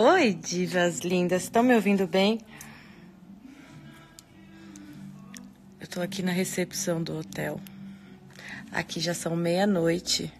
Oi, 0.00 0.32
divas 0.32 1.00
lindas, 1.00 1.42
estão 1.42 1.60
me 1.60 1.74
ouvindo 1.74 2.06
bem? 2.06 2.38
Eu 5.80 5.88
tô 5.88 6.00
aqui 6.00 6.22
na 6.22 6.30
recepção 6.30 7.02
do 7.02 7.18
hotel. 7.18 7.60
Aqui 8.70 9.00
já 9.00 9.12
são 9.12 9.34
meia-noite. 9.34 10.32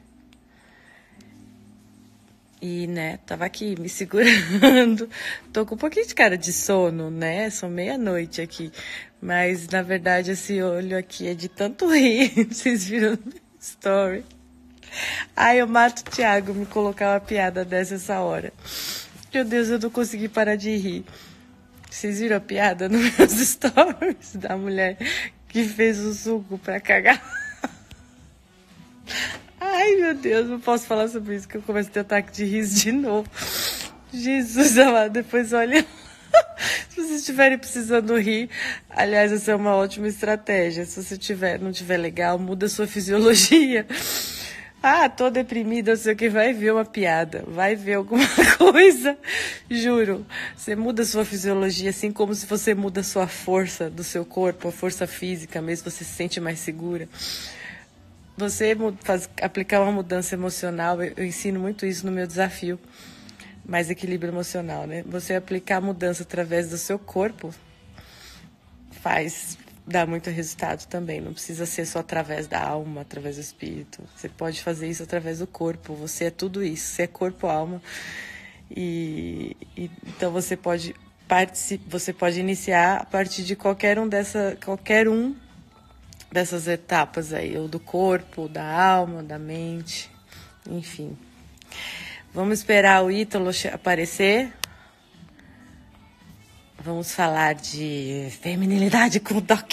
E, 2.63 2.87
né, 2.87 3.17
tava 3.27 3.47
aqui 3.47 3.75
me 3.81 3.89
segurando. 3.91 5.11
Tô 5.53 5.67
com 5.67 5.75
um 5.75 5.79
pouquinho 5.79 6.07
de 6.07 6.15
cara 6.15 6.39
de 6.39 6.53
sono, 6.53 7.11
né? 7.11 7.51
São 7.51 7.69
meia-noite 7.69 8.41
aqui. 8.41 8.71
Mas, 9.21 9.67
na 9.67 9.83
verdade, 9.83 10.31
esse 10.31 10.63
olho 10.63 10.97
aqui 10.97 11.27
é 11.27 11.35
de 11.35 11.49
tanto 11.49 11.91
rir. 11.93 12.47
Vocês 12.47 12.87
viram 12.87 13.19
no 13.25 13.33
story. 13.61 14.25
Ai, 15.35 15.61
eu 15.61 15.67
mato 15.67 16.03
o 16.03 16.11
Thiago 16.13 16.55
me 16.55 16.65
colocar 16.65 17.15
uma 17.15 17.21
piada 17.21 17.65
dessa 17.65 17.97
essa 17.97 18.21
hora. 18.21 18.53
Meu 19.33 19.45
Deus, 19.45 19.69
eu 19.69 19.79
não 19.79 19.91
consegui 19.91 20.29
parar 20.29 20.57
de 20.57 20.75
rir. 20.77 21.05
Vocês 21.91 22.19
viram 22.21 22.37
a 22.37 22.41
piada 22.41 22.89
nos 22.89 23.01
meus 23.17 23.33
stories 23.33 24.37
da 24.37 24.57
mulher 24.57 24.97
que 25.49 25.65
fez 25.65 25.99
o 26.01 26.15
suco 26.15 26.59
pra 26.59 26.81
cagar? 26.81 27.23
Ai, 29.61 29.97
meu 29.97 30.15
Deus, 30.15 30.49
não 30.49 30.61
posso 30.61 30.87
falar 30.87 31.09
sobre 31.09 31.37
isso, 31.37 31.49
que 31.49 31.57
eu 31.57 31.63
começo 31.63 31.89
a 31.91 31.93
ter 31.93 32.01
ataque 32.01 32.33
de 32.33 32.45
riso 32.45 32.81
de 32.81 32.93
novo. 32.93 33.29
Jesus 34.13 34.79
amado, 34.79 35.13
depois 35.13 35.53
olha. 35.53 35.85
Se 36.89 36.97
vocês 36.97 37.21
estiverem 37.21 37.59
precisando 37.59 38.19
rir, 38.19 38.51
aliás, 38.89 39.31
essa 39.33 39.53
é 39.53 39.55
uma 39.55 39.75
ótima 39.75 40.09
estratégia. 40.09 40.85
Se 40.85 41.03
você 41.03 41.17
tiver, 41.17 41.59
não 41.59 41.71
tiver 41.71 41.97
legal, 41.97 42.39
muda 42.39 42.67
a 42.67 42.69
sua 42.69 42.87
fisiologia. 42.87 43.87
Ah, 44.81 45.09
tô 45.09 45.29
deprimida, 45.29 45.97
sei 45.97 46.13
o 46.13 46.17
que, 46.17 46.29
vai 46.29 46.53
ver 46.53 46.73
uma 46.73 46.85
piada, 46.85 47.43
vai 47.49 47.75
ver 47.75 47.95
alguma 47.95 48.25
coisa, 48.57 49.19
juro. 49.69 50.25
Você 50.57 50.77
muda 50.77 51.05
sua 51.05 51.25
fisiologia, 51.25 51.91
assim 51.91 52.13
como 52.13 52.33
se 52.33 52.47
você 52.47 52.75
muda 52.75 53.01
a 53.01 53.05
sua 53.05 53.27
força 53.27 53.91
do 53.91 54.05
seu 54.05 54.25
corpo, 54.25 54.69
a 54.69 54.73
força 54.73 55.05
física 55.05 55.61
mesmo, 55.61 55.91
você 55.91 56.05
se 56.05 56.13
sente 56.13 56.41
mais 56.41 56.61
segura. 56.61 57.09
Você 58.37 58.77
faz, 59.03 59.29
aplicar 59.43 59.81
uma 59.83 59.91
mudança 59.91 60.37
emocional, 60.37 61.03
eu, 61.03 61.13
eu 61.17 61.25
ensino 61.25 61.59
muito 61.59 61.85
isso 61.85 62.07
no 62.07 62.13
meu 62.13 62.25
desafio, 62.25 62.79
mais 63.67 63.91
equilíbrio 63.91 64.31
emocional, 64.31 64.87
né? 64.87 65.03
Você 65.09 65.35
aplicar 65.35 65.79
a 65.79 65.81
mudança 65.81 66.23
através 66.23 66.71
do 66.71 66.79
seu 66.79 67.01
corpo 67.01 67.53
faz 68.93 69.59
dá 69.89 70.07
muito 70.07 70.31
resultado 70.31 70.87
também. 70.87 71.21
Não 71.21 71.33
precisa 71.33 71.67
ser 71.67 71.87
só 71.87 72.01
através 72.01 72.47
da 72.47 72.63
alma, 72.63 73.01
através 73.01 73.37
do 73.37 73.43
espírito. 73.43 74.03
Você 74.15 74.29
pode 74.29 74.63
fazer 74.63 74.89
isso 74.89 75.03
através 75.03 75.39
do 75.39 75.47
corpo. 75.47 75.95
Você 75.95 76.25
é 76.25 76.31
tudo 76.31 76.63
isso. 76.63 76.93
Você 76.93 77.03
é 77.03 77.07
corpo, 77.07 77.47
alma. 77.47 77.83
E, 78.71 79.57
e 79.77 79.91
então 80.07 80.31
você 80.31 80.57
pode 80.57 80.95
você 81.87 82.13
pode 82.13 82.41
iniciar 82.41 83.03
a 83.03 83.05
partir 83.05 83.45
de 83.45 83.55
qualquer 83.55 83.99
um 83.99 84.09
dessa 84.09 84.57
qualquer 84.65 85.09
um 85.09 85.35
dessas 86.33 86.67
etapas 86.67 87.33
aí, 87.33 87.57
ou 87.57 87.69
do 87.69 87.81
corpo, 87.81 88.49
da 88.49 88.65
alma, 88.65 89.23
da 89.23 89.39
mente, 89.39 90.11
enfim. 90.69 91.17
Vamos 92.33 92.59
esperar 92.59 93.05
o 93.05 93.11
Ítalo 93.11 93.51
aparecer. 93.73 94.53
Vamos 96.89 97.15
falar 97.15 97.55
de 97.55 98.29
feminilidade 98.41 99.21
com 99.21 99.35
o 99.35 99.41
Doc. 99.43 99.71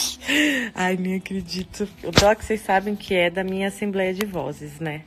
Ai, 0.75 0.97
nem 0.97 1.15
acredito. 1.15 1.87
O 2.03 2.11
Doc, 2.11 2.41
vocês 2.41 2.59
sabem 2.59 2.93
que 2.93 3.15
é 3.15 3.29
da 3.29 3.41
minha 3.41 3.69
Assembleia 3.69 4.13
de 4.13 4.25
Vozes, 4.25 4.81
né? 4.81 5.03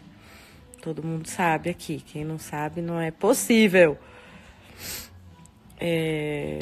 Todo 0.80 1.02
mundo 1.02 1.28
sabe 1.28 1.68
aqui. 1.68 2.00
Quem 2.00 2.24
não 2.24 2.38
sabe, 2.38 2.80
não 2.80 2.98
é 2.98 3.10
possível. 3.10 3.98
É... 5.78 6.58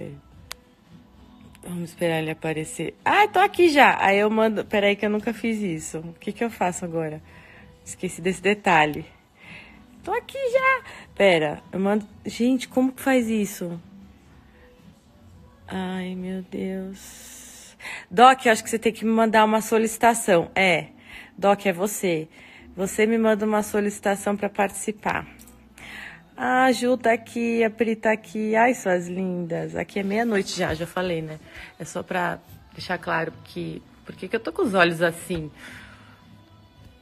Vamos 1.63 1.91
esperar 1.91 2.21
ele 2.21 2.33
aparecer. 2.33 2.97
Ah, 3.05 3.29
tô 3.29 3.39
aqui 3.39 3.69
já. 3.69 3.97
Aí 4.05 4.19
eu 4.19 4.29
mando. 4.29 4.65
Peraí, 4.65 4.97
que 4.97 5.07
eu 5.07 5.11
nunca 5.11 5.33
fiz 5.33 5.63
isso. 5.63 5.99
O 5.99 6.13
que, 6.15 6.33
que 6.33 6.43
eu 6.43 6.51
faço 6.51 6.85
agora? 6.85 7.23
Esqueci 7.85 8.21
desse 8.21 8.43
detalhe. 8.43 9.07
Tô 10.03 10.13
aqui 10.13 10.39
já. 10.51 10.83
Pera, 11.15 11.63
eu 11.71 11.79
mando. 11.79 12.05
Gente, 12.25 12.67
como 12.67 12.91
que 12.91 13.01
faz 13.01 13.29
isso? 13.29 13.81
Ai, 15.69 16.15
meu 16.15 16.43
Deus. 16.43 17.77
Doc, 18.09 18.47
acho 18.47 18.63
que 18.63 18.71
você 18.71 18.79
tem 18.79 18.93
que 18.93 19.05
me 19.05 19.11
mandar 19.11 19.45
uma 19.45 19.61
solicitação. 19.61 20.51
É, 20.55 20.89
Doc, 21.37 21.67
é 21.67 21.73
você. 21.73 22.29
Você 22.77 23.05
me 23.05 23.19
manda 23.19 23.45
uma 23.45 23.63
solicitação 23.63 24.37
para 24.37 24.49
participar. 24.49 25.27
Ah, 26.37 26.71
Ju 26.71 26.97
tá 26.97 27.13
aqui, 27.13 27.65
a 27.65 27.71
Pri 27.71 27.97
tá 27.97 28.13
aqui. 28.13 28.55
Ai, 28.55 28.75
suas 28.75 29.09
lindas. 29.09 29.75
Aqui 29.75 29.99
é 29.99 30.03
meia-noite 30.03 30.57
já, 30.57 30.73
já 30.73 30.87
falei, 30.87 31.21
né? 31.21 31.41
É 31.79 31.85
só 31.85 32.03
pra 32.03 32.39
deixar 32.73 32.99
claro 32.99 33.33
que. 33.45 33.83
Por 34.05 34.15
que, 34.15 34.29
que 34.29 34.37
eu 34.37 34.41
tô 34.41 34.53
com 34.53 34.63
os 34.63 34.75
olhos 34.75 35.03
assim? 35.03 35.51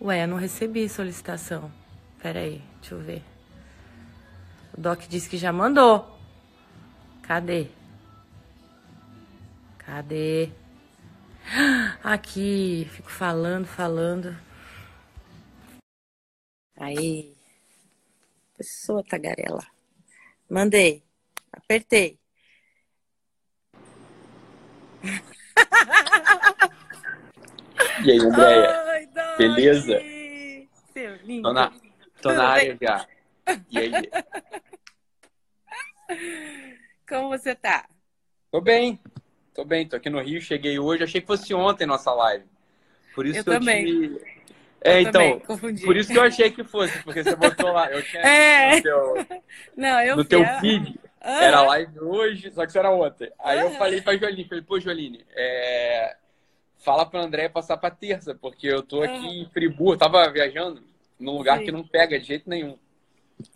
Ué, 0.01 0.23
eu 0.23 0.29
não 0.29 0.39
recebi 0.39 0.89
solicitação. 0.89 1.71
Pera 2.23 2.41
aí, 2.41 2.63
deixa 2.81 2.95
eu 2.95 3.01
ver. 3.01 3.23
O 4.73 4.81
Doc 4.81 5.03
disse 5.09 5.29
que 5.29 5.37
já 5.37 5.53
mandou. 5.53 6.19
Cadê? 7.23 7.69
Cadê? 9.87 10.51
Aqui, 12.03 12.89
fico 12.91 13.11
falando, 13.11 13.67
falando. 13.67 14.37
Aí. 16.77 17.35
Pessoa 18.57 19.05
tagarela. 19.05 19.67
Mandei. 20.49 21.03
Apertei. 21.53 22.19
E 28.05 28.11
aí, 28.11 28.19
Andréia? 28.19 29.07
Beleza? 29.39 30.01
Seu 30.93 31.17
lindo. 31.17 31.49
Tô 31.49 31.53
na, 31.53 31.73
tô 32.23 32.33
na 32.33 32.49
área 32.49 32.79
já. 32.81 33.07
E 33.71 33.79
aí? 33.79 33.93
Como 37.09 37.29
você 37.29 37.55
tá? 37.55 37.87
Tô 38.51 38.61
bem. 38.61 39.01
Tô 39.55 39.65
bem, 39.65 39.87
tô 39.87 39.97
aqui 39.97 40.11
no 40.11 40.21
Rio, 40.21 40.41
cheguei 40.41 40.79
hoje. 40.79 41.05
Achei 41.05 41.21
que 41.21 41.27
fosse 41.27 41.55
ontem 41.55 41.87
nossa 41.87 42.13
live. 42.13 42.45
Por 43.15 43.25
isso 43.27 43.39
Eu 43.39 43.45
que 43.45 43.51
também. 43.51 43.87
eu 43.89 44.19
te. 44.19 44.35
É, 44.81 44.97
Eu 44.99 45.01
então. 45.03 45.41
Por 45.85 45.97
isso 45.97 46.13
que 46.13 46.19
eu 46.19 46.23
achei 46.23 46.51
que 46.51 46.65
fosse, 46.65 47.03
porque 47.05 47.23
você 47.23 47.37
botou 47.37 47.71
lá. 47.73 47.91
Eu 47.91 48.03
tinha 48.03 48.21
É. 48.27 48.77
no 48.77 48.83
teu, 48.83 49.27
Não, 49.77 50.01
eu 50.03 50.17
no 50.17 50.25
teu 50.25 50.43
a- 50.43 50.61
feed. 50.61 50.99
Aham. 51.25 51.41
Era 51.43 51.63
live 51.63 52.01
hoje, 52.01 52.51
só 52.53 52.63
que 52.65 52.69
isso 52.69 52.79
era 52.79 52.91
ontem. 52.91 53.31
Aí 53.39 53.59
eu 53.61 53.69
Aham. 53.69 53.77
falei 53.79 54.03
pra 54.03 54.15
Joaline, 54.17 54.45
falei, 54.47 54.63
pô, 54.63 54.79
Joaline, 54.79 55.25
é... 55.35 56.17
fala 56.81 57.07
pra 57.07 57.21
André 57.23 57.49
passar 57.49 57.79
pra 57.79 57.91
terça, 57.91 58.35
porque 58.35 58.67
eu 58.67 58.83
tô 58.83 59.03
aqui 59.03 59.15
Aham. 59.15 59.27
em 59.29 59.49
Friburgo, 59.51 59.97
tava 59.97 60.29
viajando 60.31 60.83
num 61.19 61.39
lugar 61.39 61.61
Sim. 61.61 61.65
que 61.65 61.73
não 61.73 61.83
pega 61.83 62.19
de 62.21 62.27
jeito 62.27 62.51
nenhum. 62.51 62.77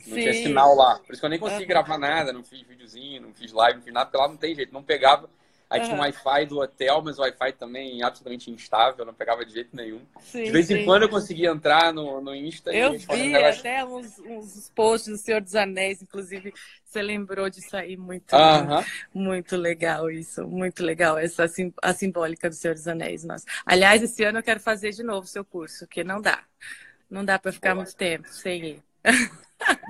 Não 0.07 0.17
tinha 0.17 0.33
Sim. 0.33 0.45
sinal 0.45 0.75
lá. 0.75 0.99
Por 1.01 1.13
isso 1.13 1.21
que 1.21 1.27
eu 1.27 1.31
nem 1.31 1.39
consegui 1.39 1.67
gravar 1.67 1.99
nada, 1.99 2.33
não 2.33 2.43
fiz 2.43 2.63
videozinho, 2.63 3.21
não 3.21 3.35
fiz 3.35 3.53
live, 3.53 3.77
não 3.79 3.85
fiz 3.85 3.93
nada, 3.93 4.07
porque 4.07 4.17
lá 4.23 4.29
não 4.29 4.37
tem 4.39 4.55
jeito, 4.55 4.73
não 4.73 4.83
pegava. 4.83 5.29
Aí 5.71 5.81
tinha 5.81 5.97
um. 5.97 6.01
Wi-Fi 6.01 6.47
do 6.47 6.61
hotel, 6.61 7.03
mas 7.03 7.19
o 7.19 7.23
Wi-Fi 7.23 7.53
também 7.53 8.03
absolutamente 8.03 8.51
instável, 8.51 9.05
não 9.05 9.13
pegava 9.15 9.45
de 9.45 9.53
jeito 9.53 9.77
nenhum. 9.77 10.01
Sim, 10.21 10.45
de 10.45 10.51
vez 10.51 10.67
sim. 10.67 10.75
em 10.75 10.85
quando 10.85 11.03
eu 11.03 11.09
conseguia 11.09 11.51
entrar 11.51 11.93
no, 11.93 12.21
no 12.21 12.35
Insta 12.35 12.73
Eu 12.73 12.93
vi 12.95 13.35
até 13.45 13.85
uns, 13.85 14.19
uns 14.19 14.71
posts 14.75 15.09
do 15.11 15.17
Senhor 15.19 15.41
dos 15.41 15.55
Anéis, 15.55 16.03
inclusive 16.03 16.53
você 16.85 17.01
lembrou 17.03 17.49
disso 17.49 17.77
aí, 17.77 17.97
muito, 17.97 18.35
Aham. 18.35 18.85
muito 19.15 19.57
legal 19.57 20.11
isso, 20.11 20.47
muito 20.47 20.83
legal, 20.83 21.19
essa 21.19 21.49
sim- 21.49 21.73
a 21.83 21.93
simbólica 21.95 22.49
do 22.49 22.55
Senhor 22.55 22.75
dos 22.75 22.87
Anéis. 22.87 23.25
Nossa. 23.25 23.45
Aliás, 23.65 24.03
esse 24.03 24.23
ano 24.25 24.39
eu 24.39 24.43
quero 24.43 24.61
fazer 24.61 24.91
de 24.93 25.03
novo 25.03 25.25
o 25.27 25.29
seu 25.29 25.45
curso, 25.45 25.87
porque 25.87 26.05
não 26.05 26.21
dá, 26.21 26.45
não 27.11 27.25
dá 27.25 27.39
para 27.39 27.53
ficar 27.53 27.75
muito 27.75 27.97
tempo 27.97 28.29
sem 28.29 28.65
ir. 28.65 28.85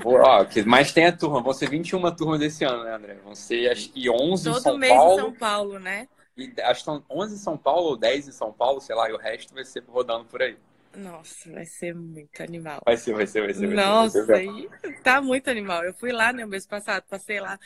Ó, 0.04 0.44
que 0.44 0.62
mais 0.62 0.92
tem 0.92 1.06
a 1.06 1.16
turma. 1.16 1.42
Vão 1.42 1.52
ser 1.52 1.68
21 1.68 2.14
turmas 2.14 2.40
esse 2.40 2.64
ano, 2.64 2.84
né, 2.84 2.94
André? 2.94 3.14
Vão 3.24 3.34
ser 3.34 3.70
acho 3.70 3.90
que 3.90 4.08
11 4.08 4.48
em 4.48 4.52
Todo 4.52 4.62
São 4.62 4.78
mês 4.78 4.92
Paulo. 4.92 5.12
em 5.14 5.16
São 5.22 5.32
Paulo, 5.34 5.78
né? 5.78 6.08
E 6.36 6.54
acho 6.62 6.80
que 6.80 6.84
são 6.84 7.04
11 7.10 7.34
em 7.34 7.38
São 7.38 7.56
Paulo 7.58 7.88
ou 7.90 7.96
10 7.96 8.28
em 8.28 8.32
São 8.32 8.52
Paulo, 8.52 8.80
sei 8.80 8.94
lá, 8.94 9.10
e 9.10 9.12
o 9.12 9.18
resto 9.18 9.52
vai 9.54 9.64
ser 9.64 9.82
rodando 9.88 10.24
por 10.26 10.40
aí. 10.40 10.56
Nossa, 10.96 11.50
vai 11.52 11.64
ser 11.64 11.94
muito 11.94 12.42
animal. 12.42 12.80
Vai 12.84 12.96
ser, 12.96 13.12
vai 13.12 13.26
ser, 13.26 13.42
vai 13.42 13.54
ser. 13.54 13.66
vai 13.66 13.76
ser, 13.76 13.76
Nossa, 13.76 14.26
vai 14.26 14.46
ser. 14.46 15.02
tá 15.02 15.20
muito 15.20 15.48
animal. 15.50 15.84
Eu 15.84 15.92
fui 15.94 16.12
lá 16.12 16.32
no 16.32 16.46
mês 16.46 16.66
passado, 16.66 17.04
passei 17.08 17.40
lá. 17.40 17.58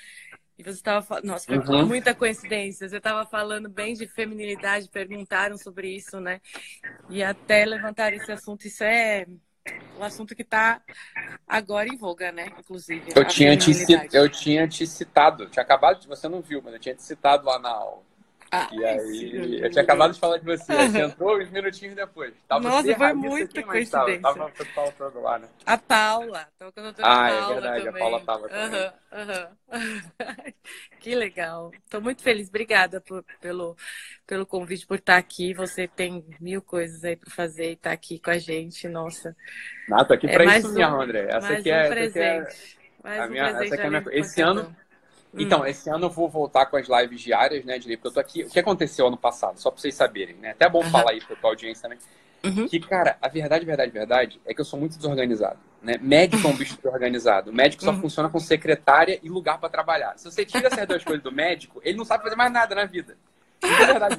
E 0.58 0.62
você 0.62 0.70
estava 0.72 1.02
falando. 1.02 1.24
Nossa, 1.26 1.46
foi 1.46 1.58
Uhum. 1.58 1.86
muita 1.86 2.14
coincidência. 2.14 2.88
Você 2.88 2.96
estava 2.96 3.24
falando 3.28 3.68
bem 3.68 3.94
de 3.94 4.06
feminilidade, 4.06 4.88
perguntaram 4.88 5.56
sobre 5.56 5.94
isso, 5.94 6.20
né? 6.20 6.40
E 7.08 7.22
até 7.22 7.64
levantaram 7.64 8.16
esse 8.16 8.32
assunto. 8.32 8.66
Isso 8.66 8.84
é 8.84 9.26
um 9.98 10.02
assunto 10.02 10.34
que 10.34 10.42
está 10.42 10.82
agora 11.46 11.88
em 11.88 11.96
voga, 11.96 12.32
né? 12.32 12.52
Inclusive. 12.58 13.12
Eu 13.14 13.24
tinha, 13.24 13.56
te, 13.56 13.72
eu 14.12 14.28
tinha 14.28 14.66
te 14.66 14.86
citado, 14.86 15.46
tinha 15.46 15.62
acabado 15.62 16.00
de. 16.00 16.08
Você 16.08 16.28
não 16.28 16.40
viu, 16.40 16.60
mas 16.62 16.74
eu 16.74 16.80
tinha 16.80 16.94
te 16.94 17.02
citado 17.02 17.46
lá 17.46 17.58
na 17.58 17.70
aula. 17.70 18.02
Ah, 18.54 18.68
e 18.70 18.84
aí, 18.84 19.60
eu 19.62 19.70
tinha 19.70 19.82
acabado 19.82 20.12
de 20.12 20.20
falar 20.20 20.36
de 20.36 20.44
você, 20.44 20.74
você 20.74 21.00
entrou 21.00 21.40
uns 21.40 21.50
minutinhos 21.50 21.94
depois. 21.94 22.34
Tava 22.46 22.68
Nossa, 22.68 22.94
foi 22.94 23.12
muita 23.14 23.62
coincidência. 23.62 24.20
Tava, 24.20 24.50
tava 24.50 24.52
o 24.62 24.74
Paulo 24.74 24.94
todo 24.98 25.22
lá, 25.22 25.38
né? 25.38 25.48
A 25.64 25.78
Paula, 25.78 26.46
tava 26.58 26.70
com 26.70 26.80
a 26.80 26.82
doutora 26.82 27.08
ah, 27.08 27.28
Paula 27.30 27.32
é 27.32 27.54
verdade, 27.54 27.84
também. 27.86 28.02
a 28.02 28.04
Paula 28.04 28.20
tava 28.26 28.48
também. 28.50 28.92
Uhum, 29.12 29.46
uhum. 29.72 30.52
que 31.00 31.14
legal. 31.14 31.72
Tô 31.88 31.98
muito 32.02 32.22
feliz, 32.22 32.50
obrigada 32.50 33.00
por, 33.00 33.24
pelo, 33.40 33.74
pelo 34.26 34.44
convite, 34.44 34.86
por 34.86 34.98
estar 34.98 35.16
aqui. 35.16 35.54
Você 35.54 35.88
tem 35.88 36.22
mil 36.38 36.60
coisas 36.60 37.02
aí 37.06 37.16
para 37.16 37.30
fazer 37.30 37.70
e 37.70 37.72
estar 37.72 37.88
tá 37.88 37.94
aqui 37.94 38.18
com 38.18 38.32
a 38.32 38.38
gente, 38.38 38.86
nossa. 38.86 39.34
Nada, 39.88 40.04
tô 40.04 40.12
aqui 40.12 40.26
é 40.26 40.32
para 40.34 40.58
isso 40.58 40.68
um, 40.68 40.74
mesmo, 40.74 41.00
André. 41.00 41.26
Essa 41.26 41.40
mais 41.40 41.60
aqui 41.60 41.70
um 41.70 41.74
é, 41.74 41.88
presente. 41.88 42.18
Essa 42.22 42.52
aqui 42.52 42.90
é, 43.02 43.08
mais 43.08 43.18
a 43.18 43.24
um 43.24 43.30
minha, 43.30 43.44
presente 43.44 43.64
essa 43.64 43.74
aqui 43.74 43.82
é 43.82 43.86
a 43.86 43.90
minha... 43.90 44.04
Esse 44.12 44.42
ano... 44.42 44.81
então, 45.34 45.62
hum. 45.62 45.66
esse 45.66 45.88
ano 45.88 46.06
eu 46.06 46.10
vou 46.10 46.28
voltar 46.28 46.66
com 46.66 46.76
as 46.76 46.86
lives 46.88 47.20
diárias, 47.20 47.64
né, 47.64 47.78
Dilei? 47.78 47.96
Porque 47.96 48.08
eu 48.08 48.12
tô 48.12 48.20
aqui. 48.20 48.44
O 48.44 48.50
que 48.50 48.60
aconteceu 48.60 49.06
ano 49.06 49.16
passado? 49.16 49.58
Só 49.58 49.70
pra 49.70 49.80
vocês 49.80 49.94
saberem, 49.94 50.36
né? 50.36 50.50
Até 50.50 50.66
é 50.66 50.68
bom 50.68 50.82
uhum. 50.82 50.90
falar 50.90 51.12
aí 51.12 51.20
pra 51.20 51.36
tua 51.36 51.50
audiência 51.50 51.82
também. 51.82 51.98
Uhum. 52.44 52.68
Que, 52.68 52.80
cara, 52.80 53.16
a 53.22 53.28
verdade, 53.28 53.64
verdade, 53.64 53.90
verdade 53.90 54.40
é 54.44 54.52
que 54.52 54.60
eu 54.60 54.64
sou 54.64 54.78
muito 54.78 54.96
desorganizado. 54.96 55.58
Né? 55.80 55.98
Médico 56.00 56.46
é 56.46 56.50
um 56.50 56.56
bicho 56.56 56.76
desorganizado. 56.76 57.50
O 57.50 57.54
médico 57.54 57.82
só 57.82 57.90
uhum. 57.90 58.00
funciona 58.00 58.28
com 58.28 58.38
secretária 58.38 59.18
e 59.22 59.28
lugar 59.28 59.58
para 59.58 59.68
trabalhar. 59.68 60.18
Se 60.18 60.24
você 60.24 60.44
tira 60.44 60.66
essas 60.66 60.86
duas 60.86 61.04
coisas 61.04 61.22
do 61.22 61.32
médico, 61.32 61.80
ele 61.84 61.96
não 61.96 62.04
sabe 62.04 62.24
fazer 62.24 62.36
mais 62.36 62.52
nada 62.52 62.74
na 62.74 62.84
vida. 62.84 63.16
Isso 63.62 63.82
é 63.82 63.86
verdade. 63.86 64.16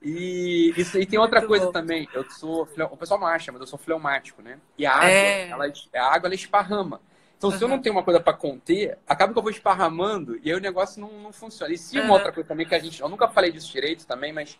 E, 0.00 0.74
isso, 0.76 0.98
e 0.98 1.06
tem 1.06 1.18
outra 1.18 1.40
muito 1.40 1.48
coisa 1.48 1.66
bom. 1.66 1.72
também. 1.72 2.06
Eu 2.12 2.28
sou. 2.30 2.68
O 2.90 2.96
pessoal 2.96 3.18
não 3.18 3.26
acha, 3.26 3.50
mas 3.50 3.60
eu 3.60 3.66
sou 3.66 3.78
fleumático, 3.78 4.42
né? 4.42 4.58
E 4.76 4.84
a 4.84 4.92
água, 4.92 5.08
é. 5.08 5.48
ela, 5.48 5.64
a 5.94 6.14
água 6.14 6.28
ela 6.28 6.34
esparrama. 6.34 7.00
Então, 7.44 7.52
uhum. 7.52 7.58
se 7.58 7.64
eu 7.64 7.68
não 7.68 7.78
tenho 7.78 7.94
uma 7.94 8.02
coisa 8.02 8.20
para 8.20 8.32
conter, 8.32 8.98
acaba 9.06 9.32
que 9.32 9.38
eu 9.38 9.42
vou 9.42 9.50
esparramando 9.50 10.40
e 10.42 10.50
aí 10.50 10.56
o 10.56 10.60
negócio 10.60 10.98
não, 10.98 11.10
não 11.20 11.32
funciona. 11.32 11.74
E 11.74 11.76
se 11.76 11.98
uhum. 11.98 12.06
uma 12.06 12.14
outra 12.14 12.32
coisa 12.32 12.48
também 12.48 12.66
que 12.66 12.74
a 12.74 12.78
gente. 12.78 13.02
Eu 13.02 13.08
nunca 13.08 13.28
falei 13.28 13.52
disso 13.52 13.70
direito 13.70 14.06
também, 14.06 14.32
mas 14.32 14.58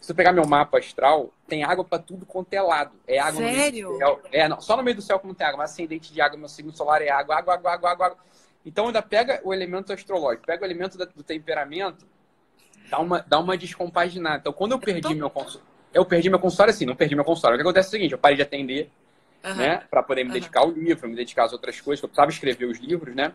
se 0.00 0.12
eu 0.12 0.14
pegar 0.14 0.32
meu 0.32 0.46
mapa 0.46 0.78
astral, 0.78 1.32
tem 1.48 1.64
água 1.64 1.82
para 1.82 1.98
tudo 1.98 2.26
quanto 2.26 2.52
é 2.52 2.60
lado. 2.60 2.92
É 3.08 3.18
água 3.18 3.40
Sério? 3.40 3.48
no 3.48 3.56
meio 3.56 3.88
do 3.88 3.98
céu. 3.98 4.22
É, 4.30 4.48
não, 4.48 4.60
só 4.60 4.76
no 4.76 4.82
meio 4.82 4.96
do 4.96 5.02
céu 5.02 5.18
que 5.18 5.26
não 5.26 5.34
tem 5.34 5.46
água, 5.46 5.58
mas 5.58 5.70
ascendente 5.70 6.12
de 6.12 6.20
água, 6.20 6.38
meu 6.38 6.48
signo 6.48 6.72
solar 6.72 7.00
é 7.00 7.08
água, 7.08 7.36
água, 7.36 7.54
água, 7.54 7.72
água, 7.72 7.90
água. 7.90 8.06
água. 8.06 8.18
Então 8.64 8.86
ainda 8.86 9.00
pega 9.00 9.40
o 9.42 9.54
elemento 9.54 9.92
astrológico, 9.92 10.44
pega 10.44 10.62
o 10.62 10.66
elemento 10.66 10.98
do 10.98 11.22
temperamento, 11.22 12.06
dá 12.90 12.98
uma, 12.98 13.24
dá 13.26 13.38
uma 13.38 13.56
descompaginada. 13.56 14.40
Então, 14.40 14.52
quando 14.52 14.72
eu 14.72 14.78
perdi 14.78 15.14
meu 15.14 15.30
consultório, 15.30 15.66
eu 15.94 16.04
perdi 16.04 16.28
meu 16.28 16.38
consultório 16.38 16.72
assim, 16.72 16.84
não 16.84 16.96
perdi 16.96 17.14
meu 17.14 17.24
consultório. 17.24 17.54
O 17.54 17.58
que 17.58 17.62
acontece 17.62 17.86
é 17.86 17.88
o 17.88 17.92
seguinte, 17.92 18.12
eu 18.12 18.18
parei 18.18 18.36
de 18.36 18.42
atender, 18.42 18.90
uhum. 19.46 19.56
né? 19.56 19.82
Para 19.90 20.02
poder 20.02 20.24
me 20.24 20.32
dedicar 20.32 20.60
ao 20.60 20.70
livro, 20.70 21.08
me 21.08 21.16
dedicar 21.16 21.44
às 21.44 21.52
outras 21.52 21.80
coisas, 21.80 22.02
eu 22.02 22.08
precisava 22.08 22.30
escrever 22.30 22.66
os 22.66 22.78
livros, 22.78 23.14
né? 23.14 23.32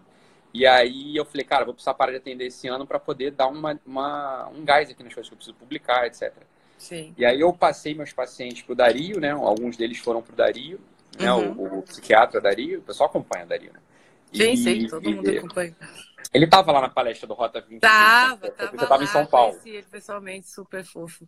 E 0.53 0.67
aí 0.67 1.15
eu 1.15 1.23
falei, 1.23 1.45
cara, 1.45 1.63
vou 1.63 1.73
precisar 1.73 1.93
parar 1.93 2.11
de 2.11 2.17
atender 2.17 2.45
esse 2.45 2.67
ano 2.67 2.85
para 2.85 2.99
poder 2.99 3.31
dar 3.31 3.47
uma, 3.47 3.79
uma, 3.85 4.49
um 4.49 4.65
gás 4.65 4.89
aqui 4.89 5.01
nas 5.01 5.13
coisas 5.13 5.29
que 5.29 5.33
eu 5.33 5.37
preciso 5.37 5.55
publicar, 5.55 6.05
etc. 6.05 6.33
Sim. 6.77 7.13
E 7.17 7.23
aí 7.23 7.39
eu 7.39 7.53
passei 7.53 7.93
meus 7.93 8.11
pacientes 8.11 8.61
para 8.61 8.73
o 8.73 8.75
Dario, 8.75 9.19
né? 9.19 9.31
Alguns 9.31 9.77
deles 9.77 9.99
foram 9.99 10.21
para 10.21 10.33
o 10.33 10.35
Dario, 10.35 10.79
né? 11.17 11.31
Uhum. 11.31 11.51
O, 11.53 11.79
o, 11.79 11.81
psiquiatra 11.83 12.41
Dario, 12.41 12.79
o 12.79 12.81
pessoal 12.81 13.09
acompanha 13.09 13.45
o 13.45 13.47
Dario, 13.47 13.71
né? 13.71 13.79
Sim, 14.33 14.51
e, 14.51 14.57
sim, 14.57 14.87
todo 14.87 15.09
e, 15.09 15.15
mundo 15.15 15.29
acompanha. 15.29 15.75
Ele 16.33 16.45
estava 16.45 16.71
lá 16.71 16.81
na 16.81 16.89
palestra 16.89 17.27
do 17.27 17.33
Rota 17.33 17.61
20. 17.61 17.81
Tava, 17.81 18.47
eu, 18.47 18.51
tava. 18.51 18.75
Eu 18.75 18.83
estava 18.83 19.03
em 19.03 19.07
São 19.07 19.25
Paulo. 19.25 19.51
Conheci 19.51 19.69
ele 19.69 19.87
pessoalmente, 19.89 20.49
super 20.49 20.83
fofo. 20.83 21.27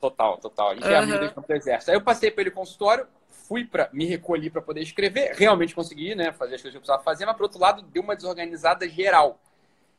Total, 0.00 0.38
total. 0.38 0.70
A 0.70 0.74
gente 0.74 0.84
uhum. 0.84 0.90
é 0.90 0.96
amigo 0.96 1.18
desde 1.18 1.52
o 1.52 1.56
exército. 1.56 1.90
Aí 1.90 1.96
eu 1.96 2.02
passei 2.02 2.30
para 2.30 2.42
ele 2.42 2.50
consultório, 2.50 3.06
fui 3.50 3.64
para 3.64 3.90
me 3.92 4.06
recolhi 4.06 4.48
para 4.48 4.62
poder 4.62 4.80
escrever, 4.80 5.34
realmente 5.34 5.74
consegui, 5.74 6.14
né, 6.14 6.30
fazer 6.30 6.54
as 6.54 6.62
coisas 6.62 6.70
que 6.70 6.76
eu 6.76 6.80
precisava 6.80 7.02
fazer, 7.02 7.26
mas 7.26 7.36
por 7.36 7.42
outro 7.42 7.58
lado 7.58 7.82
deu 7.82 8.00
uma 8.00 8.14
desorganizada 8.14 8.88
geral. 8.88 9.40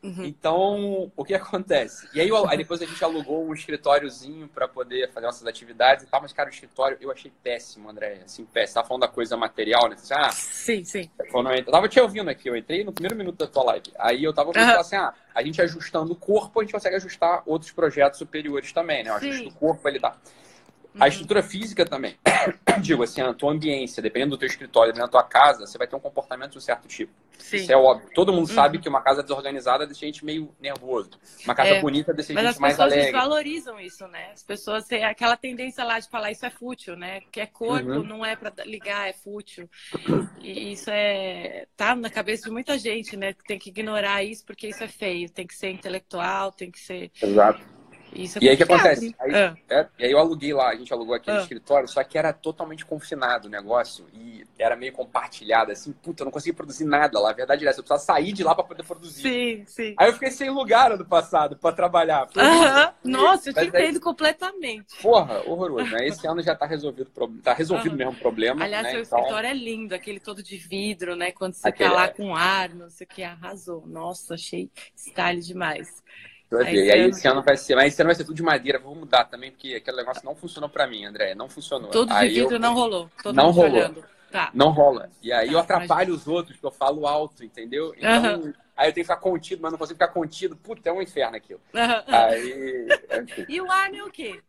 Uhum. 0.02 0.24
Então, 0.24 1.12
o 1.18 1.26
que 1.26 1.34
acontece? 1.36 2.08
E 2.14 2.22
aí, 2.22 2.30
aí, 2.48 2.58
depois 2.58 2.82
a 2.82 2.86
gente 2.86 3.04
alugou 3.04 3.46
um 3.46 3.54
escritóriozinho 3.54 4.48
para 4.48 4.70
poder 4.70 5.12
fazer 5.12 5.26
nossas 5.26 5.46
atividades 5.46 6.06
e 6.06 6.08
tal, 6.08 6.22
mas, 6.22 6.32
cara, 6.32 6.50
o 6.50 6.52
escritório 6.52 6.98
eu 7.02 7.12
achei 7.12 7.30
péssimo, 7.44 7.90
André. 7.90 8.22
Assim, 8.26 8.46
péssimo. 8.46 8.74
Você 8.74 8.74
tá 8.74 8.84
falando 8.86 9.02
da 9.02 9.10
coisa 9.10 9.36
material, 9.36 9.90
né? 9.90 9.98
Você, 9.98 10.14
ah, 10.14 10.32
sim, 10.32 10.86
sim. 10.86 11.10
Eu 11.68 11.72
tava 11.72 11.90
te 11.90 12.00
ouvindo 12.00 12.30
aqui, 12.30 12.48
eu 12.50 12.56
entrei 12.56 12.86
no 12.86 12.94
primeiro 12.94 13.18
minuto 13.18 13.38
da 13.38 13.48
tua 13.48 13.64
live. 13.66 13.92
Aí 14.00 14.24
eu 14.24 14.34
tava 14.34 14.48
ouvindo 14.48 14.64
uhum. 14.64 14.80
assim, 14.80 14.96
ah, 14.96 15.14
a 15.36 15.44
gente 15.44 15.62
ajustando 15.62 16.14
o 16.14 16.16
corpo, 16.16 16.62
a 16.62 16.64
gente 16.64 16.72
consegue 16.72 16.96
ajustar 16.96 17.44
outros 17.46 17.72
projetos 17.72 18.18
superiores 18.18 18.72
também, 18.72 19.04
né? 19.04 19.12
O 19.12 19.16
ajuste 19.16 19.44
do 19.44 19.52
corpo, 19.52 19.88
ele 19.88 20.00
dá. 20.00 20.16
A 21.00 21.08
estrutura 21.08 21.42
física 21.42 21.86
também. 21.86 22.16
Digo 22.82 23.04
assim, 23.04 23.22
a 23.22 23.34
tua 23.34 23.52
ambiência, 23.52 24.02
dependendo 24.02 24.32
do 24.32 24.38
teu 24.38 24.48
escritório, 24.48 24.92
dentro 24.92 25.08
da 25.08 25.12
tua 25.12 25.24
casa, 25.24 25.66
você 25.66 25.78
vai 25.78 25.88
ter 25.88 25.96
um 25.96 26.00
comportamento 26.00 26.52
de 26.52 26.58
um 26.58 26.62
certo 26.62 26.88
tipo. 26.88 27.14
Sim. 27.38 27.58
Isso 27.58 27.72
é 27.72 27.76
óbvio. 27.76 28.10
Todo 28.14 28.32
mundo 28.32 28.48
uhum. 28.48 28.56
sabe 28.56 28.80
que 28.80 28.88
uma 28.88 29.02
casa 29.02 29.22
desorganizada 29.24 29.86
deixa 29.86 30.06
a 30.06 30.08
gente 30.08 30.24
meio 30.24 30.54
nervoso. 30.60 31.12
Uma 31.44 31.56
casa 31.56 31.72
é, 31.72 31.82
bonita 31.82 32.14
deixa 32.14 32.34
a 32.34 32.36
gente 32.36 32.60
mais 32.60 32.80
alegre. 32.80 32.98
Mas 32.98 33.08
as 33.08 33.12
pessoas 33.12 33.30
valorizam 33.30 33.80
isso, 33.80 34.08
né? 34.08 34.32
As 34.34 34.44
pessoas 34.44 34.86
têm 34.86 35.04
aquela 35.04 35.36
tendência 35.36 35.84
lá 35.84 36.00
de 36.00 36.10
falar 36.10 36.32
isso 36.32 36.46
é 36.46 36.50
fútil, 36.50 36.96
né? 36.96 37.22
Que 37.32 37.42
é 37.42 37.46
corpo, 37.46 37.90
uhum. 37.90 38.04
não 38.04 38.26
é 38.26 38.36
para 38.36 38.54
ligar, 38.66 39.10
é 39.10 39.14
fútil. 39.14 39.70
E 40.42 40.74
isso 40.74 40.90
é 40.90 41.68
tá 41.76 41.96
na 41.96 42.10
cabeça 42.10 42.44
de 42.44 42.52
muita 42.52 42.78
gente, 42.78 43.18
né? 43.18 43.34
Que 43.34 43.44
tem 43.44 43.60
que 43.60 43.70
ignorar 43.70 44.24
isso 44.24 44.46
porque 44.46 44.68
isso 44.68 44.84
é 44.84 44.88
feio. 44.88 45.30
Tem 45.30 45.48
que 45.48 45.56
ser 45.56 45.72
intelectual, 45.72 46.52
tem 46.52 46.70
que 46.70 46.80
ser... 46.80 47.12
Exato. 47.22 47.81
Isso 48.14 48.38
é 48.38 48.44
e 48.44 48.50
aí 48.50 48.56
o 48.56 48.58
que 48.58 48.64
acontece? 48.64 49.16
Aí, 49.20 49.36
ah. 49.36 49.56
é, 49.70 49.88
e 50.00 50.06
aí 50.06 50.12
eu 50.12 50.20
aluguei 50.20 50.54
lá, 50.54 50.70
a 50.70 50.76
gente 50.76 50.92
alugou 50.94 51.16
aquele 51.16 51.38
ah. 51.38 51.42
escritório, 51.42 51.88
só 51.88 52.04
que 52.04 52.18
era 52.18 52.34
totalmente 52.34 52.86
confinado 52.86 53.48
o 53.48 53.52
negócio 53.52 54.06
e 54.14 54.44
era 54.58 54.76
meio 54.76 54.94
compartilhado, 54.94 55.72
assim, 55.72 55.92
puta, 55.92 56.24
eu 56.24 56.26
não 56.26 56.32
conseguia 56.32 56.54
produzir 56.54 56.86
nada 56.86 57.20
lá. 57.20 57.32
A 57.32 57.34
verdade 57.34 57.66
é 57.66 57.70
essa, 57.70 57.80
eu 57.80 57.84
precisava 57.84 58.20
sair 58.20 58.34
de 58.34 58.44
lá 58.44 58.54
para 58.54 58.64
poder 58.64 58.84
produzir. 58.84 59.22
Sim, 59.22 59.64
sim. 59.66 59.96
Aí 59.98 60.10
eu 60.10 60.14
fiquei 60.14 60.32
sem 60.32 60.50
lugar 60.50 60.92
ano 60.92 61.06
passado 61.06 61.56
para 61.58 61.76
trabalhar. 61.76 62.28
-huh. 62.28 62.94
Nossa, 63.04 63.50
eu 63.50 63.54
te 63.54 63.66
entendo 63.66 63.96
aí, 63.96 64.00
completamente. 64.00 65.02
Porra, 65.02 65.42
horroroso, 65.48 65.92
né? 65.92 66.08
Esse 66.08 66.28
ano 66.28 66.42
já 66.42 66.56
tá 66.56 66.66
resolvido, 66.66 67.12
tá 67.42 67.54
resolvido 67.54 67.96
mesmo 67.96 68.14
o 68.14 68.16
problema. 68.16 68.64
Aliás, 68.64 68.84
né? 68.84 68.92
seu 68.92 69.02
então... 69.02 69.20
escritório 69.20 69.50
é 69.50 69.54
lindo, 69.54 69.96
aquele 69.96 70.20
todo 70.20 70.44
de 70.44 70.58
vidro, 70.58 71.16
né? 71.16 71.32
Quando 71.32 71.54
você 71.54 71.68
aquele... 71.68 71.90
tá 71.90 71.96
lá 71.96 72.08
com 72.08 72.36
ar, 72.36 72.70
não 72.70 72.90
sei 72.90 73.06
o 73.06 73.10
que, 73.10 73.24
arrasou. 73.24 73.86
Nossa, 73.88 74.36
achei 74.36 74.70
style 74.96 75.42
demais. 75.42 76.02
Aí, 76.60 76.76
e 76.76 76.92
aí 76.92 77.02
esse 77.10 77.28
ano 77.28 77.42
vai 77.42 77.56
ser, 77.56 77.76
mas 77.76 77.94
esse 77.94 78.02
ano 78.02 78.10
vai 78.10 78.16
ser 78.16 78.26
tudo 78.26 78.36
de 78.36 78.44
madeira, 78.44 78.78
vou 78.78 78.94
mudar 78.94 79.24
também, 79.26 79.52
porque 79.52 79.76
aquele 79.76 79.98
negócio 79.98 80.26
não 80.26 80.36
funcionou 80.36 80.70
para 80.70 80.86
mim, 80.86 81.06
André, 81.06 81.34
não 81.34 81.48
funcionou. 81.48 81.90
Todo 81.90 82.12
aí 82.12 82.30
de 82.30 82.42
vidro 82.42 82.56
eu... 82.56 82.60
não 82.60 82.74
rolou. 82.74 83.10
Todo 83.24 83.36
não 83.36 83.52
rolou. 83.52 84.04
Tá. 84.32 84.50
Não 84.54 84.72
rola. 84.72 85.10
E 85.22 85.32
aí 85.32 85.48
tá, 85.48 85.54
eu 85.54 85.60
atrapalho 85.60 86.10
imagina. 86.10 86.16
os 86.16 86.28
outros, 86.28 86.56
porque 86.56 86.68
eu 86.68 86.72
falo 86.72 87.06
alto, 87.06 87.44
entendeu? 87.44 87.94
Então, 87.98 88.54
aí 88.78 88.90
eu 88.90 88.94
tenho 88.94 89.06
que 89.06 89.14
ficar 89.14 89.18
contido, 89.18 89.62
mas 89.62 89.72
não 89.72 89.78
consigo 89.78 89.96
ficar 89.96 90.08
contido. 90.08 90.56
Puta, 90.56 90.90
é 90.90 90.94
um 90.94 91.02
inferno 91.02 91.36
aquilo. 91.36 91.60
Aí. 92.08 92.88
e 93.50 93.60
o 93.60 93.70
ar 93.70 93.94
é 93.94 94.02
o 94.02 94.10
quê? 94.10 94.42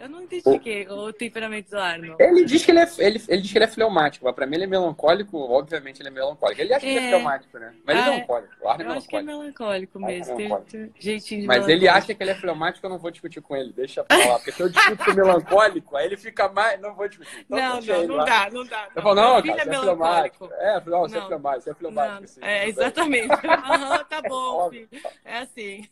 Eu 0.00 0.08
não 0.08 0.22
identifiquei 0.22 0.88
o, 0.88 1.08
o 1.08 1.12
temperamento 1.12 1.70
do 1.70 1.78
Arno. 1.78 2.16
Ele 2.18 2.44
diz 2.46 2.64
que 2.64 2.70
ele 2.70 2.80
é, 2.80 2.88
ele, 2.98 3.22
ele 3.28 3.42
diz 3.42 3.52
que 3.52 3.58
ele 3.58 3.66
é 3.66 3.68
fleumático, 3.68 4.24
mas 4.24 4.34
pra 4.34 4.46
mim 4.46 4.54
ele 4.54 4.64
é 4.64 4.66
melancólico, 4.66 5.38
obviamente 5.38 6.00
ele 6.00 6.08
é 6.08 6.10
melancólico. 6.10 6.58
Ele 6.58 6.72
acha 6.72 6.86
é... 6.86 6.88
que 6.88 6.96
ele 6.96 7.06
é 7.06 7.08
fleumático, 7.10 7.58
né? 7.58 7.74
Mas 7.84 7.96
ah, 7.96 8.00
ele 8.00 8.08
é 8.08 8.12
melancólico. 8.12 8.54
O 8.62 8.68
Arno 8.68 8.82
é 8.82 8.86
melancólico. 8.86 8.98
acho 8.98 9.08
que 9.08 9.16
é 9.16 9.22
melancólico 9.22 10.00
mesmo. 10.00 10.32
É 10.32 10.36
melancólico. 10.36 10.70
Tem, 10.70 10.92
jeitinho 10.98 11.40
de 11.42 11.46
Mas 11.46 11.68
ele 11.68 11.86
acha 11.86 12.14
que 12.14 12.22
ele 12.22 12.30
é 12.30 12.34
fleumático, 12.34 12.86
eu 12.86 12.90
não 12.90 12.98
vou 12.98 13.10
discutir 13.10 13.42
com 13.42 13.54
ele. 13.54 13.74
Deixa 13.74 14.02
pra 14.02 14.16
lá. 14.16 14.36
Porque 14.38 14.52
se 14.52 14.62
eu 14.62 14.70
discuto 14.70 15.04
com 15.04 15.12
melancólico, 15.12 15.96
aí 15.96 16.06
ele 16.06 16.16
fica 16.16 16.48
mais. 16.48 16.80
Não 16.80 16.94
vou 16.94 17.06
discutir. 17.06 17.40
Então, 17.40 17.58
não, 17.58 17.80
não, 17.80 18.06
não 18.06 18.24
dá, 18.24 18.50
não 18.50 18.64
dá. 18.64 18.88
Eu 18.96 19.02
falo, 19.02 19.14
não, 19.14 19.42
cara, 19.42 19.64
você 19.64 19.70
é 19.70 19.80
fleumático. 19.80 20.50
É, 20.52 20.82
não, 20.86 21.00
você 21.00 21.18
é 21.18 21.20
fleumático, 21.20 21.62
você 21.62 21.70
é 21.70 21.74
fleumático. 21.74 22.40
É, 22.40 22.68
exatamente. 22.68 23.28
Aham, 23.46 24.04
tá 24.04 24.22
bom, 24.22 24.70
filho. 24.70 24.88
É 25.26 25.38
assim. 25.40 25.86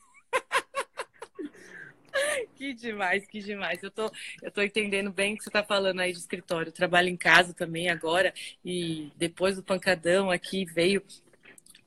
que 2.57 2.75
demais, 2.75 3.27
que 3.27 3.41
demais. 3.41 3.83
Eu 3.83 3.91
tô, 3.91 4.11
eu 4.43 4.51
tô 4.51 4.63
entendendo 4.63 5.11
bem 5.11 5.35
o 5.35 5.37
que 5.37 5.45
você 5.45 5.51
tá 5.51 5.63
falando 5.63 6.01
aí 6.01 6.13
de 6.13 6.19
escritório. 6.19 6.69
Eu 6.69 6.75
trabalho 6.75 7.09
em 7.09 7.17
casa 7.17 7.53
também 7.55 7.89
agora 7.89 8.33
e 8.65 9.11
depois 9.17 9.57
do 9.57 9.63
pancadão 9.63 10.31
aqui 10.31 10.65
veio 10.65 11.03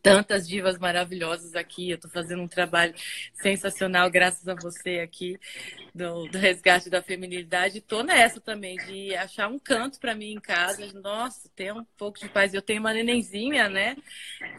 tantas 0.01 0.47
divas 0.47 0.77
maravilhosas 0.77 1.55
aqui. 1.55 1.89
Eu 1.89 1.95
estou 1.95 2.09
fazendo 2.09 2.41
um 2.41 2.47
trabalho 2.47 2.93
sensacional, 3.33 4.09
graças 4.09 4.47
a 4.47 4.55
você 4.55 4.99
aqui, 4.99 5.39
do, 5.93 6.27
do 6.27 6.37
resgate 6.37 6.89
da 6.89 7.01
feminilidade. 7.01 7.77
Estou 7.79 8.03
nessa 8.03 8.39
também, 8.41 8.77
de 8.77 9.15
achar 9.15 9.47
um 9.47 9.59
canto 9.59 9.99
para 9.99 10.15
mim 10.15 10.33
em 10.33 10.39
casa. 10.39 10.91
Nossa, 10.93 11.49
ter 11.55 11.73
um 11.73 11.83
pouco 11.97 12.19
de 12.19 12.29
paz. 12.29 12.53
Eu 12.53 12.61
tenho 12.61 12.79
uma 12.79 12.93
nenenzinha, 12.93 13.69
né? 13.69 13.95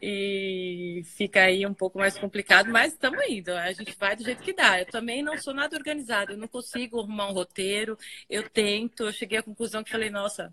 E 0.00 1.02
fica 1.16 1.42
aí 1.42 1.66
um 1.66 1.74
pouco 1.74 1.98
mais 1.98 2.18
complicado, 2.18 2.70
mas 2.70 2.92
estamos 2.92 3.22
indo. 3.28 3.52
A 3.52 3.72
gente 3.72 3.96
vai 3.98 4.16
do 4.16 4.24
jeito 4.24 4.42
que 4.42 4.52
dá. 4.52 4.80
Eu 4.80 4.86
também 4.86 5.22
não 5.22 5.36
sou 5.38 5.54
nada 5.54 5.76
organizada, 5.76 6.32
eu 6.32 6.38
não 6.38 6.48
consigo 6.48 7.00
arrumar 7.00 7.28
um 7.28 7.32
roteiro. 7.32 7.98
Eu 8.28 8.48
tento, 8.48 9.04
eu 9.04 9.12
cheguei 9.12 9.38
à 9.38 9.42
conclusão 9.42 9.82
que 9.82 9.90
falei, 9.90 10.10
nossa 10.10 10.52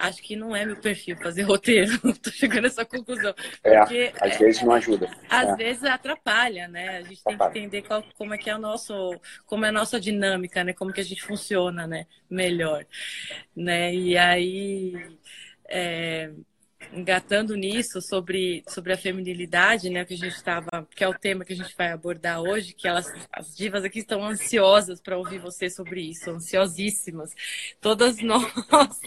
acho 0.00 0.22
que 0.22 0.34
não 0.34 0.56
é 0.56 0.64
meu 0.64 0.76
perfil 0.76 1.16
fazer 1.18 1.42
roteiro. 1.42 1.92
Tô 2.20 2.30
chegando 2.30 2.64
a 2.64 2.68
essa 2.68 2.84
conclusão. 2.84 3.34
É, 3.62 3.78
porque, 3.78 4.12
às 4.20 4.34
é, 4.34 4.38
vezes 4.38 4.62
não 4.62 4.72
ajuda. 4.72 5.10
Às 5.28 5.50
é. 5.50 5.56
vezes 5.56 5.84
atrapalha, 5.84 6.66
né? 6.66 6.98
A 6.98 7.02
gente 7.02 7.22
tem 7.22 7.36
que 7.36 7.44
entender 7.44 7.82
qual, 7.82 8.02
como 8.16 8.34
é 8.34 8.38
que 8.38 8.48
é 8.48 8.56
o 8.56 8.58
nosso, 8.58 9.20
como 9.44 9.64
é 9.64 9.68
a 9.68 9.72
nossa 9.72 10.00
dinâmica, 10.00 10.64
né? 10.64 10.72
Como 10.72 10.92
que 10.92 11.00
a 11.00 11.04
gente 11.04 11.22
funciona, 11.22 11.86
né? 11.86 12.06
Melhor, 12.28 12.86
né? 13.54 13.94
E 13.94 14.16
aí, 14.16 14.94
é, 15.68 16.30
engatando 16.92 17.54
nisso 17.54 18.00
sobre, 18.00 18.64
sobre 18.68 18.92
a 18.92 18.96
feminilidade, 18.96 19.90
né, 19.90 20.04
que 20.04 20.14
a 20.14 20.16
gente 20.16 20.34
estava, 20.34 20.88
que 20.94 21.04
é 21.04 21.08
o 21.08 21.14
tema 21.14 21.44
que 21.44 21.52
a 21.52 21.56
gente 21.56 21.74
vai 21.76 21.92
abordar 21.92 22.40
hoje, 22.40 22.72
que 22.72 22.88
elas, 22.88 23.12
as 23.32 23.54
divas 23.54 23.84
aqui 23.84 24.00
estão 24.00 24.24
ansiosas 24.24 25.00
para 25.00 25.16
ouvir 25.16 25.38
você 25.38 25.70
sobre 25.70 26.02
isso, 26.02 26.30
ansiosíssimas, 26.30 27.34
todas 27.80 28.18
nós, 28.22 29.00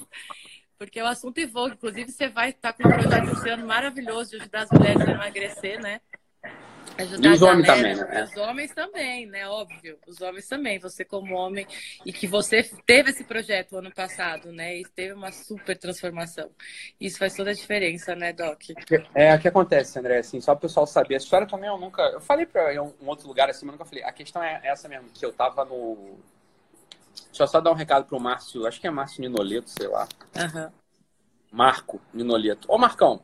porque 0.86 1.02
o 1.02 1.08
assunto 1.08 1.38
evolui. 1.38 1.74
Inclusive, 1.74 2.12
você 2.12 2.28
vai 2.28 2.50
estar 2.50 2.74
com 2.74 2.88
um 2.88 2.92
projeto 2.92 3.32
esse 3.32 3.50
ano 3.50 3.66
maravilhoso 3.66 4.32
de 4.32 4.38
ajudar 4.38 4.63
as 4.63 4.72
mulheres 4.72 5.02
a 5.02 5.12
emagrecer, 5.12 5.82
né? 5.82 6.02
Ajudar 6.96 7.30
e 7.30 7.34
os 7.34 7.42
homens 7.42 7.66
também, 7.66 7.96
né? 7.96 8.24
Os 8.24 8.38
homens 8.38 8.74
também, 8.74 9.25
né? 9.25 9.48
Óbvio. 9.48 9.98
Os 10.06 10.22
homens 10.22 10.48
também. 10.48 10.78
Você 10.78 11.04
como 11.04 11.34
homem 11.34 11.66
e 12.06 12.13
que 12.13 12.28
você 12.28 12.62
teve 12.86 13.10
esse 13.10 13.24
projeto 13.24 13.78
ano 13.78 13.92
passado, 13.92 14.52
né? 14.52 14.78
E 14.78 14.86
teve 14.86 15.13
uma 15.13 15.32
super 15.32 15.75
transformação. 15.75 16.52
Isso 17.00 17.18
faz 17.18 17.34
toda 17.34 17.50
a 17.50 17.54
diferença, 17.54 18.16
né, 18.16 18.32
Doc? 18.32 18.62
É, 19.16 19.34
o 19.34 19.40
que 19.40 19.48
acontece, 19.48 19.98
André, 19.98 20.20
assim, 20.20 20.40
só 20.40 20.52
o 20.52 20.58
pessoal 20.58 20.86
saber. 20.86 21.16
A 21.16 21.18
história 21.18 21.48
também 21.48 21.70
eu 21.70 21.78
nunca... 21.78 22.04
Eu 22.04 22.22
falei 22.22 22.46
pra 22.46 22.70
um, 22.84 22.94
um 23.02 23.08
outro 23.08 23.28
lugar 23.28 23.50
assim, 23.50 23.66
mas 23.66 23.74
nunca 23.74 23.86
falei. 23.86 24.04
A 24.04 24.12
questão 24.12 24.44
é 24.44 24.62
essa 24.63 24.88
mesmo, 24.88 25.10
que 25.10 25.25
eu 25.25 25.34
tava 25.34 25.66
no... 25.66 26.20
Deixa 27.27 27.43
eu 27.43 27.48
só 27.48 27.60
dar 27.60 27.72
um 27.72 27.75
recado 27.75 28.05
pro 28.05 28.20
Márcio, 28.20 28.65
acho 28.65 28.79
que 28.79 28.88
é 28.88 28.91
Márcio 28.91 29.22
Ninoleto, 29.22 29.70
sei 29.70 29.88
lá. 29.88 30.08
Uhum. 30.36 30.72
Marco 31.51 32.01
Ninoleto. 32.13 32.67
Ô, 32.72 32.77
Marcão, 32.77 33.22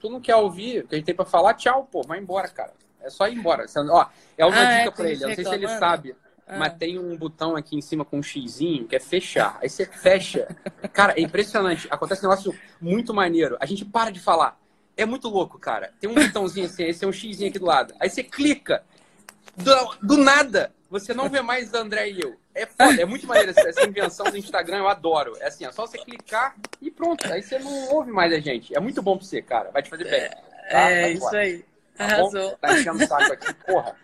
tu 0.00 0.08
não 0.08 0.20
quer 0.20 0.36
ouvir 0.36 0.84
o 0.84 0.88
que 0.88 0.94
a 0.94 0.98
gente 0.98 1.06
tem 1.06 1.14
pra 1.14 1.24
falar? 1.24 1.54
Tchau, 1.54 1.88
pô, 1.90 2.02
vai 2.02 2.18
embora, 2.18 2.48
cara. 2.48 2.72
É 3.02 3.10
só 3.10 3.28
ir 3.28 3.36
embora. 3.36 3.68
Você, 3.68 3.78
ó, 3.78 4.06
é 4.36 4.46
uma 4.46 4.60
ah, 4.60 4.78
dica 4.78 4.88
é, 4.88 4.90
para 4.90 5.10
ele. 5.10 5.24
Eu 5.24 5.28
não 5.28 5.34
sei 5.34 5.44
se 5.44 5.54
ele 5.54 5.68
sabe. 5.68 6.16
Ah. 6.46 6.58
Mas 6.58 6.74
tem 6.74 6.98
um 6.98 7.16
botão 7.16 7.56
aqui 7.56 7.76
em 7.76 7.80
cima 7.80 8.04
com 8.04 8.18
um 8.18 8.22
xizinho 8.22 8.86
que 8.86 8.96
é 8.96 9.00
fechar. 9.00 9.58
Aí 9.60 9.68
você 9.68 9.84
fecha. 9.84 10.48
Cara, 10.92 11.14
é 11.16 11.20
impressionante. 11.20 11.86
Acontece 11.90 12.24
um 12.24 12.28
negócio 12.28 12.54
muito 12.80 13.12
maneiro. 13.14 13.56
A 13.60 13.66
gente 13.66 13.84
para 13.84 14.10
de 14.10 14.20
falar. 14.20 14.58
É 14.96 15.04
muito 15.04 15.28
louco, 15.28 15.58
cara. 15.58 15.92
Tem 16.00 16.08
um 16.08 16.14
botãozinho 16.14 16.66
assim, 16.66 16.84
esse 16.84 17.04
é 17.04 17.08
um 17.08 17.12
xizinho 17.12 17.50
aqui 17.50 17.58
do 17.58 17.66
lado. 17.66 17.94
Aí 18.00 18.08
você 18.08 18.22
clica. 18.22 18.82
Do, 19.56 19.96
do 20.02 20.16
nada, 20.18 20.72
você 20.90 21.12
não 21.12 21.28
vê 21.28 21.42
mais 21.42 21.74
André 21.74 22.10
e 22.10 22.20
eu. 22.20 22.36
É 22.54 22.64
foda, 22.64 23.00
é 23.00 23.04
muito 23.04 23.26
maneiro 23.26 23.52
essa, 23.54 23.86
invenção 23.86 24.26
do 24.30 24.36
Instagram, 24.36 24.78
eu 24.78 24.88
adoro. 24.88 25.36
É 25.40 25.48
assim, 25.48 25.66
é 25.66 25.72
só 25.72 25.86
você 25.86 25.98
clicar 25.98 26.54
e 26.80 26.90
pronto. 26.90 27.30
Aí 27.30 27.42
você 27.42 27.58
não 27.58 27.90
ouve 27.90 28.10
mais 28.10 28.32
a 28.32 28.38
gente. 28.38 28.74
É 28.74 28.80
muito 28.80 29.02
bom 29.02 29.16
pra 29.16 29.26
você, 29.26 29.42
cara. 29.42 29.70
Vai 29.70 29.82
te 29.82 29.90
fazer 29.90 30.04
bem. 30.04 30.28
Tá? 30.70 30.90
É, 30.90 31.12
isso 31.12 31.36
aí. 31.36 31.64
Tá 31.96 32.04
Arrasou. 32.04 32.56
Tá 32.58 32.78
enchendo 32.78 33.04
o 33.04 33.06
saco 33.06 33.32
aqui, 33.32 33.54
porra. 33.66 33.94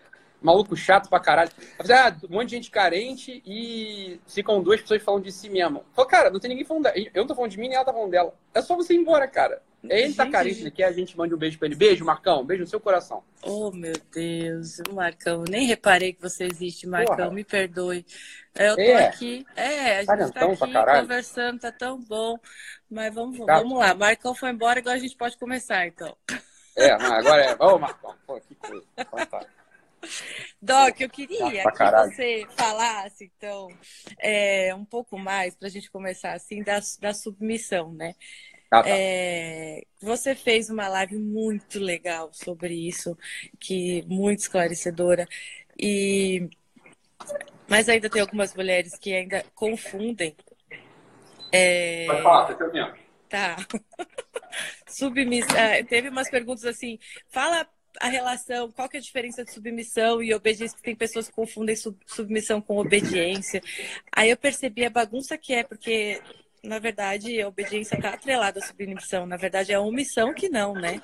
Maluco 0.42 0.76
chato 0.76 1.08
pra 1.08 1.20
caralho. 1.20 1.50
Ah, 1.78 2.14
um 2.28 2.34
monte 2.34 2.50
de 2.50 2.56
gente 2.56 2.70
carente 2.70 3.42
e 3.46 4.20
ficam 4.26 4.62
duas 4.62 4.80
pessoas 4.80 5.02
falando 5.02 5.24
de 5.24 5.32
si 5.32 5.48
mesmo. 5.48 5.84
Falei, 5.94 6.10
cara, 6.10 6.30
não 6.30 6.40
tem 6.40 6.50
ninguém 6.50 6.64
falando 6.64 6.84
dela. 6.84 6.96
Eu 6.96 7.20
não 7.22 7.26
tô 7.26 7.34
falando 7.34 7.50
de 7.50 7.58
mim, 7.58 7.68
nem 7.68 7.76
ela 7.76 7.84
tá 7.84 7.92
falando 7.92 8.10
dela. 8.10 8.34
É 8.52 8.60
só 8.60 8.74
você 8.74 8.94
ir 8.94 8.98
embora, 8.98 9.28
cara. 9.28 9.62
É 9.88 10.02
ele 10.02 10.14
tá 10.14 10.28
carente, 10.28 10.60
ele 10.60 10.70
quer 10.70 10.84
a 10.84 10.92
gente 10.92 11.16
mande 11.16 11.34
um 11.34 11.38
beijo 11.38 11.58
pra 11.58 11.66
ele. 11.66 11.74
Beijo, 11.74 12.04
Marcão. 12.04 12.44
Beijo 12.44 12.62
no 12.62 12.68
seu 12.68 12.78
coração. 12.78 13.22
Oh, 13.42 13.70
meu 13.72 13.94
Deus. 14.14 14.80
Marcão, 14.92 15.42
nem 15.48 15.66
reparei 15.66 16.12
que 16.12 16.22
você 16.22 16.44
existe, 16.44 16.86
Marcão. 16.86 17.16
Porra. 17.16 17.30
Me 17.30 17.42
perdoe. 17.44 18.06
Eu 18.54 18.76
tô 18.76 18.82
é. 18.82 19.06
aqui. 19.06 19.46
É, 19.56 19.98
a 19.98 19.98
gente 20.00 20.32
tá, 20.32 20.46
tá 20.46 20.52
aqui 20.52 21.00
conversando, 21.00 21.60
tá 21.60 21.72
tão 21.72 22.00
bom. 22.00 22.38
Mas 22.88 23.12
vamos, 23.12 23.38
vamos 23.38 23.78
lá. 23.78 23.94
Marcão 23.94 24.34
foi 24.34 24.50
embora, 24.50 24.78
agora 24.78 24.96
a 24.96 25.00
gente 25.00 25.16
pode 25.16 25.36
começar, 25.36 25.86
então. 25.86 26.16
É, 26.76 26.90
agora 26.90 27.42
é. 27.42 27.56
Ô, 27.58 27.78
Marcão, 27.78 28.14
pô, 28.26 28.40
que 28.40 28.54
coisa. 28.54 28.84
Doc, 30.60 31.00
eu 31.00 31.08
queria 31.08 31.62
que 31.70 31.78
você 31.78 32.46
falasse, 32.56 33.30
então, 33.36 33.68
é, 34.18 34.74
um 34.74 34.84
pouco 34.84 35.18
mais, 35.18 35.54
para 35.54 35.68
a 35.68 35.70
gente 35.70 35.90
começar 35.90 36.32
assim, 36.32 36.62
da, 36.62 36.80
da 37.00 37.14
submissão, 37.14 37.92
né? 37.92 38.14
Ah, 38.70 38.82
tá. 38.82 38.88
é, 38.88 39.82
você 40.00 40.34
fez 40.34 40.70
uma 40.70 40.88
live 40.88 41.18
muito 41.18 41.78
legal 41.78 42.30
sobre 42.32 42.74
isso, 42.74 43.16
que 43.60 44.02
muito 44.06 44.40
esclarecedora. 44.40 45.26
E 45.78 46.48
mas 47.68 47.88
ainda 47.88 48.10
tem 48.10 48.20
algumas 48.20 48.54
mulheres 48.54 48.98
que 48.98 49.14
ainda 49.14 49.44
confundem. 49.54 50.36
É... 51.50 52.06
Pode 52.06 52.22
falar, 52.22 52.54
tá 52.54 52.94
Tá. 53.28 53.56
Submissão. 54.86 55.56
Ah, 55.56 55.82
teve 55.82 56.10
umas 56.10 56.28
perguntas 56.28 56.66
assim. 56.66 56.98
Fala 57.30 57.66
a 58.00 58.08
relação, 58.08 58.70
qual 58.70 58.88
que 58.88 58.96
é 58.96 59.00
a 59.00 59.02
diferença 59.02 59.44
de 59.44 59.52
submissão 59.52 60.22
e 60.22 60.34
obediência, 60.34 60.76
que 60.76 60.82
tem 60.82 60.94
pessoas 60.94 61.28
que 61.28 61.34
confundem 61.34 61.76
submissão 62.06 62.60
com 62.60 62.78
obediência. 62.78 63.62
Aí 64.10 64.30
eu 64.30 64.36
percebi 64.36 64.84
a 64.84 64.90
bagunça 64.90 65.36
que 65.36 65.52
é, 65.52 65.62
porque 65.62 66.20
na 66.62 66.78
verdade, 66.78 67.40
a 67.40 67.48
obediência 67.48 67.96
está 67.96 68.10
atrelada 68.10 68.60
à 68.60 68.62
submissão. 68.62 69.26
Na 69.26 69.36
verdade, 69.36 69.72
é 69.72 69.74
a 69.74 69.80
omissão 69.80 70.32
que 70.32 70.48
não, 70.48 70.74
né? 70.74 71.02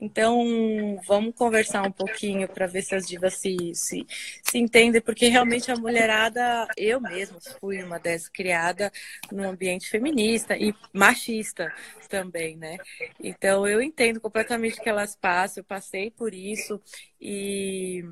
Então, 0.00 0.98
vamos 1.06 1.34
conversar 1.34 1.82
um 1.82 1.92
pouquinho 1.92 2.48
para 2.48 2.66
ver 2.66 2.82
se 2.82 2.94
as 2.94 3.06
divas 3.06 3.34
se, 3.34 3.56
se, 3.74 4.06
se 4.42 4.58
entendem, 4.58 5.00
porque 5.02 5.28
realmente 5.28 5.70
a 5.70 5.76
mulherada, 5.76 6.66
eu 6.76 7.00
mesma 7.00 7.38
fui 7.60 7.82
uma 7.82 7.98
dessas 7.98 8.28
criada 8.28 8.90
num 9.30 9.48
ambiente 9.48 9.88
feminista 9.88 10.56
e 10.56 10.74
machista 10.92 11.72
também, 12.08 12.56
né? 12.56 12.78
Então, 13.20 13.66
eu 13.66 13.82
entendo 13.82 14.20
completamente 14.20 14.78
o 14.78 14.82
que 14.82 14.88
elas 14.88 15.14
passam, 15.14 15.60
eu 15.60 15.64
passei 15.64 16.10
por 16.10 16.32
isso 16.32 16.80
e 17.20 18.04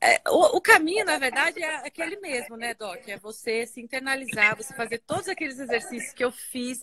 é, 0.00 0.20
o, 0.28 0.56
o, 0.56 0.60
caminho, 0.60 1.04
na 1.04 1.18
verdade, 1.18 1.60
é 1.60 1.86
aquele 1.86 2.16
mesmo, 2.20 2.56
né, 2.56 2.72
Doc? 2.72 3.08
É 3.08 3.18
você 3.18 3.66
se 3.66 3.80
internalizar, 3.80 4.56
você 4.56 4.72
fazer 4.72 4.98
todos 4.98 5.28
aqueles 5.28 5.58
exercícios 5.58 6.12
que 6.12 6.24
eu 6.24 6.30
fiz 6.30 6.80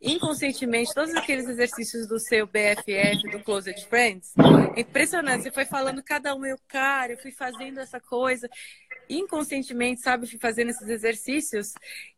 inconscientemente, 0.00 0.94
todos 0.94 1.14
aqueles 1.14 1.46
exercícios 1.46 2.08
do 2.08 2.18
seu 2.18 2.46
BFF, 2.46 3.30
do 3.30 3.42
Closet 3.44 3.86
Friends. 3.86 4.32
É 4.74 4.80
impressionante, 4.80 5.42
você 5.42 5.50
foi 5.50 5.66
falando 5.66 6.02
cada 6.02 6.34
um, 6.34 6.44
eu, 6.46 6.56
cara, 6.66 7.12
eu 7.12 7.18
fui 7.18 7.32
fazendo 7.32 7.80
essa 7.80 8.00
coisa 8.00 8.48
inconscientemente, 9.08 10.00
sabe, 10.00 10.26
fazendo 10.38 10.70
esses 10.70 10.88
exercícios. 10.88 11.74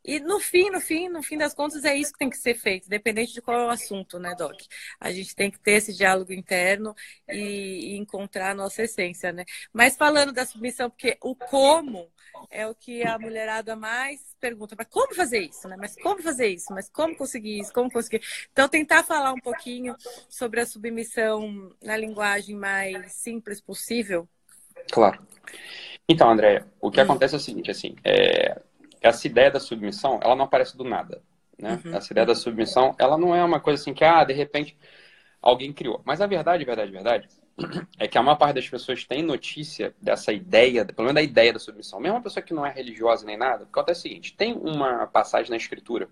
E 0.06 0.20
no 0.20 0.38
fim, 0.38 0.70
no 0.70 0.80
fim, 0.80 1.08
no 1.08 1.20
fim 1.20 1.36
das 1.36 1.52
contas, 1.52 1.84
é 1.84 1.94
isso 1.96 2.12
que 2.12 2.18
tem 2.20 2.30
que 2.30 2.38
ser 2.38 2.54
feito, 2.54 2.86
independente 2.86 3.32
de 3.32 3.42
qual 3.42 3.58
é 3.58 3.66
o 3.66 3.70
assunto, 3.70 4.20
né, 4.20 4.36
Doc? 4.38 4.54
A 5.00 5.10
gente 5.10 5.34
tem 5.34 5.50
que 5.50 5.58
ter 5.58 5.72
esse 5.72 5.92
diálogo 5.92 6.32
interno 6.32 6.94
e, 7.28 7.94
e 7.94 7.96
encontrar 7.96 8.50
a 8.50 8.54
nossa 8.54 8.84
essência, 8.84 9.32
né? 9.32 9.44
Mas 9.72 9.96
falando 9.96 10.32
da 10.32 10.46
submissão, 10.46 10.88
porque 10.88 11.18
o 11.20 11.34
como 11.34 12.08
é 12.50 12.66
o 12.68 12.74
que 12.74 13.02
a 13.04 13.18
mulherada 13.18 13.74
mais 13.74 14.36
pergunta, 14.38 14.76
mas 14.78 14.86
como 14.88 15.12
fazer 15.12 15.40
isso, 15.40 15.66
né? 15.68 15.76
Mas 15.76 15.96
como 16.00 16.22
fazer 16.22 16.48
isso? 16.48 16.72
Mas 16.72 16.88
como 16.88 17.16
conseguir 17.16 17.58
isso? 17.58 17.72
Como 17.72 17.90
conseguir? 17.90 18.20
Então, 18.52 18.68
tentar 18.68 19.02
falar 19.02 19.32
um 19.32 19.40
pouquinho 19.40 19.96
sobre 20.28 20.60
a 20.60 20.66
submissão 20.66 21.74
na 21.82 21.96
linguagem 21.96 22.54
mais 22.54 23.12
simples 23.12 23.60
possível. 23.60 24.28
Claro. 24.92 25.26
Então, 26.08 26.30
André, 26.30 26.64
o 26.80 26.90
que 26.90 27.00
hum. 27.00 27.04
acontece 27.04 27.34
é 27.34 27.38
o 27.38 27.40
seguinte, 27.40 27.70
assim, 27.70 27.96
é, 28.04 28.60
essa 29.06 29.26
ideia 29.26 29.50
da 29.50 29.60
submissão, 29.60 30.20
ela 30.22 30.34
não 30.34 30.44
aparece 30.44 30.76
do 30.76 30.84
nada, 30.84 31.22
né? 31.58 31.80
Uhum. 31.84 31.94
Essa 31.94 32.12
ideia 32.12 32.26
da 32.26 32.34
submissão, 32.34 32.94
ela 32.98 33.16
não 33.16 33.34
é 33.34 33.42
uma 33.42 33.60
coisa 33.60 33.80
assim 33.80 33.94
que, 33.94 34.04
ah, 34.04 34.24
de 34.24 34.32
repente, 34.32 34.76
alguém 35.40 35.72
criou. 35.72 36.02
Mas 36.04 36.20
a 36.20 36.26
verdade, 36.26 36.64
verdade, 36.64 36.90
verdade, 36.90 37.28
é 37.98 38.06
que 38.06 38.18
a 38.18 38.22
maior 38.22 38.36
parte 38.36 38.56
das 38.56 38.68
pessoas 38.68 39.04
tem 39.04 39.22
notícia 39.22 39.94
dessa 40.00 40.32
ideia, 40.32 40.84
pelo 40.84 41.06
menos 41.06 41.14
da 41.14 41.22
ideia 41.22 41.52
da 41.52 41.58
submissão. 41.58 42.00
Mesmo 42.00 42.16
uma 42.16 42.22
pessoa 42.22 42.42
que 42.42 42.52
não 42.52 42.66
é 42.66 42.70
religiosa 42.70 43.24
nem 43.24 43.36
nada, 43.36 43.64
porque 43.64 43.78
acontece 43.78 44.00
o 44.00 44.02
seguinte, 44.02 44.34
tem 44.36 44.54
uma 44.54 45.06
passagem 45.06 45.50
na 45.50 45.56
escritura 45.56 46.08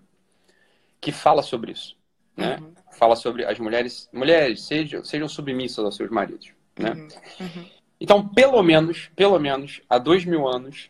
que 0.99 1.11
fala 1.11 1.43
sobre 1.43 1.71
isso, 1.71 1.95
né? 2.35 2.57
Uhum. 2.59 2.73
Fala 2.93 3.15
sobre 3.15 3.45
as 3.45 3.59
mulheres, 3.59 4.09
mulheres, 4.11 4.63
sejam, 4.63 5.03
sejam 5.03 5.27
submissas 5.27 5.83
aos 5.83 5.95
seus 5.95 6.09
maridos, 6.09 6.51
né? 6.79 6.91
Uhum. 6.91 7.07
uhum. 7.41 7.65
Então, 7.99 8.27
pelo 8.27 8.61
menos, 8.61 9.09
pelo 9.15 9.39
menos, 9.39 9.81
há 9.89 9.97
dois 9.97 10.25
mil 10.25 10.47
anos, 10.47 10.89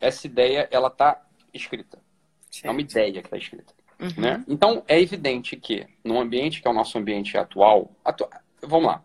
essa 0.00 0.26
ideia 0.26 0.68
ela 0.70 0.88
está 0.88 1.20
escrita. 1.54 1.98
Certo. 2.50 2.66
É 2.66 2.70
uma 2.70 2.80
ideia 2.80 3.12
que 3.12 3.26
está 3.26 3.36
escrita. 3.36 3.72
Uhum. 4.00 4.22
Né? 4.22 4.44
Então, 4.48 4.82
é 4.86 5.00
evidente 5.00 5.56
que, 5.56 5.86
no 6.04 6.20
ambiente 6.20 6.60
que 6.60 6.68
é 6.68 6.70
o 6.70 6.74
nosso 6.74 6.98
ambiente 6.98 7.36
atual, 7.38 7.90
atu... 8.04 8.28
vamos 8.60 8.86
lá. 8.86 9.04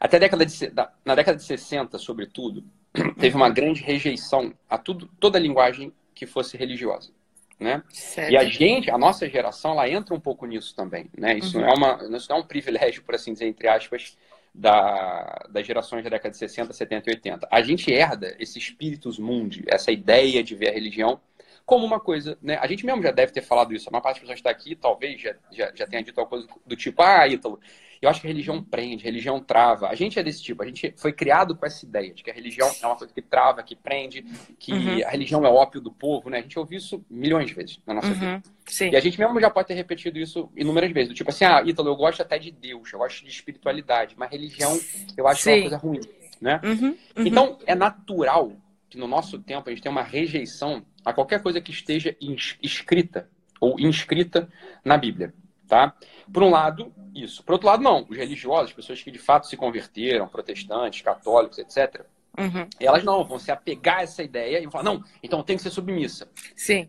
Até 0.00 0.18
década 0.18 0.44
de, 0.44 0.72
na 1.04 1.14
década 1.14 1.36
de 1.36 1.44
60, 1.44 1.98
sobretudo, 1.98 2.64
teve 3.18 3.36
uma 3.36 3.50
grande 3.50 3.82
rejeição 3.82 4.52
a 4.68 4.78
tudo, 4.78 5.08
toda 5.18 5.38
a 5.38 5.40
linguagem 5.40 5.92
que 6.14 6.26
fosse 6.26 6.56
religiosa. 6.56 7.12
Né? 7.58 7.82
E 8.30 8.36
a 8.36 8.44
gente, 8.44 8.88
a 8.88 8.96
nossa 8.96 9.28
geração, 9.28 9.72
ela 9.72 9.88
entra 9.88 10.14
um 10.14 10.20
pouco 10.20 10.46
nisso 10.46 10.74
também. 10.76 11.10
Né? 11.16 11.38
Isso, 11.38 11.56
uhum. 11.58 11.64
não 11.64 11.70
é 11.70 11.74
uma, 11.74 12.16
isso 12.16 12.28
não 12.30 12.36
é 12.36 12.40
um 12.40 12.46
privilégio, 12.46 13.02
por 13.02 13.14
assim 13.16 13.32
dizer, 13.32 13.46
entre 13.46 13.66
aspas, 13.66 14.16
da, 14.54 15.46
das 15.50 15.66
gerações 15.66 16.02
da 16.04 16.10
década 16.10 16.30
de 16.30 16.36
60, 16.36 16.72
70 16.72 17.10
e 17.10 17.14
80. 17.14 17.48
A 17.50 17.62
gente 17.62 17.92
herda 17.92 18.34
esse 18.38 18.58
espíritus 18.58 19.18
mundi, 19.18 19.64
essa 19.68 19.90
ideia 19.92 20.42
de 20.42 20.54
ver 20.54 20.70
a 20.70 20.72
religião 20.72 21.20
como 21.64 21.84
uma 21.84 22.00
coisa, 22.00 22.38
né? 22.40 22.58
A 22.62 22.66
gente 22.66 22.86
mesmo 22.86 23.02
já 23.02 23.10
deve 23.10 23.30
ter 23.30 23.42
falado 23.42 23.74
isso. 23.74 23.88
A 23.88 23.92
maior 23.92 24.00
parte 24.00 24.14
das 24.16 24.20
pessoas 24.22 24.38
está 24.38 24.50
aqui 24.50 24.74
talvez 24.74 25.20
já, 25.20 25.34
já, 25.52 25.70
já 25.74 25.86
tenha 25.86 26.02
dito 26.02 26.18
alguma 26.18 26.40
coisa 26.40 26.60
do 26.66 26.74
tipo, 26.74 27.02
ah, 27.02 27.28
Ítalo, 27.28 27.60
Eu 28.00 28.08
acho 28.08 28.20
que 28.20 28.26
a 28.26 28.30
religião 28.30 28.62
prende, 28.62 29.04
a 29.04 29.06
religião 29.06 29.40
trava. 29.40 29.88
A 29.88 29.94
gente 29.94 30.18
é 30.18 30.22
desse 30.22 30.42
tipo, 30.42 30.62
a 30.62 30.66
gente 30.66 30.94
foi 30.96 31.12
criado 31.12 31.56
com 31.56 31.66
essa 31.66 31.84
ideia 31.84 32.12
de 32.14 32.22
que 32.22 32.30
a 32.30 32.34
religião 32.34 32.70
é 32.80 32.86
uma 32.86 32.96
coisa 32.96 33.12
que 33.12 33.22
trava, 33.22 33.62
que 33.62 33.74
prende, 33.74 34.24
que 34.58 34.72
uhum. 34.72 35.06
a 35.06 35.10
religião 35.10 35.44
é 35.44 35.48
ópio 35.48 35.80
do 35.80 35.90
povo, 35.90 36.30
né? 36.30 36.38
A 36.38 36.42
gente 36.42 36.58
ouviu 36.58 36.78
isso 36.78 37.04
milhões 37.10 37.46
de 37.46 37.54
vezes 37.54 37.80
na 37.86 37.94
nossa 37.94 38.08
uhum. 38.08 38.14
vida. 38.14 38.42
Sim. 38.66 38.90
E 38.90 38.96
a 38.96 39.00
gente 39.00 39.18
mesmo 39.18 39.40
já 39.40 39.50
pode 39.50 39.68
ter 39.68 39.74
repetido 39.74 40.18
isso 40.18 40.50
inúmeras 40.56 40.92
vezes. 40.92 41.08
Do 41.08 41.14
tipo 41.14 41.30
assim, 41.30 41.44
ah, 41.44 41.62
Ítalo, 41.64 41.88
eu 41.88 41.96
gosto 41.96 42.20
até 42.20 42.38
de 42.38 42.50
Deus, 42.50 42.92
eu 42.92 42.98
gosto 42.98 43.24
de 43.24 43.30
espiritualidade, 43.30 44.14
mas 44.16 44.30
religião 44.30 44.78
eu 45.16 45.26
acho 45.26 45.42
que 45.42 45.50
é 45.50 45.54
uma 45.54 45.60
coisa 45.62 45.76
ruim, 45.76 46.00
né? 46.40 46.60
Uhum. 46.62 46.86
uhum. 46.86 46.96
Então, 47.26 47.58
é 47.66 47.74
natural 47.74 48.52
que 48.88 48.96
no 48.96 49.06
nosso 49.06 49.38
tempo 49.38 49.68
a 49.68 49.72
gente 49.72 49.82
tem 49.82 49.90
uma 49.90 50.02
rejeição 50.02 50.84
a 51.04 51.12
qualquer 51.12 51.42
coisa 51.42 51.60
que 51.60 51.70
esteja 51.70 52.16
escrita 52.62 53.28
ou 53.60 53.78
inscrita 53.78 54.48
na 54.84 54.96
Bíblia. 54.96 55.34
Tá? 55.68 55.94
Por 56.32 56.42
um 56.42 56.50
lado, 56.50 56.92
isso. 57.14 57.44
Por 57.44 57.52
outro 57.52 57.68
lado, 57.68 57.82
não. 57.82 58.06
Os 58.08 58.16
religiosos, 58.16 58.72
pessoas 58.72 59.02
que 59.02 59.10
de 59.10 59.18
fato 59.18 59.46
se 59.46 59.56
converteram, 59.56 60.26
protestantes, 60.26 61.02
católicos, 61.02 61.58
etc., 61.58 62.06
uhum. 62.38 62.66
elas 62.80 63.04
não 63.04 63.22
vão 63.22 63.38
se 63.38 63.50
apegar 63.50 63.98
a 63.98 64.02
essa 64.02 64.22
ideia 64.22 64.58
e 64.58 64.62
vão 64.62 64.72
falar, 64.72 64.84
não, 64.84 65.04
então 65.22 65.42
tem 65.42 65.56
que 65.56 65.62
ser 65.62 65.70
submissa. 65.70 66.26
Sim. 66.56 66.88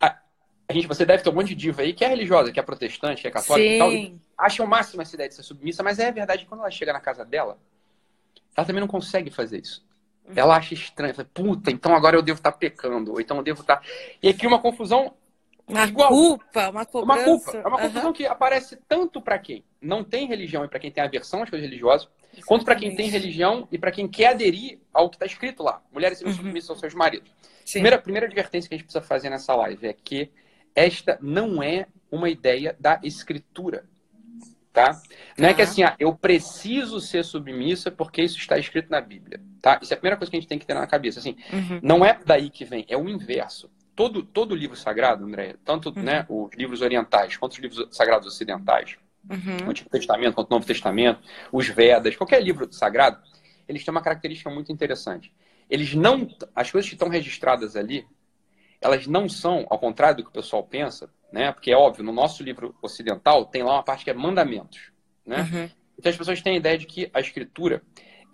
A, 0.00 0.18
a 0.68 0.72
gente, 0.72 0.88
você 0.88 1.06
deve 1.06 1.22
ter 1.22 1.30
um 1.30 1.34
monte 1.34 1.48
de 1.48 1.54
diva 1.54 1.82
aí 1.82 1.92
que 1.92 2.04
é 2.04 2.08
religiosa, 2.08 2.50
que 2.50 2.58
é 2.58 2.62
protestante, 2.64 3.22
que 3.22 3.28
é 3.28 3.30
católica 3.30 3.68
Sim. 3.68 3.76
e 3.76 3.78
tal. 3.78 3.92
E 3.92 4.20
acha 4.36 4.64
o 4.64 4.66
máximo 4.66 5.00
essa 5.00 5.14
ideia 5.14 5.28
de 5.28 5.36
ser 5.36 5.44
submissa, 5.44 5.84
mas 5.84 6.00
é 6.00 6.10
verdade 6.10 6.42
que 6.42 6.48
quando 6.48 6.62
ela 6.62 6.70
chega 6.72 6.92
na 6.92 7.00
casa 7.00 7.24
dela, 7.24 7.56
ela 8.56 8.66
também 8.66 8.80
não 8.80 8.88
consegue 8.88 9.30
fazer 9.30 9.60
isso. 9.60 9.86
Uhum. 10.26 10.32
Ela 10.34 10.56
acha 10.56 10.74
estranho, 10.74 11.14
fala, 11.14 11.28
puta, 11.32 11.70
então 11.70 11.94
agora 11.94 12.16
eu 12.16 12.22
devo 12.22 12.38
estar 12.38 12.52
pecando, 12.52 13.12
ou 13.12 13.20
então 13.20 13.36
eu 13.36 13.42
devo 13.44 13.60
estar. 13.60 13.80
E 14.20 14.26
aí 14.26 14.34
cria 14.34 14.48
uma 14.48 14.60
confusão 14.60 15.14
uma 15.66 15.84
igual. 15.84 16.08
culpa, 16.10 16.70
uma 16.70 16.84
cobrança. 16.84 17.20
Uma 17.20 17.24
culpa. 17.24 17.56
É 17.56 17.66
uma 17.66 17.78
confusão 17.78 18.06
uhum. 18.06 18.12
que 18.12 18.26
aparece 18.26 18.76
tanto 18.86 19.20
para 19.20 19.38
quem 19.38 19.64
não 19.80 20.04
tem 20.04 20.26
religião 20.26 20.64
e 20.64 20.68
para 20.68 20.78
quem 20.78 20.90
tem 20.90 21.02
aversão 21.02 21.42
às 21.42 21.50
coisas 21.50 21.66
religiosas, 21.66 22.06
Exatamente. 22.06 22.46
quanto 22.46 22.64
para 22.64 22.76
quem 22.76 22.94
tem 22.94 23.08
religião 23.08 23.66
e 23.72 23.78
para 23.78 23.90
quem 23.90 24.06
quer 24.06 24.28
aderir 24.28 24.78
ao 24.92 25.08
que 25.08 25.16
está 25.16 25.26
escrito 25.26 25.62
lá. 25.62 25.82
Mulheres 25.92 26.18
sejam 26.18 26.32
uhum. 26.32 26.38
submissas 26.38 26.70
aos 26.70 26.80
seus 26.80 26.94
maridos. 26.94 27.30
Primeira, 27.70 27.98
primeira 27.98 28.26
advertência 28.26 28.68
que 28.68 28.74
a 28.74 28.78
gente 28.78 28.86
precisa 28.86 29.04
fazer 29.04 29.30
nessa 29.30 29.54
live 29.54 29.86
é 29.86 29.92
que 29.92 30.30
esta 30.74 31.18
não 31.22 31.62
é 31.62 31.86
uma 32.10 32.28
ideia 32.28 32.76
da 32.78 33.00
escritura. 33.02 33.84
Tá? 34.70 35.00
Não 35.38 35.48
é 35.48 35.54
que 35.54 35.62
tá. 35.64 35.70
assim, 35.70 35.84
ah, 35.84 35.94
eu 36.00 36.12
preciso 36.14 37.00
ser 37.00 37.24
submissa 37.24 37.92
porque 37.92 38.20
isso 38.20 38.38
está 38.38 38.58
escrito 38.58 38.90
na 38.90 39.00
Bíblia. 39.00 39.40
Tá? 39.62 39.78
Isso 39.80 39.94
é 39.94 39.96
a 39.96 39.98
primeira 39.98 40.16
coisa 40.16 40.30
que 40.30 40.36
a 40.36 40.40
gente 40.40 40.48
tem 40.48 40.58
que 40.58 40.66
ter 40.66 40.74
na 40.74 40.86
cabeça. 40.86 41.20
Assim, 41.20 41.36
uhum. 41.52 41.78
Não 41.80 42.04
é 42.04 42.18
daí 42.26 42.50
que 42.50 42.64
vem, 42.64 42.84
é 42.88 42.96
o 42.96 43.08
inverso 43.08 43.70
todo, 43.94 44.22
todo 44.22 44.54
livro 44.54 44.76
sagrado, 44.76 45.24
André, 45.24 45.56
tanto 45.64 45.90
uhum. 45.90 46.02
né, 46.02 46.26
os 46.28 46.50
livros 46.56 46.82
orientais 46.82 47.36
quanto 47.36 47.52
os 47.52 47.58
livros 47.58 47.88
sagrados 47.90 48.26
ocidentais, 48.26 48.96
uhum. 49.30 49.66
o 49.66 49.70
Antigo 49.70 49.90
Testamento 49.90 50.34
quanto 50.34 50.50
o 50.50 50.54
Novo 50.54 50.66
Testamento, 50.66 51.20
os 51.52 51.68
Vedas, 51.68 52.16
qualquer 52.16 52.42
livro 52.42 52.70
sagrado, 52.72 53.18
eles 53.68 53.84
têm 53.84 53.92
uma 53.92 54.02
característica 54.02 54.50
muito 54.50 54.72
interessante. 54.72 55.32
Eles 55.70 55.94
não, 55.94 56.28
as 56.54 56.70
coisas 56.70 56.88
que 56.88 56.94
estão 56.94 57.08
registradas 57.08 57.76
ali, 57.76 58.06
elas 58.80 59.06
não 59.06 59.28
são, 59.28 59.66
ao 59.70 59.78
contrário 59.78 60.18
do 60.18 60.22
que 60.24 60.28
o 60.28 60.32
pessoal 60.32 60.62
pensa, 60.62 61.08
né? 61.32 61.50
Porque 61.52 61.70
é 61.70 61.76
óbvio, 61.76 62.04
no 62.04 62.12
nosso 62.12 62.42
livro 62.42 62.76
ocidental 62.82 63.46
tem 63.46 63.62
lá 63.62 63.74
uma 63.74 63.82
parte 63.82 64.04
que 64.04 64.10
é 64.10 64.14
mandamentos, 64.14 64.92
né? 65.24 65.38
Uhum. 65.38 65.70
Então 65.98 66.10
as 66.10 66.18
pessoas 66.18 66.42
têm 66.42 66.54
a 66.54 66.58
ideia 66.58 66.76
de 66.76 66.84
que 66.84 67.10
a 67.14 67.20
escritura, 67.20 67.82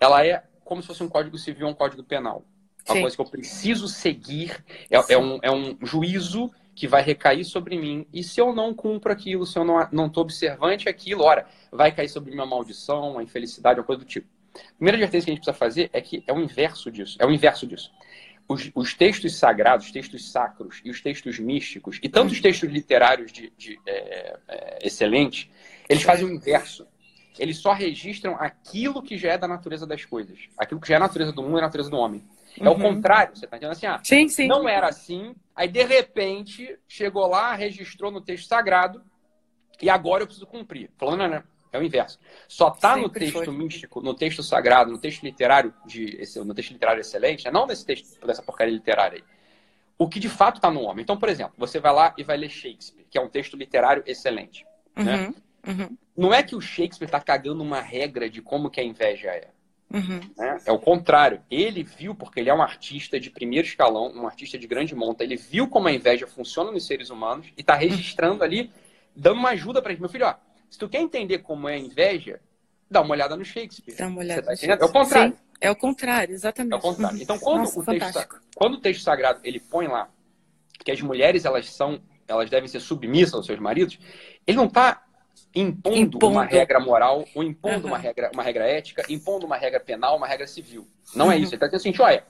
ela 0.00 0.26
é 0.26 0.42
como 0.64 0.82
se 0.82 0.88
fosse 0.88 1.02
um 1.04 1.08
código 1.08 1.38
civil, 1.38 1.68
um 1.68 1.74
código 1.74 2.02
penal 2.02 2.44
uma 2.88 2.94
Sim. 2.94 3.00
coisa 3.02 3.16
que 3.16 3.22
eu 3.22 3.26
preciso 3.26 3.88
seguir, 3.88 4.64
é, 4.90 5.12
é, 5.12 5.18
um, 5.18 5.38
é 5.42 5.50
um 5.50 5.76
juízo 5.82 6.50
que 6.74 6.88
vai 6.88 7.02
recair 7.02 7.44
sobre 7.44 7.76
mim. 7.78 8.06
E 8.12 8.22
se 8.22 8.40
eu 8.40 8.54
não 8.54 8.72
cumpro 8.72 9.12
aquilo, 9.12 9.44
se 9.44 9.58
eu 9.58 9.64
não 9.64 9.80
estou 9.80 9.96
não 9.96 10.10
observante 10.16 10.88
aquilo, 10.88 11.22
ora, 11.22 11.46
vai 11.70 11.92
cair 11.92 12.08
sobre 12.08 12.30
mim 12.30 12.36
uma 12.36 12.46
maldição, 12.46 13.12
uma 13.12 13.22
infelicidade, 13.22 13.78
uma 13.78 13.86
coisa 13.86 14.00
do 14.00 14.06
tipo. 14.06 14.26
A 14.54 14.74
primeira 14.76 14.96
advertência 14.96 15.26
que 15.26 15.30
a 15.30 15.34
gente 15.34 15.44
precisa 15.44 15.58
fazer 15.58 15.90
é 15.92 16.00
que 16.00 16.24
é 16.26 16.32
o 16.32 16.40
inverso 16.40 16.90
disso. 16.90 17.16
É 17.20 17.26
o 17.26 17.30
inverso 17.30 17.66
disso. 17.66 17.92
Os, 18.48 18.70
os 18.74 18.94
textos 18.94 19.36
sagrados, 19.36 19.86
os 19.86 19.92
textos 19.92 20.32
sacros 20.32 20.80
e 20.84 20.90
os 20.90 21.00
textos 21.00 21.38
místicos, 21.38 22.00
e 22.02 22.08
tanto 22.08 22.32
os 22.32 22.40
textos 22.40 22.68
literários 22.68 23.30
de, 23.30 23.52
de 23.56 23.78
é, 23.86 24.38
é, 24.48 24.78
excelentes, 24.82 25.48
eles 25.88 26.02
fazem 26.02 26.26
o 26.26 26.32
inverso. 26.32 26.86
Eles 27.38 27.58
só 27.58 27.72
registram 27.72 28.36
aquilo 28.36 29.02
que 29.02 29.16
já 29.16 29.32
é 29.32 29.38
da 29.38 29.46
natureza 29.46 29.86
das 29.86 30.04
coisas. 30.04 30.38
Aquilo 30.58 30.80
que 30.80 30.88
já 30.88 30.94
é 30.94 30.96
a 30.96 31.00
natureza 31.00 31.32
do 31.32 31.42
mundo 31.42 31.56
e 31.56 31.60
a 31.60 31.62
natureza 31.62 31.90
do 31.90 31.96
homem. 31.96 32.24
É 32.58 32.68
o 32.68 32.72
uhum. 32.72 32.80
contrário, 32.80 33.36
você 33.36 33.44
está 33.44 33.56
entendendo 33.56 33.72
assim? 33.72 33.86
Ah, 33.86 34.00
sim, 34.02 34.28
sim. 34.28 34.48
Não 34.48 34.68
era 34.68 34.88
assim, 34.88 35.34
aí 35.54 35.68
de 35.68 35.82
repente 35.84 36.78
chegou 36.88 37.26
lá, 37.26 37.54
registrou 37.54 38.10
no 38.10 38.20
texto 38.20 38.48
sagrado 38.48 39.02
e 39.80 39.88
agora 39.88 40.22
eu 40.22 40.26
preciso 40.26 40.46
cumprir. 40.46 40.90
Falando, 40.96 41.28
né? 41.28 41.44
É 41.72 41.78
o 41.78 41.82
inverso. 41.82 42.18
Só 42.48 42.68
está 42.68 42.96
no 42.96 43.08
texto 43.08 43.44
foi. 43.44 43.54
místico, 43.54 44.00
no 44.00 44.12
texto 44.12 44.42
sagrado, 44.42 44.90
no 44.90 44.98
texto 44.98 45.22
literário, 45.22 45.72
de, 45.86 46.18
no 46.44 46.52
texto 46.52 46.72
literário 46.72 47.00
excelente, 47.00 47.44
né? 47.44 47.50
não 47.52 47.66
nesse 47.66 47.86
texto, 47.86 48.26
dessa 48.26 48.42
porcaria 48.42 48.74
literária 48.74 49.18
aí. 49.18 49.24
O 49.96 50.08
que 50.08 50.18
de 50.18 50.28
fato 50.28 50.56
está 50.56 50.70
no 50.70 50.80
homem. 50.80 51.02
Então, 51.02 51.16
por 51.16 51.28
exemplo, 51.28 51.52
você 51.56 51.78
vai 51.78 51.92
lá 51.92 52.14
e 52.18 52.24
vai 52.24 52.36
ler 52.36 52.48
Shakespeare, 52.48 53.06
que 53.08 53.18
é 53.18 53.20
um 53.20 53.28
texto 53.28 53.56
literário 53.56 54.02
excelente. 54.06 54.66
Né? 54.96 55.14
Uhum, 55.14 55.22
né? 55.28 55.34
uhum. 55.68 55.98
Não 56.16 56.34
é 56.34 56.42
que 56.42 56.56
o 56.56 56.60
Shakespeare 56.60 57.06
está 57.06 57.20
cagando 57.20 57.62
uma 57.62 57.80
regra 57.80 58.28
de 58.28 58.42
como 58.42 58.70
que 58.70 58.80
a 58.80 58.84
inveja 58.84 59.28
é. 59.28 59.50
Uhum. 59.92 60.20
Né? 60.36 60.58
É 60.64 60.72
o 60.72 60.78
contrário. 60.78 61.42
Ele 61.50 61.82
viu, 61.82 62.14
porque 62.14 62.40
ele 62.40 62.48
é 62.48 62.54
um 62.54 62.62
artista 62.62 63.18
de 63.18 63.30
primeiro 63.30 63.66
escalão, 63.66 64.12
um 64.14 64.26
artista 64.26 64.58
de 64.58 64.66
grande 64.66 64.94
monta, 64.94 65.24
ele 65.24 65.36
viu 65.36 65.68
como 65.68 65.88
a 65.88 65.92
inveja 65.92 66.26
funciona 66.26 66.70
nos 66.70 66.86
seres 66.86 67.10
humanos 67.10 67.48
e 67.56 67.60
está 67.60 67.74
registrando 67.74 68.44
ali, 68.44 68.72
dando 69.14 69.38
uma 69.38 69.50
ajuda 69.50 69.82
para 69.82 69.90
gente. 69.90 70.00
Meu 70.00 70.08
filho, 70.08 70.26
ó, 70.26 70.34
se 70.70 70.78
tu 70.78 70.88
quer 70.88 71.00
entender 71.00 71.38
como 71.38 71.68
é 71.68 71.74
a 71.74 71.78
inveja, 71.78 72.40
dá 72.90 73.00
uma 73.00 73.12
olhada 73.12 73.36
no 73.36 73.44
Shakespeare. 73.44 73.96
Dá 73.96 74.06
uma 74.06 74.20
olhada 74.20 74.42
tá 74.42 74.52
É 74.62 74.84
o 74.84 74.88
contrário. 74.88 75.32
Sim, 75.32 75.38
é 75.60 75.70
o 75.70 75.76
contrário, 75.76 76.34
exatamente. 76.34 76.72
É 76.72 76.76
o 76.76 76.80
contrário. 76.80 77.22
Então, 77.22 77.38
quando, 77.38 77.58
Nossa, 77.58 77.80
o, 77.80 77.84
texto, 77.84 78.28
quando 78.54 78.74
o 78.74 78.80
texto 78.80 79.02
sagrado 79.02 79.40
ele 79.42 79.58
põe 79.58 79.88
lá 79.88 80.08
que 80.84 80.90
as 80.90 81.00
mulheres 81.02 81.44
elas 81.44 81.68
são, 81.70 82.00
elas 82.26 82.48
devem 82.48 82.68
ser 82.68 82.80
submissas 82.80 83.34
aos 83.34 83.46
seus 83.46 83.58
maridos, 83.58 83.98
ele 84.46 84.56
não 84.56 84.66
está 84.66 85.04
impondo, 85.54 85.96
impondo, 85.96 86.28
uma 86.28 86.44
regra 86.44 86.78
moral, 86.78 87.24
ou 87.34 87.42
impondo 87.42 87.86
uhum. 87.86 87.92
uma, 87.92 87.98
regra, 87.98 88.30
uma 88.32 88.42
regra 88.42 88.64
ética, 88.64 89.04
impondo 89.08 89.46
uma 89.46 89.56
regra 89.56 89.80
penal, 89.80 90.16
uma 90.16 90.26
regra 90.26 90.46
civil. 90.46 90.86
Não 91.14 91.26
uhum. 91.26 91.32
é 91.32 91.36
isso. 91.36 91.54
Ele 91.54 91.56
está 91.56 91.66
dizendo 91.66 91.92
assim, 91.92 92.02
olha, 92.02 92.24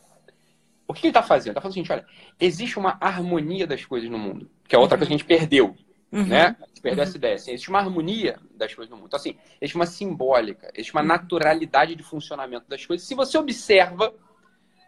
o 0.88 0.94
que 0.94 1.06
ele 1.06 1.10
está 1.10 1.22
fazendo? 1.22 1.48
Ele 1.48 1.58
está 1.58 1.60
falando 1.60 1.78
assim, 1.78 1.92
olha, 1.92 2.06
existe 2.40 2.78
uma 2.78 2.96
harmonia 3.00 3.66
das 3.66 3.84
coisas 3.84 4.10
no 4.10 4.18
mundo, 4.18 4.50
que 4.66 4.74
é 4.74 4.78
outra 4.78 4.96
uhum. 4.96 5.00
coisa 5.00 5.08
que 5.08 5.14
a 5.14 5.18
gente 5.18 5.26
perdeu. 5.26 5.76
Uhum. 6.12 6.26
Né? 6.26 6.56
A 6.60 6.66
gente 6.66 6.80
perdeu 6.80 7.04
essa 7.04 7.16
ideia. 7.16 7.34
Assim, 7.34 7.52
existe 7.52 7.68
uma 7.68 7.78
harmonia 7.78 8.38
das 8.56 8.74
coisas 8.74 8.90
no 8.90 8.96
mundo. 8.96 9.06
Então, 9.06 9.18
assim, 9.18 9.36
existe 9.60 9.76
uma 9.76 9.86
simbólica, 9.86 10.70
existe 10.74 10.92
uma 10.92 11.02
uhum. 11.02 11.08
naturalidade 11.08 11.94
de 11.94 12.02
funcionamento 12.02 12.68
das 12.68 12.84
coisas. 12.84 13.06
Se 13.06 13.14
você 13.14 13.38
observa, 13.38 14.12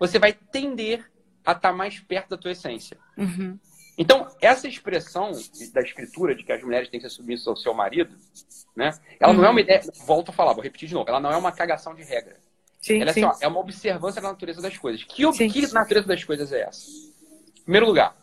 você 0.00 0.18
vai 0.18 0.32
tender 0.32 1.10
a 1.44 1.52
estar 1.52 1.70
tá 1.70 1.72
mais 1.72 2.00
perto 2.00 2.30
da 2.30 2.36
tua 2.36 2.50
essência. 2.50 2.98
Uhum. 3.16 3.58
Então, 3.96 4.26
essa 4.40 4.66
expressão 4.66 5.32
da 5.72 5.82
escritura 5.82 6.34
de 6.34 6.44
que 6.44 6.52
as 6.52 6.62
mulheres 6.62 6.88
têm 6.88 6.98
que 6.98 7.08
ser 7.08 7.14
submissas 7.14 7.46
ao 7.46 7.56
seu 7.56 7.74
marido, 7.74 8.16
né? 8.74 8.90
Ela 9.20 9.32
uhum. 9.32 9.38
não 9.38 9.44
é 9.44 9.48
uma 9.48 9.54
uhum. 9.54 9.58
ideia. 9.60 9.82
Volto 10.06 10.30
a 10.30 10.32
falar, 10.32 10.54
vou 10.54 10.62
repetir 10.62 10.88
de 10.88 10.94
novo. 10.94 11.08
Ela 11.08 11.20
não 11.20 11.30
é 11.30 11.36
uma 11.36 11.52
cagação 11.52 11.94
de 11.94 12.02
regra. 12.02 12.36
Sim, 12.80 13.00
ela 13.00 13.10
é, 13.10 13.12
sim. 13.12 13.24
Assim, 13.24 13.44
ó, 13.44 13.46
é 13.46 13.48
uma 13.48 13.60
observância 13.60 14.20
da 14.20 14.28
natureza 14.28 14.60
das 14.62 14.76
coisas. 14.76 15.04
Que, 15.04 15.30
que 15.48 15.72
natureza 15.72 16.06
das 16.06 16.24
coisas 16.24 16.52
é 16.52 16.62
essa? 16.62 16.90
Em 17.58 17.62
primeiro 17.62 17.86
lugar, 17.86 18.16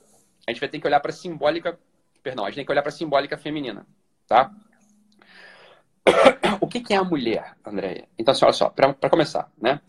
a 0.46 0.52
gente 0.52 0.60
vai 0.60 0.68
ter 0.68 0.80
que 0.80 0.88
olhar 0.88 1.00
para 1.00 1.12
a 1.12 1.14
simbólica. 1.14 1.80
Perdão, 2.22 2.44
a 2.44 2.50
gente 2.50 2.58
tem 2.58 2.66
que 2.66 2.72
olhar 2.72 2.82
para 2.82 2.90
a 2.90 2.94
simbólica 2.94 3.38
feminina. 3.38 3.86
Tá? 4.28 4.52
O 6.62 6.68
que, 6.68 6.82
que 6.82 6.94
é 6.94 6.98
a 6.98 7.04
mulher, 7.04 7.56
Andréia? 7.66 8.08
Então, 8.18 8.32
assim, 8.32 8.44
olha 8.44 8.54
só, 8.54 8.70
para 8.70 9.10
começar, 9.10 9.52
né? 9.60 9.80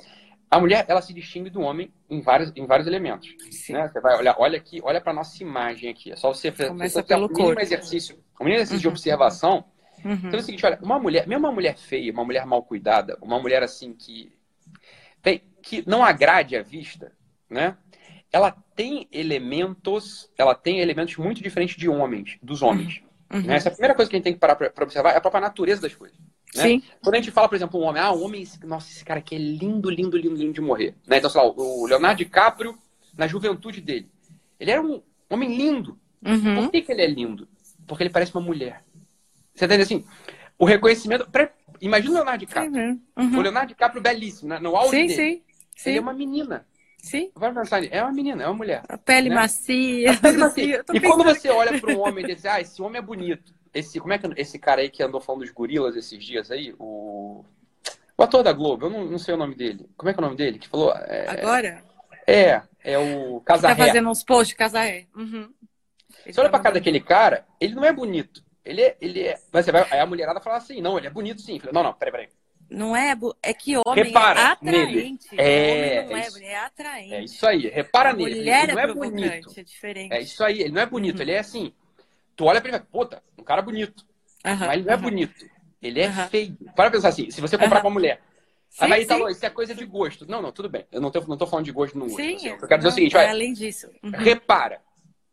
A 0.51 0.59
mulher, 0.59 0.85
ela 0.89 1.01
se 1.01 1.15
distingue 1.15 1.49
do 1.49 1.61
homem 1.61 1.93
em 2.09 2.21
vários, 2.21 2.53
em 2.57 2.67
vários 2.67 2.89
elementos. 2.89 3.29
Né? 3.69 3.89
Você 3.89 4.01
vai 4.01 4.19
olhar, 4.19 4.35
olha 4.37 4.59
aqui, 4.59 4.81
olha 4.83 5.01
para 5.01 5.13
nossa 5.13 5.41
imagem 5.43 5.89
aqui. 5.89 6.11
É 6.11 6.17
só 6.17 6.35
você 6.35 6.51
fazer 6.51 6.71
um 6.71 6.75
mínimo 6.75 7.61
exercício, 7.61 8.19
um 8.41 8.45
mínimo 8.45 8.57
exercício 8.57 8.77
uhum. 8.77 8.81
de 8.81 8.89
observação. 8.89 9.65
Uhum. 10.05 10.15
Então 10.15 10.33
é 10.33 10.37
o 10.39 10.43
seguinte, 10.43 10.67
olha, 10.67 10.79
uma 10.83 10.99
mulher, 10.99 11.29
mesmo 11.29 11.47
uma 11.47 11.53
mulher 11.53 11.77
feia, 11.77 12.11
uma 12.13 12.25
mulher 12.25 12.45
mal 12.47 12.65
cuidada, 12.65 13.17
uma 13.23 13.39
mulher 13.39 13.63
assim 13.63 13.93
que 13.93 14.33
tem, 15.23 15.43
que 15.63 15.85
não 15.87 16.03
agrade 16.03 16.57
a 16.57 16.63
vista, 16.63 17.13
né? 17.49 17.77
Ela 18.33 18.51
tem 18.75 19.09
elementos, 19.13 20.31
ela 20.37 20.55
tem 20.55 20.81
elementos 20.81 21.17
muito 21.17 21.43
diferentes 21.43 21.77
de 21.77 21.89
homens, 21.89 22.39
dos 22.43 22.63
homens. 22.63 23.03
Uhum. 23.33 23.43
Né? 23.43 23.55
Essa 23.55 23.69
é 23.69 23.71
a 23.71 23.73
primeira 23.73 23.95
coisa 23.95 24.11
que 24.11 24.17
a 24.17 24.19
gente 24.19 24.25
tem 24.25 24.33
que 24.33 24.39
parar 24.39 24.57
para 24.57 24.85
observar, 24.85 25.13
é 25.13 25.17
a 25.17 25.21
própria 25.21 25.41
natureza 25.41 25.83
das 25.83 25.95
coisas. 25.95 26.19
Né? 26.55 26.63
Sim. 26.63 26.83
Quando 27.03 27.15
a 27.15 27.19
gente 27.19 27.31
fala, 27.31 27.49
por 27.49 27.55
exemplo, 27.55 27.81
um 27.81 27.85
homem, 27.85 28.03
ah, 28.03 28.13
um 28.13 28.25
homem, 28.25 28.47
nossa, 28.65 28.91
esse 28.91 29.05
cara 29.05 29.21
aqui 29.21 29.35
é 29.35 29.39
lindo, 29.39 29.89
lindo, 29.89 30.17
lindo, 30.17 30.35
lindo 30.35 30.53
de 30.53 30.61
morrer. 30.61 30.95
Né? 31.07 31.19
Então, 31.19 31.31
sei 31.31 31.41
lá, 31.41 31.47
o 31.49 31.87
Leonardo 31.87 32.19
DiCaprio, 32.19 32.77
na 33.17 33.27
juventude 33.27 33.81
dele, 33.81 34.11
ele 34.59 34.71
era 34.71 34.83
um 34.83 35.03
homem 35.29 35.57
lindo. 35.57 35.99
Uhum. 36.25 36.57
Por 36.57 36.71
que, 36.71 36.83
que 36.83 36.93
ele 36.93 37.03
é 37.03 37.07
lindo? 37.07 37.49
Porque 37.87 38.03
ele 38.03 38.11
parece 38.11 38.35
uma 38.35 38.43
mulher. 38.43 38.85
Você 39.55 39.65
entende 39.65 39.83
assim? 39.83 40.05
O 40.59 40.65
reconhecimento. 40.65 41.27
Imagina 41.81 42.13
o 42.13 42.15
Leonardo 42.15 42.47
DiCaprio. 42.47 42.73
Uhum. 42.73 43.01
Uhum. 43.17 43.39
O 43.39 43.43
Leonardo 43.43 43.69
DiCaprio 43.69 44.03
belíssimo, 44.03 44.49
né? 44.49 44.59
no 44.59 44.77
auge 44.77 44.91
sim, 44.91 45.07
dele. 45.07 45.15
Sim, 45.15 45.43
sim. 45.77 45.91
Ele 45.91 45.99
é 45.99 46.01
uma 46.01 46.13
menina. 46.13 46.67
Sim. 46.99 47.31
Vai 47.35 47.53
pensar, 47.55 47.83
é 47.83 48.03
uma 48.03 48.13
menina, 48.13 48.43
é 48.43 48.47
uma 48.47 48.55
mulher. 48.55 48.83
A 48.89 48.99
pele 48.99 49.31
né? 49.31 49.35
macia. 49.35 50.13
A 50.13 50.17
pele 50.17 50.37
macia. 50.39 50.85
e 50.93 51.01
quando 51.01 51.25
você 51.25 51.49
olha 51.49 51.81
para 51.81 51.95
um 51.95 52.01
homem 52.01 52.25
e 52.25 52.35
diz, 52.35 52.45
ah, 52.45 52.61
esse 52.61 52.83
homem 52.83 52.99
é 52.99 53.03
bonito. 53.03 53.55
Esse, 53.73 54.01
como 54.01 54.13
é 54.13 54.19
que 54.19 54.27
esse 54.37 54.59
cara 54.59 54.81
aí 54.81 54.91
que 54.91 55.03
andou 55.03 55.21
falando 55.21 55.43
dos 55.43 55.51
gorilas 55.51 55.97
esses 55.97 56.23
dias 56.25 56.51
aí, 56.51 56.75
o, 56.79 57.45
o 58.17 58.23
ator 58.23 58.43
da 58.43 58.53
Globo, 58.53 58.87
eu 58.87 58.91
não, 58.91 59.05
não 59.05 59.19
sei 59.19 59.35
o 59.35 59.39
nome 59.39 59.55
dele. 59.55 59.89
Como 59.97 60.11
é 60.11 60.13
que 60.13 60.21
é 60.21 60.23
o 60.23 60.25
nome 60.25 60.37
dele? 60.37 60.59
Que 60.59 60.69
falou. 60.69 60.93
É... 60.93 61.27
Agora? 61.29 61.83
É, 62.27 62.63
é 62.83 62.99
o 62.99 63.41
Casarré. 63.41 63.75
Tá 63.75 63.87
fazendo 63.87 64.11
uns 64.11 64.23
posts, 64.23 64.57
Casarré. 64.57 65.07
Uhum. 65.15 65.53
Você 66.27 66.41
olha 66.41 66.51
pra 66.51 66.61
cara 66.61 66.75
daquele 66.75 67.01
cara, 67.01 67.47
ele 67.61 67.75
não 67.75 67.85
é 67.85 67.93
bonito. 67.93 68.45
Ele 68.65 68.83
é. 68.83 68.97
Ele 69.01 69.23
é... 69.23 69.39
Mas 69.53 69.65
você 69.65 69.73
vai, 69.73 69.87
aí 69.91 70.01
a 70.01 70.07
mulherada 70.07 70.41
fala 70.41 70.57
assim, 70.57 70.81
não, 70.81 70.99
ele 70.99 71.07
é 71.07 71.11
bonito 71.11 71.41
sim. 71.41 71.61
Não, 71.73 71.83
não, 71.83 71.95
peraí, 71.95 72.13
peraí. 72.13 72.29
Não 72.71 72.97
é, 72.97 73.17
é 73.43 73.53
que 73.53 73.77
homem 73.85 74.05
Repara 74.05 74.41
é 74.41 74.45
atraente. 74.45 75.27
Nele. 75.33 75.43
É, 75.43 76.01
homem 76.01 76.09
não 76.09 76.17
é, 76.17 76.21
é, 76.21 76.29
isso. 76.29 76.43
é 76.45 76.57
atraente. 76.57 77.15
É 77.15 77.25
isso 77.25 77.47
aí. 77.47 77.69
Repara 77.69 78.11
a 78.11 78.13
nele. 78.13 78.37
Mulher 78.37 78.63
ele 78.63 78.73
não 78.73 78.79
é, 78.79 78.85
é 78.85 78.95
bonito. 78.95 79.53
É 79.57 79.63
diferente. 79.65 80.13
É 80.13 80.21
isso 80.21 80.45
aí. 80.45 80.61
Ele 80.61 80.71
não 80.71 80.81
é 80.81 80.87
bonito. 80.87 81.17
Uhum. 81.17 81.23
Ele 81.23 81.33
é 81.33 81.39
assim. 81.41 81.73
Tu 82.41 82.45
olha 82.47 82.59
pra 82.59 82.71
ele 82.71 82.77
e 82.79 82.81
fala, 82.81 82.91
puta, 82.91 83.23
um 83.39 83.45
cara 83.45 83.61
bonito. 83.61 84.03
Uhum, 84.47 84.57
mas 84.61 84.73
ele 84.73 84.85
não 84.85 84.93
é 84.93 84.97
uhum. 84.97 85.03
bonito. 85.03 85.45
Ele 85.83 86.01
é 86.01 86.11
feio. 86.29 86.57
Para 86.75 86.91
pensar 86.91 87.09
assim, 87.11 87.31
se 87.31 87.39
você 87.39 87.59
comprar 87.59 87.77
Uhum. 87.77 87.81
pra 87.83 87.91
mulher. 87.91 88.23
Sim, 88.71 88.91
aí 88.91 89.05
falou, 89.05 89.29
isso 89.29 89.45
é 89.45 89.51
coisa 89.51 89.75
de 89.75 89.85
gosto. 89.85 90.25
Não, 90.27 90.41
não, 90.41 90.51
tudo 90.51 90.67
bem. 90.71 90.87
Eu 90.91 91.03
não 91.03 91.11
tô, 91.11 91.21
não 91.27 91.37
tô 91.37 91.47
falando 91.47 91.67
de 91.67 91.73
gosto 91.73 91.99
no 91.99 92.07
gosto. 92.07 92.17
Sim, 92.17 92.37
assim. 92.37 92.49
Eu 92.49 92.67
quero 92.67 92.79
dizer 92.79 92.89
o 92.89 92.93
seguinte, 92.93 93.13
não, 93.13 93.21
é 93.21 93.25
olha, 93.25 93.33
além 93.35 93.53
disso. 93.53 93.91
Uhum. 94.03 94.11
repara. 94.13 94.81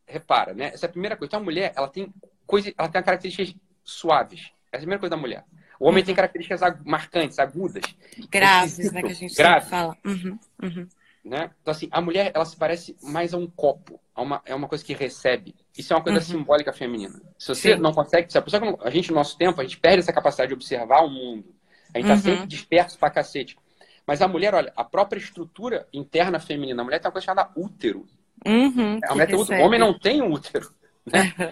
Repara, 0.05 0.53
né? 0.53 0.71
Essa 0.73 0.85
é 0.85 0.89
a 0.89 0.91
primeira 0.91 1.15
coisa. 1.15 1.29
Então, 1.29 1.39
a 1.39 1.43
mulher, 1.43 1.71
ela 1.77 1.87
tem 1.87 2.13
coisa, 2.45 2.73
ela 2.77 2.89
tem 2.89 3.01
características 3.01 3.55
suaves. 3.85 4.41
Essa 4.41 4.51
é 4.73 4.75
a 4.75 4.79
primeira 4.79 4.99
coisa 4.99 5.11
da 5.15 5.21
mulher. 5.21 5.45
O 5.79 5.87
homem 5.87 6.01
Uhum. 6.01 6.07
tem 6.07 6.15
características 6.15 6.61
ag- 6.61 6.81
marcantes, 6.83 7.39
agudas. 7.39 7.83
Graves, 8.29 8.91
né, 8.91 9.01
que 9.01 9.11
a 9.11 9.15
gente 9.15 9.33
Grave. 9.33 9.61
sempre 9.61 9.69
fala. 9.69 9.97
Uhum, 10.05 10.39
uhum. 10.61 10.87
Né? 11.27 11.51
Então, 11.61 11.71
assim, 11.71 11.87
a 11.91 12.01
mulher, 12.01 12.31
ela 12.33 12.45
se 12.45 12.55
parece 12.55 12.95
mais 13.01 13.33
a 13.33 13.37
um 13.37 13.47
copo. 13.47 13.99
A 14.15 14.21
uma, 14.21 14.41
é 14.45 14.55
uma 14.55 14.67
coisa 14.67 14.83
que 14.83 14.93
recebe. 14.93 15.53
Isso 15.77 15.93
é 15.93 15.95
uma 15.95 16.01
coisa 16.03 16.19
Uhum. 16.19 16.25
simbólica 16.25 16.73
feminina. 16.73 17.21
Se 17.37 17.49
você 17.49 17.75
Sim. 17.75 17.81
não 17.81 17.91
consegue... 17.93 18.31
Se 18.31 18.37
a 18.37 18.41
pessoa, 18.41 18.77
a 18.81 18.89
gente, 18.89 19.09
no 19.09 19.15
nosso 19.15 19.37
tempo, 19.37 19.59
a 19.59 19.63
gente 19.63 19.77
perde 19.79 19.99
essa 19.99 20.13
capacidade 20.13 20.49
de 20.49 20.53
observar 20.55 21.03
o 21.03 21.09
mundo. 21.09 21.53
A 21.93 21.99
gente 21.99 22.07
tá 22.07 22.13
Uhum. 22.15 22.19
sempre 22.21 22.47
disperso 22.47 22.97
pra 22.97 23.09
cacete. 23.09 23.57
Mas 24.05 24.21
a 24.21 24.27
mulher, 24.27 24.55
olha, 24.55 24.71
a 24.75 24.83
própria 24.83 25.19
estrutura 25.19 25.87
interna 25.93 26.39
feminina, 26.39 26.81
a 26.81 26.85
mulher 26.85 26.99
tem 26.99 27.07
uma 27.07 27.11
coisa 27.11 27.25
chamada 27.25 27.51
útero. 27.55 28.07
Uhum, 28.45 28.99
A 29.03 29.13
mulher 29.13 29.27
tem 29.27 29.35
útero. 29.35 29.61
O 29.61 29.65
homem 29.65 29.79
não 29.79 29.97
tem 29.99 30.21
útero. 30.21 30.71
Uhum. 31.05 31.51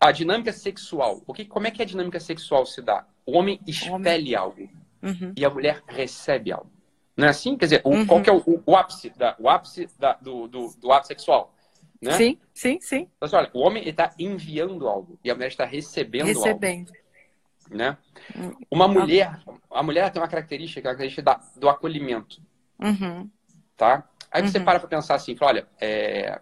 A 0.00 0.12
dinâmica 0.12 0.52
sexual. 0.52 1.22
O 1.26 1.32
que, 1.34 1.44
como 1.44 1.66
é 1.66 1.70
que 1.70 1.82
a 1.82 1.84
dinâmica 1.84 2.20
sexual 2.20 2.64
se 2.66 2.80
dá? 2.82 3.04
O 3.26 3.36
homem 3.36 3.58
expele 3.66 4.36
algo 4.36 4.68
Uhum. 5.02 5.32
e 5.36 5.44
a 5.44 5.50
mulher 5.50 5.82
recebe 5.88 6.52
algo. 6.52 6.70
Não 7.18 7.26
é 7.26 7.30
assim? 7.30 7.56
Quer 7.56 7.64
dizer, 7.66 7.80
o, 7.84 7.90
Uhum. 7.90 8.06
qual 8.06 8.22
que 8.22 8.30
é 8.30 8.32
o, 8.32 8.38
o- 8.38 8.62
o 8.64 8.76
ápice, 8.76 9.10
da, 9.10 9.34
o 9.40 9.48
ápice 9.48 9.88
da- 9.98 10.12
do, 10.14 10.46
do, 10.46 10.68
do 10.78 10.92
ato 10.92 11.08
sexual? 11.08 11.52
Né? 12.00 12.12
Sim, 12.12 12.38
sim, 12.54 12.80
sim. 12.80 13.10
Então, 13.16 13.26
assim, 13.26 13.34
olha, 13.34 13.50
o 13.52 13.58
homem 13.58 13.88
está 13.88 14.14
enviando 14.16 14.86
algo 14.86 15.18
e 15.24 15.28
a 15.28 15.34
mulher 15.34 15.48
está 15.48 15.64
recebendo, 15.64 16.26
Recebendo. 16.26 16.90
algo. 16.92 17.76
Né? 17.76 17.98
Hum. 18.36 18.52
Uma 18.70 18.86
mulher, 18.86 19.40
a 19.68 19.82
mulher 19.82 20.10
tem 20.12 20.22
uma 20.22 20.28
característica, 20.28 20.80
que 20.80 20.86
é 20.86 20.90
a 20.90 20.94
característica 20.94 21.22
da- 21.22 21.40
do 21.56 21.68
acolhimento. 21.68 22.40
Uhum. 22.78 23.28
Tá? 23.76 24.08
Aí 24.30 24.40
você 24.42 24.58
Uhum. 24.58 24.64
para 24.64 24.78
para 24.78 24.88
pensar 24.88 25.16
assim, 25.16 25.34
fala, 25.34 25.50
olha, 25.50 25.68
é... 25.80 26.40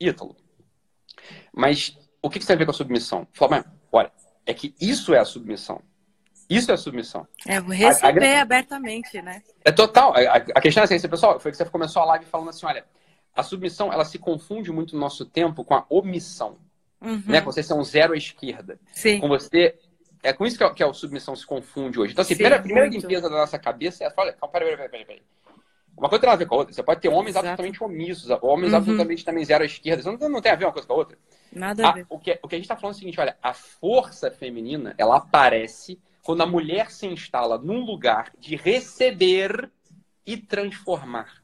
Ítalo, 0.00 0.36
mas 1.52 1.96
o 2.20 2.28
que, 2.28 2.38
que 2.38 2.44
você 2.44 2.48
tem 2.48 2.56
a 2.56 2.58
ver 2.58 2.64
com 2.66 2.72
a 2.72 2.74
submissão? 2.74 3.26
Fala, 3.32 3.50
mas, 3.50 3.64
olha, 3.92 4.12
é 4.44 4.52
que 4.52 4.74
isso 4.80 5.14
é 5.14 5.18
a 5.18 5.24
submissão. 5.24 5.80
Isso 6.48 6.70
é 6.70 6.76
submissão. 6.76 7.26
É 7.46 7.58
receber 7.58 8.34
a- 8.34 8.38
a- 8.38 8.42
abertamente, 8.42 9.20
né? 9.20 9.42
É 9.64 9.72
total. 9.72 10.14
A, 10.14 10.20
a 10.36 10.60
questão 10.60 10.82
é 10.82 10.84
assim, 10.84 11.08
pessoal, 11.08 11.40
foi 11.40 11.50
que 11.50 11.56
você 11.56 11.64
começou 11.64 12.02
a 12.02 12.04
live 12.06 12.24
falando 12.24 12.50
assim, 12.50 12.64
olha, 12.66 12.84
a 13.34 13.42
submissão, 13.42 13.92
ela 13.92 14.04
se 14.04 14.18
confunde 14.18 14.70
muito 14.72 14.94
no 14.94 15.00
nosso 15.00 15.24
tempo 15.26 15.64
com 15.64 15.74
a 15.74 15.84
omissão, 15.90 16.58
Uhum. 17.00 17.22
né? 17.26 17.40
Com 17.40 17.52
você 17.52 17.62
ser 17.62 17.74
um 17.74 17.84
zero 17.84 18.14
à 18.14 18.16
esquerda. 18.16 18.78
Sim. 18.92 19.20
Com 19.20 19.28
você... 19.28 19.76
É 20.22 20.32
com 20.32 20.44
isso 20.46 20.56
que 20.58 20.64
a, 20.64 20.70
que 20.72 20.82
a 20.82 20.92
submissão 20.92 21.36
se 21.36 21.46
confunde 21.46 22.00
hoje. 22.00 22.12
Então, 22.12 22.22
assim, 22.22 22.34
Sim, 22.34 22.38
primeira, 22.38 22.60
primeira 22.62 22.88
muito. 22.90 23.02
limpeza 23.02 23.28
da 23.28 23.36
nossa 23.36 23.58
cabeça 23.58 24.02
é, 24.04 24.12
olha, 24.16 24.32
calma, 24.32 24.52
peraí, 24.52 24.70
peraí, 24.70 24.88
peraí, 24.88 25.04
peraí. 25.04 25.22
Uma 25.96 26.08
coisa 26.08 26.20
tem 26.22 26.30
a 26.30 26.36
ver 26.36 26.46
com 26.46 26.54
a 26.56 26.58
outra. 26.58 26.74
Você 26.74 26.82
pode 26.82 27.00
ter 27.00 27.08
homens 27.08 27.30
Exato. 27.30 27.46
absolutamente 27.48 27.84
omissos, 27.84 28.30
homens 28.42 28.72
Uhum. 28.72 28.78
absolutamente 28.78 29.24
também 29.24 29.44
zero 29.44 29.62
à 29.62 29.66
esquerda. 29.66 30.00
Isso 30.00 30.12
não, 30.18 30.28
não 30.28 30.40
tem 30.42 30.50
a 30.52 30.54
ver 30.56 30.64
uma 30.64 30.72
coisa 30.72 30.86
com 30.86 30.94
a 30.94 30.96
outra. 30.96 31.18
Nada 31.52 31.86
a 31.86 31.90
A- 31.90 31.92
ver. 31.92 32.06
o, 32.08 32.18
que, 32.18 32.38
o 32.42 32.48
que 32.48 32.54
a 32.54 32.58
gente 32.58 32.64
está 32.64 32.76
falando 32.76 32.94
é 32.94 32.96
o 32.96 32.98
seguinte, 32.98 33.20
olha, 33.20 33.36
a 33.42 33.52
força 33.54 34.30
feminina, 34.30 34.94
ela 34.98 35.16
aparece 35.16 35.98
quando 36.26 36.42
a 36.42 36.46
mulher 36.46 36.90
se 36.90 37.06
instala 37.06 37.56
num 37.56 37.84
lugar 37.84 38.32
de 38.38 38.56
receber 38.56 39.70
e 40.26 40.36
transformar. 40.36 41.42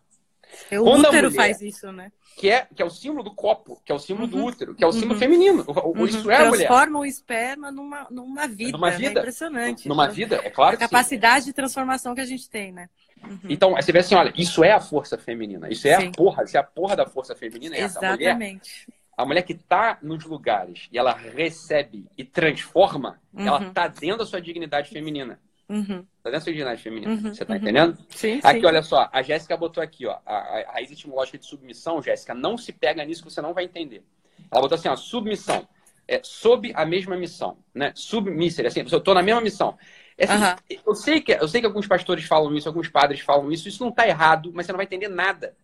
O 0.73 0.83
Quando 0.85 1.07
útero 1.07 1.31
mulher- 1.31 1.37
faz 1.37 1.62
isso, 1.62 1.90
né? 1.92 2.11
Que 2.37 2.51
é, 2.51 2.66
que 2.75 2.83
é 2.83 2.85
o 2.85 2.90
símbolo 2.90 3.23
do 3.23 3.35
copo, 3.35 3.81
que 3.85 3.92
é 3.92 3.95
o 3.95 3.99
símbolo 3.99 4.27
do 4.27 4.38
Uhum. 4.38 4.47
útero, 4.47 4.75
que 4.75 4.83
é 4.83 4.87
o 4.87 4.92
símbolo 4.92 5.12
Uhum. 5.14 5.18
feminino. 5.18 5.64
O- 5.66 6.01
o- 6.03 6.07
Isso 6.07 6.25
Uhum. 6.25 6.31
é 6.31 6.37
a 6.37 6.45
mulher. 6.49 6.66
Transforma 6.66 6.99
o 6.99 7.05
esperma 7.07 7.71
numa, 7.71 8.07
numa 8.11 8.47
vida. 8.49 8.73
Numa 8.73 8.90
né? 8.90 8.97
vida. 8.97 9.21
Impressionante. 9.21 9.88
Numa 9.88 10.05
Então, 10.05 10.14
vida, 10.14 10.37
é 10.42 10.51
claro 10.51 10.75
A 10.75 10.77
que 10.79 10.85
sim. 10.85 10.90
capacidade 10.90 11.45
de 11.47 11.53
transformação 11.53 12.14
que 12.14 12.21
a 12.21 12.27
gente 12.27 12.51
tem, 12.51 12.73
né? 12.73 12.88
Uhum. 13.23 13.38
Então, 13.49 13.75
você 13.75 13.92
vê 13.92 14.01
assim, 14.01 14.14
olha, 14.14 14.33
isso 14.37 14.64
é 14.64 14.73
a 14.73 14.81
força 14.81 15.16
feminina. 15.16 15.71
Isso 15.71 15.87
é 15.87 15.99
Sim. 16.01 16.09
a 16.09 16.11
porra. 16.11 16.47
Se 16.47 16.59
a 16.59 16.62
porra 16.62 16.97
da 16.97 17.07
força 17.07 17.37
feminina 17.37 17.77
é 17.77 17.81
essa. 17.83 17.99
A 18.01 18.11
mulher, 18.12 18.21
Exatamente. 18.31 18.88
A 19.16 19.25
mulher 19.27 19.42
que 19.42 19.53
está 19.53 19.98
nos 20.03 20.25
lugares 20.25 20.88
e 20.92 20.98
ela 20.98 21.12
recebe 21.14 22.07
e 22.16 22.25
transforma, 22.25 23.20
Uhum. 23.33 23.46
ela 23.46 23.66
está 23.68 23.88
dentro 23.88 24.18
da 24.18 24.27
sua 24.27 24.40
dignidade 24.40 24.90
feminina. 24.90 25.40
Uhum. 25.68 26.07
Tá 26.22 26.31
dentro 26.31 26.33
da 26.33 26.40
sua 26.40 26.53
dignidade 26.53 26.83
feminina. 26.83 27.12
Uhum, 27.12 27.35
Você 27.35 27.44
tá 27.44 27.55
uhum. 27.55 27.61
entendendo? 27.61 27.98
Sim, 28.11 28.40
Aqui, 28.42 28.61
sim. 28.61 28.66
olha 28.66 28.83
só, 28.83 29.09
a 29.12 29.22
Jéssica 29.22 29.57
botou 29.57 29.83
aqui, 29.83 30.07
ó, 30.07 30.18
a, 30.25 30.37
a- 30.37 30.72
raiz 30.72 30.90
etimológica 30.90 31.38
de 31.38 31.46
submissão, 31.46 32.03
Jéssica, 32.03 32.35
não 32.35 32.57
se 32.57 32.72
pega 32.72 33.05
nisso 33.05 33.22
que 33.22 33.31
você 33.31 33.40
não 33.40 33.55
vai 33.55 33.64
entender. 33.64 34.05
Ela 34.51 34.61
botou 34.61 34.77
assim, 34.77 34.88
ó, 34.88 34.96
submissão, 34.96 35.66
é 36.07 36.20
sob 36.22 36.72
a 36.75 36.85
mesma 36.85 37.16
missão, 37.16 37.59
né? 37.75 37.92
Submisser, 37.94 38.66
assim, 38.66 38.85
eu 38.90 39.01
tô 39.01 39.14
na 39.14 39.22
mesma 39.22 39.40
missão. 39.40 39.77
É 40.18 40.25
assim, 40.25 40.51
eu, 40.87 40.94
sei 40.94 41.20
que, 41.20 41.33
eu 41.33 41.48
sei 41.48 41.61
que 41.61 41.66
alguns 41.66 41.87
pastores 41.87 42.25
falam 42.25 42.55
isso, 42.55 42.68
alguns 42.68 42.88
padres 42.88 43.20
falam 43.20 43.51
isso, 43.51 43.68
isso 43.68 43.83
não 43.85 43.90
tá 43.92 44.07
errado, 44.07 44.51
mas 44.55 44.66
você 44.66 44.72
não 44.72 44.77
vai 44.79 44.87
entender 44.87 45.09
nada. 45.09 45.57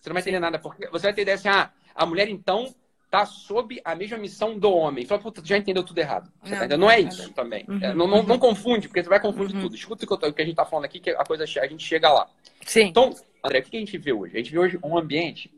Você 0.00 0.08
não 0.08 0.14
vai 0.14 0.22
entender 0.22 0.40
nada, 0.40 0.58
porque 0.58 0.88
você 0.88 1.06
vai 1.06 1.14
ter 1.14 1.22
ideia 1.22 1.36
assim, 1.36 1.48
ah, 1.48 1.70
a 1.94 2.04
mulher 2.06 2.28
então 2.28 2.74
tá 3.18 3.26
sob 3.26 3.80
a 3.84 3.94
mesma 3.94 4.18
missão 4.18 4.58
do 4.58 4.70
homem. 4.72 5.04
Fala, 5.06 5.20
puta, 5.20 5.40
já 5.44 5.56
entendeu 5.56 5.82
tudo 5.84 5.98
errado. 5.98 6.30
Não, 6.42 6.68
tá? 6.68 6.76
Não 6.76 6.90
é 6.90 7.00
isso 7.00 7.32
também. 7.32 7.64
Uhum, 7.68 7.78
É, 7.82 7.94
não, 7.94 8.06
não, 8.06 8.18
uhum. 8.18 8.22
não 8.24 8.38
confunde, 8.38 8.88
porque 8.88 9.02
você 9.02 9.08
vai 9.08 9.20
confundir 9.20 9.54
Uhum. 9.56 9.62
tudo. 9.62 9.74
Escuta 9.74 10.04
o 10.04 10.32
que, 10.32 10.42
a 10.42 10.44
gente 10.44 10.56
tá 10.56 10.64
falando 10.64 10.84
aqui, 10.86 10.98
que 11.00 11.10
a 11.10 11.24
coisa 11.24 11.44
a 11.44 11.66
gente 11.66 11.84
chega 11.86 12.10
lá. 12.10 12.26
Sim. 12.66 12.86
Então, 12.86 13.14
André, 13.44 13.60
o 13.60 13.62
que 13.62 13.76
a 13.76 13.80
gente 13.80 13.96
vê 13.98 14.12
hoje? 14.12 14.34
A 14.34 14.38
gente 14.38 14.50
vê 14.50 14.58
hoje 14.58 14.78
um 14.82 14.98
ambiente 14.98 15.50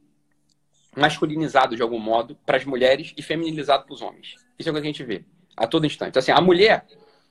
masculinizado 0.96 1.76
de 1.76 1.82
algum 1.82 1.98
modo 1.98 2.36
para 2.46 2.56
as 2.56 2.64
mulheres 2.64 3.12
e 3.16 3.22
feminilizado 3.22 3.84
para 3.84 3.94
os 3.94 4.02
homens. 4.02 4.34
Isso 4.58 4.68
é 4.68 4.72
o 4.72 4.74
que 4.74 4.80
a 4.80 4.84
gente 4.84 5.04
vê 5.04 5.24
a 5.56 5.66
todo 5.66 5.86
instante. 5.86 6.10
Então, 6.10 6.20
assim, 6.20 6.32
a 6.32 6.40
mulher, 6.40 6.86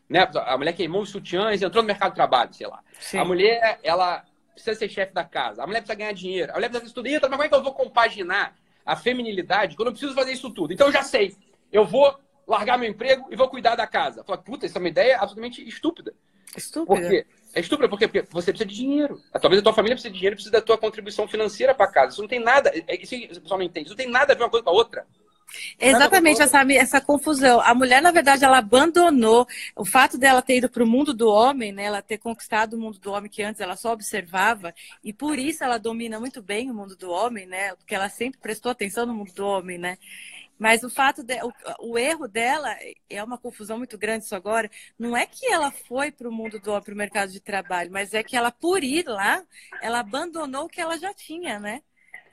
né, 0.10 0.28
a 0.46 0.58
mulher 0.58 0.74
queimou 0.74 1.02
os 1.02 1.10
sutiãs 1.10 1.62
e 1.62 1.66
entrou 1.66 1.82
no 1.84 1.88
mercado 1.88 2.12
de 2.12 2.16
trabalho, 2.16 2.54
sei 2.54 2.68
lá. 2.68 2.82
sim. 3.00 3.18
A 3.18 3.26
mulher, 3.26 3.80
ela 3.84 4.24
precisa 4.54 4.76
ser 4.78 4.90
chefe 4.90 5.14
da 5.14 5.24
casa. 5.24 5.64
A 5.64 5.68
mulher 5.68 5.82
precisa 5.82 5.98
ganhar 5.98 6.14
dinheiro. 6.14 6.52
A 6.52 6.56
mulher 6.56 6.70
precisa 6.70 6.88
estudar. 6.90 7.10
Mas 7.12 7.30
como 7.30 7.44
é 7.44 7.50
que 7.50 7.56
eu 7.56 7.64
vou 7.64 7.74
compaginar 7.74 8.56
a 8.86 8.95
feminilidade 8.95 9.76
quando 9.76 9.88
eu 9.88 9.91
preciso 9.93 10.13
fazer 10.13 10.32
isso 10.32 10.50
tudo? 10.52 10.74
Então 10.74 10.88
eu 10.88 10.93
já 10.93 11.02
sei. 11.04 11.36
Eu 11.71 11.86
vou 11.86 12.15
largar 12.48 12.78
meu 12.78 12.89
emprego 12.89 13.28
e 13.32 13.36
vou 13.36 13.50
cuidar 13.50 13.76
da 13.76 13.88
casa. 13.88 14.24
Fala, 14.24 14.38
puta, 14.38 14.65
isso 14.65 14.78
é 14.78 14.80
uma 14.80 14.89
ideia 14.89 15.15
absolutamente 15.17 15.67
estúpida. 15.67 16.13
Estúpida. 16.56 17.02
Por 17.02 17.10
quê? 17.10 17.26
É 17.54 17.60
estúpida 17.60 17.89
porque, 17.89 18.08
porque 18.08 18.28
você 18.32 18.52
precisa 18.52 18.69
de 18.69 18.76
dinheiro. 18.76 19.19
Talvez 19.41 19.60
a 19.60 19.63
tua 19.63 19.74
família 19.74 19.95
precise 19.95 20.12
de 20.12 20.17
dinheiro, 20.19 20.36
precisa 20.36 20.52
da 20.54 20.62
tua 20.62 20.78
contribuição 20.78 21.28
financeira 21.28 21.74
para 21.74 21.88
casa. 21.91 22.12
Isso 22.13 22.21
não 22.21 22.28
tem 22.30 22.39
nada. 22.39 22.71
é- 22.88 23.02
Isso 23.02 23.15
o 23.15 23.41
pessoal 23.41 23.58
não 23.58 23.65
entende. 23.65 23.88
Isso 23.88 23.93
não 23.93 23.98
tem 24.04 24.10
nada 24.10 24.34
a 24.34 24.36
ver 24.36 24.43
uma 24.43 24.50
coisa 24.50 24.63
com 24.63 24.69
a 24.69 24.74
outra. 24.74 25.06
Exatamente 25.79 26.41
essa, 26.41 26.62
essa 26.73 27.01
confusão. 27.01 27.62
A 27.62 27.73
mulher, 27.73 28.01
na 28.01 28.12
verdade, 28.12 28.43
ela 28.43 28.58
abandonou 28.58 29.47
o 29.75 29.86
fato 29.86 30.17
dela 30.17 30.41
ter 30.41 30.58
ido 30.58 30.69
para 30.69 30.84
o 30.84 30.88
mundo 30.88 31.13
do 31.13 31.29
homem, 31.29 31.71
né? 31.71 31.84
Ela 31.84 32.01
ter 32.01 32.17
conquistado 32.17 32.73
o 32.73 32.79
mundo 32.79 32.99
do 32.99 33.12
homem 33.12 33.29
que 33.29 33.43
antes 33.43 33.62
ela 33.62 33.75
só 33.75 33.91
observava, 33.91 34.73
e 35.03 35.13
por 35.13 35.38
isso 35.38 35.63
ela 35.63 35.77
domina 35.77 36.19
muito 36.19 36.41
bem 36.41 36.69
o 36.69 36.73
mundo 36.73 36.95
do 36.95 37.10
homem, 37.12 37.45
né? 37.45 37.75
Porque 37.75 37.95
ela 37.95 38.10
sempre 38.10 38.39
prestou 38.39 38.71
atenção 38.71 39.05
no 39.05 39.13
mundo 39.13 39.34
do 39.34 39.45
homem, 39.45 39.77
né? 39.77 39.97
Mas 40.58 40.84
o 40.84 40.89
fato 40.89 41.21
de, 41.21 41.36
o, 41.43 41.51
o 41.91 41.97
erro 41.97 42.27
dela 42.27 42.75
é 43.10 43.23
uma 43.23 43.38
confusão 43.38 43.77
muito 43.77 43.97
grande 43.97 44.25
isso 44.25 44.36
agora. 44.36 44.69
Não 44.97 45.15
é 45.15 45.25
que 45.25 45.45
ela 45.47 45.69
foi 45.71 46.12
para 46.12 46.29
o 46.29 46.31
mundo 46.31 46.60
do 46.60 46.71
homem, 46.71 46.84
para 46.84 46.93
o 46.93 46.97
mercado 46.97 47.31
de 47.31 47.41
trabalho, 47.41 47.91
mas 47.91 48.13
é 48.13 48.23
que 48.23 48.38
ela, 48.38 48.51
por 48.51 48.84
ir 48.84 49.05
lá, 49.05 49.43
ela 49.81 49.99
abandonou 49.99 50.65
o 50.65 50.69
que 50.69 50.79
ela 50.79 50.97
já 50.97 51.13
tinha, 51.13 51.60
né? 51.60 51.81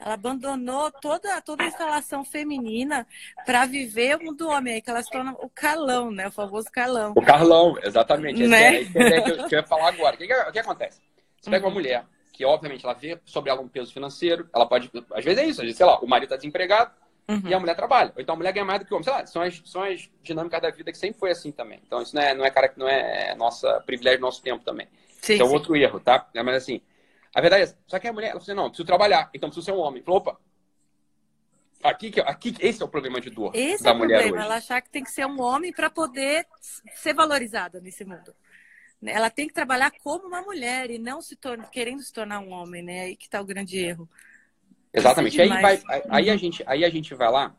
Ela 0.05 0.15
abandonou 0.15 0.91
toda, 0.91 1.41
toda 1.41 1.63
a 1.63 1.67
instalação 1.69 2.25
feminina 2.25 3.07
para 3.47 3.67
viver 3.67 4.17
o 4.17 4.25
mundo 4.25 4.39
do 4.39 4.49
homem, 4.49 4.75
aí 4.75 4.83
que 4.83 4.91
ela 4.91 5.03
se 5.03 5.11
torna 5.11 5.33
o 5.39 5.49
calão, 5.49 6.11
né? 6.11 6.27
O 6.27 6.33
famoso 6.33 6.69
calão. 6.73 7.13
O 7.15 7.23
Carlão, 7.23 7.77
exatamente. 7.83 8.47
Né? 8.47 8.63
é 8.63 8.79
a 8.79 8.81
ideia 8.81 9.23
que 9.23 9.31
eu, 9.31 9.49
que 9.49 9.55
eu 9.55 9.61
ia 9.61 9.67
falar 9.67 9.89
agora. 9.89 10.17
O 10.17 10.19
que, 10.19 10.27
que- 10.27 10.35
o 10.35 10.53
que 10.53 10.59
acontece? 10.59 11.01
Você 11.41 11.51
pega 11.51 11.65
uma 11.65 11.69
Uhum. 11.69 11.75
mulher 11.75 12.05
que, 12.33 12.45
obviamente, 12.45 12.85
ela 12.85 12.95
vê 12.95 13.21
sobre 13.25 13.51
ela 13.51 13.61
um 13.61 13.69
peso 13.69 13.93
financeiro, 13.93 14.49
ela 14.53 14.67
pode. 14.67 14.91
Às 15.13 15.25
vezes 15.25 15.39
é 15.41 15.47
isso, 15.47 15.61
às 15.61 15.67
vezes, 15.67 15.77
sei 15.77 15.87
lá, 15.87 16.01
o 16.01 16.07
marido 16.09 16.25
está 16.25 16.37
desempregado 16.37 16.91
Uhum. 17.29 17.43
e 17.45 17.55
a 17.55 17.61
mulher 17.61 17.77
trabalha. 17.77 18.13
Ou 18.17 18.21
então 18.23 18.35
a 18.35 18.39
mulher 18.39 18.53
ganha 18.53 18.65
mais 18.65 18.81
do 18.81 18.87
que 18.87 18.93
o 18.93 18.97
homem. 18.97 19.05
Sei 19.05 19.13
lá, 19.13 19.25
são 19.27 19.43
as, 19.43 19.63
são 19.65 19.83
as 19.85 20.11
dinâmicas 20.23 20.61
da 20.61 20.71
vida 20.71 20.91
que 20.91 20.99
sempre 20.99 21.21
foi 21.21 21.31
assim 21.31 21.53
também. 21.53 21.81
Então 21.87 22.03
isso 22.03 22.15
não 22.17 22.23
é, 22.23 22.35
não 22.35 22.45
é, 22.45 22.51
cara, 22.51 22.73
não 22.77 22.89
é 22.89 23.35
nossa 23.37 23.81
privilégio 23.87 24.19
do 24.19 24.23
nosso 24.23 24.43
tempo 24.43 24.65
também. 24.65 24.89
Sim, 25.21 25.35
Isso 25.35 25.43
é 25.43 25.47
sim. 25.47 25.53
outro 25.53 25.77
erro, 25.77 26.01
tá? 26.01 26.27
É, 26.35 26.43
Mas 26.43 26.57
assim, 26.57 26.81
a 27.35 27.41
verdade 27.41 27.65
é. 27.65 27.77
Só 27.87 27.99
que 27.99 28.09
a 28.09 28.13
mulher, 28.13 28.31
ela 28.31 28.41
falou 28.41 28.43
assim, 28.43 28.55
não, 28.55 28.69
preciso 28.69 28.87
trabalhar, 28.87 29.31
então 29.35 29.49
preciso 29.49 29.65
ser 29.65 29.73
um 29.73 29.79
homem. 29.81 30.03
Falou, 30.03 30.21
opa. 30.21 30.39
Aqui, 31.83 32.13
aqui, 32.21 32.55
esse 32.61 32.81
é 32.81 32.85
o 32.85 32.89
problema 32.89 33.21
de 33.21 33.29
dor 33.29 33.51
esse 33.55 33.83
da 33.83 33.91
é 33.91 33.93
o 33.93 33.97
mulher 33.99 34.19
problema, 34.21 34.37
hoje. 34.37 34.47
ela 34.47 34.57
achar 34.59 34.81
que 34.81 34.89
tem 34.89 35.03
que 35.03 35.11
ser 35.11 35.27
um 35.27 35.41
homem 35.41 35.73
para 35.73 35.91
poder 35.91 36.47
ser 36.95 37.13
valorizada 37.13 37.81
nesse 37.81 38.05
mundo. 38.05 38.33
Ela 39.05 39.29
tem 39.31 39.49
que 39.49 39.53
trabalhar 39.55 39.91
como 40.03 40.29
uma 40.29 40.43
mulher 40.43 40.91
e 40.91 40.99
não 40.99 41.21
se 41.21 41.35
torna, 41.35 41.65
querendo 41.65 42.01
se 42.01 42.13
tornar 42.13 42.39
um 42.39 42.53
homem, 42.53 42.83
né? 42.85 43.01
Aí 43.01 43.17
que 43.17 43.29
tá 43.29 43.41
o 43.41 43.45
grande 43.45 43.77
erro. 43.79 44.09
Exatamente. 44.93 45.41
é 45.41 45.43
Aí, 45.43 45.49
vai, 45.49 45.83
aí, 46.09 46.31
a 46.31 46.33
Uhum. 46.35 46.39
gente, 46.39 46.63
aí 46.67 46.85
a 46.85 46.91
gente 46.91 47.15
vai 47.15 47.31
lá, 47.31 47.53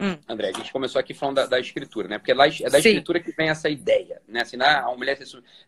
Hum. 0.00 0.16
André, 0.28 0.48
a 0.48 0.52
gente 0.52 0.72
começou 0.72 0.98
aqui 0.98 1.12
falando 1.12 1.36
da, 1.36 1.46
da 1.46 1.60
escritura, 1.60 2.08
né? 2.08 2.18
Porque 2.18 2.32
lá 2.32 2.46
é 2.46 2.70
da 2.70 2.80
Sim. 2.80 2.88
escritura 2.88 3.20
que 3.20 3.32
vem 3.32 3.50
essa 3.50 3.68
ideia, 3.68 4.22
né? 4.26 4.40
Assim, 4.42 4.56
ah, 4.60 4.86
a 4.86 4.96
mulher... 4.96 5.18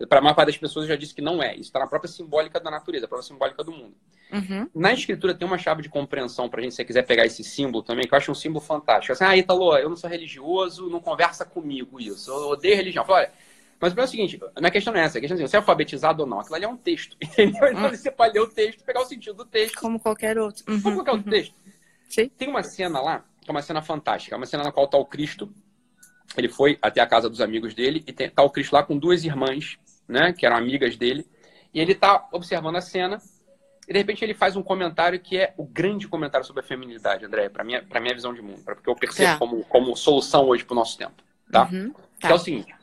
Para 0.09 0.21
a 0.21 0.23
maior 0.23 0.35
parte 0.35 0.49
das 0.49 0.57
pessoas, 0.57 0.85
eu 0.87 0.91
já 0.91 0.97
disse 0.97 1.15
que 1.15 1.21
não 1.21 1.43
é. 1.43 1.53
Isso 1.53 1.65
está 1.65 1.79
na 1.79 1.87
própria 1.87 2.11
simbólica 2.11 2.59
da 2.59 2.71
natureza, 2.71 3.05
a 3.05 3.09
própria 3.09 3.29
simbólica 3.29 3.63
do 3.63 3.71
mundo. 3.73 3.95
Uhum. 4.33 4.69
Na 4.75 4.93
escritura 4.95 5.35
tem 5.35 5.47
uma 5.47 5.59
chave 5.59 5.83
de 5.83 5.89
compreensão 5.91 6.49
pra 6.49 6.63
gente, 6.63 6.71
se 6.73 6.77
você 6.77 6.85
quiser 6.85 7.03
pegar 7.07 7.27
esse 7.27 7.45
símbolo 7.45 7.83
também, 7.83 8.07
que 8.07 8.15
eu 8.15 8.19
acho 8.19 8.33
um 8.33 8.35
símbolo 8.35 8.65
fantástico. 8.65 9.13
Assim, 9.13 9.25
ah, 9.25 9.37
Italo, 9.37 9.77
eu 9.77 9.91
não 9.91 9.97
sou 9.97 10.09
religioso, 10.09 10.89
não 10.89 11.01
conversa 11.01 11.45
comigo 11.45 12.01
isso. 12.01 12.31
Eu 12.31 12.49
odeio 12.49 12.77
religião. 12.77 13.03
Eu 13.03 13.07
falo, 13.07 13.19
olha, 13.19 13.31
mas 13.79 13.93
o 13.93 13.97
problema 13.97 14.07
é 14.07 14.09
o 14.09 14.11
seguinte, 14.11 14.41
a 14.55 14.71
questão 14.71 14.93
não 14.93 15.01
é 15.01 15.05
essa, 15.05 15.19
a 15.19 15.21
questão 15.21 15.37
é 15.37 15.41
assim, 15.43 15.51
você 15.51 15.57
é 15.57 15.59
alfabetizado 15.59 16.23
ou 16.23 16.29
não, 16.29 16.39
aquilo 16.39 16.55
ali 16.55 16.65
é 16.65 16.69
um 16.69 16.77
texto, 16.77 17.17
entendeu? 17.21 17.69
Então 17.69 17.87
Hum. 17.87 17.91
você 17.91 18.11
pode 18.13 18.33
ler 18.33 18.41
o 18.41 18.47
texto, 18.47 18.85
pegar 18.85 19.01
o 19.01 19.05
sentido 19.05 19.35
do 19.35 19.45
texto, 19.45 19.79
Como 19.81 19.99
qualquer 19.99 20.39
outro. 20.39 20.63
Uhum. 20.69 20.81
como 20.81 20.97
qualquer 20.99 21.11
outro 21.13 21.29
texto. 21.31 21.55
Sim. 22.09 22.29
Tem 22.29 22.49
uma 22.49 22.63
cena 22.63 23.01
lá, 23.01 23.25
que 23.43 23.51
é 23.51 23.53
uma 23.53 23.63
cena 23.63 23.83
fantástica, 23.83 24.35
é 24.35 24.39
uma 24.39 24.47
cena 24.47 24.65
na 24.65 24.73
qual 24.73 24.87
tá 24.89 24.97
o 24.97 25.05
Cristo, 25.05 25.53
ele 26.37 26.49
foi 26.49 26.79
até 26.81 27.01
a 27.01 27.07
casa 27.07 27.29
dos 27.29 27.41
amigos 27.41 27.75
dele, 27.75 28.03
e 28.07 28.13
tem, 28.13 28.31
tá 28.31 28.43
o 28.43 28.51
Cristo 28.51 28.73
lá 28.73 28.83
com 28.83 28.97
duas 28.97 29.25
irmãs, 29.25 29.79
né, 30.09 30.33
que 30.33 30.47
eram 30.47 30.57
amigas 30.57 30.97
dele, 30.97 31.27
e 31.75 31.81
ele 31.81 31.95
tá 31.95 32.29
observando 32.33 32.77
a 32.77 32.81
cena, 32.81 33.21
e 33.89 33.93
de 33.93 33.99
repente 33.99 34.25
ele 34.25 34.33
faz 34.33 34.55
um 34.57 34.63
comentário 34.63 35.19
que 35.19 35.37
é 35.37 35.53
o 35.57 35.65
grande 35.65 36.07
comentário 36.07 36.47
sobre 36.47 36.61
a 36.63 36.67
feminilidade, 36.67 37.25
André, 37.25 37.49
para 37.49 37.65
minha, 37.65 37.83
pra 37.83 38.01
minha 38.01 38.15
visão 38.15 38.33
de 38.33 38.41
mundo, 38.41 38.63
para 38.63 38.75
porque 38.75 38.89
eu 38.89 38.97
percebo 38.97 39.33
Tá. 39.33 39.39
como, 39.39 39.65
como 39.65 39.97
solução 39.97 40.47
hoje 40.47 40.65
pro 40.65 40.75
nosso 40.75 40.97
tempo, 40.97 41.23
tá? 41.51 41.69
Uhum. 41.71 41.93
Que 42.21 42.27
é 42.29 42.35
o 42.35 42.39
seguinte, 42.39 42.75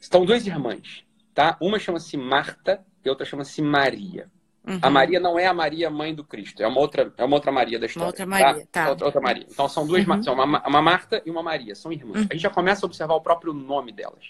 estão 0.00 0.24
duas 0.26 0.46
irmãs, 0.46 1.04
tá? 1.32 1.56
Uma 1.60 1.78
chama-se 1.78 2.16
Marta 2.16 2.84
e 3.04 3.08
a 3.08 3.12
outra 3.12 3.24
chama-se 3.24 3.62
Maria. 3.62 4.28
Uhum. 4.66 4.78
A 4.82 4.90
Maria 4.90 5.20
não 5.20 5.38
é 5.38 5.46
a 5.46 5.54
Maria 5.54 5.88
mãe 5.88 6.12
do 6.12 6.24
Cristo, 6.24 6.60
é 6.60 6.66
uma 6.66 6.80
outra, 6.80 7.12
é 7.16 7.24
uma 7.24 7.36
outra 7.36 7.52
Maria 7.52 7.78
da 7.78 7.86
história. 7.86 8.08
outra 8.08 8.26
Maria, 8.26 8.66
tá. 8.72 8.88
Outra, 8.90 9.06
outra 9.06 9.20
Maria. 9.20 9.46
Então 9.48 9.68
são 9.68 9.86
duas, 9.86 10.04
Uhum. 10.06 10.22
são 10.22 10.34
uma, 10.34 10.66
uma 10.66 10.82
Marta 10.82 11.22
e 11.24 11.30
uma 11.30 11.42
Maria, 11.42 11.74
são 11.76 11.92
irmãs. 11.92 12.16
Uhum. 12.22 12.26
A 12.28 12.34
gente 12.34 12.42
já 12.42 12.50
começa 12.50 12.84
a 12.84 12.86
observar 12.88 13.14
o 13.14 13.20
próprio 13.20 13.52
nome 13.52 13.92
delas. 13.92 14.24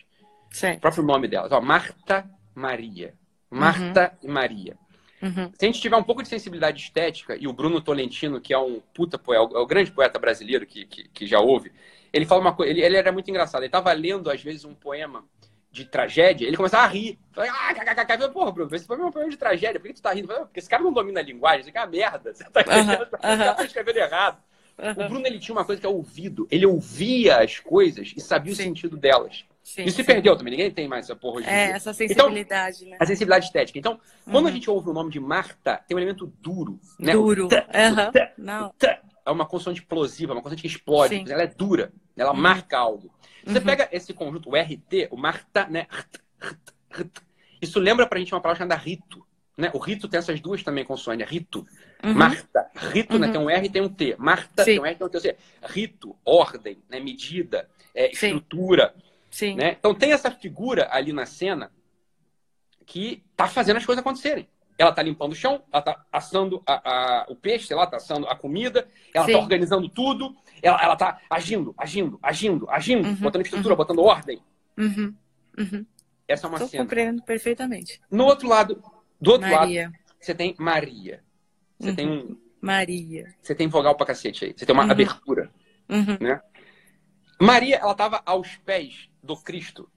O 0.53 0.55
Certo. 0.55 0.81
próprio 0.81 1.03
nome 1.03 1.27
delas. 1.27 1.51
Ó, 1.53 1.61
Marta, 1.61 2.29
Maria. 2.55 3.15
Marta 3.51 4.13
e 4.23 4.29
Maria. 4.29 4.77
Uhum. 5.23 5.51
Se 5.55 5.65
a 5.65 5.67
gente 5.67 5.81
tiver 5.81 5.97
um 5.97 6.03
pouco 6.03 6.23
de 6.23 6.29
sensibilidade 6.29 6.83
estética, 6.83 7.35
e 7.41 7.49
o 7.49 7.53
Bruno 7.53 7.81
Tolentino, 7.81 8.39
que 8.41 8.53
é 8.53 8.59
um 8.59 8.81
puta 8.93 9.19
poeta, 9.19 9.55
é 9.57 9.59
o 9.59 9.67
grande 9.67 9.91
poeta 9.91 10.19
brasileiro 10.19 10.67
que, 10.67 10.85
que, 10.85 11.09
que 11.09 11.27
já 11.27 11.41
houve, 11.41 11.73
ele 12.13 12.27
fala 12.27 12.43
uma 12.43 12.53
coisa, 12.55 12.71
ele, 12.71 12.83
ele 12.83 12.97
era 12.97 13.11
muito 13.11 13.31
engraçado. 13.31 13.63
Ele 13.63 13.69
estava 13.69 13.91
lendo, 13.93 14.31
às 14.31 14.43
vezes, 14.43 14.65
um 14.67 14.75
poema 14.75 15.25
de 15.77 15.85
tragédia, 15.85 16.47
ele 16.47 16.57
começava 16.57 16.85
a 16.85 16.89
rir. 16.89 17.19
Falei, 17.33 17.51
ah, 17.51 17.75
kkk. 17.75 18.29
Porra, 18.33 18.51
Bruno, 18.53 18.75
esse 18.75 18.91
é 18.91 18.95
um 18.95 19.11
poema 19.11 19.31
de 19.31 19.37
tragédia, 19.37 19.79
por 19.79 19.87
que 19.87 19.95
tu 19.95 20.03
tá 20.03 20.13
rindo? 20.13 20.33
"Ah, 20.33 20.41
porque 20.41 20.59
esse 20.59 20.69
cara 20.69 20.83
não 20.83 20.93
domina 20.93 21.21
a 21.21 21.23
linguagem, 21.23 21.61
isso 21.61 21.69
aqui 21.69 21.79
é 21.79 21.81
uma 21.83 21.87
merda. 21.87 22.35
Você 22.35 22.45
tá, 22.45 22.65
aham. 23.23 23.55
tá 23.55 23.65
escrevendo 23.65 23.99
errado. 23.99 24.39
O 24.79 24.83
Uhum. 25.01 25.09
Bruno, 25.09 25.27
ele 25.27 25.39
tinha 25.39 25.55
uma 25.55 25.65
coisa 25.65 25.81
que 25.81 25.87
é 25.87 25.91
ouvido. 25.91 26.47
Ele 26.51 26.67
ouvia 26.67 27.39
as 27.39 27.59
coisas 27.59 28.13
e 28.17 28.21
sabia 28.21 28.53
o 28.53 28.57
Sim. 28.57 28.65
sentido 28.65 28.97
delas. 28.97 29.45
Sim, 29.63 29.85
Isso 29.85 29.97
se 29.97 30.03
sim. 30.03 30.07
perdeu 30.07 30.37
também, 30.37 30.51
ninguém 30.53 30.71
tem 30.71 30.87
mais 30.87 31.07
essa 31.07 31.17
porra 31.17 31.39
hoje 31.39 31.49
É, 31.49 31.71
essa 31.71 31.93
sensibilidade, 31.93 32.85
né? 32.85 32.97
A 33.01 33.07
sensibilidade 33.07 33.47
estética. 33.47 33.79
Então, 33.79 33.99
quando 34.31 34.45
Uhum. 34.45 34.51
a 34.51 34.53
gente 34.53 34.71
ouve 34.71 34.89
o 34.91 34.93
nome 34.93 35.11
de 35.11 35.19
Marta, 35.19 35.81
tem 35.89 35.97
um 35.97 35.99
elemento 35.99 36.33
duro. 36.41 36.79
Né? 37.01 37.13
Duro. 37.13 37.45
O 37.45 37.47
o 37.47 38.11
t- 38.13 38.33
Não. 38.39 38.73
É 39.27 39.31
uma 39.31 39.45
consoante 39.45 39.81
explosiva, 39.81 40.33
uma 40.33 40.41
consoante 40.41 40.63
que 40.63 40.69
explode. 40.69 41.25
Ela 41.31 41.43
é 41.43 41.47
dura, 41.49 41.93
ela 42.17 42.31
Uhum. 42.31 42.37
marca 42.37 42.79
algo. 42.79 43.13
Você 43.45 43.59
Uhum. 43.59 43.65
pega 43.65 43.89
esse 43.91 44.15
conjunto, 44.15 44.49
o 44.51 44.57
RT, 44.57 45.09
o 45.11 45.17
Marta, 45.17 45.67
né? 45.67 45.87
Isso 47.61 47.81
lembra 47.81 48.07
pra 48.07 48.19
gente 48.19 48.33
uma 48.33 48.41
palavra 48.41 48.59
chamada 48.65 48.81
rito. 48.81 49.27
Né? 49.57 49.71
O 49.73 49.79
rito 49.79 50.07
tem 50.07 50.19
essas 50.19 50.39
duas 50.41 50.63
também 50.63 50.85
consoantes, 50.85 51.27
é 51.27 51.31
rito. 51.31 51.67
Uhum. 52.05 52.15
Marta, 52.15 52.71
rito, 52.93 53.19
né? 53.19 53.27
Uhum. 53.27 53.33
Tem 53.33 53.41
um 53.41 53.51
R 53.51 53.67
e 53.67 53.71
tem 53.71 53.83
um 53.83 53.89
T. 53.89 54.15
Marta 54.19 54.63
Sim. 54.65 54.73
tem 54.73 54.81
um 54.81 54.87
R 54.87 54.95
e 54.95 54.99
tem 54.99 55.07
um 55.07 55.11
T. 55.11 55.17
Ou 55.17 55.23
seja, 55.23 55.37
rito, 55.63 56.17
ordem, 56.25 56.79
né? 56.89 57.01
medida, 57.01 57.69
é, 57.95 58.13
estrutura. 58.13 58.95
Sim. 59.31 59.57
Né? 59.57 59.73
Então 59.79 59.95
tem 59.95 60.13
essa 60.13 60.31
figura 60.31 60.89
ali 60.93 61.13
na 61.13 61.27
cena 61.27 61.73
que 62.85 63.25
tá 63.35 63.49
fazendo 63.49 63.79
as 63.79 63.87
coisas 63.87 64.01
acontecerem. 64.01 64.49
Ela 64.79 64.93
tá 64.93 65.03
limpando 65.03 65.33
o 65.33 65.35
chão, 65.35 65.63
ela 65.73 65.81
tá 65.83 66.05
assando 66.13 66.63
a- 66.67 66.83
a- 67.23 67.27
o 67.29 67.37
peixe, 67.37 67.67
sei 67.67 67.77
lá, 67.77 67.87
tá 67.87 67.97
assando 67.97 68.27
a 68.29 68.37
comida, 68.37 68.87
ela 69.15 69.25
Sim. 69.25 69.33
tá 69.33 69.39
organizando 69.39 69.89
tudo, 69.89 70.37
ela, 70.63 70.79
ela 70.83 70.97
tá 70.97 71.19
agindo, 71.31 71.75
agindo, 71.79 72.19
agindo, 72.23 72.69
agindo, 72.71 73.09
Uhum, 73.09 73.15
botando 73.17 73.43
estrutura, 73.43 73.75
botando 73.75 74.01
ordem. 74.03 74.43
Uhum. 74.77 75.15
Uhum. 75.59 75.87
Essa 76.29 76.47
é 76.47 76.51
uma 76.51 76.59
Tô 76.59 76.67
cena. 76.69 76.85
compreendendo 76.85 77.23
perfeitamente. 77.23 78.01
No 78.11 78.25
outro 78.25 78.49
lado, 78.49 78.83
do 79.19 79.31
outro 79.33 79.49
lado, 79.51 79.61
Maria. 79.61 79.91
você 80.21 80.35
tem 80.35 80.55
Maria. 80.59 81.23
Você 81.79 81.91
Uhum. 81.91 81.97
tem 81.97 82.09
um, 82.09 82.37
Maria. 82.61 83.35
você 83.41 83.55
tem 83.55 83.69
vogal 83.69 83.95
pra 83.97 84.05
cacete 84.07 84.45
aí. 84.45 84.53
Você 84.55 84.67
tem 84.67 84.75
uma 84.75 84.85
Uhum. 84.85 84.91
abertura. 84.91 85.51
Uhum. 85.89 86.19
Maria, 87.41 87.77
ela 87.77 87.95
tava 87.95 88.23
aos 88.27 88.57
pés 88.57 89.09
do 89.23 89.37
Cristo, 89.37 89.89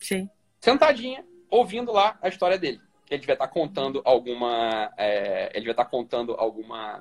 Sim. 0.00 0.28
sentadinha, 0.60 1.24
ouvindo 1.50 1.92
lá 1.92 2.18
a 2.22 2.28
história 2.28 2.58
dele. 2.58 2.80
Ele 3.10 3.20
devia 3.20 3.34
estar 3.34 3.48
contando 3.48 4.02
alguma. 4.04 4.92
é, 4.96 5.50
ele 5.50 5.60
devia 5.60 5.72
estar 5.72 5.84
contando 5.86 6.34
alguma. 6.34 7.00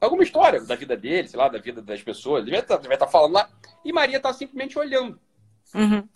Alguma 0.00 0.22
história 0.22 0.60
da 0.60 0.76
vida 0.76 0.96
dele, 0.96 1.26
sei 1.26 1.38
lá, 1.38 1.48
da 1.48 1.58
vida 1.58 1.80
das 1.80 2.02
pessoas. 2.02 2.42
Ele 2.42 2.46
devia 2.46 2.60
estar, 2.60 2.76
devia 2.76 2.94
estar 2.94 3.06
falando 3.06 3.32
lá. 3.32 3.48
E 3.84 3.92
Maria 3.92 4.18
está 4.18 4.32
simplesmente 4.32 4.78
olhando. 4.78 5.18
Uhum. 5.74 6.06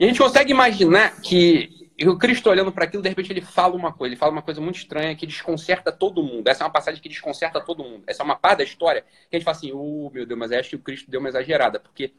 E 0.00 0.04
a 0.04 0.08
gente 0.08 0.18
consegue 0.18 0.50
imaginar 0.50 1.20
que 1.20 1.82
o 2.08 2.18
Cristo 2.18 2.50
olhando 2.50 2.72
para 2.72 2.84
aquilo, 2.84 3.02
de 3.02 3.08
repente 3.08 3.32
ele 3.32 3.40
fala 3.40 3.74
uma 3.74 3.92
coisa. 3.92 4.12
Ele 4.12 4.18
fala 4.18 4.32
uma 4.32 4.42
coisa 4.42 4.60
muito 4.60 4.76
estranha 4.76 5.14
que 5.14 5.26
desconcerta 5.26 5.92
todo 5.92 6.22
mundo. 6.22 6.48
Essa 6.48 6.64
é 6.64 6.66
uma 6.66 6.72
passagem 6.72 7.00
que 7.00 7.08
desconcerta 7.08 7.60
todo 7.60 7.84
mundo. 7.84 8.02
Essa 8.06 8.22
é 8.22 8.24
uma 8.24 8.36
parte 8.36 8.58
da 8.58 8.64
história 8.64 9.02
que 9.02 9.36
a 9.36 9.38
gente 9.38 9.44
fala 9.44 9.56
assim: 9.56 9.72
oh, 9.72 10.10
meu 10.12 10.26
Deus, 10.26 10.38
mas 10.38 10.52
acho 10.52 10.70
que 10.70 10.76
o 10.76 10.80
Cristo 10.80 11.10
deu 11.10 11.20
uma 11.20 11.28
exagerada. 11.28 11.78
Porque 11.78 12.12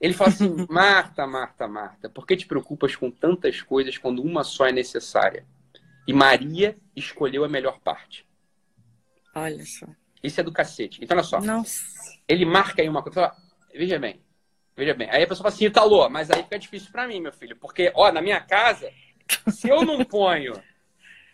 ele 0.00 0.14
fala 0.14 0.30
assim: 0.30 0.48
Marta, 0.70 1.26
Marta, 1.26 1.68
Marta, 1.68 2.08
por 2.08 2.26
que 2.26 2.36
te 2.36 2.46
preocupas 2.46 2.96
com 2.96 3.10
tantas 3.10 3.60
coisas 3.60 3.98
quando 3.98 4.22
uma 4.22 4.42
só 4.42 4.66
é 4.66 4.72
necessária? 4.72 5.44
E 6.06 6.12
Maria 6.12 6.76
escolheu 6.96 7.44
a 7.44 7.48
melhor 7.48 7.78
parte. 7.80 8.26
Olha 9.34 9.64
só. 9.64 9.86
Isso 10.22 10.40
é 10.40 10.44
do 10.44 10.52
cacete. 10.52 11.02
Então, 11.02 11.16
olha 11.16 11.24
só. 11.24 11.40
Nossa. 11.40 11.84
Ele 12.26 12.44
marca 12.44 12.82
aí 12.82 12.88
uma 12.88 13.02
coisa. 13.02 13.20
Fala, 13.20 13.36
veja 13.74 13.98
bem. 13.98 14.20
Veja 14.76 14.94
bem. 14.94 15.08
Aí 15.10 15.22
a 15.22 15.26
pessoa 15.26 15.44
fala 15.44 15.54
assim, 15.54 15.66
Italô, 15.66 16.08
mas 16.08 16.30
aí 16.30 16.42
fica 16.42 16.58
difícil 16.58 16.90
pra 16.90 17.06
mim, 17.06 17.20
meu 17.20 17.32
filho. 17.32 17.56
Porque, 17.56 17.92
ó, 17.94 18.10
na 18.10 18.22
minha 18.22 18.40
casa, 18.40 18.90
se 19.48 19.68
eu 19.68 19.84
não 19.84 20.04
ponho. 20.04 20.54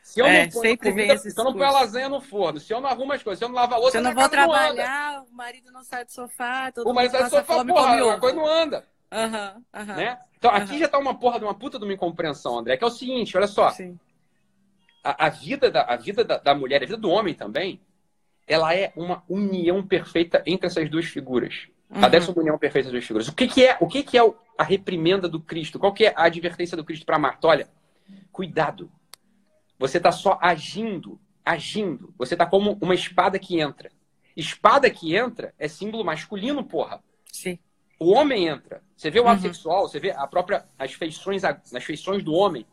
Se 0.07 0.21
eu 0.21 0.27
É, 0.27 0.45
não 0.45 0.51
ponho 0.53 0.63
sempre 0.71 0.93
vem 0.93 1.07
comida, 1.07 1.15
esse 1.15 1.31
se 1.31 1.39
eu 1.41 1.45
não 1.45 1.53
ponho 1.53 1.65
a 1.65 1.73
lasanha 1.73 2.09
no 2.09 2.21
forno, 2.21 2.61
se 2.61 2.73
eu 2.73 2.81
não 2.81 2.89
arrumo 2.89 3.13
as 3.13 3.23
coisas, 3.23 3.39
se 3.39 3.45
eu 3.45 3.49
não 3.49 3.57
lavo 3.57 3.75
a 3.75 3.77
louça, 3.79 3.91
Se 3.93 3.99
eu 3.99 4.03
não 4.03 4.15
vou 4.15 4.29
trabalhar, 4.29 5.23
o 5.25 5.33
marido 5.35 5.73
não 5.73 5.83
sai 5.83 6.05
do 6.05 6.13
sofá, 6.13 6.71
todo 6.73 6.89
O 6.89 6.95
marido 6.95 7.11
sai 7.13 7.25
do 7.25 7.31
sofá, 7.31 7.55
fome 7.55 7.73
porra, 7.73 7.89
come 7.89 8.01
a 8.01 8.07
ovo. 8.07 8.21
coisa 8.21 8.37
não 8.37 8.47
anda. 8.47 8.87
Aham, 9.13 9.63
aham. 9.75 9.97
Né? 9.97 10.19
Então, 10.39 10.51
aqui 10.51 10.79
já 10.79 10.89
tá 10.89 10.99
uma 10.99 11.19
porra 11.19 11.39
de 11.39 11.45
uma 11.45 11.55
puta 11.55 11.79
de 11.79 11.85
uma 11.85 11.93
incompreensão, 11.95 12.59
André, 12.59 12.77
que 12.77 12.85
é 12.85 12.87
o 12.87 12.91
seguinte, 12.91 13.37
olha 13.37 13.47
só. 13.49 13.71
Sim. 13.71 13.99
a, 15.03 15.27
a 15.27 15.29
vida, 15.29 15.71
da, 15.71 15.83
a 15.83 15.97
vida 15.97 16.25
da, 16.25 16.39
da 16.39 16.55
mulher, 16.55 16.83
a 16.83 16.87
vida 16.87 16.97
do 16.97 17.11
homem 17.11 17.35
também, 17.35 17.81
ela 18.47 18.75
é 18.75 18.93
uma 18.97 19.23
união 19.29 19.87
perfeita 19.87 20.43
entre 20.47 20.67
essas 20.67 20.89
duas 20.91 21.07
figuras. 21.07 21.69
Uhum. 21.91 22.05
A 22.05 22.09
dessa 22.09 22.33
união 22.39 22.59
perfeita 22.59 22.87
das 22.87 22.93
duas 22.93 23.05
figuras. 23.05 23.29
O 23.29 23.35
que, 23.35 23.47
que 23.47 23.65
é, 23.65 23.77
o 23.81 23.87
que, 23.87 24.03
que 24.03 24.19
é 24.19 24.23
a 24.59 24.65
reprimenda 24.65 25.29
do 25.29 25.41
Cristo? 25.41 25.79
Qual 25.79 25.93
que 25.93 26.07
é 26.07 26.15
a 26.17 26.25
advertência 26.25 26.77
do 26.77 26.85
Cristo 26.85 27.07
para 27.07 27.19
Marta? 27.19 27.47
Olha, 27.47 27.69
cuidado. 28.33 28.91
Você 29.79 29.99
está 29.99 30.11
só 30.13 30.39
agindo, 30.41 31.21
agindo. 31.45 32.13
Você 32.19 32.35
está 32.35 32.47
como 32.47 32.79
uma 32.81 32.95
espada 32.95 33.39
que 33.39 33.61
entra. 33.61 33.91
Espada 34.37 34.91
que 34.91 35.15
entra 35.17 35.55
é 35.59 35.69
símbolo 35.69 36.05
masculino, 36.05 36.65
porra. 36.65 37.03
Sim. 37.33 37.59
O 37.99 38.13
homem 38.13 38.47
entra. 38.49 38.83
Você 38.97 39.11
vê 39.11 39.21
o 39.21 39.27
ato 39.29 39.37
Uhum. 39.37 39.53
sexual, 39.53 39.89
você 39.89 39.99
vê 39.99 40.11
a 40.11 40.27
própria 40.27 40.67
as 40.79 40.93
feições, 40.93 41.43
as 41.45 41.85
feições 41.85 42.23
do 42.23 42.33
homem, 42.35 42.67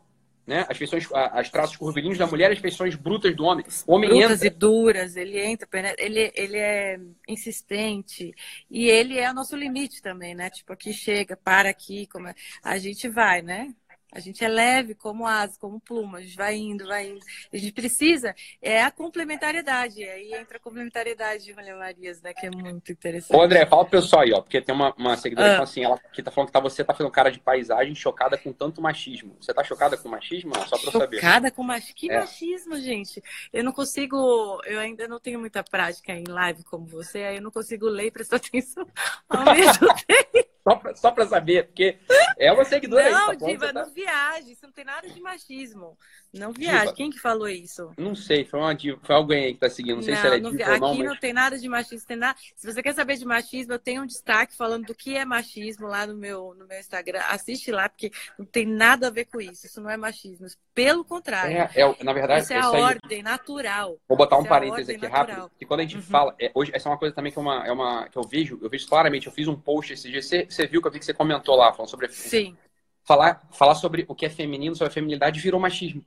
né? 0.46 0.66
As 0.68 0.76
feições, 0.76 1.08
as 1.12 1.48
traços 1.48 1.76
curvilíneos 1.76 2.18
da 2.18 2.26
mulher, 2.26 2.50
as 2.52 2.58
feições 2.58 2.94
brutas 2.94 3.34
do 3.34 3.44
homem. 3.44 3.64
O 3.86 3.94
homem 3.94 4.10
Brutas 4.10 4.32
entra. 4.42 4.46
e 4.46 4.50
duras, 4.50 5.16
ele 5.16 5.40
entra, 5.40 5.66
ele, 5.98 6.30
ele 6.34 6.58
é 6.58 7.00
insistente 7.26 8.34
e 8.70 8.86
ele 8.88 9.18
é 9.18 9.30
o 9.30 9.34
nosso 9.34 9.56
limite 9.56 10.02
também, 10.02 10.34
né? 10.34 10.50
Tipo, 10.50 10.72
aqui 10.74 10.92
chega, 10.92 11.36
para 11.36 11.70
aqui, 11.70 12.06
como 12.08 12.28
é- 12.28 12.34
a 12.62 12.76
gente 12.78 13.08
vai, 13.08 13.40
né? 13.40 13.74
A 14.14 14.20
gente 14.20 14.44
é 14.44 14.48
leve 14.48 14.94
como 14.94 15.26
asa, 15.26 15.58
como 15.58 15.80
pluma, 15.80 16.18
a 16.18 16.20
gente 16.22 16.36
vai 16.36 16.54
indo, 16.54 16.86
vai 16.86 17.08
indo. 17.08 17.20
A 17.52 17.56
gente 17.56 17.72
precisa, 17.72 18.34
é 18.62 18.82
a 18.82 18.90
complementariedade. 18.90 20.00
E 20.00 20.08
aí 20.08 20.34
entra 20.34 20.56
a 20.56 20.60
complementariedade 20.60 21.44
de 21.44 21.54
Maria 21.54 21.76
Marias, 21.76 22.22
né? 22.22 22.32
Que 22.32 22.46
é 22.46 22.50
muito 22.50 22.92
interessante. 22.92 23.36
Ô, 23.36 23.42
André, 23.42 23.66
fala 23.66 23.84
pro 23.84 24.00
pessoal 24.00 24.22
aí, 24.22 24.32
ó, 24.32 24.40
porque 24.40 24.60
tem 24.60 24.74
uma, 24.74 24.94
uma 24.96 25.16
seguidora 25.16 25.48
ah. 25.48 25.50
que 25.50 25.56
fala 25.56 25.68
assim, 25.68 25.84
ela 25.84 25.98
que 26.12 26.22
tá 26.22 26.30
falando 26.30 26.46
que 26.46 26.52
tá, 26.52 26.60
você 26.60 26.84
tá 26.84 26.94
fazendo 26.94 27.10
cara 27.10 27.30
de 27.30 27.40
paisagem 27.40 27.94
chocada 27.94 28.38
com 28.38 28.52
tanto 28.52 28.80
machismo. 28.80 29.36
Você 29.40 29.52
tá 29.52 29.64
chocada 29.64 29.96
com 29.96 30.08
machismo? 30.08 30.54
Só 30.54 30.76
pra 30.76 30.78
chocada 30.78 30.98
saber. 30.98 31.16
Chocada 31.16 31.50
com 31.50 31.62
machismo? 31.64 31.94
Que 31.96 32.10
é. 32.10 32.20
machismo, 32.20 32.80
gente? 32.80 33.22
Eu 33.52 33.64
não 33.64 33.72
consigo, 33.72 34.60
eu 34.64 34.78
ainda 34.78 35.08
não 35.08 35.18
tenho 35.18 35.40
muita 35.40 35.64
prática 35.64 36.12
em 36.12 36.24
live 36.24 36.62
como 36.64 36.86
você, 36.86 37.24
aí 37.24 37.36
eu 37.36 37.42
não 37.42 37.50
consigo 37.50 37.86
ler 37.86 38.06
e 38.06 38.10
prestar 38.10 38.36
atenção 38.54 38.86
ao 39.28 39.44
mesmo 39.44 39.88
tempo. 40.06 40.53
Só 40.96 41.10
pra 41.10 41.26
saber, 41.26 41.66
porque 41.66 41.98
é 42.38 42.50
uma 42.50 42.64
seguidora 42.64 43.10
não, 43.10 43.30
aí. 43.30 43.38
Tá 43.38 43.46
Diva, 43.46 43.66
tá... 43.66 43.84
não 43.84 43.92
viaje, 43.92 44.52
isso 44.52 44.64
não 44.64 44.72
tem 44.72 44.84
nada 44.84 45.08
de 45.08 45.20
machismo. 45.20 45.98
Não 46.34 46.52
viaje. 46.52 46.80
Diva, 46.80 46.92
Quem 46.94 47.10
que 47.10 47.18
falou 47.20 47.48
isso? 47.48 47.92
Não 47.96 48.14
sei, 48.14 48.44
foi, 48.44 48.58
uma 48.58 48.74
diva, 48.74 48.98
foi 49.02 49.14
alguém 49.14 49.44
aí 49.44 49.54
que 49.54 49.60
tá 49.60 49.70
seguindo. 49.70 49.96
Não 49.96 50.02
sei 50.02 50.14
não, 50.14 50.20
se 50.20 50.26
ela 50.26 50.36
é 50.36 50.40
diva 50.40 50.50
não, 50.50 50.78
não. 50.78 50.88
Aqui 50.88 50.98
mas... 50.98 51.08
não 51.08 51.16
tem 51.16 51.32
nada 51.32 51.58
de 51.58 51.68
machismo. 51.68 52.08
Tem 52.08 52.16
nada... 52.16 52.38
Se 52.56 52.72
você 52.72 52.82
quer 52.82 52.92
saber 52.92 53.16
de 53.16 53.24
machismo, 53.24 53.72
eu 53.72 53.78
tenho 53.78 54.02
um 54.02 54.06
destaque 54.06 54.56
falando 54.56 54.86
do 54.86 54.94
que 54.94 55.16
é 55.16 55.24
machismo 55.24 55.86
lá 55.86 56.06
no 56.06 56.16
meu, 56.16 56.54
no 56.58 56.66
meu 56.66 56.78
Instagram. 56.78 57.20
Assiste 57.28 57.70
lá, 57.70 57.88
porque 57.88 58.10
não 58.36 58.44
tem 58.44 58.66
nada 58.66 59.06
a 59.06 59.10
ver 59.10 59.26
com 59.26 59.40
isso. 59.40 59.66
Isso 59.66 59.80
não 59.80 59.88
é 59.88 59.96
machismo. 59.96 60.46
Pelo 60.74 61.04
contrário. 61.04 61.56
É, 61.56 61.70
é 61.76 62.04
na 62.04 62.12
verdade, 62.12 62.42
isso 62.42 62.52
é 62.52 62.58
a 62.58 62.70
ordem 62.70 63.22
natural. 63.22 63.96
Vou 64.08 64.18
botar 64.18 64.36
um 64.36 64.44
é 64.44 64.48
parênteses 64.48 64.88
aqui 64.88 65.02
natural. 65.02 65.26
rápido. 65.26 65.50
Que 65.56 65.64
quando 65.64 65.80
a 65.80 65.82
gente 65.84 65.96
uhum. 65.96 66.02
fala. 66.02 66.34
É, 66.40 66.50
hoje, 66.52 66.72
essa 66.74 66.88
é 66.88 66.92
uma 66.92 66.98
coisa 66.98 67.14
também 67.14 67.30
que, 67.30 67.38
é 67.38 67.42
uma, 67.42 67.66
é 67.66 67.70
uma, 67.70 68.08
que 68.08 68.18
eu 68.18 68.22
vejo, 68.24 68.58
eu 68.60 68.68
vejo 68.68 68.88
claramente. 68.88 69.28
Eu 69.28 69.32
fiz 69.32 69.46
um 69.46 69.54
post 69.54 69.92
esse 69.92 70.10
dia. 70.10 70.20
Você, 70.20 70.46
você 70.50 70.66
viu 70.66 70.82
que 70.82 70.88
eu 70.88 70.92
vi 70.92 70.98
que 70.98 71.04
você 71.04 71.14
comentou 71.14 71.54
lá, 71.54 71.72
falando 71.72 71.90
sobre. 71.90 72.08
Sim. 72.08 72.56
Falar, 73.04 73.46
falar 73.52 73.74
sobre 73.74 74.04
o 74.08 74.14
que 74.14 74.24
é 74.24 74.30
feminino, 74.30 74.74
sobre 74.74 74.90
a 74.90 74.94
feminilidade, 74.94 75.38
virou 75.38 75.60
machismo. 75.60 76.02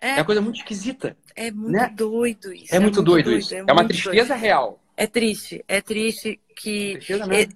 É, 0.00 0.10
é 0.10 0.14
uma 0.16 0.24
coisa 0.24 0.40
muito 0.40 0.56
esquisita. 0.56 1.16
É 1.36 1.50
muito 1.50 1.70
né? 1.70 1.92
doido 1.94 2.52
isso. 2.52 2.74
É, 2.74 2.76
é 2.76 2.80
muito, 2.80 2.96
muito 2.96 3.02
doido, 3.02 3.24
doido, 3.26 3.38
isso. 3.38 3.54
É, 3.54 3.58
é 3.58 3.72
uma 3.72 3.84
tristeza 3.84 4.28
doido. 4.28 4.40
real. 4.40 4.80
É 4.96 5.06
triste, 5.06 5.64
é 5.66 5.80
triste 5.80 6.40
que 6.60 6.98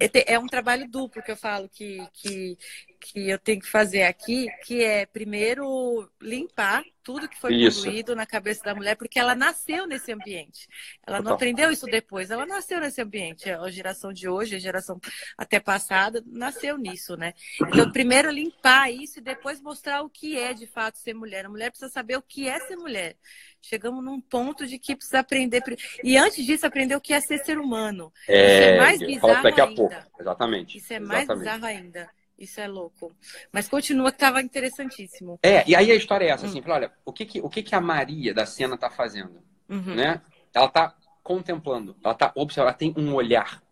é, 0.01 0.07
é, 0.07 0.35
é, 0.35 0.39
um 0.39 0.47
trabalho 0.47 0.89
duplo 0.89 1.23
que 1.23 1.31
eu 1.31 1.37
falo 1.37 1.69
que, 1.69 1.99
que, 2.15 2.57
que 2.99 3.29
eu 3.29 3.39
tenho 3.39 3.61
que 3.61 3.69
fazer 3.69 4.05
aqui, 4.05 4.49
que 4.65 4.83
é 4.83 5.05
primeiro 5.05 6.09
limpar 6.21 6.83
tudo 7.03 7.29
que 7.29 7.39
foi 7.39 7.55
isso. 7.55 7.87
na 8.17 8.25
cabeça 8.25 8.65
da 8.65 8.75
mulher, 8.75 8.97
porque 8.97 9.19
ela 9.19 9.35
nasceu 9.35 9.87
nesse 9.87 10.11
ambiente. 10.11 10.67
Ela 11.07 11.19
Total. 11.19 11.23
não 11.23 11.35
aprendeu 11.35 11.71
isso 11.71 11.85
depois, 11.85 12.31
ela 12.31 12.47
nasceu 12.47 12.81
nesse 12.81 13.03
ambiente. 13.03 13.51
A 13.51 13.71
geração 13.71 14.11
de 14.11 14.27
hoje, 14.27 14.57
a 14.57 14.59
geração 14.59 14.99
até 15.37 15.61
passada, 15.61 16.25
nasceu 16.27 16.79
nisso, 16.79 17.15
né? 17.15 17.35
Então, 17.61 17.93
primeiro 17.93 18.31
limpar 18.31 18.91
isso 18.91 19.19
e 19.19 19.23
depois 19.23 19.61
mostrar 19.61 20.01
o 20.01 20.09
que 20.09 20.39
é 20.39 20.55
de 20.55 20.67
fato 20.67 20.97
ser 20.97 21.13
mulher. 21.13 21.45
A 21.45 21.51
mulher 21.51 21.71
precisa 21.71 21.93
saber 21.93 22.17
o 22.17 22.23
que 22.23 22.49
é 22.49 22.59
ser 22.61 22.77
mulher. 22.77 23.17
Chegamos 23.61 24.05
num 24.05 24.21
ponto 24.21 24.67
de 24.67 24.79
que 24.79 24.95
precisa 24.95 25.21
aprender. 25.21 25.63
E 26.03 26.19
antes 26.19 26.45
disso, 26.45 26.67
aprender 26.67 26.97
o 26.97 27.01
que 27.01 27.15
é 27.15 27.21
ser 27.21 27.39
ser 27.39 27.59
humano. 27.59 28.13
É, 28.29 28.77
é 28.77 28.94
mais 28.99 29.15
bizarro 29.15 29.43
daqui 29.43 29.61
a 29.61 29.65
ainda. 29.65 29.77
Pouco. 29.77 29.95
Exatamente. 30.21 30.79
Isso 30.79 30.93
é 30.93 30.99
mais 30.99 31.25
Exatamente. 31.25 31.45
bizarro 31.45 31.67
ainda. 31.67 32.11
Isso 32.39 32.61
é 32.61 32.67
louco. 32.67 33.15
Mas 33.53 33.69
continua 33.69 34.11
que 34.11 34.17
estava 34.17 34.43
interessantíssimo. 34.43 35.39
É, 35.43 35.69
e 35.69 35.75
aí 35.75 35.91
a 35.91 35.95
história 35.95 36.27
é 36.27 36.31
essa, 36.31 36.47
assim, 36.47 36.61
hum. 36.61 36.65
olha, 36.67 36.93
o 37.05 37.13
que 37.13 37.25
que, 37.25 37.41
o 37.41 37.49
que 37.49 37.63
que 37.63 37.75
a 37.75 37.81
Maria 37.81 38.35
da 38.35 38.45
cena 38.45 38.75
está 38.75 38.91
fazendo? 38.91 39.41
Uhum. 39.69 39.95
Né? 39.95 40.21
Ela 40.53 40.67
está 40.67 40.95
contemplando, 41.23 41.97
ela 42.03 42.13
está 42.13 42.33
observando, 42.35 42.69
ela 42.69 42.77
tem 42.77 42.95
um 42.97 43.15
olhar. 43.15 43.63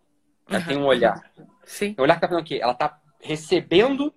Ela 0.48 0.60
uhum. 0.60 0.66
tem 0.66 0.76
um 0.78 0.86
olhar. 0.86 1.32
Sim. 1.64 1.94
O 1.98 2.02
olhar 2.02 2.14
está 2.14 2.28
fazendo 2.28 2.42
o 2.42 2.46
quê? 2.46 2.60
Ela 2.62 2.72
está 2.72 3.00
recebendo 3.20 4.14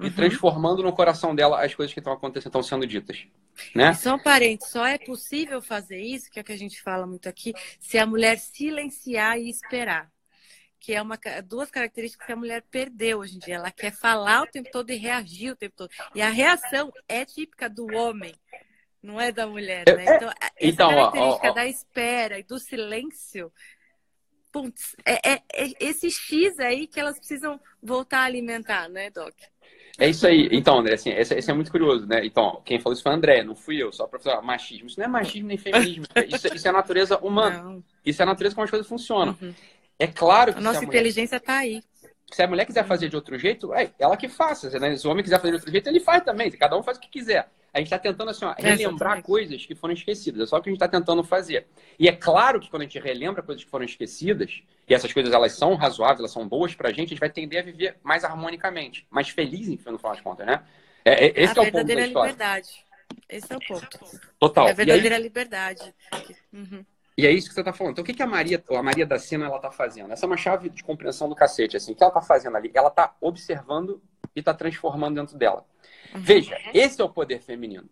e 0.00 0.04
uhum. 0.04 0.12
transformando 0.12 0.82
no 0.82 0.92
coração 0.92 1.34
dela 1.34 1.64
as 1.64 1.74
coisas 1.74 1.92
que 1.92 2.00
estão 2.00 2.12
acontecendo, 2.12 2.50
estão 2.50 2.62
sendo 2.62 2.86
ditas. 2.86 3.26
Né? 3.74 3.92
Só 3.94 4.14
um 4.14 4.22
parente, 4.22 4.68
só 4.68 4.86
é 4.86 4.98
possível 4.98 5.60
fazer 5.60 6.00
isso, 6.00 6.30
que 6.30 6.38
é 6.38 6.42
o 6.42 6.44
que 6.44 6.52
a 6.52 6.58
gente 6.58 6.80
fala 6.80 7.06
muito 7.06 7.28
aqui, 7.28 7.52
se 7.80 7.98
a 7.98 8.06
mulher 8.06 8.38
silenciar 8.38 9.38
e 9.38 9.50
esperar 9.50 10.08
que 10.80 10.94
é 10.94 11.02
uma 11.02 11.18
duas 11.44 11.70
características 11.70 12.26
que 12.26 12.32
a 12.32 12.36
mulher 12.36 12.62
perdeu 12.70 13.18
hoje 13.18 13.36
em 13.36 13.38
dia. 13.38 13.56
Ela 13.56 13.70
quer 13.70 13.92
falar 13.92 14.42
o 14.42 14.46
tempo 14.46 14.70
todo 14.70 14.90
e 14.90 14.96
reagir 14.96 15.52
o 15.52 15.56
tempo 15.56 15.74
todo. 15.76 15.90
E 16.14 16.22
a 16.22 16.30
reação 16.30 16.92
é 17.08 17.24
típica 17.24 17.68
do 17.68 17.86
homem, 17.94 18.34
não 19.02 19.20
é 19.20 19.32
da 19.32 19.46
mulher, 19.46 19.84
né? 19.86 20.04
É, 20.06 20.16
então, 20.16 20.28
essa 20.28 20.52
então, 20.60 20.88
característica 20.90 21.46
ó, 21.46 21.48
ó, 21.48 21.52
ó. 21.52 21.54
da 21.54 21.66
espera 21.66 22.38
e 22.38 22.42
do 22.42 22.58
silêncio, 22.58 23.52
putz, 24.52 24.96
é, 25.04 25.32
é, 25.32 25.42
é, 25.52 25.72
esse 25.80 26.10
X 26.10 26.58
aí 26.58 26.86
que 26.86 26.98
elas 26.98 27.18
precisam 27.18 27.60
voltar 27.82 28.20
a 28.20 28.24
alimentar, 28.24 28.88
né, 28.88 29.10
Doc? 29.10 29.34
É 30.00 30.08
isso 30.08 30.28
aí. 30.28 30.48
Então, 30.52 30.78
André, 30.78 30.94
assim, 30.94 31.10
esse, 31.10 31.34
esse, 31.34 31.50
é 31.50 31.54
muito 31.54 31.72
curioso, 31.72 32.06
né? 32.06 32.24
Então, 32.24 32.62
quem 32.64 32.78
falou 32.78 32.94
isso 32.94 33.02
foi 33.02 33.10
o 33.10 33.14
André, 33.16 33.42
não 33.42 33.56
fui 33.56 33.82
eu, 33.82 33.92
só 33.92 34.06
para 34.06 34.20
falar 34.20 34.40
machismo. 34.42 34.86
Isso 34.86 34.98
não 35.00 35.06
é 35.06 35.08
machismo 35.08 35.48
nem 35.48 35.56
feminismo. 35.56 36.04
Isso, 36.28 36.54
isso 36.54 36.66
é 36.68 36.70
a 36.70 36.72
natureza 36.72 37.18
humana. 37.18 37.62
Não. 37.62 37.84
Isso 38.06 38.22
é 38.22 38.24
a 38.24 38.26
natureza 38.26 38.54
como 38.54 38.64
as 38.64 38.70
coisas 38.70 38.86
funcionam. 38.86 39.36
Uhum. 39.42 39.52
É 39.98 40.06
claro 40.06 40.52
que. 40.52 40.58
A 40.58 40.62
nossa 40.62 40.80
a 40.80 40.84
inteligência 40.84 41.36
está 41.36 41.58
aí. 41.58 41.82
Se 42.30 42.42
a 42.42 42.46
mulher 42.46 42.66
quiser 42.66 42.84
fazer 42.84 43.08
de 43.08 43.16
outro 43.16 43.38
jeito, 43.38 43.72
é 43.72 43.90
ela 43.98 44.16
que 44.16 44.28
faça. 44.28 44.68
Né? 44.78 44.96
Se 44.96 45.06
o 45.06 45.10
homem 45.10 45.24
quiser 45.24 45.38
fazer 45.38 45.50
de 45.50 45.56
outro 45.56 45.70
jeito, 45.70 45.88
ele 45.88 46.00
faz 46.00 46.22
também. 46.22 46.50
Cada 46.50 46.76
um 46.76 46.82
faz 46.82 46.98
o 46.98 47.00
que 47.00 47.08
quiser. 47.08 47.50
A 47.72 47.78
gente 47.78 47.86
está 47.86 47.98
tentando 47.98 48.30
assim, 48.30 48.44
ó, 48.44 48.54
relembrar 48.56 49.22
coisas 49.22 49.64
que 49.64 49.74
foram 49.74 49.94
esquecidas. 49.94 50.40
É 50.42 50.46
só 50.46 50.58
o 50.58 50.62
que 50.62 50.68
a 50.68 50.72
gente 50.72 50.82
está 50.82 50.88
tentando 50.88 51.22
fazer. 51.22 51.66
E 51.98 52.08
é 52.08 52.12
claro 52.12 52.60
que 52.60 52.68
quando 52.70 52.82
a 52.82 52.84
gente 52.84 52.98
relembra 52.98 53.42
coisas 53.42 53.64
que 53.64 53.70
foram 53.70 53.84
esquecidas, 53.84 54.62
e 54.88 54.94
essas 54.94 55.12
coisas 55.12 55.32
elas 55.32 55.52
são 55.52 55.74
razoáveis, 55.74 56.20
elas 56.20 56.32
são 56.32 56.46
boas 56.48 56.74
pra 56.74 56.90
gente, 56.90 57.06
a 57.06 57.10
gente 57.10 57.20
vai 57.20 57.30
tender 57.30 57.60
a 57.60 57.64
viver 57.64 57.96
mais 58.02 58.24
harmonicamente, 58.24 59.06
mais 59.10 59.28
feliz, 59.28 59.68
enfim, 59.68 59.90
no 59.90 59.98
final 59.98 60.12
das 60.12 60.22
contas, 60.22 60.46
né? 60.46 60.62
É, 61.04 61.26
é, 61.26 61.42
esse 61.42 61.58
a 61.58 61.62
é 61.62 61.68
o 61.68 61.72
ponto 61.72 61.86
da 61.86 61.94
história. 61.94 62.30
liberdade. 62.30 62.84
Esse 63.28 63.52
é 63.52 63.56
o 63.56 63.60
ponto. 63.60 63.98
Total. 64.38 64.68
É 64.68 64.70
a 64.70 64.74
verdadeira 64.74 65.16
aí... 65.16 65.22
liberdade. 65.22 65.94
Uhum. 66.52 66.84
E 67.18 67.26
é 67.26 67.32
isso 67.32 67.48
que 67.48 67.54
você 67.54 67.62
está 67.62 67.72
falando. 67.72 67.94
Então, 67.94 68.02
o 68.02 68.06
que, 68.06 68.14
que 68.14 68.22
a 68.22 68.26
Maria, 68.28 68.62
a 68.70 68.80
Maria 68.80 69.04
da 69.04 69.18
Sena, 69.18 69.46
ela 69.46 69.56
está 69.56 69.72
fazendo? 69.72 70.12
Essa 70.12 70.24
é 70.24 70.28
uma 70.28 70.36
chave 70.36 70.70
de 70.70 70.84
compreensão 70.84 71.28
do 71.28 71.34
cacete, 71.34 71.76
assim. 71.76 71.90
O 71.90 71.96
que 71.96 72.02
ela 72.04 72.12
está 72.12 72.22
fazendo 72.22 72.56
ali? 72.56 72.70
Ela 72.72 72.86
está 72.86 73.12
observando 73.20 74.00
e 74.36 74.38
está 74.38 74.54
transformando 74.54 75.16
dentro 75.16 75.36
dela. 75.36 75.66
Uhum. 76.14 76.20
Veja, 76.20 76.56
esse 76.72 77.00
é 77.00 77.04
o 77.04 77.08
poder 77.08 77.40
feminino. 77.40 77.90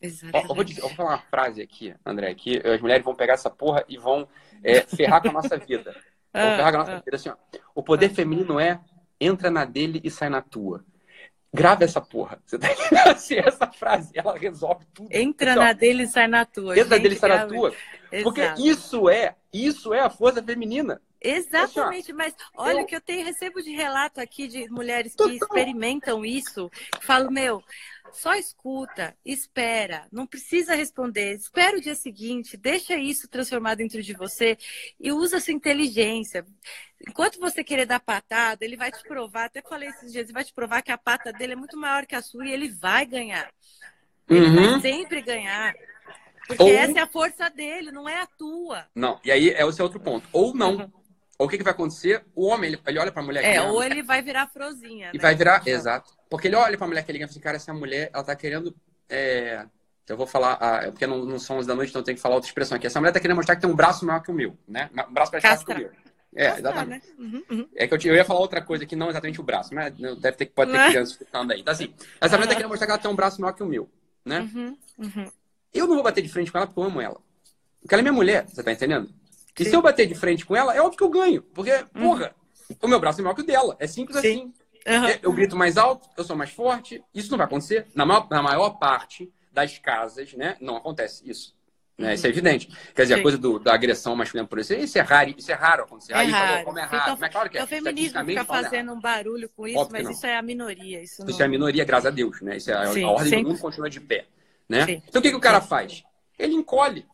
Exatamente. 0.00 0.48
Eu 0.48 0.54
vou, 0.54 0.62
dizer, 0.62 0.80
eu 0.80 0.86
vou 0.86 0.96
falar 0.96 1.10
uma 1.10 1.18
frase 1.18 1.60
aqui, 1.60 1.92
André, 2.06 2.32
que 2.36 2.62
as 2.64 2.80
mulheres 2.80 3.04
vão 3.04 3.16
pegar 3.16 3.34
essa 3.34 3.50
porra 3.50 3.84
e 3.88 3.98
vão 3.98 4.28
é, 4.62 4.82
ferrar 4.82 5.20
com 5.20 5.30
a 5.30 5.32
nossa 5.32 5.56
vida. 5.58 5.92
Vão 6.32 6.56
ferrar 6.56 6.72
com 6.72 6.76
a 6.76 6.80
nossa 6.80 6.92
ah, 6.92 7.02
vida. 7.04 7.16
Assim, 7.16 7.28
ó, 7.28 7.36
o 7.74 7.82
poder 7.82 8.06
ah. 8.06 8.14
feminino 8.14 8.58
é 8.58 8.80
entra 9.20 9.50
na 9.50 9.66
dele 9.66 10.00
e 10.02 10.10
sai 10.10 10.30
na 10.30 10.40
tua. 10.40 10.82
Grava 11.52 11.84
essa 11.84 12.00
porra. 12.00 12.40
Você 12.46 12.58
tá 12.58 12.68
assim, 13.10 13.36
essa 13.36 13.66
frase, 13.66 14.12
ela 14.14 14.38
resolve 14.38 14.86
tudo. 14.94 15.08
Entra 15.10 15.54
na 15.54 15.74
dele 15.74 16.04
e 16.04 16.06
sai 16.06 16.26
na 16.28 16.46
tua. 16.46 16.78
Entra 16.78 16.96
na 16.96 17.02
dele 17.02 17.16
e 17.16 17.18
sai 17.18 17.28
na 17.28 17.46
tua. 17.46 17.74
Porque 18.22 18.42
isso 18.58 19.08
é, 19.08 19.36
isso 19.52 19.94
é 19.94 20.00
a 20.00 20.10
força 20.10 20.42
feminina. 20.42 21.00
Exatamente, 21.24 22.10
assim, 22.10 22.12
mas 22.12 22.34
olha 22.56 22.80
eu... 22.80 22.86
que 22.86 22.96
eu 22.96 23.00
tenho, 23.00 23.24
recebo 23.24 23.62
de 23.62 23.70
relato 23.70 24.20
aqui 24.20 24.48
de 24.48 24.68
mulheres 24.68 25.14
que 25.14 25.30
experimentam 25.30 26.24
isso, 26.24 26.68
falo, 27.00 27.30
meu, 27.30 27.62
só 28.12 28.34
escuta, 28.34 29.16
espera, 29.24 30.06
não 30.10 30.26
precisa 30.26 30.74
responder, 30.74 31.36
espera 31.36 31.78
o 31.78 31.80
dia 31.80 31.94
seguinte, 31.94 32.56
deixa 32.56 32.96
isso 32.96 33.28
transformar 33.28 33.76
dentro 33.76 34.02
de 34.02 34.12
você 34.14 34.58
e 34.98 35.12
usa 35.12 35.38
sua 35.38 35.52
inteligência. 35.52 36.44
Enquanto 37.08 37.38
você 37.38 37.62
querer 37.62 37.86
dar 37.86 38.00
patada, 38.00 38.64
ele 38.64 38.76
vai 38.76 38.90
te 38.90 39.02
provar, 39.04 39.44
até 39.44 39.62
falei 39.62 39.90
esses 39.90 40.12
dias, 40.12 40.24
ele 40.24 40.32
vai 40.32 40.44
te 40.44 40.52
provar 40.52 40.82
que 40.82 40.90
a 40.90 40.98
pata 40.98 41.32
dele 41.32 41.52
é 41.52 41.56
muito 41.56 41.76
maior 41.76 42.04
que 42.04 42.16
a 42.16 42.22
sua 42.22 42.46
e 42.46 42.52
ele 42.52 42.68
vai 42.68 43.06
ganhar. 43.06 43.48
Ele 44.28 44.46
uhum. 44.46 44.80
vai 44.80 44.80
sempre 44.80 45.20
ganhar. 45.22 45.74
Porque 46.56 46.72
Ou... 46.72 46.78
essa 46.78 46.98
é 46.98 47.02
a 47.02 47.06
força 47.06 47.48
dele, 47.50 47.90
não 47.90 48.08
é 48.08 48.20
a 48.20 48.26
tua. 48.26 48.86
Não, 48.94 49.20
e 49.24 49.30
aí 49.30 49.50
é 49.50 49.64
o 49.64 49.72
seu 49.72 49.84
outro 49.84 50.00
ponto. 50.00 50.28
Ou 50.32 50.54
não. 50.54 50.90
Ou 51.38 51.46
o 51.46 51.48
que, 51.48 51.58
que 51.58 51.64
vai 51.64 51.72
acontecer? 51.72 52.24
O 52.34 52.46
homem, 52.46 52.70
ele, 52.70 52.80
ele 52.86 52.98
olha 52.98 53.10
pra 53.10 53.22
mulher 53.22 53.44
É, 53.44 53.60
ou 53.60 53.82
ele 53.82 54.02
vai 54.02 54.22
virar 54.22 54.46
frozinha. 54.46 55.10
E 55.12 55.16
né? 55.16 55.22
vai 55.22 55.34
virar, 55.34 55.66
exato. 55.66 56.12
Porque 56.30 56.48
ele 56.48 56.56
olha 56.56 56.78
pra 56.78 56.86
mulher 56.86 57.04
que 57.04 57.12
liga 57.12 57.24
e 57.24 57.26
fala 57.26 57.32
assim, 57.32 57.40
cara, 57.40 57.56
essa 57.56 57.74
mulher, 57.74 58.10
ela 58.12 58.22
tá 58.22 58.36
querendo. 58.36 58.74
É... 59.08 59.64
Eu 60.08 60.16
vou 60.16 60.26
falar, 60.26 60.52
ah, 60.60 60.82
porque 60.90 61.06
não, 61.06 61.24
não 61.24 61.38
são 61.38 61.58
11 61.58 61.66
da 61.66 61.74
noite, 61.74 61.90
então 61.90 62.00
eu 62.00 62.04
tenho 62.04 62.16
que 62.16 62.22
falar 62.22 62.34
outra 62.34 62.48
expressão 62.48 62.76
aqui. 62.76 62.86
Essa 62.86 63.00
mulher 63.00 63.12
tá 63.12 63.20
querendo 63.20 63.36
mostrar 63.36 63.54
que 63.56 63.62
tem 63.62 63.70
um 63.70 63.74
braço 63.74 64.04
maior 64.04 64.20
que 64.20 64.30
o 64.30 64.34
meu, 64.34 64.56
né? 64.66 64.90
Um 65.08 65.12
braço 65.12 65.32
mais 65.32 65.44
forte 65.44 65.64
que 65.64 65.72
o 65.72 65.78
meu. 65.78 65.90
É, 66.34 66.44
Castar, 66.46 66.58
exatamente. 66.60 67.06
Né? 67.08 67.14
Uhum, 67.18 67.44
uhum. 67.50 67.68
É 67.74 67.86
que 67.86 67.94
eu, 67.94 68.12
eu, 68.12 68.16
ia 68.16 68.24
falar 68.24 68.40
outra 68.40 68.62
coisa 68.62 68.86
que 68.86 68.96
não 68.96 69.10
exatamente 69.10 69.40
o 69.40 69.44
braço, 69.44 69.74
mas 69.74 69.92
deve 69.94 70.36
ter, 70.36 70.46
pode 70.46 70.72
ter 70.72 70.78
é? 70.78 70.88
criança 70.88 71.12
escutando 71.12 71.50
aí. 71.50 71.60
Então, 71.60 71.72
assim, 71.72 71.94
essa 72.20 72.36
mulher 72.36 72.48
tá 72.48 72.54
querendo 72.54 72.70
mostrar 72.70 72.86
que 72.86 72.92
ela 72.92 73.00
tem 73.00 73.10
um 73.10 73.16
braço 73.16 73.40
maior 73.40 73.52
que 73.52 73.62
o 73.62 73.66
meu, 73.66 73.88
né? 74.24 74.40
Uhum, 74.40 74.78
uhum. 74.98 75.30
Eu 75.72 75.86
não 75.86 75.94
vou 75.94 76.02
bater 76.02 76.22
de 76.22 76.28
frente 76.28 76.50
com 76.50 76.58
ela 76.58 76.66
porque 76.66 76.80
eu 76.80 76.84
amo 76.84 77.00
ela. 77.00 77.20
Porque 77.80 77.94
ela 77.94 78.00
é 78.00 78.04
minha 78.04 78.12
mulher, 78.12 78.46
você 78.48 78.62
tá 78.62 78.72
entendendo? 78.72 79.12
E 79.58 79.64
se 79.64 79.74
eu 79.74 79.82
bater 79.82 80.06
de 80.06 80.14
frente 80.14 80.46
com 80.46 80.56
ela, 80.56 80.74
é 80.74 80.80
óbvio 80.80 80.96
que 80.96 81.04
eu 81.04 81.10
ganho. 81.10 81.42
Porque, 81.42 81.72
uhum. 81.72 82.02
porra, 82.02 82.34
o 82.80 82.88
meu 82.88 82.98
braço 82.98 83.20
é 83.20 83.22
maior 83.22 83.34
que 83.34 83.42
o 83.42 83.46
dela. 83.46 83.76
É 83.78 83.86
simples 83.86 84.20
Sim. 84.20 84.28
assim. 84.28 84.52
Uhum. 84.86 85.18
Eu 85.22 85.32
grito 85.32 85.56
mais 85.56 85.76
alto, 85.76 86.08
eu 86.16 86.24
sou 86.24 86.34
mais 86.34 86.50
forte. 86.50 87.02
Isso 87.14 87.30
não 87.30 87.38
vai 87.38 87.46
acontecer. 87.46 87.86
Na 87.94 88.04
maior, 88.04 88.26
na 88.30 88.42
maior 88.42 88.70
parte 88.78 89.30
das 89.52 89.78
casas, 89.78 90.32
né? 90.32 90.56
Não 90.60 90.76
acontece 90.76 91.28
isso. 91.28 91.54
Né? 91.98 92.08
Uhum. 92.08 92.14
Isso 92.14 92.26
é 92.26 92.30
evidente. 92.30 92.66
Quer 92.94 93.02
dizer, 93.02 93.14
Sim. 93.14 93.20
a 93.20 93.22
coisa 93.22 93.38
do, 93.38 93.58
da 93.58 93.74
agressão 93.74 94.16
masculina 94.16 94.48
por 94.48 94.58
isso, 94.58 94.72
isso 94.72 94.98
é 94.98 95.02
raro, 95.02 95.34
isso 95.36 95.52
é 95.52 95.54
raro 95.54 95.82
acontecer. 95.84 96.12
É 96.14 96.16
Aí 96.16 96.30
raro. 96.30 96.64
como 96.64 96.78
é 96.78 96.82
raro. 96.82 97.02
Então, 97.02 97.18
mas 97.20 97.30
claro 97.30 97.50
que 97.50 97.58
é. 97.58 97.64
O 97.64 97.66
feminismo 97.66 98.24
fica 98.24 98.44
fazendo 98.44 98.92
um 98.92 99.00
barulho 99.00 99.48
com 99.50 99.68
isso, 99.68 99.78
Óbvio 99.78 100.04
mas 100.04 100.16
isso 100.16 100.26
é 100.26 100.36
a 100.36 100.42
minoria. 100.42 101.02
Isso, 101.02 101.22
não... 101.22 101.30
isso 101.30 101.42
é 101.42 101.44
a 101.44 101.48
minoria, 101.48 101.84
graças 101.84 102.06
a 102.06 102.10
Deus, 102.10 102.40
né? 102.40 102.56
Isso 102.56 102.70
é 102.70 102.86
Sim, 102.86 103.04
a 103.04 103.10
ordem 103.10 103.28
sempre. 103.28 103.44
do 103.44 103.50
mundo 103.50 103.60
continua 103.60 103.90
de 103.90 104.00
pé. 104.00 104.26
Né? 104.72 105.02
Então 105.08 105.20
o 105.20 105.22
que, 105.22 105.30
que 105.30 105.36
o 105.36 105.40
cara 105.40 105.60
faz? 105.60 106.02
Ele 106.38 106.54
encolhe. 106.54 107.06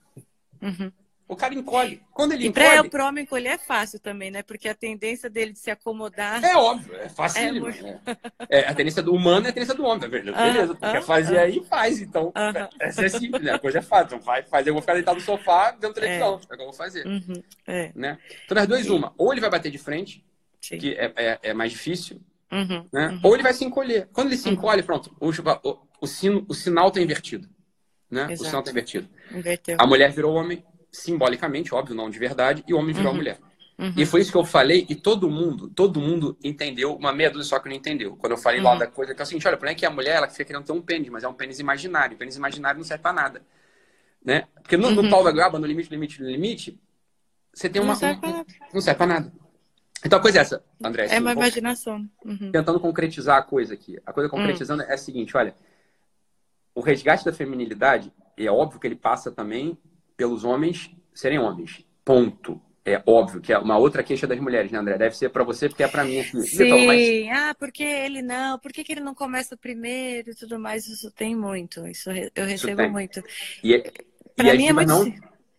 Uhum. 0.63 0.93
O 1.29 1.37
cara 1.37 1.53
encolhe. 1.53 2.01
Quando 2.15 2.33
ele 2.33 2.45
e 2.45 2.49
encolhe. 2.49 2.87
E 2.87 2.89
para 2.89 3.05
o 3.05 3.09
homem 3.09 3.25
encolher 3.25 3.51
é 3.51 3.59
fácil 3.59 4.01
também, 4.01 4.31
né? 4.31 4.43
Porque 4.43 4.67
a 4.67 4.75
tendência 4.75 5.29
dele 5.29 5.53
de 5.53 5.59
se 5.59 5.71
acomodar. 5.71 6.43
É 6.43 6.57
óbvio, 6.57 6.97
é 6.97 7.09
fácil. 7.11 7.43
É, 7.43 7.53
muito... 7.53 7.83
né? 7.83 8.01
é, 8.49 8.61
a 8.61 8.75
tendência 8.75 9.03
do 9.03 9.13
humano 9.13 9.47
é 9.47 9.51
a 9.51 9.53
tendência 9.53 9.75
do 9.75 9.85
homem, 9.85 10.01
tá 10.01 10.07
vendo? 10.07 10.33
Beleza, 10.33 10.75
tu 10.75 10.81
quer 10.81 11.03
fazer 11.03 11.39
aí, 11.39 11.63
faz. 11.69 12.01
Então, 12.01 12.33
essa 12.81 13.05
é 13.05 13.09
simples, 13.11 13.43
né? 13.43 13.53
A 13.53 13.59
coisa 13.59 13.81
é 13.81 13.83
fácil. 13.83 14.07
Então, 14.07 14.21
vai 14.21 14.43
fazer, 14.43 14.71
eu 14.71 14.75
vou 14.75 14.81
ficar 14.81 14.95
deitado 14.95 15.17
no 15.17 15.25
sofá 15.25 15.73
televisão. 15.73 16.29
É, 16.29 16.53
é 16.53 16.55
o 16.55 16.57
que 16.57 16.63
eu 16.63 16.67
vou 16.67 16.73
fazer. 16.73 17.07
Uhum. 17.07 17.43
É. 17.67 17.93
Né? 17.95 18.19
Então, 18.47 18.55
das 18.55 18.67
duas, 18.67 18.89
uma. 18.89 19.13
Ou 19.19 19.31
ele 19.31 19.43
vai 19.43 19.51
bater 19.51 19.71
de 19.71 19.79
frente, 19.79 20.25
Sim. 20.63 20.79
que 20.79 20.95
é, 20.95 21.13
é, 21.15 21.39
é, 21.43 21.53
mais 21.53 21.73
difícil, 21.73 22.23
uhum. 22.51 22.87
Né? 22.91 23.09
Uhum. 23.09 23.21
ou 23.23 23.35
ele 23.35 23.43
vai 23.43 23.53
se 23.53 23.67
encolher. 23.67 24.09
Quando 24.15 24.29
ele 24.29 24.39
se 24.39 24.49
uhum. 24.49 24.55
encolhe, 24.55 24.83
pronto, 24.83 25.15
o, 25.21 25.29
o, 25.29 25.88
o, 26.01 26.07
sino, 26.07 26.45
o 26.49 26.55
sinal 26.55 26.89
está 26.89 27.01
invertido. 27.01 27.49
Né? 28.11 28.27
O 28.33 28.37
sinal 28.37 28.61
está 28.61 28.71
invertido. 28.71 29.09
Inverteu. 29.31 29.77
A 29.79 29.87
mulher 29.87 30.13
virou 30.13 30.35
homem 30.35 30.65
simbolicamente, 30.91 31.75
óbvio, 31.75 31.95
não 31.95 32.09
de 32.09 32.19
verdade, 32.19 32.65
e 32.67 32.73
o 32.73 32.79
homem 32.79 32.95
virou 32.95 33.11
uhum. 33.11 33.15
a 33.15 33.17
mulher. 33.17 33.39
Uhum. 33.79 33.93
E 33.97 34.05
foi 34.05 34.21
isso 34.21 34.33
que 34.33 34.37
eu 34.37 34.45
falei, 34.45 34.87
e 34.89 34.95
todo 34.95 35.31
mundo, 35.31 35.69
todo 35.69 36.01
mundo 36.01 36.37
entendeu, 36.43 36.97
uma 36.97 37.13
meia 37.13 37.31
dúzia 37.31 37.49
só 37.51 37.61
que 37.61 37.69
não 37.69 37.77
entendeu. 37.77 38.17
Quando 38.17 38.33
eu 38.33 38.39
falei 38.39 38.59
uhum. 38.59 38.67
lá 38.67 38.75
da 38.75 38.87
coisa, 38.87 39.15
que 39.15 39.21
é 39.21 39.25
o 39.25 39.27
seguinte, 39.27 39.47
olha, 39.47 39.55
o 39.55 39.59
problema 39.59 39.77
é 39.77 39.79
que 39.79 39.87
a 39.87 39.91
mulher, 39.91 40.17
ela 40.17 40.29
fica 40.29 40.45
querendo 40.45 40.65
ter 40.65 40.73
um 40.73 40.83
pênis, 40.83 41.09
mas 41.11 41.23
é 41.23 41.29
um 41.29 41.35
pênis 41.35 41.61
imaginário. 41.61 42.17
O 42.17 42.19
pênis 42.19 42.37
imaginário 42.37 42.79
não 42.79 42.85
serve 42.85 43.03
pra 43.03 43.13
nada. 43.13 43.43
Né? 44.25 44.47
Porque 44.63 44.77
no, 44.77 44.91
no 44.91 45.09
pau 45.09 45.23
da 45.23 45.31
goiaba, 45.31 45.59
no 45.59 45.67
limite, 45.67 45.91
limite, 45.91 46.21
no 46.21 46.29
limite, 46.29 46.81
você 47.55 47.69
tem 47.69 47.81
uma... 47.81 47.93
Não 47.93 48.01
serve 48.01 48.27
nada. 48.27 48.47
Não 48.75 48.81
serve 48.81 48.99
pra 48.99 49.07
nada. 49.07 49.33
Então 50.05 50.19
a 50.19 50.23
coisa 50.23 50.39
é 50.39 50.41
essa, 50.43 50.65
André. 50.83 51.05
Assim, 51.05 51.15
é 51.15 51.21
uma 51.21 51.33
imaginação. 51.33 52.09
Uhum. 52.25 52.51
Tentando 52.53 52.81
concretizar 52.81 53.39
a 53.39 53.43
coisa 53.43 53.75
aqui. 53.75 53.99
A 54.07 54.13
coisa 54.13 54.29
concretizando 54.29 54.83
é 54.83 54.95
a 54.95 54.99
seguinte, 54.99 55.37
olha, 55.37 55.55
o 56.79 56.81
resgate 56.81 57.25
da 57.25 57.33
feminilidade, 57.33 58.13
é 58.37 58.49
óbvio 58.49 58.79
que 58.79 58.87
ele 58.87 58.95
passa 58.95 59.33
também 59.33 59.77
pelos 60.17 60.45
homens 60.45 60.89
serem 61.13 61.41
homens. 61.41 61.85
Ponto. 62.05 62.63
É 62.85 63.03
óbvio 63.05 63.41
que 63.41 63.53
é 63.53 63.59
uma 63.59 63.77
outra 63.77 64.01
queixa 64.01 64.29
das 64.29 64.39
mulheres, 64.39 64.71
né, 64.71 64.79
André? 64.79 64.97
Deve 64.97 65.17
ser 65.17 65.29
para 65.29 65.43
você, 65.43 65.69
porque 65.69 65.83
é 65.83 65.89
para 65.89 66.05
mim. 66.05 66.21
Assim. 66.21 66.41
Sim, 66.43 66.67
então, 66.67 66.87
mas... 66.87 67.29
ah, 67.37 67.55
porque 67.59 67.83
ele 67.83 68.23
não, 68.23 68.61
por 68.61 68.73
que, 68.73 68.85
que 68.85 68.93
ele 68.93 69.01
não 69.01 69.13
começa 69.13 69.57
primeiro 69.57 70.31
e 70.31 70.35
tudo 70.37 70.57
mais? 70.57 70.87
Isso 70.87 71.11
tem 71.11 71.35
muito, 71.35 71.85
isso 71.89 72.11
eu 72.11 72.47
recebo 72.47 72.81
isso 72.81 72.93
muito. 72.93 73.25
E, 73.63 73.75
é, 73.75 73.93
pra 74.37 74.55
e 74.55 74.57
mim 74.57 74.69
é 74.69 74.73
muito... 74.73 74.89
não, 74.89 75.07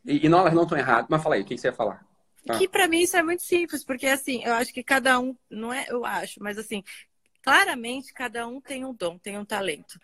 e, 0.05 0.25
e 0.25 0.29
não, 0.29 0.39
elas 0.39 0.53
não 0.53 0.63
estão 0.63 0.77
erradas. 0.77 1.07
Mas 1.09 1.21
fala 1.21 1.35
aí, 1.35 1.41
o 1.41 1.45
que, 1.45 1.55
que 1.55 1.61
você 1.61 1.67
ia 1.67 1.73
falar? 1.73 2.03
Ah. 2.47 2.57
Que 2.57 2.65
para 2.65 2.87
mim 2.87 3.01
isso 3.01 3.17
é 3.17 3.21
muito 3.21 3.43
simples, 3.43 3.83
porque 3.83 4.07
assim, 4.07 4.41
eu 4.45 4.53
acho 4.53 4.73
que 4.73 4.81
cada 4.81 5.19
um, 5.19 5.35
não 5.51 5.73
é, 5.73 5.85
eu 5.89 6.05
acho, 6.05 6.41
mas 6.41 6.57
assim, 6.57 6.81
claramente 7.43 8.13
cada 8.13 8.47
um 8.47 8.61
tem 8.61 8.85
um 8.85 8.93
dom, 8.93 9.17
tem 9.17 9.37
um 9.37 9.45
talento 9.45 9.99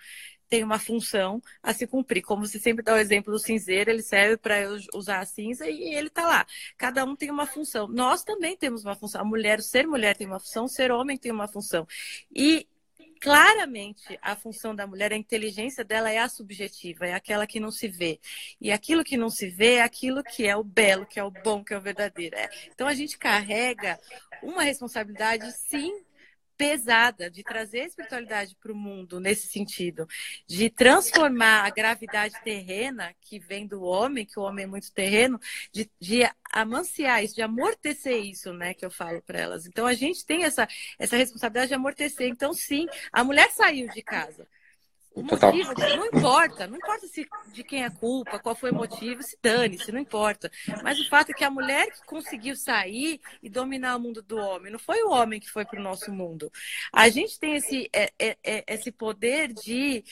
tem 0.49 0.63
uma 0.63 0.79
função 0.79 1.41
a 1.61 1.73
se 1.73 1.87
cumprir. 1.87 2.21
Como 2.21 2.45
você 2.45 2.59
sempre 2.59 2.83
dá 2.83 2.93
o 2.93 2.97
exemplo 2.97 3.31
do 3.31 3.39
cinzeiro, 3.39 3.89
ele 3.89 4.03
serve 4.03 4.37
para 4.37 4.55
usar 4.93 5.19
a 5.19 5.25
cinza 5.25 5.69
e 5.69 5.95
ele 5.95 6.07
está 6.07 6.25
lá. 6.25 6.45
Cada 6.77 7.03
um 7.03 7.15
tem 7.15 7.29
uma 7.31 7.45
função. 7.45 7.87
Nós 7.87 8.23
também 8.23 8.55
temos 8.55 8.83
uma 8.83 8.95
função. 8.95 9.21
A 9.21 9.25
mulher, 9.25 9.61
ser 9.61 9.87
mulher 9.87 10.15
tem 10.15 10.27
uma 10.27 10.39
função, 10.39 10.67
ser 10.67 10.91
homem 10.91 11.17
tem 11.17 11.31
uma 11.31 11.47
função. 11.47 11.87
E 12.33 12.67
claramente 13.19 14.19
a 14.21 14.35
função 14.35 14.75
da 14.75 14.85
mulher, 14.85 15.11
a 15.11 15.17
inteligência 15.17 15.83
dela 15.83 16.11
é 16.11 16.19
a 16.19 16.29
subjetiva, 16.29 17.07
é 17.07 17.13
aquela 17.13 17.47
que 17.47 17.59
não 17.59 17.71
se 17.71 17.87
vê. 17.87 18.19
E 18.61 18.71
aquilo 18.71 19.03
que 19.03 19.17
não 19.17 19.29
se 19.29 19.49
vê 19.49 19.75
é 19.75 19.81
aquilo 19.81 20.23
que 20.23 20.45
é 20.45 20.55
o 20.55 20.63
belo, 20.63 21.05
que 21.05 21.19
é 21.19 21.23
o 21.23 21.31
bom, 21.31 21.63
que 21.63 21.73
é 21.73 21.77
o 21.77 21.81
verdadeiro. 21.81 22.35
É. 22.35 22.49
Então 22.73 22.87
a 22.87 22.93
gente 22.93 23.17
carrega 23.17 23.99
uma 24.43 24.63
responsabilidade, 24.63 25.51
sim, 25.53 26.04
pesada 26.57 27.29
de 27.29 27.43
trazer 27.43 27.81
a 27.81 27.85
espiritualidade 27.85 28.55
para 28.55 28.71
o 28.71 28.75
mundo 28.75 29.19
nesse 29.19 29.47
sentido, 29.47 30.07
de 30.47 30.69
transformar 30.69 31.65
a 31.65 31.69
gravidade 31.69 32.35
terrena 32.43 33.13
que 33.21 33.39
vem 33.39 33.67
do 33.67 33.83
homem, 33.83 34.25
que 34.25 34.39
o 34.39 34.43
homem 34.43 34.65
é 34.65 34.67
muito 34.67 34.91
terreno, 34.91 35.39
de, 35.71 35.89
de 35.99 36.21
amanciar 36.51 37.23
isso, 37.23 37.35
de 37.35 37.41
amortecer 37.41 38.23
isso, 38.23 38.53
né, 38.53 38.73
que 38.73 38.85
eu 38.85 38.91
falo 38.91 39.21
para 39.21 39.39
elas. 39.39 39.65
Então 39.65 39.85
a 39.85 39.93
gente 39.93 40.25
tem 40.25 40.43
essa, 40.43 40.67
essa 40.97 41.17
responsabilidade 41.17 41.69
de 41.69 41.75
amortecer. 41.75 42.27
Então 42.27 42.53
sim, 42.53 42.85
a 43.11 43.23
mulher 43.23 43.51
saiu 43.51 43.89
de 43.89 44.01
casa. 44.01 44.47
O 45.15 45.23
motivo 45.23 45.73
não 45.97 46.05
importa, 46.07 46.67
não 46.67 46.75
importa 46.75 47.07
se 47.07 47.25
de 47.53 47.63
quem 47.63 47.83
é 47.83 47.85
a 47.85 47.91
culpa, 47.91 48.37
qual 48.37 48.53
foi 48.53 48.71
o 48.71 48.75
motivo, 48.75 49.23
se 49.23 49.37
dane-se, 49.41 49.89
não 49.89 49.99
importa. 49.99 50.51
Mas 50.83 50.99
o 50.99 51.07
fato 51.07 51.31
é 51.31 51.33
que 51.33 51.43
a 51.45 51.49
mulher 51.49 51.89
que 51.89 52.05
conseguiu 52.05 52.53
sair 52.53 53.21
e 53.41 53.49
dominar 53.49 53.95
o 53.95 53.99
mundo 53.99 54.21
do 54.21 54.35
homem, 54.35 54.71
não 54.73 54.79
foi 54.79 55.01
o 55.03 55.11
homem 55.11 55.39
que 55.39 55.49
foi 55.49 55.63
para 55.63 55.79
o 55.79 55.83
nosso 55.83 56.11
mundo. 56.11 56.51
A 56.91 57.07
gente 57.07 57.39
tem 57.39 57.55
esse, 57.55 57.89
é, 57.93 58.11
é, 58.19 58.37
é, 58.43 58.63
esse 58.67 58.91
poder 58.91 59.53
de 59.53 60.03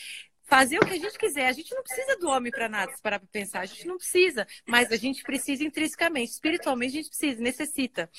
fazer 0.43 0.77
o 0.77 0.85
que 0.85 0.93
a 0.93 0.99
gente 0.99 1.17
quiser. 1.17 1.47
A 1.47 1.51
gente 1.51 1.73
não 1.73 1.83
precisa 1.83 2.17
do 2.17 2.29
homem 2.29 2.51
para 2.51 2.69
nada, 2.69 2.93
para 3.01 3.19
pensar. 3.19 3.61
A 3.61 3.65
gente 3.65 3.87
não 3.87 3.97
precisa, 3.97 4.45
mas 4.67 4.91
a 4.91 4.95
gente 4.95 5.23
precisa 5.23 5.63
intrinsecamente, 5.63 6.31
espiritualmente 6.31 6.93
a 6.93 7.01
gente 7.01 7.09
precisa, 7.09 7.41
necessita, 7.41 8.09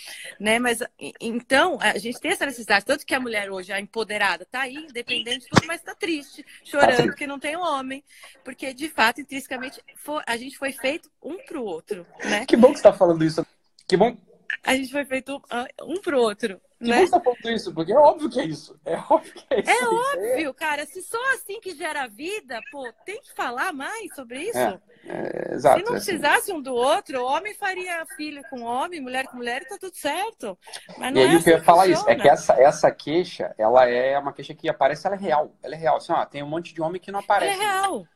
né? 0.40 0.58
Mas 0.58 0.80
então 1.20 1.78
a 1.80 1.98
gente 1.98 2.20
tem 2.20 2.32
essa 2.32 2.46
necessidade, 2.46 2.84
tanto 2.84 3.06
que 3.06 3.14
a 3.14 3.20
mulher 3.20 3.50
hoje 3.50 3.72
a 3.72 3.80
empoderada 3.80 4.44
está 4.44 4.62
aí, 4.62 4.76
independente 4.76 5.40
de 5.40 5.48
tudo, 5.48 5.66
mas 5.66 5.80
está 5.80 5.94
triste, 5.94 6.44
chorando 6.64 7.06
porque 7.06 7.26
não 7.26 7.38
tem 7.38 7.56
um 7.56 7.62
homem, 7.62 8.02
porque 8.42 8.72
de 8.72 8.88
fato 8.88 9.20
intrinsecamente 9.20 9.80
a 10.26 10.36
gente 10.36 10.56
foi 10.56 10.72
feito 10.72 11.10
um 11.22 11.36
para 11.38 11.58
o 11.58 11.64
outro, 11.64 12.06
né? 12.24 12.46
Que 12.46 12.56
bom 12.56 12.68
que 12.68 12.74
você 12.78 12.88
está 12.88 12.92
falando 12.92 13.24
isso. 13.24 13.46
Que 13.86 13.96
bom 13.96 14.16
a 14.62 14.74
gente 14.74 14.90
foi 14.90 15.04
feito 15.04 15.40
um 15.82 16.00
pro 16.00 16.20
outro. 16.20 16.60
Que 16.84 16.90
né? 16.90 17.06
você 17.06 17.12
tá 17.12 17.20
falando 17.20 17.50
isso? 17.50 17.72
Porque 17.72 17.92
é 17.92 17.96
óbvio 17.96 18.28
que 18.28 18.40
é 18.40 18.44
isso. 18.44 18.78
É 18.84 18.96
óbvio 18.96 19.32
que 19.32 19.46
é 19.50 19.60
isso. 19.60 19.70
É 19.70 19.88
óbvio, 19.88 20.50
é... 20.50 20.52
cara. 20.52 20.84
Se 20.84 21.00
só 21.02 21.18
assim 21.34 21.60
que 21.60 21.74
gera 21.74 22.06
vida, 22.06 22.60
pô, 22.70 22.86
tem 23.06 23.20
que 23.22 23.32
falar 23.32 23.72
mais 23.72 24.14
sobre 24.14 24.42
isso. 24.42 24.58
É, 24.58 24.80
é, 25.06 25.54
exato, 25.54 25.78
Se 25.78 25.84
não 25.84 25.94
é 25.94 25.96
assim. 25.96 26.06
precisasse 26.06 26.52
um 26.52 26.60
do 26.60 26.74
outro, 26.74 27.24
homem 27.24 27.54
faria 27.54 28.04
filho 28.16 28.42
com 28.50 28.62
homem, 28.62 29.00
mulher 29.00 29.26
com 29.26 29.36
mulher, 29.36 29.62
e 29.62 29.66
tá 29.66 29.78
tudo 29.78 29.96
certo. 29.96 30.58
Mas 30.98 31.12
não 31.12 31.20
e 31.20 31.24
aí 31.24 31.34
é 31.34 31.36
assim 31.36 31.50
eu 31.50 31.56
ia 31.56 31.64
falar 31.64 31.86
isso, 31.86 32.08
é 32.08 32.16
que 32.16 32.28
essa, 32.28 32.54
essa 32.54 32.90
queixa, 32.90 33.54
ela 33.56 33.88
é 33.88 34.18
uma 34.18 34.32
queixa 34.32 34.54
que 34.54 34.68
aparece, 34.68 35.06
ela 35.06 35.16
é 35.16 35.18
real. 35.18 35.54
Ela 35.62 35.74
é 35.74 35.78
real. 35.78 35.96
Assim, 35.96 36.12
ó, 36.12 36.24
tem 36.26 36.42
um 36.42 36.48
monte 36.48 36.74
de 36.74 36.82
homem 36.82 37.00
que 37.00 37.10
não 37.10 37.20
aparece. 37.20 37.54
Ela 37.54 37.62
é 37.62 37.66
real. 37.66 38.06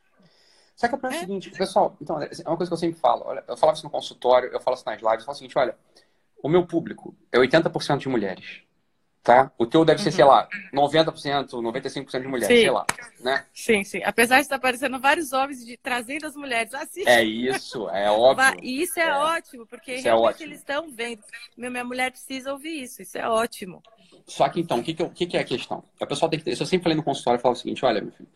Só 0.75 0.87
que 0.87 0.95
é 0.95 1.09
o 1.09 1.11
seguinte, 1.11 1.51
pessoal, 1.51 1.97
então, 1.99 2.21
é 2.21 2.29
uma 2.47 2.55
coisa 2.55 2.69
que 2.69 2.73
eu 2.73 2.77
sempre 2.77 2.97
falo, 2.97 3.23
olha, 3.25 3.43
eu 3.45 3.57
falava 3.57 3.75
isso 3.75 3.83
no 3.83 3.91
consultório, 3.91 4.49
eu 4.49 4.61
falo 4.61 4.77
isso 4.77 4.85
nas 4.85 5.01
lives, 5.01 5.19
eu 5.19 5.25
falo 5.25 5.35
o 5.35 5.37
seguinte, 5.37 5.57
olha, 5.57 5.75
o 6.41 6.49
meu 6.49 6.65
público 6.65 7.15
é 7.31 7.37
80% 7.37 7.97
de 7.97 8.09
mulheres. 8.09 8.61
Tá? 9.21 9.51
O 9.57 9.65
teu 9.65 9.83
deve 9.83 10.01
ser, 10.01 10.09
uhum. 10.09 10.15
sei 10.15 10.25
lá, 10.25 10.47
90%, 10.73 11.49
95% 11.49 12.21
de 12.21 12.27
mulheres, 12.27 12.47
sim. 12.47 12.61
sei 12.61 12.71
lá, 12.71 12.85
né? 13.19 13.45
Sim, 13.53 13.83
sim. 13.83 14.01
Apesar 14.03 14.37
de 14.37 14.43
estar 14.43 14.55
aparecendo 14.55 14.97
vários 14.97 15.33
homens 15.33 15.63
de, 15.65 15.77
trazendo 15.77 16.25
as 16.25 16.35
mulheres. 16.35 16.73
Assiste. 16.73 17.07
É 17.07 17.21
isso, 17.21 17.89
é 17.89 18.09
óbvio. 18.09 18.57
E 18.63 18.81
isso 18.81 18.97
é, 18.97 19.03
é. 19.03 19.13
ótimo, 19.13 19.67
porque 19.67 19.95
isso 19.95 20.07
é 20.07 20.11
realmente 20.11 20.25
é 20.25 20.29
ótimo. 20.29 20.45
eles 20.47 20.59
estão 20.59 20.89
vendo. 20.89 21.21
Meu, 21.57 21.69
minha 21.69 21.83
mulher 21.83 22.11
precisa 22.11 22.51
ouvir 22.53 22.83
isso, 22.83 23.01
isso 23.01 23.17
é 23.17 23.27
ótimo. 23.27 23.83
Só 24.25 24.47
que 24.47 24.61
então, 24.61 24.79
o 24.79 24.83
que, 24.83 24.93
que, 24.93 25.27
que, 25.27 25.37
é 25.37 25.41
a 25.41 25.43
questão? 25.43 25.83
A 25.99 26.05
pessoa 26.05 26.29
tem 26.29 26.39
que 26.39 26.45
ter. 26.45 26.51
Eu 26.51 26.65
sempre 26.65 26.83
falei 26.83 26.95
no 26.95 27.03
consultório, 27.03 27.37
eu 27.37 27.41
falo 27.41 27.53
o 27.53 27.57
seguinte: 27.57 27.83
olha, 27.83 28.01
meu 28.01 28.11
filho, 28.13 28.29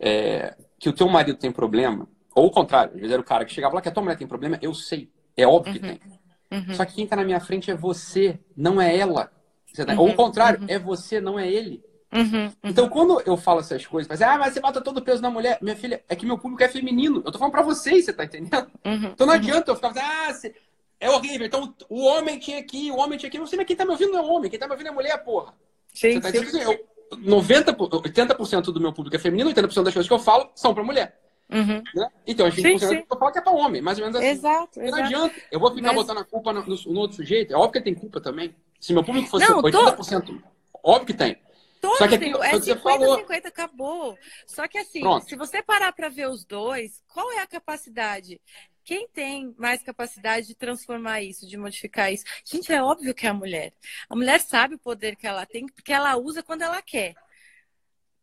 é, 0.00 0.56
que 0.78 0.88
o 0.88 0.92
teu 0.92 1.06
marido 1.06 1.38
tem 1.38 1.52
problema, 1.52 2.08
ou 2.34 2.46
o 2.46 2.50
contrário, 2.50 2.94
às 2.94 2.98
vezes 2.98 3.12
era 3.12 3.20
o 3.20 3.24
cara 3.24 3.44
que 3.44 3.52
chegava 3.52 3.74
lá 3.74 3.82
que 3.82 3.88
a 3.88 3.92
tua 3.92 4.02
mulher 4.02 4.16
tem 4.16 4.26
problema, 4.26 4.58
eu 4.62 4.72
sei. 4.74 5.10
É 5.36 5.46
óbvio 5.46 5.74
uhum. 5.74 5.78
que 5.78 5.86
tem. 5.86 6.19
Uhum. 6.50 6.74
Só 6.74 6.84
que 6.84 6.94
quem 6.94 7.04
está 7.04 7.16
na 7.16 7.24
minha 7.24 7.40
frente 7.40 7.70
é 7.70 7.74
você, 7.74 8.38
não 8.56 8.80
é 8.80 8.96
ela. 8.96 9.30
Tá... 9.74 9.94
Ou 9.94 10.06
o 10.06 10.10
uhum. 10.10 10.16
contrário, 10.16 10.60
uhum. 10.60 10.66
é 10.68 10.78
você, 10.78 11.20
não 11.20 11.38
é 11.38 11.48
ele. 11.48 11.82
Uhum, 12.12 12.46
uhum. 12.46 12.52
Então, 12.64 12.88
quando 12.88 13.22
eu 13.24 13.36
falo 13.36 13.60
essas 13.60 13.86
coisas, 13.86 14.08
mas, 14.08 14.20
ah, 14.20 14.36
mas 14.36 14.52
você 14.52 14.60
bota 14.60 14.80
todo 14.80 14.98
o 14.98 15.02
peso 15.02 15.22
na 15.22 15.30
mulher. 15.30 15.58
Minha 15.62 15.76
filha, 15.76 16.02
é 16.08 16.16
que 16.16 16.26
meu 16.26 16.36
público 16.36 16.62
é 16.62 16.68
feminino. 16.68 17.22
Eu 17.24 17.30
tô 17.30 17.38
falando 17.38 17.52
pra 17.52 17.62
vocês, 17.62 18.04
você 18.04 18.12
tá 18.12 18.24
entendendo? 18.24 18.68
Uhum, 18.84 19.10
então 19.14 19.26
não 19.26 19.34
adianta 19.34 19.70
eu 19.70 19.76
ficar 19.76 19.92
ah, 19.96 20.32
você... 20.32 20.54
é 20.98 21.08
horrível. 21.08 21.46
Então 21.46 21.72
o 21.88 22.04
homem 22.04 22.38
tinha 22.38 22.58
aqui, 22.58 22.90
o 22.90 22.96
homem 22.96 23.16
tinha 23.16 23.28
aqui. 23.28 23.38
Não 23.38 23.46
sei, 23.46 23.56
mas 23.56 23.66
quem 23.66 23.76
tá 23.76 23.84
me 23.84 23.92
ouvindo 23.92 24.12
não 24.12 24.18
é 24.18 24.22
homem, 24.22 24.50
quem 24.50 24.58
tá 24.58 24.66
me 24.66 24.72
ouvindo 24.72 24.88
é 24.88 24.92
mulher, 24.92 25.16
porra. 25.18 25.54
Sim, 25.94 26.20
você 26.20 26.20
tá 26.20 26.30
sim. 26.30 26.38
Assim, 26.38 26.60
eu, 26.62 26.84
90, 27.18 27.74
80% 27.74 28.62
do 28.72 28.80
meu 28.80 28.92
público 28.92 29.14
é 29.14 29.18
feminino, 29.18 29.50
80% 29.50 29.84
das 29.84 29.94
coisas 29.94 30.06
que 30.08 30.12
eu 30.12 30.18
falo 30.18 30.50
são 30.54 30.74
pra 30.74 30.82
mulher. 30.82 31.16
Uhum. 31.52 31.82
Né? 31.94 32.08
Então, 32.26 32.46
a 32.46 32.50
gente 32.50 32.62
sim, 32.62 32.78
sim. 32.78 33.04
eu 33.10 33.18
falo 33.18 33.32
que 33.32 33.38
é 33.38 33.42
para 33.42 33.52
homem, 33.52 33.82
mais 33.82 33.98
ou 33.98 34.04
menos 34.04 34.20
assim. 34.20 34.28
Exato, 34.28 34.78
não 34.78 34.86
exato. 34.86 35.02
adianta. 35.02 35.34
Eu 35.50 35.60
vou 35.60 35.74
ficar 35.74 35.88
Mas... 35.88 35.96
botando 35.96 36.18
a 36.18 36.24
culpa 36.24 36.52
no, 36.52 36.64
no, 36.64 36.76
no, 36.86 37.00
outro 37.00 37.16
sujeito. 37.16 37.52
É 37.52 37.56
óbvio 37.56 37.72
que 37.72 37.78
ele 37.78 37.84
tem 37.84 37.94
culpa 37.94 38.20
também. 38.20 38.54
Se 38.80 38.92
meu 38.92 39.04
público 39.04 39.28
fosse 39.28 39.48
não, 39.48 39.60
80%, 39.60 40.26
tô... 40.26 40.38
óbvio 40.82 41.06
que 41.06 41.14
tem. 41.14 41.36
Todos 41.80 41.98
Só 41.98 42.06
que 42.06 42.14
aqui, 42.14 42.30
é 42.42 42.60
50, 42.60 42.76
falou... 42.80 43.16
50, 43.18 43.48
acabou. 43.48 44.18
Só 44.46 44.68
que 44.68 44.78
assim, 44.78 45.00
Pronto. 45.00 45.26
se 45.26 45.34
você 45.34 45.62
parar 45.62 45.92
para 45.92 46.08
ver 46.08 46.28
os 46.28 46.44
dois, 46.44 47.02
qual 47.08 47.32
é 47.32 47.40
a 47.40 47.46
capacidade? 47.46 48.40
Quem 48.84 49.08
tem 49.08 49.54
mais 49.58 49.82
capacidade 49.82 50.46
de 50.46 50.54
transformar 50.54 51.22
isso, 51.22 51.46
de 51.46 51.56
modificar 51.56 52.12
isso? 52.12 52.24
Gente, 52.44 52.72
é 52.72 52.82
óbvio 52.82 53.14
que 53.14 53.26
é 53.26 53.30
a 53.30 53.34
mulher. 53.34 53.72
A 54.08 54.16
mulher 54.16 54.40
sabe 54.40 54.74
o 54.74 54.78
poder 54.78 55.16
que 55.16 55.26
ela 55.26 55.46
tem, 55.46 55.66
porque 55.66 55.92
ela 55.92 56.16
usa 56.16 56.42
quando 56.42 56.62
ela 56.62 56.82
quer 56.82 57.14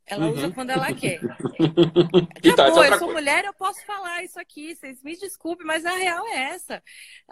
Ela 0.07 0.27
uhum. 0.27 0.31
usa 0.31 0.51
quando 0.51 0.69
ela 0.69 0.93
quer. 0.93 1.19
então, 2.41 2.65
Acabou, 2.65 2.85
eu 2.85 2.97
sou 2.97 3.11
mulher, 3.11 3.43
eu 3.43 3.53
posso 3.53 3.85
falar 3.85 4.23
isso 4.23 4.39
aqui. 4.39 4.73
Vocês 4.73 5.03
me 5.03 5.17
desculpem, 5.17 5.67
mas 5.67 5.85
a 5.85 5.91
real 5.91 6.25
é 6.29 6.53
essa. 6.53 6.81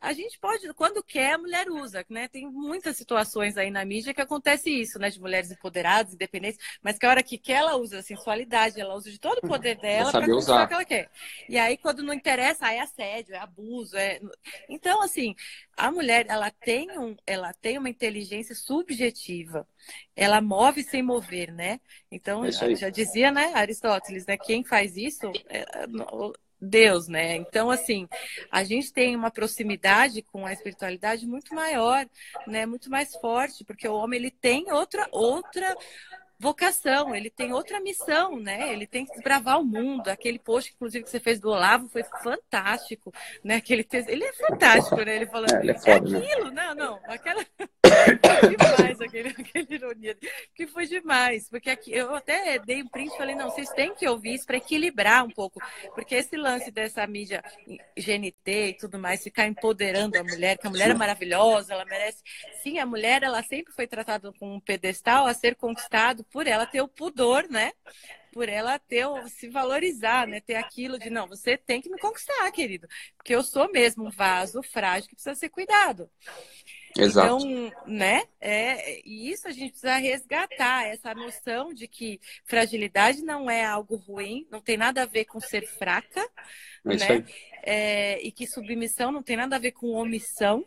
A 0.02 0.12
gente 0.12 0.38
pode, 0.38 0.72
quando 0.74 1.02
quer, 1.02 1.36
a 1.36 1.38
mulher 1.38 1.70
usa, 1.70 2.06
né? 2.10 2.28
Tem 2.28 2.46
muitas 2.46 2.98
situações 2.98 3.58
aí 3.58 3.72
na 3.72 3.86
mídia 3.86 4.14
que 4.14 4.20
acontece 4.20 4.70
isso, 4.70 5.00
né? 5.00 5.10
De 5.10 5.22
mulheres 5.22 5.50
empoderadas, 5.50 6.14
independentes, 6.14 6.60
mas 6.84 6.98
que 6.98 7.06
a 7.06 7.10
hora 7.10 7.24
que 7.24 7.38
quer, 7.38 7.60
ela 7.60 7.78
usa 7.78 8.00
a 8.00 8.04
sensualidade, 8.04 8.80
ela 8.80 8.94
usa 8.94 9.10
de 9.10 9.20
todo 9.20 9.38
o 9.38 9.48
poder 9.48 9.78
dela 9.78 10.12
para 10.12 10.36
usar 10.36 10.66
o 10.66 10.68
que 10.68 10.74
ela 10.74 10.86
quer. 10.86 11.10
E 11.48 11.58
aí, 11.58 11.78
quando 11.78 12.04
não 12.04 12.14
interessa, 12.14 12.66
aí 12.68 12.78
é 12.78 12.82
assédio, 12.82 13.36
é 13.36 13.40
abuso. 13.40 13.96
É... 13.96 14.20
Então, 14.68 15.02
assim, 15.02 15.34
a 15.78 15.92
mulher, 15.92 16.26
ela 16.30 16.52
tem, 16.52 16.98
um, 16.98 17.16
ela 17.26 17.54
tem 17.54 17.78
uma 17.78 17.90
inteligência 17.90 18.56
subjetiva 18.56 19.68
ela 20.16 20.42
move 20.42 20.84
sem 20.84 21.04
mover, 21.04 21.52
né? 21.52 21.80
Então, 22.12 22.46
é 22.46 22.52
já 22.52 22.90
dizia, 22.90 23.32
né, 23.32 23.52
Aristóteles, 23.54 24.26
né? 24.26 24.38
Quem 24.38 24.64
faz 24.64 24.96
isso 24.96 25.32
é 25.50 25.66
Deus, 26.60 27.08
né? 27.08 27.36
Então, 27.36 27.70
assim, 27.70 28.08
a 28.50 28.64
gente 28.64 28.92
tem 28.92 29.16
uma 29.16 29.30
proximidade 29.30 30.22
com 30.22 30.46
a 30.46 30.54
espiritualidade 30.54 31.28
muito 31.28 31.54
maior, 31.54 32.08
né? 32.48 32.66
Muito 32.66 32.90
mais 32.90 33.14
forte, 33.16 33.64
porque 33.66 33.88
o 33.88 33.96
homem 33.96 34.20
ele 34.20 34.32
tem 34.32 34.72
outra 34.72 35.08
outra 35.12 35.76
vocação, 36.40 37.16
ele 37.16 37.30
tem 37.30 37.54
outra 37.54 37.80
missão, 37.80 38.40
né? 38.40 38.72
Ele 38.74 38.86
tem 38.86 39.06
que 39.06 39.14
desbravar 39.14 39.60
o 39.60 39.66
mundo. 39.66 40.10
Aquele 40.10 40.40
post, 40.40 40.74
inclusive, 40.74 41.04
que 41.04 41.10
você 41.10 41.20
fez 41.20 41.40
do 41.40 41.50
Olavo 41.50 41.88
foi 41.90 42.04
fantástico, 42.22 43.14
né? 43.44 43.56
Aquele 43.56 43.84
texto, 43.84 44.10
ele 44.10 44.24
é 44.24 44.34
fantástico, 44.34 44.98
né? 44.98 45.16
Ele 45.16 45.28
falando, 45.28 45.54
é, 45.54 45.60
ele 45.62 45.72
é, 45.72 45.80
foda, 45.80 45.92
é 45.92 45.96
aquilo, 45.96 46.52
né? 46.52 46.66
não, 46.66 46.76
não, 46.76 47.00
aquela 47.06 47.46
demais 48.50 49.02
aquele, 49.02 49.30
aquele 49.30 49.76
ironia, 49.76 50.18
que 50.54 50.66
foi 50.68 50.88
demais, 50.88 51.48
porque 51.50 51.70
aqui 51.70 51.94
eu 51.94 52.14
até 52.16 52.58
dei 52.60 52.82
um 52.82 52.88
print 52.88 53.14
e 53.14 53.18
falei, 53.18 53.36
não, 53.36 53.50
vocês 53.50 53.70
têm 53.70 53.94
que 53.94 54.08
ouvir 54.08 54.36
isso 54.36 54.46
para 54.46 54.58
equilibrar 54.58 55.24
um 55.24 55.30
pouco, 55.30 55.60
porque 55.94 56.16
esse 56.16 56.36
lance 56.36 56.72
dessa 56.72 57.06
mídia 57.06 57.44
GNT 57.98 58.70
e 58.70 58.74
tudo 58.74 58.98
mais, 58.98 59.24
ficar 59.24 59.48
empoderando 59.48 60.18
a 60.18 60.24
mulher, 60.24 60.58
que 60.58 60.68
a 60.68 60.70
mulher 60.70 60.90
é 60.90 60.94
maravilhosa, 60.94 61.74
ela 61.74 61.86
merece. 61.86 62.24
Sim, 62.64 62.80
a 62.80 62.86
mulher, 62.86 63.24
ela 63.24 63.44
sempre 63.44 63.74
foi 63.74 63.88
tratada 63.88 64.32
com 64.34 64.56
um 64.56 64.60
pedestal 64.60 65.28
a 65.28 65.34
ser 65.34 65.56
conquistado 65.56 66.25
por 66.32 66.48
ela 66.48 66.66
ter 66.66 66.82
o 66.82 66.88
pudor, 66.88 67.48
né? 67.50 67.72
Por 68.32 68.50
ela 68.50 68.78
ter 68.78 69.06
o, 69.06 69.28
se 69.30 69.48
valorizar, 69.48 70.28
né? 70.28 70.42
Ter 70.42 70.56
aquilo 70.56 71.00
de 71.00 71.10
não, 71.10 71.28
você 71.28 71.58
tem 71.58 71.82
que 71.82 71.90
me 71.90 71.98
conquistar, 71.98 72.52
querido, 72.52 72.88
porque 73.16 73.34
eu 73.34 73.44
sou 73.44 73.72
mesmo 73.72 74.08
um 74.08 74.12
vaso 74.12 74.62
frágil 74.62 75.10
que 75.10 75.16
precisa 75.16 75.36
ser 75.36 75.50
cuidado. 75.50 76.10
Exato. 76.98 77.46
Então, 77.46 77.72
né? 77.86 78.24
É, 78.40 79.02
e 79.06 79.30
isso 79.30 79.48
a 79.48 79.52
gente 79.52 79.72
precisa 79.72 79.98
resgatar, 79.98 80.88
essa 80.88 81.14
noção 81.14 81.74
de 81.74 81.88
que 81.88 82.20
fragilidade 82.46 83.22
não 83.22 83.50
é 83.50 83.66
algo 83.66 83.96
ruim, 83.96 84.48
não 84.50 84.62
tem 84.62 84.78
nada 84.78 85.04
a 85.04 85.06
ver 85.06 85.26
com 85.26 85.40
ser 85.40 85.68
fraca, 85.68 86.22
é 86.86 86.96
né? 86.96 87.26
É, 87.64 88.22
e 88.22 88.32
que 88.32 88.48
submissão 88.48 89.12
não 89.12 89.22
tem 89.22 89.36
nada 89.36 89.58
a 89.58 89.60
ver 89.60 89.72
com 89.72 89.92
omissão 89.92 90.66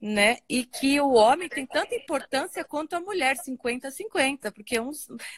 né? 0.00 0.38
E 0.48 0.64
que 0.64 1.00
o 1.00 1.12
homem 1.12 1.48
tem 1.48 1.66
tanta 1.66 1.94
importância 1.94 2.64
quanto 2.64 2.94
a 2.94 3.00
mulher, 3.00 3.36
50-50, 3.36 4.50
porque 4.52 4.80
um, 4.80 4.90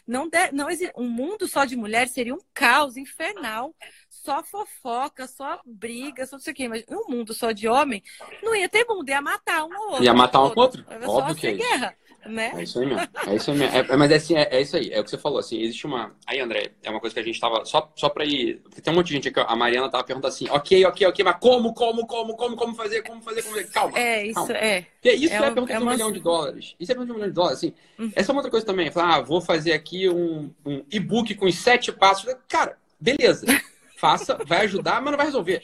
não, 0.06 0.28
de, 0.28 0.52
não 0.52 0.68
um 0.96 1.08
mundo 1.08 1.48
só 1.48 1.64
de 1.64 1.76
mulher 1.76 2.08
seria 2.08 2.34
um 2.34 2.40
caos 2.54 2.96
infernal, 2.96 3.74
só 4.08 4.42
fofoca, 4.44 5.26
só 5.26 5.60
briga, 5.64 6.24
só 6.26 6.36
não 6.36 6.40
sei 6.40 6.52
o 6.52 6.56
quê, 6.56 6.68
mas 6.68 6.84
um 6.88 7.10
mundo 7.10 7.34
só 7.34 7.50
de 7.50 7.66
homem 7.66 8.02
não 8.42 8.54
ia 8.54 8.68
ter 8.68 8.84
mundo, 8.86 9.08
ia 9.08 9.20
matar 9.20 9.64
um 9.64 9.74
ou 9.74 9.86
outro. 9.90 10.04
Ia 10.04 10.14
matar 10.14 10.40
um 10.40 10.44
outro? 10.44 10.60
outro. 10.60 10.84
Óbvio 11.10 11.34
que 11.34 11.46
é 11.48 11.52
guerra 11.52 11.96
né? 12.26 12.52
É 12.54 12.62
isso 12.62 12.78
aí 12.78 12.86
mesmo. 12.86 13.08
É 13.26 13.34
isso 13.34 13.50
aí 13.50 13.56
mesmo. 13.56 13.76
É, 13.76 13.96
mas 13.96 14.10
é, 14.10 14.14
assim, 14.14 14.36
é, 14.36 14.48
é, 14.50 14.60
isso 14.60 14.76
aí, 14.76 14.90
é 14.92 15.00
o 15.00 15.04
que 15.04 15.10
você 15.10 15.18
falou, 15.18 15.38
assim, 15.38 15.60
existe 15.60 15.86
uma. 15.86 16.14
Aí, 16.26 16.40
André, 16.40 16.72
é 16.82 16.90
uma 16.90 17.00
coisa 17.00 17.14
que 17.14 17.20
a 17.20 17.22
gente 17.22 17.40
tava. 17.40 17.64
Só, 17.64 17.90
só 17.96 18.08
pra 18.08 18.24
ir. 18.24 18.60
Porque 18.62 18.80
tem 18.80 18.92
um 18.92 18.96
monte 18.96 19.08
de 19.08 19.14
gente 19.14 19.28
aqui, 19.28 19.40
a 19.40 19.56
Mariana 19.56 19.90
tava 19.90 20.04
perguntando 20.04 20.32
assim, 20.32 20.48
ok, 20.48 20.84
ok, 20.86 21.06
ok, 21.06 21.24
mas 21.24 21.36
como, 21.40 21.72
como, 21.74 22.06
como, 22.06 22.36
como, 22.36 22.56
como 22.56 22.74
fazer, 22.74 23.02
como 23.02 23.22
fazer, 23.22 23.42
como 23.42 23.54
fazer? 23.56 23.70
Calma. 23.70 23.98
É, 23.98 24.26
isso 24.26 24.34
calma. 24.34 24.51
É. 24.58 24.82
Porque 24.82 25.12
isso 25.12 25.32
é, 25.32 25.36
é 25.36 25.38
a 25.38 25.42
pergunta 25.42 25.72
é 25.72 25.76
de 25.76 25.82
um 25.82 25.86
uma... 25.86 25.92
milhão 25.92 26.12
de 26.12 26.20
dólares. 26.20 26.76
Isso 26.78 26.92
é 26.92 26.94
pergunta 26.94 27.06
de 27.06 27.12
um 27.12 27.14
milhão 27.16 27.28
de 27.28 27.34
dólares, 27.34 27.58
assim. 27.58 27.74
Uhum. 27.98 28.12
Essa 28.14 28.30
é 28.30 28.32
uma 28.32 28.38
outra 28.38 28.50
coisa 28.50 28.66
também. 28.66 28.90
Falar, 28.90 29.16
ah, 29.16 29.20
vou 29.20 29.40
fazer 29.40 29.72
aqui 29.72 30.08
um, 30.08 30.50
um 30.64 30.84
e-book 30.90 31.34
com 31.34 31.46
os 31.46 31.54
sete 31.54 31.92
passos. 31.92 32.34
Cara, 32.48 32.76
beleza. 33.00 33.46
Faça, 33.96 34.36
vai 34.46 34.64
ajudar, 34.64 35.00
mas 35.00 35.12
não 35.12 35.16
vai 35.16 35.26
resolver. 35.26 35.62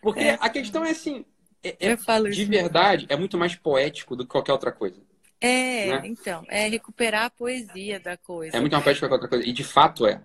Porque 0.00 0.20
é. 0.20 0.38
a 0.40 0.48
questão 0.48 0.84
é 0.84 0.90
assim. 0.90 1.24
É, 1.62 1.76
é 1.78 1.96
de 2.30 2.44
verdade, 2.44 3.06
é 3.08 3.16
muito 3.16 3.36
mais 3.36 3.54
poético 3.54 4.16
do 4.16 4.24
que 4.24 4.30
qualquer 4.30 4.52
outra 4.52 4.72
coisa. 4.72 4.96
É, 5.40 5.86
né? 5.86 6.02
então, 6.04 6.44
é 6.48 6.68
recuperar 6.68 7.24
a 7.24 7.30
poesia 7.30 7.98
da 7.98 8.16
coisa. 8.16 8.54
É 8.54 8.60
muito 8.60 8.72
mais 8.72 8.84
poético 8.84 9.06
que 9.06 9.12
outra 9.12 9.28
coisa. 9.28 9.48
E 9.48 9.52
de 9.52 9.64
fato 9.64 10.06
é. 10.06 10.20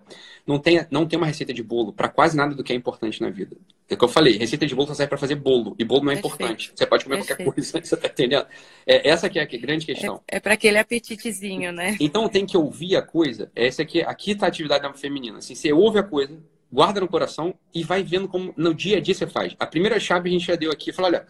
Não 0.46 0.58
tem, 0.58 0.86
não 0.90 1.06
tem 1.06 1.16
uma 1.16 1.26
receita 1.26 1.54
de 1.54 1.62
bolo 1.62 1.92
para 1.92 2.08
quase 2.08 2.36
nada 2.36 2.54
do 2.54 2.62
que 2.62 2.72
é 2.72 2.76
importante 2.76 3.20
na 3.22 3.30
vida. 3.30 3.56
É 3.88 3.94
o 3.94 3.96
que 3.96 4.04
eu 4.04 4.08
falei, 4.08 4.36
receita 4.36 4.66
de 4.66 4.74
bolo 4.74 4.88
só 4.88 4.94
serve 4.94 5.08
para 5.08 5.18
fazer 5.18 5.36
bolo. 5.36 5.74
E 5.78 5.84
bolo 5.84 6.04
não 6.04 6.12
é 6.12 6.16
Perfeito. 6.16 6.36
importante. 6.36 6.72
Você 6.74 6.86
pode 6.86 7.04
comer 7.04 7.16
Perfeito. 7.16 7.38
qualquer 7.38 7.54
coisa, 7.54 7.80
você 7.82 7.96
tá 7.96 8.08
entendendo? 8.08 8.46
É, 8.86 9.08
essa 9.08 9.30
que 9.30 9.38
é 9.38 9.42
a 9.42 9.46
grande 9.46 9.86
questão. 9.86 10.22
É, 10.28 10.36
é 10.36 10.40
para 10.40 10.54
aquele 10.54 10.78
apetitezinho, 10.78 11.72
né? 11.72 11.96
Então 11.98 12.28
tem 12.28 12.44
que 12.44 12.56
ouvir 12.56 12.96
a 12.96 13.02
coisa. 13.02 13.50
Essa 13.56 13.82
aqui, 13.82 14.02
aqui 14.02 14.34
tá 14.34 14.46
a 14.46 14.48
atividade 14.48 14.86
feminina. 14.98 15.38
Assim, 15.38 15.54
você 15.54 15.72
ouve 15.72 15.98
a 15.98 16.02
coisa, 16.02 16.38
guarda 16.70 17.00
no 17.00 17.08
coração 17.08 17.54
e 17.74 17.82
vai 17.82 18.02
vendo 18.02 18.28
como 18.28 18.52
no 18.56 18.74
dia 18.74 18.98
a 18.98 19.00
dia 19.00 19.14
você 19.14 19.26
faz. 19.26 19.54
A 19.58 19.66
primeira 19.66 19.98
chave 19.98 20.28
a 20.28 20.32
gente 20.32 20.46
já 20.46 20.56
deu 20.56 20.70
aqui. 20.70 20.92
Fala, 20.92 21.08
olha, 21.08 21.26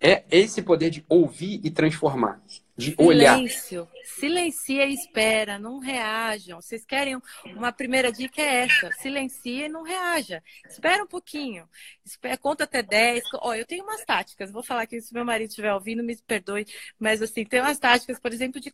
é 0.00 0.24
esse 0.30 0.62
poder 0.62 0.90
de 0.90 1.04
ouvir 1.08 1.60
e 1.64 1.70
transformar 1.70 2.42
de 2.82 2.94
olhar. 2.98 3.36
Silêncio. 3.36 3.88
Silencia 4.04 4.86
e 4.86 4.94
espera, 4.94 5.58
não 5.58 5.78
reajam. 5.78 6.60
Vocês 6.60 6.84
querem 6.84 7.20
uma 7.56 7.72
primeira 7.72 8.10
dica 8.10 8.42
é 8.42 8.64
essa: 8.64 8.90
silencia 9.00 9.66
e 9.66 9.68
não 9.68 9.82
reaja. 9.82 10.42
Espera 10.68 11.02
um 11.02 11.06
pouquinho. 11.06 11.68
Espera, 12.04 12.36
conta 12.36 12.64
até 12.64 12.82
10. 12.82 13.22
Ó, 13.34 13.54
eu 13.54 13.64
tenho 13.64 13.84
umas 13.84 14.04
táticas, 14.04 14.50
vou 14.50 14.62
falar 14.62 14.82
aqui 14.82 15.00
se 15.00 15.14
meu 15.14 15.24
marido 15.24 15.50
estiver 15.50 15.72
ouvindo, 15.72 16.02
me 16.02 16.16
perdoe, 16.16 16.66
mas 16.98 17.22
assim, 17.22 17.44
tem 17.44 17.60
umas 17.60 17.78
táticas, 17.78 18.18
por 18.18 18.32
exemplo, 18.32 18.60
de 18.60 18.72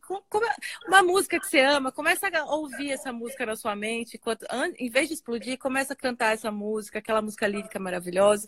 uma 0.86 1.02
música 1.02 1.38
que 1.38 1.46
você 1.46 1.60
ama, 1.60 1.92
começa 1.92 2.28
a 2.28 2.44
ouvir 2.54 2.90
essa 2.90 3.12
música 3.12 3.44
na 3.44 3.56
sua 3.56 3.76
mente, 3.76 4.18
em 4.78 4.88
vez 4.90 5.08
de 5.08 5.14
explodir, 5.14 5.58
começa 5.58 5.92
a 5.92 5.96
cantar 5.96 6.34
essa 6.34 6.50
música, 6.50 6.98
aquela 6.98 7.20
música 7.20 7.46
lírica 7.46 7.78
maravilhosa 7.78 8.46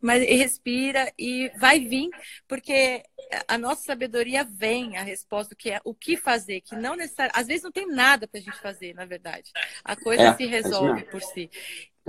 mas 0.00 0.22
respira 0.22 1.12
e 1.18 1.50
vai 1.58 1.80
vir, 1.80 2.08
porque 2.46 3.02
a 3.48 3.58
nossa 3.58 3.82
sabedoria 3.82 4.44
vem, 4.44 4.96
a 4.96 5.02
resposta 5.02 5.54
que 5.54 5.70
é 5.70 5.80
o 5.84 5.94
que 5.94 6.16
fazer, 6.16 6.60
que 6.60 6.76
não 6.76 6.96
necessariamente, 6.96 7.40
às 7.40 7.46
vezes 7.46 7.62
não 7.62 7.72
tem 7.72 7.86
nada 7.86 8.28
para 8.28 8.38
a 8.38 8.42
gente 8.42 8.58
fazer, 8.60 8.94
na 8.94 9.04
verdade. 9.04 9.50
A 9.84 9.96
coisa 9.96 10.22
é, 10.22 10.34
se 10.36 10.46
resolve 10.46 11.00
é 11.00 11.04
por 11.04 11.22
si. 11.22 11.50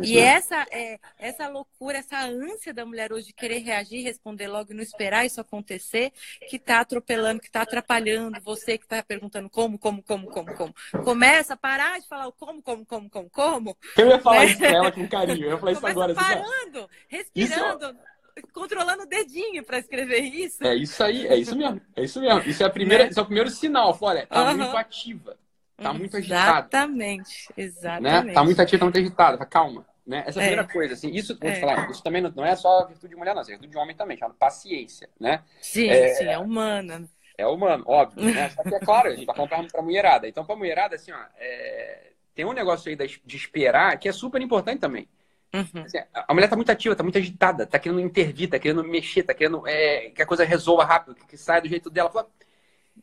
E 0.04 0.18
essa, 0.18 0.66
é, 0.72 1.00
essa 1.18 1.48
loucura, 1.48 1.98
essa 1.98 2.20
ânsia 2.20 2.74
da 2.74 2.86
mulher 2.86 3.12
hoje 3.12 3.28
de 3.28 3.34
querer 3.34 3.60
reagir, 3.60 4.04
responder 4.04 4.48
logo 4.48 4.72
e 4.72 4.76
não 4.76 4.84
esperar 4.84 5.26
isso 5.26 5.42
acontecer, 5.42 6.12
que 6.48 6.58
está 6.58 6.82
atropelando, 6.82 7.40
que 7.40 7.48
está 7.48 7.62
atrapalhando 7.62 8.40
você 8.42 8.78
que 8.78 8.86
está 8.86 9.02
perguntando 9.02 9.50
como, 9.50 9.78
como, 9.78 10.04
como, 10.04 10.28
como, 10.28 10.56
como. 10.56 10.76
Começa 11.04 11.54
a 11.54 11.58
parar 11.58 12.00
de 12.00 12.08
falar 12.08 12.28
o 12.28 12.32
como, 12.32 12.62
como, 12.62 12.86
como, 12.86 13.10
como, 13.10 13.30
como. 13.30 13.78
Eu 13.98 14.08
ia 14.08 14.20
falar 14.20 14.40
né? 14.40 14.46
isso 14.46 14.58
pra 14.60 14.70
ela 14.70 14.92
com 14.92 15.08
carinho. 15.08 15.46
Eu 15.46 15.52
ia 15.52 15.58
falar 15.58 15.72
isso 15.72 15.88
agora. 15.88 16.14
parando, 16.14 16.80
assim, 16.80 16.88
respirando. 17.08 17.86
Isso... 17.86 18.18
Controlando 18.54 19.02
o 19.02 19.08
dedinho 19.08 19.64
para 19.64 19.80
escrever 19.80 20.22
isso. 20.22 20.64
É 20.64 20.76
isso 20.76 21.04
aí, 21.04 21.26
é 21.26 21.36
isso 21.36 21.56
mesmo. 21.56 21.82
É 21.96 22.04
isso 22.04 22.22
mesmo. 22.22 22.42
Isso 22.42 22.62
é, 22.62 22.68
a 22.68 22.70
primeira, 22.70 23.06
né? 23.06 23.10
isso 23.10 23.20
é 23.20 23.24
o 23.24 23.26
primeiro 23.26 23.50
sinal. 23.50 23.98
Olha, 24.00 24.28
tá 24.28 24.52
uhum. 24.52 24.58
muito 24.58 24.78
ativa. 24.78 25.36
Tá 25.78 25.94
muito 25.94 26.18
agitada. 26.18 26.60
Exatamente, 26.60 27.50
exatamente. 27.56 28.26
Né? 28.26 28.34
Tá 28.34 28.44
muito 28.44 28.62
ativa, 28.62 28.80
tá 28.80 28.86
muito 28.86 28.98
agitada. 28.98 29.46
Calma. 29.46 29.86
Né? 30.06 30.24
Essa 30.26 30.40
é 30.40 30.44
a 30.44 30.46
primeira 30.46 30.68
coisa, 30.68 30.94
assim, 30.94 31.10
isso, 31.10 31.38
vou 31.38 31.50
é. 31.50 31.54
te 31.54 31.60
falar, 31.60 31.92
isso 31.92 32.02
também 32.02 32.22
não, 32.22 32.46
é 32.46 32.56
só 32.56 32.88
virtude 32.88 33.10
de 33.10 33.20
mulher, 33.20 33.36
não, 33.36 33.42
é 33.42 33.46
virtude 33.46 33.68
de 33.68 33.78
homem 33.78 33.94
também, 33.94 34.16
chama 34.16 34.34
paciência, 34.40 35.10
né? 35.20 35.44
Sim, 35.62 35.90
é, 35.90 36.14
sim, 36.14 36.24
é 36.24 36.38
humana. 36.40 37.04
É 37.38 37.46
humano, 37.46 37.84
óbvio, 37.86 38.24
né? 38.24 38.50
Só 38.56 38.64
que 38.64 38.74
é 38.74 38.80
claro, 38.80 39.10
a 39.10 39.12
gente 39.14 39.26
tá 39.26 39.34
falando 39.34 39.70
pra, 39.70 39.82
mulherada. 39.82 40.26
Então, 40.26 40.46
pra 40.46 40.56
mulherada, 40.56 40.96
assim, 40.96 41.12
ó, 41.12 41.20
é... 41.38 42.12
tem 42.34 42.46
um 42.46 42.54
negócio 42.54 42.90
aí 42.90 42.96
de 42.96 43.36
esperar 43.36 44.00
que 44.00 44.08
é 44.08 44.12
super 44.14 44.42
importante 44.42 44.80
também. 44.80 45.10
Uhum. 45.54 45.84
Assim, 45.84 45.98
a 46.14 46.34
mulher 46.34 46.50
tá 46.50 46.56
muito 46.56 46.72
ativa, 46.72 46.96
tá 46.96 47.04
muito 47.04 47.18
agitada, 47.18 47.66
tá 47.66 47.78
querendo 47.78 48.00
intervir, 48.00 48.50
tá 48.50 48.58
querendo 48.58 48.84
mexer, 48.86 49.24
tá 49.24 49.34
querendo 49.34 49.68
é, 49.68 50.10
que 50.10 50.22
a 50.22 50.26
coisa 50.26 50.46
resolva 50.46 50.86
rápido, 50.86 51.16
que, 51.16 51.28
que 51.28 51.38
saia 51.38 51.62
do 51.62 51.68
jeito 51.68 51.90
dela. 51.90 52.10
Fala, 52.10 52.30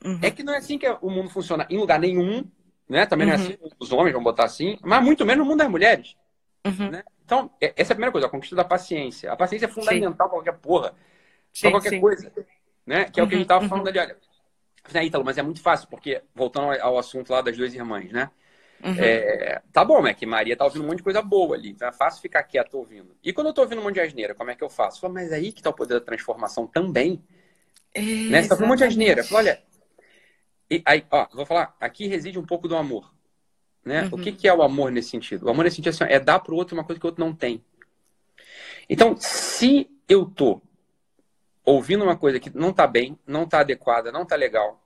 uhum. 0.02 0.18
É 0.22 0.30
que 0.30 0.42
não 0.42 0.54
é 0.54 0.58
assim 0.58 0.78
que 0.78 0.88
o 1.02 1.10
mundo 1.10 1.28
funciona 1.28 1.66
em 1.68 1.78
lugar 1.78 2.00
nenhum, 2.00 2.50
né? 2.88 3.06
Também 3.06 3.26
uhum. 3.26 3.34
não 3.34 3.44
é 3.44 3.46
uhum. 3.46 3.54
assim, 3.54 3.74
os 3.78 3.92
homens 3.92 4.12
vão 4.12 4.22
botar 4.22 4.44
assim, 4.44 4.78
mas 4.82 5.02
muito 5.02 5.24
menos 5.24 5.44
no 5.44 5.50
mundo 5.50 5.58
das 5.58 5.70
mulheres. 5.70 6.16
Uhum. 6.66 6.90
Né? 6.90 7.04
Então, 7.24 7.50
é, 7.60 7.72
essa 7.76 7.92
é 7.92 7.94
a 7.94 7.96
primeira 7.96 8.12
coisa, 8.12 8.26
a 8.26 8.30
conquista 8.30 8.56
da 8.56 8.64
paciência. 8.64 9.32
A 9.32 9.36
paciência 9.36 9.66
é 9.66 9.68
fundamental 9.68 10.28
para 10.28 10.28
qualquer 10.28 10.54
porra, 10.54 10.94
para 11.60 11.70
qualquer 11.70 11.90
sim. 11.90 12.00
coisa. 12.00 12.32
Né? 12.86 13.04
Que 13.06 13.20
é 13.20 13.22
uhum. 13.22 13.26
o 13.26 13.28
que 13.30 13.34
a 13.34 13.38
gente 13.38 13.52
uhum. 13.52 13.68
falando 13.68 13.88
ali, 13.88 13.98
olha. 13.98 14.16
Né, 14.92 15.04
Ítalo, 15.06 15.24
mas 15.24 15.38
é 15.38 15.42
muito 15.42 15.62
fácil, 15.62 15.88
porque, 15.88 16.22
voltando 16.34 16.70
ao 16.80 16.98
assunto 16.98 17.32
lá 17.32 17.40
das 17.40 17.56
duas 17.56 17.74
irmãs, 17.74 18.12
né? 18.12 18.30
Uhum. 18.84 18.94
É, 18.98 19.62
tá 19.72 19.82
bom, 19.82 20.06
é 20.06 20.12
que 20.12 20.26
Maria 20.26 20.54
tá 20.54 20.64
ouvindo 20.64 20.84
um 20.84 20.88
monte 20.88 20.98
de 20.98 21.04
coisa 21.04 21.22
boa 21.22 21.56
ali, 21.56 21.70
então 21.70 21.88
é 21.88 21.92
fácil 21.92 22.20
ficar 22.20 22.42
quieto 22.42 22.74
ouvindo. 22.74 23.16
E 23.24 23.32
quando 23.32 23.46
eu 23.46 23.54
tô 23.54 23.62
ouvindo 23.62 23.80
um 23.80 23.84
monte 23.84 23.94
de 23.94 24.00
asneira, 24.00 24.34
como 24.34 24.50
é 24.50 24.54
que 24.54 24.62
eu 24.62 24.68
faço? 24.68 25.00
Falo, 25.00 25.14
mas 25.14 25.32
aí 25.32 25.52
que 25.52 25.62
tá 25.62 25.70
o 25.70 25.72
poder 25.72 25.94
da 25.94 26.00
transformação 26.02 26.66
também. 26.66 27.24
É, 27.94 28.02
né? 28.02 28.42
Você 28.42 28.48
tá 28.48 28.54
ouvindo 28.56 28.66
um 28.66 28.68
monte 28.68 28.78
de 28.80 28.84
asneira. 28.84 29.24
Falo, 29.24 29.38
olha, 29.38 29.62
e 30.74 30.82
aí, 30.84 31.04
ó, 31.10 31.28
vou 31.32 31.46
falar, 31.46 31.76
aqui 31.80 32.06
reside 32.06 32.38
um 32.38 32.46
pouco 32.46 32.66
do 32.66 32.76
amor. 32.76 33.12
Né? 33.84 34.02
Uhum. 34.04 34.08
O 34.12 34.18
que, 34.18 34.32
que 34.32 34.48
é 34.48 34.54
o 34.54 34.62
amor 34.62 34.90
nesse 34.90 35.10
sentido? 35.10 35.46
O 35.46 35.50
amor 35.50 35.64
nesse 35.64 35.76
sentido 35.76 35.92
assim, 35.92 36.04
é 36.12 36.18
dar 36.18 36.40
para 36.40 36.52
o 36.52 36.56
outro 36.56 36.74
uma 36.74 36.84
coisa 36.84 36.98
que 36.98 37.06
o 37.06 37.08
outro 37.08 37.24
não 37.24 37.34
tem. 37.34 37.62
Então, 38.88 39.16
se 39.18 39.88
eu 40.08 40.26
tô 40.26 40.60
ouvindo 41.64 42.02
uma 42.02 42.16
coisa 42.16 42.40
que 42.40 42.54
não 42.56 42.72
tá 42.72 42.86
bem, 42.86 43.18
não 43.26 43.46
tá 43.46 43.60
adequada, 43.60 44.10
não 44.10 44.26
tá 44.26 44.36
legal, 44.36 44.82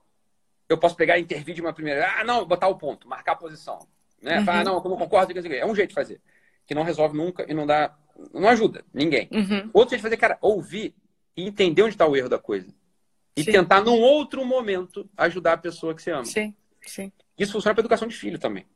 eu 0.68 0.76
posso 0.76 0.94
pegar 0.94 1.18
e 1.18 1.22
intervir 1.22 1.54
de 1.54 1.60
uma 1.60 1.72
primeira. 1.72 2.06
Ah, 2.18 2.24
não, 2.24 2.44
botar 2.44 2.68
o 2.68 2.76
ponto, 2.76 3.08
marcar 3.08 3.32
a 3.32 3.36
posição. 3.36 3.78
Né? 4.20 4.38
Uhum. 4.38 4.44
Falar, 4.44 4.60
ah, 4.60 4.64
não, 4.64 4.80
como 4.80 4.98
concordo, 4.98 5.32
é 5.32 5.66
um 5.66 5.74
jeito 5.74 5.90
de 5.90 5.94
fazer. 5.94 6.20
Que 6.66 6.74
não 6.74 6.82
resolve 6.82 7.16
nunca 7.16 7.46
e 7.48 7.54
não 7.54 7.66
dá. 7.66 7.96
Não 8.34 8.48
ajuda 8.48 8.84
ninguém. 8.92 9.28
Uhum. 9.32 9.70
Outro 9.72 9.90
jeito 9.90 10.00
de 10.00 10.02
fazer, 10.02 10.16
cara, 10.16 10.36
ouvir 10.40 10.94
e 11.36 11.46
entender 11.46 11.82
onde 11.82 11.94
está 11.94 12.06
o 12.06 12.16
erro 12.16 12.28
da 12.28 12.38
coisa. 12.38 12.68
E 13.38 13.44
sim. 13.44 13.52
tentar, 13.52 13.82
num 13.82 14.00
outro 14.00 14.44
momento, 14.44 15.08
ajudar 15.16 15.54
a 15.54 15.58
pessoa 15.58 15.94
que 15.94 16.02
você 16.02 16.10
ama. 16.10 16.24
Sim, 16.24 16.54
sim. 16.86 17.12
Isso 17.38 17.52
funciona 17.52 17.74
para 17.74 17.82
educação 17.82 18.08
de 18.08 18.16
filho 18.16 18.38
também. 18.38 18.66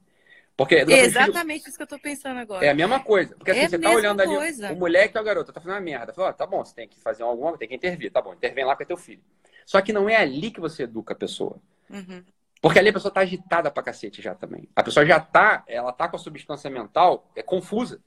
Porque 0.57 0.77
Exatamente 0.77 1.61
filho, 1.61 1.69
isso 1.69 1.77
que 1.77 1.83
eu 1.83 1.87
tô 1.87 1.99
pensando 1.99 2.39
agora. 2.39 2.65
É 2.65 2.69
a 2.69 2.75
mesma 2.75 3.01
coisa. 3.01 3.35
Porque 3.35 3.51
assim, 3.51 3.61
é 3.61 3.69
você 3.69 3.79
tá 3.79 3.91
olhando 3.91 4.23
coisa. 4.23 4.67
ali, 4.67 4.77
o 4.77 4.79
moleque 4.79 5.17
ou 5.17 5.23
a 5.23 5.25
garota 5.25 5.53
tá 5.53 5.61
fazendo 5.61 5.75
uma 5.75 5.81
merda. 5.81 6.13
Fala, 6.13 6.31
oh, 6.31 6.33
tá 6.33 6.47
bom, 6.47 6.65
você 6.65 6.75
tem 6.75 6.87
que 6.87 7.01
fazer 7.01 7.23
alguma 7.23 7.57
tem 7.57 7.69
que 7.69 7.75
intervir. 7.75 8.13
Tá 8.13 8.21
bom, 8.21 8.35
intervém 8.35 8.65
lá 8.65 8.77
com 8.77 8.85
teu 8.85 8.97
filho. 8.97 9.23
Só 9.65 9.81
que 9.81 9.93
não 9.93 10.09
é 10.09 10.17
ali 10.17 10.51
que 10.51 10.61
você 10.61 10.85
educa 10.85 11.15
a 11.15 11.17
pessoa. 11.17 11.57
Uhum. 11.89 12.23
Porque 12.61 12.79
ali 12.79 12.91
a 12.91 12.93
pessoa 12.93 13.13
tá 13.13 13.21
agitada 13.21 13.71
pra 13.71 13.83
cacete 13.83 14.23
já 14.23 14.35
também. 14.35 14.69
A 14.77 14.83
pessoa 14.83 15.05
já 15.05 15.19
tá, 15.19 15.65
ela 15.67 15.93
tá 15.93 16.07
com 16.07 16.17
a 16.17 16.19
substância 16.19 16.71
mental 16.71 17.29
é 17.35 17.43
confusa. 17.43 18.01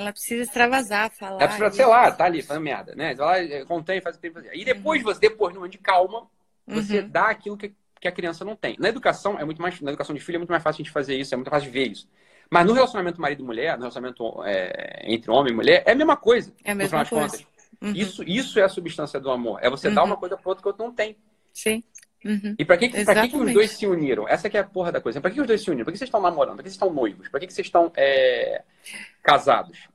Ela 0.00 0.12
precisa 0.12 0.44
extravasar, 0.44 1.10
falar. 1.10 1.42
Ela 1.42 1.48
precisa, 1.48 1.70
sei 1.72 1.84
lá, 1.84 2.10
tá 2.10 2.24
ali, 2.24 2.40
fazendo 2.40 2.62
merda, 2.62 2.94
né? 2.94 3.14
Vai 3.14 3.46
lá, 3.46 3.66
contém, 3.66 4.00
faz 4.00 4.16
o 4.16 4.18
que 4.18 4.22
tem 4.22 4.30
que 4.30 4.40
fazer. 4.40 4.58
E 4.58 4.64
depois, 4.64 5.02
uhum. 5.02 5.12
você, 5.12 5.20
depois, 5.20 5.52
no 5.52 5.60
momento 5.60 5.72
de 5.72 5.78
calma, 5.78 6.26
você 6.66 7.00
uhum. 7.00 7.08
dá 7.10 7.26
aquilo 7.26 7.54
que, 7.54 7.74
que 8.00 8.08
a 8.08 8.12
criança 8.12 8.42
não 8.42 8.56
tem. 8.56 8.76
Na 8.78 8.88
educação, 8.88 9.38
é 9.38 9.44
muito 9.44 9.60
mais, 9.60 9.78
na 9.82 9.90
educação 9.90 10.14
de 10.14 10.20
filho, 10.22 10.36
é 10.36 10.38
muito 10.38 10.48
mais 10.48 10.62
fácil 10.62 10.80
a 10.80 10.84
gente 10.84 10.90
fazer 10.90 11.16
isso, 11.16 11.34
é 11.34 11.36
muito 11.36 11.50
fácil 11.50 11.70
de 11.70 11.78
ver 11.78 11.88
isso. 11.88 12.08
Mas 12.50 12.66
no 12.66 12.72
relacionamento 12.72 13.20
marido 13.20 13.42
e 13.42 13.44
mulher, 13.44 13.74
no 13.74 13.80
relacionamento 13.80 14.42
é, 14.42 15.02
entre 15.04 15.30
homem 15.30 15.52
e 15.52 15.56
mulher, 15.56 15.82
é 15.84 15.92
a 15.92 15.94
mesma 15.94 16.16
coisa. 16.16 16.50
É 16.64 16.72
a 16.72 16.74
mesma 16.74 17.04
coisa. 17.04 17.38
Uhum. 17.82 17.92
Isso, 17.94 18.22
isso 18.22 18.58
é 18.58 18.62
a 18.62 18.70
substância 18.70 19.20
do 19.20 19.30
amor. 19.30 19.58
É 19.62 19.68
você 19.68 19.88
uhum. 19.88 19.94
dar 19.94 20.04
uma 20.04 20.16
coisa 20.16 20.34
para 20.34 20.48
outro 20.48 20.62
que 20.62 20.68
o 20.68 20.70
outro 20.70 20.82
não 20.82 20.94
tem. 20.94 21.14
Sim. 21.52 21.84
Uhum. 22.24 22.54
E 22.58 22.64
para 22.64 22.76
que, 22.76 22.88
que, 22.88 23.28
que, 23.28 23.36
os 23.36 23.52
dois 23.52 23.70
se 23.70 23.86
uniram? 23.86 24.28
Essa 24.28 24.50
que 24.50 24.56
é 24.56 24.60
a 24.60 24.64
porra 24.64 24.92
da 24.92 25.00
coisa. 25.00 25.20
Para 25.20 25.30
que 25.30 25.40
os 25.40 25.46
dois 25.46 25.62
se 25.62 25.70
uniram? 25.70 25.84
Para 25.84 25.92
que 25.92 25.98
vocês 25.98 26.08
estão 26.08 26.20
namorando? 26.20 26.56
Para 26.56 26.64
que 26.64 26.68
vocês 26.68 26.74
estão 26.74 26.92
noivos? 26.92 27.28
Para 27.28 27.40
que, 27.40 27.46
que 27.46 27.52
vocês 27.52 27.66
estão 27.66 27.90
é, 27.96 28.62
casados? 29.22 29.88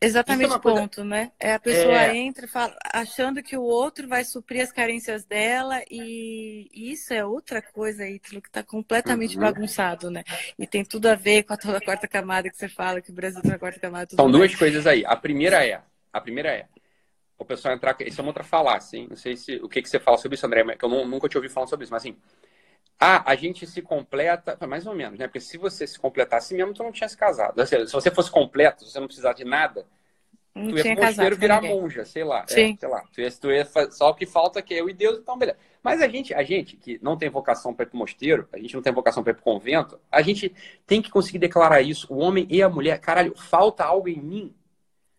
Exatamente 0.00 0.52
é 0.52 0.56
o 0.56 0.60
ponto, 0.60 0.96
coisa... 0.96 1.04
né? 1.04 1.32
É 1.40 1.54
a 1.54 1.58
pessoa 1.58 2.02
é... 2.02 2.16
entra 2.16 2.46
fala, 2.46 2.76
achando 2.92 3.42
que 3.42 3.56
o 3.56 3.62
outro 3.62 4.06
vai 4.06 4.24
suprir 4.24 4.62
as 4.62 4.70
carências 4.70 5.24
dela 5.24 5.80
e 5.90 6.68
isso 6.74 7.14
é 7.14 7.24
outra 7.24 7.62
coisa 7.62 8.02
aí, 8.02 8.18
que 8.18 8.36
está 8.36 8.62
completamente 8.62 9.36
uhum. 9.36 9.42
bagunçado, 9.42 10.10
né? 10.10 10.22
E 10.58 10.66
tem 10.66 10.84
tudo 10.84 11.06
a 11.06 11.14
ver 11.14 11.44
com 11.44 11.54
a 11.54 11.56
toda 11.56 11.78
a 11.78 11.84
quarta 11.84 12.06
camada 12.06 12.50
que 12.50 12.56
você 12.56 12.68
fala, 12.68 13.00
que 13.00 13.10
o 13.10 13.14
Brasil 13.14 13.40
tem 13.40 13.52
a 13.52 13.58
quarta 13.58 13.80
camada. 13.80 14.14
São 14.14 14.30
duas 14.30 14.54
coisas 14.54 14.86
aí. 14.86 15.04
A 15.06 15.16
primeira 15.16 15.64
é, 15.64 15.80
a 16.12 16.20
primeira 16.20 16.50
é, 16.50 16.66
o 17.38 17.44
pessoal 17.44 17.74
entrar, 17.74 17.96
isso 18.00 18.20
é 18.20 18.22
uma 18.22 18.30
outra 18.30 18.44
falácia, 18.44 18.96
hein? 18.96 19.06
Não 19.10 19.16
sei 19.16 19.36
se 19.36 19.56
o 19.56 19.68
que, 19.68 19.82
que 19.82 19.88
você 19.88 19.98
fala 19.98 20.16
sobre 20.16 20.36
isso, 20.36 20.46
André, 20.46 20.64
que 20.76 20.84
eu 20.84 20.88
não, 20.88 21.06
nunca 21.06 21.28
te 21.28 21.36
ouvi 21.36 21.48
falando 21.48 21.68
sobre 21.68 21.84
isso, 21.84 21.92
mas 21.92 22.02
assim, 22.02 22.16
ah, 22.98 23.22
a 23.30 23.34
gente 23.34 23.66
se 23.66 23.82
completa, 23.82 24.56
mais 24.66 24.86
ou 24.86 24.94
menos, 24.94 25.18
né? 25.18 25.26
Porque 25.26 25.40
se 25.40 25.58
você 25.58 25.86
se 25.86 25.98
completasse 25.98 26.54
mesmo, 26.54 26.72
tu 26.72 26.82
não 26.82 26.92
tinha 26.92 27.08
se 27.08 27.16
casado. 27.16 27.64
Se 27.66 27.84
você 27.86 28.10
fosse 28.10 28.30
completo, 28.30 28.84
se 28.84 28.92
você 28.92 29.00
não 29.00 29.06
precisasse 29.06 29.38
de 29.38 29.44
nada, 29.44 29.86
não 30.54 30.68
tu 30.68 30.78
ia 30.78 30.94
pro 30.94 31.04
mosteiro 31.04 31.36
virar 31.36 31.60
ninguém. 31.60 31.80
monja, 31.80 32.04
sei 32.04 32.22
lá. 32.22 32.44
É, 32.44 32.46
sei 32.46 32.76
lá. 32.82 33.02
Tu 33.12 33.20
ia, 33.20 33.30
tu 33.32 33.50
ia, 33.50 33.66
só 33.90 34.10
o 34.10 34.14
que 34.14 34.24
falta 34.24 34.62
que 34.62 34.72
é 34.72 34.80
eu 34.80 34.88
e 34.88 34.94
Deus, 34.94 35.18
então 35.18 35.36
beleza. 35.36 35.58
Mas 35.82 36.00
a 36.00 36.08
gente, 36.08 36.32
a 36.32 36.44
gente 36.44 36.76
que 36.76 36.98
não 37.02 37.18
tem 37.18 37.28
vocação 37.28 37.74
para 37.74 37.84
ir 37.84 37.88
pro 37.88 37.98
mosteiro, 37.98 38.48
a 38.52 38.58
gente 38.58 38.74
não 38.74 38.82
tem 38.82 38.92
vocação 38.92 39.22
para 39.22 39.32
ir 39.32 39.34
pro 39.34 39.42
convento, 39.42 39.98
a 40.10 40.22
gente 40.22 40.54
tem 40.86 41.02
que 41.02 41.10
conseguir 41.10 41.40
declarar 41.40 41.82
isso. 41.82 42.06
O 42.14 42.18
homem 42.18 42.46
e 42.48 42.62
a 42.62 42.68
mulher, 42.68 43.00
caralho, 43.00 43.34
falta 43.36 43.84
algo 43.84 44.08
em 44.08 44.20
mim. 44.20 44.54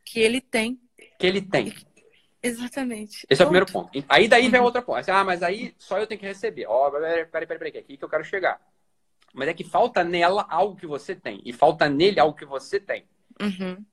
Que 0.06 0.22
ele 0.22 0.40
tem. 0.40 0.80
Que 1.20 1.28
ele 1.28 1.42
tem. 1.42 1.74
Exatamente. 2.46 3.26
Esse 3.30 3.42
é 3.42 3.46
o 3.46 3.48
primeiro 3.48 3.66
ponto. 3.66 3.90
Aí 4.08 4.28
daí 4.28 4.46
uhum. 4.46 4.52
vem 4.52 4.62
outra 4.62 4.82
ponto. 4.82 5.10
Ah, 5.10 5.24
mas 5.24 5.42
aí 5.42 5.74
só 5.78 5.98
eu 5.98 6.06
tenho 6.06 6.20
que 6.20 6.28
receber. 6.28 6.66
Ó, 6.68 6.88
oh, 6.88 6.92
peraí, 6.92 7.26
peraí, 7.26 7.48
peraí, 7.48 7.72
peraí, 7.72 7.84
aqui 7.84 7.98
que 7.98 8.04
eu 8.04 8.10
quero 8.10 8.24
chegar. 8.24 8.62
Mas 9.34 9.50
é 9.50 9.54
que 9.54 9.64
falta 9.64 10.04
nela 10.04 10.46
algo 10.50 10.76
que 10.76 10.88
você 10.88 11.16
tem. 11.16 11.42
E 11.44 11.52
falta 11.52 11.90
nele 11.90 12.20
algo 12.20 12.38
que 12.38 12.46
você 12.46 12.80
tem. 12.80 13.06
Uhum. 13.42 13.84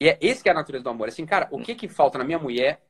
E 0.00 0.08
é 0.08 0.18
esse 0.20 0.42
que 0.42 0.48
é 0.48 0.52
a 0.52 0.54
natureza 0.54 0.84
do 0.84 0.90
amor. 0.90 1.08
Assim, 1.08 1.26
cara, 1.26 1.48
o 1.50 1.60
que 1.60 1.74
que 1.74 1.88
falta 1.88 2.18
na 2.18 2.24
minha 2.24 2.38
mulher 2.38 2.82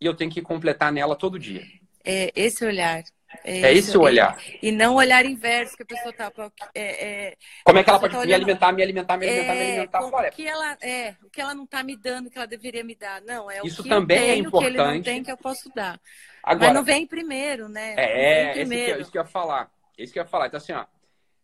e 0.00 0.06
eu 0.06 0.14
tenho 0.14 0.30
que 0.30 0.42
completar 0.42 0.92
nela 0.92 1.16
todo 1.16 1.38
dia? 1.38 1.62
É 2.04 2.32
esse 2.34 2.64
olhar. 2.64 3.02
É, 3.44 3.60
é 3.60 3.72
esse, 3.74 3.96
o 3.96 4.02
olhar. 4.02 4.38
E 4.62 4.70
não 4.70 4.94
olhar 4.94 5.24
inverso 5.24 5.76
que 5.76 5.82
a 5.82 5.86
pessoa 5.86 6.12
tá. 6.12 6.32
É, 6.74 7.28
é, 7.28 7.36
Como 7.64 7.78
é 7.78 7.82
que 7.82 7.90
ela 7.90 7.98
pode 7.98 8.14
tá 8.14 8.24
me 8.24 8.34
alimentar, 8.34 8.72
me 8.72 8.82
alimentar, 8.82 9.16
me 9.16 9.28
alimentar, 9.28 9.54
me 9.54 9.60
é, 9.60 9.70
alimentar? 9.70 10.02
Olha, 10.02 10.28
o 10.28 10.32
que 10.32 10.46
ela 10.46 10.76
é, 10.80 11.14
o 11.22 11.30
que 11.30 11.40
ela 11.40 11.54
não 11.54 11.64
está 11.64 11.82
me 11.82 11.96
dando, 11.96 12.30
que 12.30 12.38
ela 12.38 12.46
deveria 12.46 12.84
me 12.84 12.94
dar. 12.94 13.20
Não, 13.22 13.50
é 13.50 13.60
Isso 13.64 13.80
o 13.80 13.84
que 13.84 13.88
também 13.88 14.16
eu 14.16 14.22
é 14.22 14.26
tenho, 14.26 14.44
é 14.44 14.48
importante. 14.48 14.72
que 14.72 14.78
ele 14.78 14.94
não 14.94 15.02
tem 15.02 15.22
que 15.22 15.32
eu 15.32 15.36
posso 15.36 15.70
dar. 15.74 16.00
Agora, 16.42 16.66
Mas 16.66 16.74
não 16.74 16.84
vem 16.84 17.06
primeiro, 17.06 17.68
né? 17.68 17.94
É, 17.96 18.52
primeiro. 18.52 18.84
Esse 18.84 18.94
que, 18.94 19.02
isso 19.02 19.12
que 19.12 19.18
eu 19.18 19.22
ia 19.22 19.28
falar. 19.28 19.70
Isso 19.96 20.12
que 20.12 20.18
eu 20.18 20.22
ia 20.22 20.28
falar. 20.28 20.46
Então, 20.46 20.58
assim, 20.58 20.72
ó, 20.72 20.84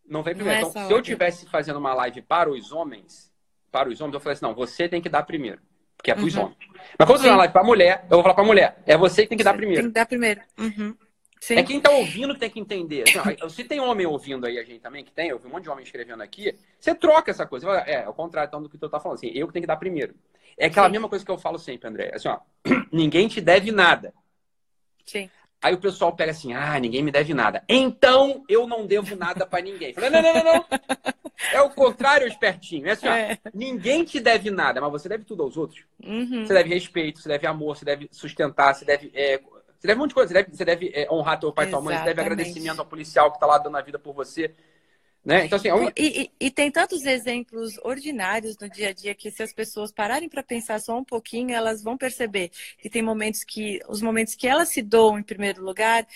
não 0.09 0.23
vem 0.23 0.35
primeiro. 0.35 0.63
Não 0.63 0.71
então, 0.71 0.87
se 0.87 0.93
eu 0.93 1.03
tivesse 1.03 1.47
fazendo 1.47 1.79
uma 1.79 1.95
live 1.95 2.23
para 2.23 2.51
os 2.51 2.73
homens, 2.73 3.33
para 3.71 3.89
os 3.89 4.01
homens, 4.01 4.15
eu 4.15 4.21
falei 4.21 4.35
assim, 4.35 4.45
não, 4.45 4.55
você 4.55 4.89
tem 4.89 5.01
que 5.01 5.09
dar 5.09 5.23
primeiro. 5.23 5.61
Porque 5.97 6.11
é 6.11 6.15
para 6.15 6.25
os 6.25 6.35
uhum. 6.37 6.45
homens. 6.45 6.59
Mas 6.99 7.09
quando 7.09 7.19
você 7.19 7.25
vai 7.25 7.33
uma 7.33 7.39
live 7.39 7.53
para 7.53 7.65
mulher, 7.65 8.05
eu 8.05 8.17
vou 8.17 8.23
falar 8.23 8.35
para 8.35 8.45
mulher. 8.45 8.83
É 8.87 8.97
você 8.97 9.23
que 9.23 9.29
tem 9.29 9.39
que 9.39 9.45
dar 9.45 9.55
primeiro. 9.55 9.83
Tem 9.83 9.91
que 9.91 9.95
dar 9.95 10.07
primeiro. 10.07 10.41
Uhum. 10.59 10.97
Sim. 11.41 11.57
É 11.57 11.63
quem 11.63 11.81
tá 11.81 11.91
ouvindo 11.91 12.35
que 12.35 12.41
tem 12.41 12.51
que 12.51 12.61
entender. 12.61 13.05
Assim, 13.43 13.49
se 13.49 13.65
tem 13.65 13.81
homem 13.81 14.07
ouvindo 14.07 14.47
aí 14.47 14.59
a 14.59 14.65
gente 14.65 14.81
também, 14.81 15.05
que 15.05 15.13
tem, 15.13 15.29
eu 15.29 15.39
vi 15.39 15.47
um 15.47 15.51
monte 15.51 15.65
de 15.65 15.71
homem 15.71 15.85
escrevendo 15.85 16.23
aqui, 16.23 16.57
você 16.79 16.95
troca 16.95 17.31
essa 17.31 17.47
coisa. 17.47 17.71
É, 17.87 18.03
é 18.03 18.09
o 18.09 18.13
contrário 18.13 18.49
então, 18.49 18.63
do 18.63 18.69
que 18.69 18.79
tu 18.79 18.89
tá 18.89 18.99
falando. 18.99 19.19
Assim, 19.19 19.31
eu 19.35 19.47
que 19.47 19.53
tenho 19.53 19.63
que 19.63 19.69
dar 19.69 19.77
primeiro. 19.77 20.15
É 20.57 20.67
aquela 20.67 20.87
Sim. 20.87 20.93
mesma 20.93 21.09
coisa 21.09 21.25
que 21.25 21.31
eu 21.31 21.39
falo 21.39 21.59
sempre, 21.59 21.89
André. 21.89 22.11
Assim, 22.15 22.29
ó, 22.29 22.39
ninguém 22.91 23.29
te 23.29 23.41
deve 23.41 23.71
nada. 23.71 24.13
Sim. 25.07 25.31
Aí 25.61 25.75
o 25.75 25.79
pessoal 25.79 26.15
pega 26.15 26.31
assim, 26.31 26.53
ah, 26.53 26.79
ninguém 26.79 27.03
me 27.03 27.11
deve 27.11 27.35
nada. 27.35 27.65
Então 27.69 28.45
eu 28.49 28.67
não 28.67 28.87
devo 28.87 29.17
nada 29.17 29.45
para 29.45 29.63
ninguém. 29.63 29.93
Falei, 29.93 30.11
não, 30.11 30.23
não, 30.23 30.35
não, 30.35 30.45
não. 30.45 30.65
É 31.53 31.61
o 31.61 31.71
contrário, 31.71 32.27
espertinho. 32.27 32.87
É 32.87 32.93
assim, 32.93 33.09
ó, 33.09 33.13
é. 33.13 33.39
ninguém 33.53 34.05
te 34.05 34.21
deve 34.21 34.51
nada, 34.51 34.81
mas 34.81 34.91
você 34.91 35.09
deve 35.09 35.25
tudo 35.25 35.43
aos 35.43 35.57
outros. 35.57 35.85
Uhum. 36.05 36.47
Você 36.47 36.55
deve 36.55 36.69
respeito, 36.69 37.21
você 37.21 37.29
deve 37.29 37.47
amor, 37.47 37.77
você 37.77 37.85
deve 37.85 38.09
sustentar, 38.13 38.75
você 38.75 38.85
deve 38.85 39.11
é, 39.15 39.41
você 39.79 39.87
deve 39.87 39.99
um 39.99 40.03
monte 40.03 40.11
de 40.11 40.15
coisa. 40.15 40.29
Você 40.29 40.35
deve, 40.35 40.57
você 40.57 40.65
deve 40.65 40.93
é, 40.95 41.09
honrar 41.11 41.39
teu 41.39 41.53
pai 41.53 41.67
e 41.67 41.71
tua 41.71 41.81
mãe. 41.81 41.97
Você 41.97 42.05
deve 42.05 42.21
agradecimento 42.21 42.81
ao 42.81 42.87
policial 42.87 43.31
que 43.31 43.37
está 43.37 43.47
lá 43.47 43.59
dando 43.59 43.77
a 43.77 43.83
vida 43.83 43.99
por 43.99 44.13
você. 44.13 44.55
Né? 45.25 45.45
Então, 45.45 45.57
assim, 45.57 45.69
é 45.69 45.75
um... 45.75 45.89
e, 45.89 45.93
e, 45.97 46.31
e, 46.41 46.51
tem 46.51 46.71
tantos 46.71 47.05
exemplos 47.05 47.77
ordinários 47.83 48.57
no 48.59 48.69
dia 48.69 48.89
a 48.89 48.93
dia 48.93 49.15
que 49.15 49.31
se 49.31 49.43
as 49.43 49.53
pessoas 49.53 49.93
pararem 49.93 50.29
para 50.29 50.43
pensar 50.43 50.81
só 50.81 50.97
um 50.97 51.05
pouquinho, 51.05 51.55
elas 51.55 51.83
vão 51.83 51.99
perceber 51.99 52.51
que 52.79 52.89
tem 52.89 53.03
momentos 53.03 53.45
que 53.45 53.81
os 53.89 54.01
momentos 54.01 54.35
que 54.35 54.47
elas 54.47 54.71
se 54.71 54.81
doam 54.81 55.19
em 55.19 55.23
primeiro 55.23 55.63
lugar 55.63 56.07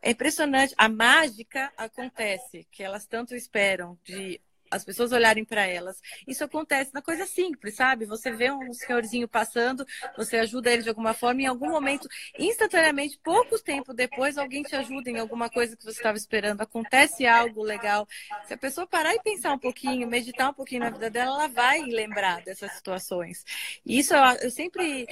é 0.00 0.12
impressionante. 0.12 0.74
A 0.78 0.88
mágica 0.88 1.72
acontece 1.76 2.66
que 2.70 2.82
elas 2.82 3.04
tanto 3.06 3.34
esperam 3.34 3.98
de 4.04 4.40
as 4.72 4.84
pessoas 4.84 5.12
olharem 5.12 5.44
para 5.44 5.66
elas. 5.66 6.00
Isso 6.26 6.44
acontece 6.44 6.92
na 6.94 7.02
coisa 7.02 7.26
simples, 7.26 7.76
sabe? 7.76 8.06
Você 8.06 8.30
vê 8.30 8.50
um 8.50 8.72
senhorzinho 8.72 9.28
passando, 9.28 9.84
você 10.16 10.38
ajuda 10.38 10.70
ele 10.72 10.82
de 10.82 10.88
alguma 10.88 11.14
forma, 11.14 11.42
em 11.42 11.46
algum 11.46 11.68
momento, 11.70 12.08
instantaneamente, 12.38 13.18
poucos 13.22 13.62
tempo 13.62 13.92
depois, 13.94 14.38
alguém 14.38 14.64
te 14.64 14.74
ajuda 14.76 15.10
em 15.10 15.18
alguma 15.18 15.50
coisa 15.50 15.76
que 15.76 15.84
você 15.84 15.90
estava 15.98 16.16
esperando. 16.16 16.60
Acontece 16.60 17.26
algo 17.26 17.62
legal. 17.62 18.06
Se 18.42 18.54
a 18.54 18.58
pessoa 18.58 18.86
parar 18.86 19.14
e 19.14 19.20
pensar 19.20 19.52
um 19.52 19.58
pouquinho, 19.58 20.08
meditar 20.08 20.50
um 20.50 20.54
pouquinho 20.54 20.82
na 20.82 20.90
vida 20.90 21.10
dela, 21.10 21.32
ela 21.32 21.48
vai 21.48 21.82
lembrar 21.82 22.42
dessas 22.42 22.72
situações. 22.72 23.44
Isso 23.84 24.14
eu, 24.14 24.22
eu 24.42 24.50
sempre 24.50 25.08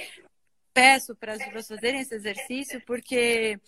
peço 0.73 1.15
para 1.15 1.33
as 1.33 1.43
pessoas 1.43 1.67
fazerem 1.67 2.01
esse 2.01 2.15
exercício, 2.15 2.81
porque 2.85 3.59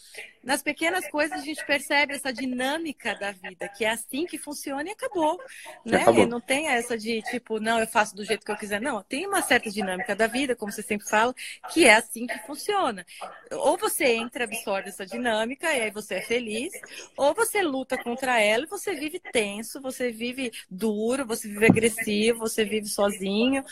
nas 0.43 0.61
pequenas 0.61 1.07
coisas 1.09 1.39
a 1.39 1.43
gente 1.43 1.65
percebe 1.65 2.13
essa 2.13 2.31
dinâmica 2.31 3.15
da 3.15 3.31
vida, 3.31 3.67
que 3.69 3.85
é 3.85 3.89
assim 3.89 4.25
que 4.25 4.37
funciona 4.37 4.89
e 4.89 4.91
acabou. 4.91 5.39
Né? 5.85 6.01
Acabou. 6.01 6.23
E 6.23 6.25
não 6.25 6.41
tem 6.41 6.67
essa 6.67 6.97
de 6.97 7.21
tipo, 7.23 7.59
não, 7.59 7.79
eu 7.79 7.87
faço 7.87 8.15
do 8.15 8.25
jeito 8.25 8.45
que 8.45 8.51
eu 8.51 8.57
quiser. 8.57 8.81
Não, 8.81 9.01
tem 9.03 9.25
uma 9.25 9.41
certa 9.41 9.69
dinâmica 9.69 10.15
da 10.15 10.27
vida, 10.27 10.55
como 10.55 10.71
você 10.71 10.81
sempre 10.81 11.07
fala, 11.07 11.33
que 11.71 11.85
é 11.85 11.95
assim 11.95 12.27
que 12.27 12.37
funciona. 12.39 13.05
Ou 13.51 13.77
você 13.77 14.05
entra, 14.05 14.43
absorve 14.43 14.89
essa 14.89 15.05
dinâmica 15.05 15.73
e 15.73 15.81
aí 15.81 15.91
você 15.91 16.15
é 16.15 16.21
feliz, 16.21 16.73
ou 17.17 17.33
você 17.33 17.61
luta 17.61 17.97
contra 18.01 18.39
ela 18.39 18.63
e 18.63 18.69
você 18.69 18.93
vive 18.95 19.19
tenso, 19.19 19.81
você 19.81 20.11
vive 20.11 20.51
duro, 20.69 21.25
você 21.25 21.47
vive 21.47 21.65
agressivo, 21.65 22.39
você 22.39 22.65
vive 22.65 22.87
sozinho. 22.87 23.63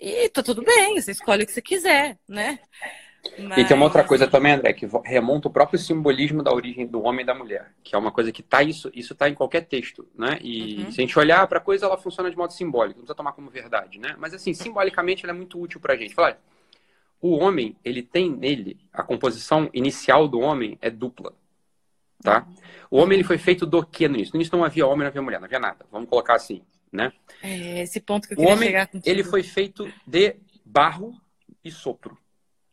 E 0.00 0.28
tá 0.28 0.42
tudo 0.42 0.62
bem, 0.62 1.00
você 1.00 1.10
escolhe 1.10 1.42
o 1.42 1.46
que 1.46 1.52
você 1.52 1.62
quiser, 1.62 2.18
né? 2.28 2.58
Mas... 3.38 3.58
E 3.58 3.64
tem 3.64 3.76
uma 3.76 3.84
outra 3.84 4.04
coisa 4.04 4.26
também, 4.28 4.52
André, 4.52 4.72
que 4.72 4.88
remonta 5.04 5.48
o 5.48 5.50
próprio 5.50 5.78
simbolismo 5.78 6.42
da 6.42 6.52
origem 6.52 6.86
do 6.86 7.02
homem 7.02 7.22
e 7.22 7.26
da 7.26 7.34
mulher, 7.34 7.72
que 7.82 7.94
é 7.94 7.98
uma 7.98 8.12
coisa 8.12 8.30
que 8.30 8.42
tá 8.42 8.62
isso, 8.62 8.90
isso 8.94 9.14
tá 9.14 9.28
em 9.28 9.34
qualquer 9.34 9.62
texto, 9.62 10.06
né? 10.16 10.38
E 10.40 10.84
uhum. 10.84 10.92
se 10.92 11.00
a 11.00 11.02
gente 11.02 11.18
olhar 11.18 11.46
para 11.48 11.58
a 11.58 11.62
coisa, 11.62 11.86
ela 11.86 11.98
funciona 11.98 12.30
de 12.30 12.36
modo 12.36 12.52
simbólico, 12.52 12.98
não 12.98 13.04
precisa 13.04 13.16
tomar 13.16 13.32
como 13.32 13.50
verdade, 13.50 13.98
né? 13.98 14.14
Mas 14.18 14.32
assim, 14.32 14.54
simbolicamente 14.54 15.24
ela 15.24 15.32
é 15.32 15.36
muito 15.36 15.60
útil 15.60 15.80
pra 15.80 15.96
gente. 15.96 16.14
Falar, 16.14 16.38
o 17.20 17.36
homem, 17.36 17.76
ele 17.84 18.02
tem 18.02 18.30
nele, 18.30 18.78
a 18.92 19.02
composição 19.02 19.68
inicial 19.74 20.28
do 20.28 20.38
homem 20.38 20.78
é 20.80 20.88
dupla. 20.88 21.34
tá? 22.22 22.46
O 22.90 22.98
homem 22.98 23.18
ele 23.18 23.26
foi 23.26 23.36
feito 23.36 23.66
do 23.66 23.84
que 23.84 24.06
no 24.06 24.14
início? 24.14 24.32
No 24.32 24.38
início 24.38 24.56
não 24.56 24.64
havia 24.64 24.86
homem, 24.86 25.00
não 25.00 25.08
havia 25.08 25.22
mulher, 25.22 25.40
não 25.40 25.46
havia 25.46 25.58
nada. 25.58 25.84
Vamos 25.90 26.08
colocar 26.08 26.36
assim, 26.36 26.62
né? 26.92 27.12
É 27.42 27.82
esse 27.82 28.00
ponto 28.00 28.26
que 28.26 28.34
eu 28.34 28.38
o 28.38 28.40
queria 28.40 28.54
homem, 28.54 28.68
chegar 28.68 28.86
contigo. 28.86 29.08
ele 29.08 29.24
foi 29.24 29.42
feito 29.42 29.92
de 30.06 30.36
barro 30.64 31.18
e 31.64 31.70
sopro. 31.70 32.16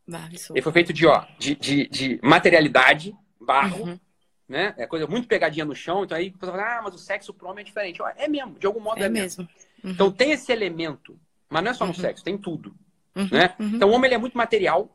Barro 0.07 0.33
e 0.33 0.37
sopro. 0.37 0.55
Ele 0.57 0.61
foi 0.63 0.71
feito 0.73 0.93
de, 0.93 1.05
ó, 1.07 1.25
de, 1.39 1.55
de, 1.55 1.87
de 1.87 2.19
materialidade, 2.23 3.15
barro, 3.39 3.83
Uhum. 3.85 3.99
né? 4.47 4.73
É 4.77 4.85
coisa 4.87 5.07
muito 5.07 5.27
pegadinha 5.27 5.65
no 5.65 5.75
chão. 5.75 6.03
Então 6.03 6.17
aí 6.17 6.31
pessoa 6.31 6.57
fala, 6.57 6.77
ah, 6.77 6.81
mas 6.83 6.93
o 6.95 6.97
sexo 6.97 7.33
pro 7.33 7.47
homem 7.49 7.61
é 7.61 7.65
diferente. 7.65 8.01
Ó, 8.01 8.07
é 8.15 8.27
mesmo, 8.27 8.57
de 8.59 8.65
algum 8.67 8.79
modo 8.79 9.01
é, 9.01 9.05
É 9.05 9.09
mesmo. 9.09 9.43
mesmo. 9.43 9.49
Uhum. 9.83 9.91
Então 9.91 10.11
tem 10.11 10.31
esse 10.31 10.51
elemento, 10.51 11.19
mas 11.49 11.63
não 11.63 11.71
é 11.71 11.73
só 11.73 11.85
no 11.85 11.91
Uhum. 11.91 11.99
sexo, 11.99 12.23
tem 12.23 12.37
tudo, 12.37 12.75
Uhum, 13.15 13.29
né? 13.31 13.55
uhum. 13.59 13.75
Então 13.75 13.89
o 13.89 13.93
homem 13.93 14.07
ele 14.07 14.15
é 14.15 14.17
muito 14.19 14.37
material, 14.37 14.89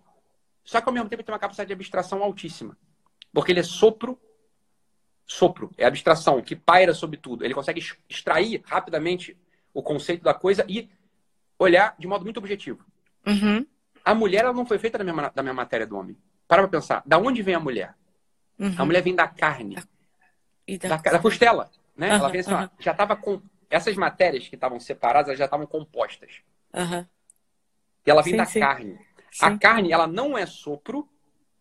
só 0.64 0.80
que 0.80 0.88
ao 0.88 0.92
mesmo 0.92 1.08
tempo 1.08 1.20
ele 1.20 1.26
tem 1.26 1.32
uma 1.32 1.38
capacidade 1.38 1.68
de 1.68 1.74
abstração 1.74 2.22
altíssima. 2.22 2.76
Porque 3.32 3.52
ele 3.52 3.60
é 3.60 3.64
sopro, 3.64 4.18
sopro, 5.30 5.70
é 5.78 5.86
abstração, 5.86 6.42
que 6.42 6.56
paira 6.56 6.94
sobre 6.94 7.16
tudo. 7.16 7.44
Ele 7.44 7.54
consegue 7.54 7.80
ex- 7.80 7.96
extrair 8.08 8.62
rapidamente 8.66 9.36
o 9.74 9.82
conceito 9.82 10.22
da 10.24 10.34
coisa 10.34 10.64
e 10.68 10.90
olhar 11.58 11.96
de 11.98 12.06
modo 12.08 12.24
muito 12.24 12.38
objetivo. 12.38 12.84
Uhum, 13.26 13.66
A 14.04 14.14
mulher 14.14 14.44
ela 14.44 14.52
não 14.52 14.66
foi 14.66 14.78
feita 14.78 14.98
da 14.98 15.04
mesma, 15.04 15.30
da 15.34 15.42
mesma 15.42 15.62
matéria 15.62 15.86
do 15.86 15.96
homem. 15.96 16.16
Para 16.46 16.62
pra 16.62 16.70
pensar, 16.70 17.02
da 17.06 17.18
onde 17.18 17.42
vem 17.42 17.54
a 17.54 17.60
mulher? 17.60 17.94
uhum. 18.58 18.76
A 18.76 18.84
mulher 18.84 19.02
vem 19.02 19.14
da 19.14 19.28
carne, 19.28 19.76
E 20.66 20.78
da, 20.82 20.96
da 20.96 21.18
costela, 21.18 21.70
né? 21.96 22.10
Aham, 22.10 22.18
ela 22.18 22.28
vem 22.30 22.40
assim, 22.40 22.54
ó, 22.54 22.68
já 22.78 22.92
estava 22.92 23.16
com 23.16 23.40
essas 23.70 23.96
matérias 23.96 24.48
que 24.48 24.54
estavam 24.54 24.80
separadas, 24.80 25.28
elas 25.28 25.38
já 25.38 25.44
estavam 25.46 25.66
compostas. 25.66 26.42
E 28.06 28.10
ela 28.10 28.22
vem 28.22 28.32
Sim, 28.32 28.38
da 28.38 28.46
sim. 28.46 28.60
carne. 28.60 28.98
A 29.38 29.50
sim. 29.50 29.58
carne, 29.58 29.92
ela 29.92 30.06
não 30.06 30.36
é 30.36 30.46
sopro, 30.46 31.08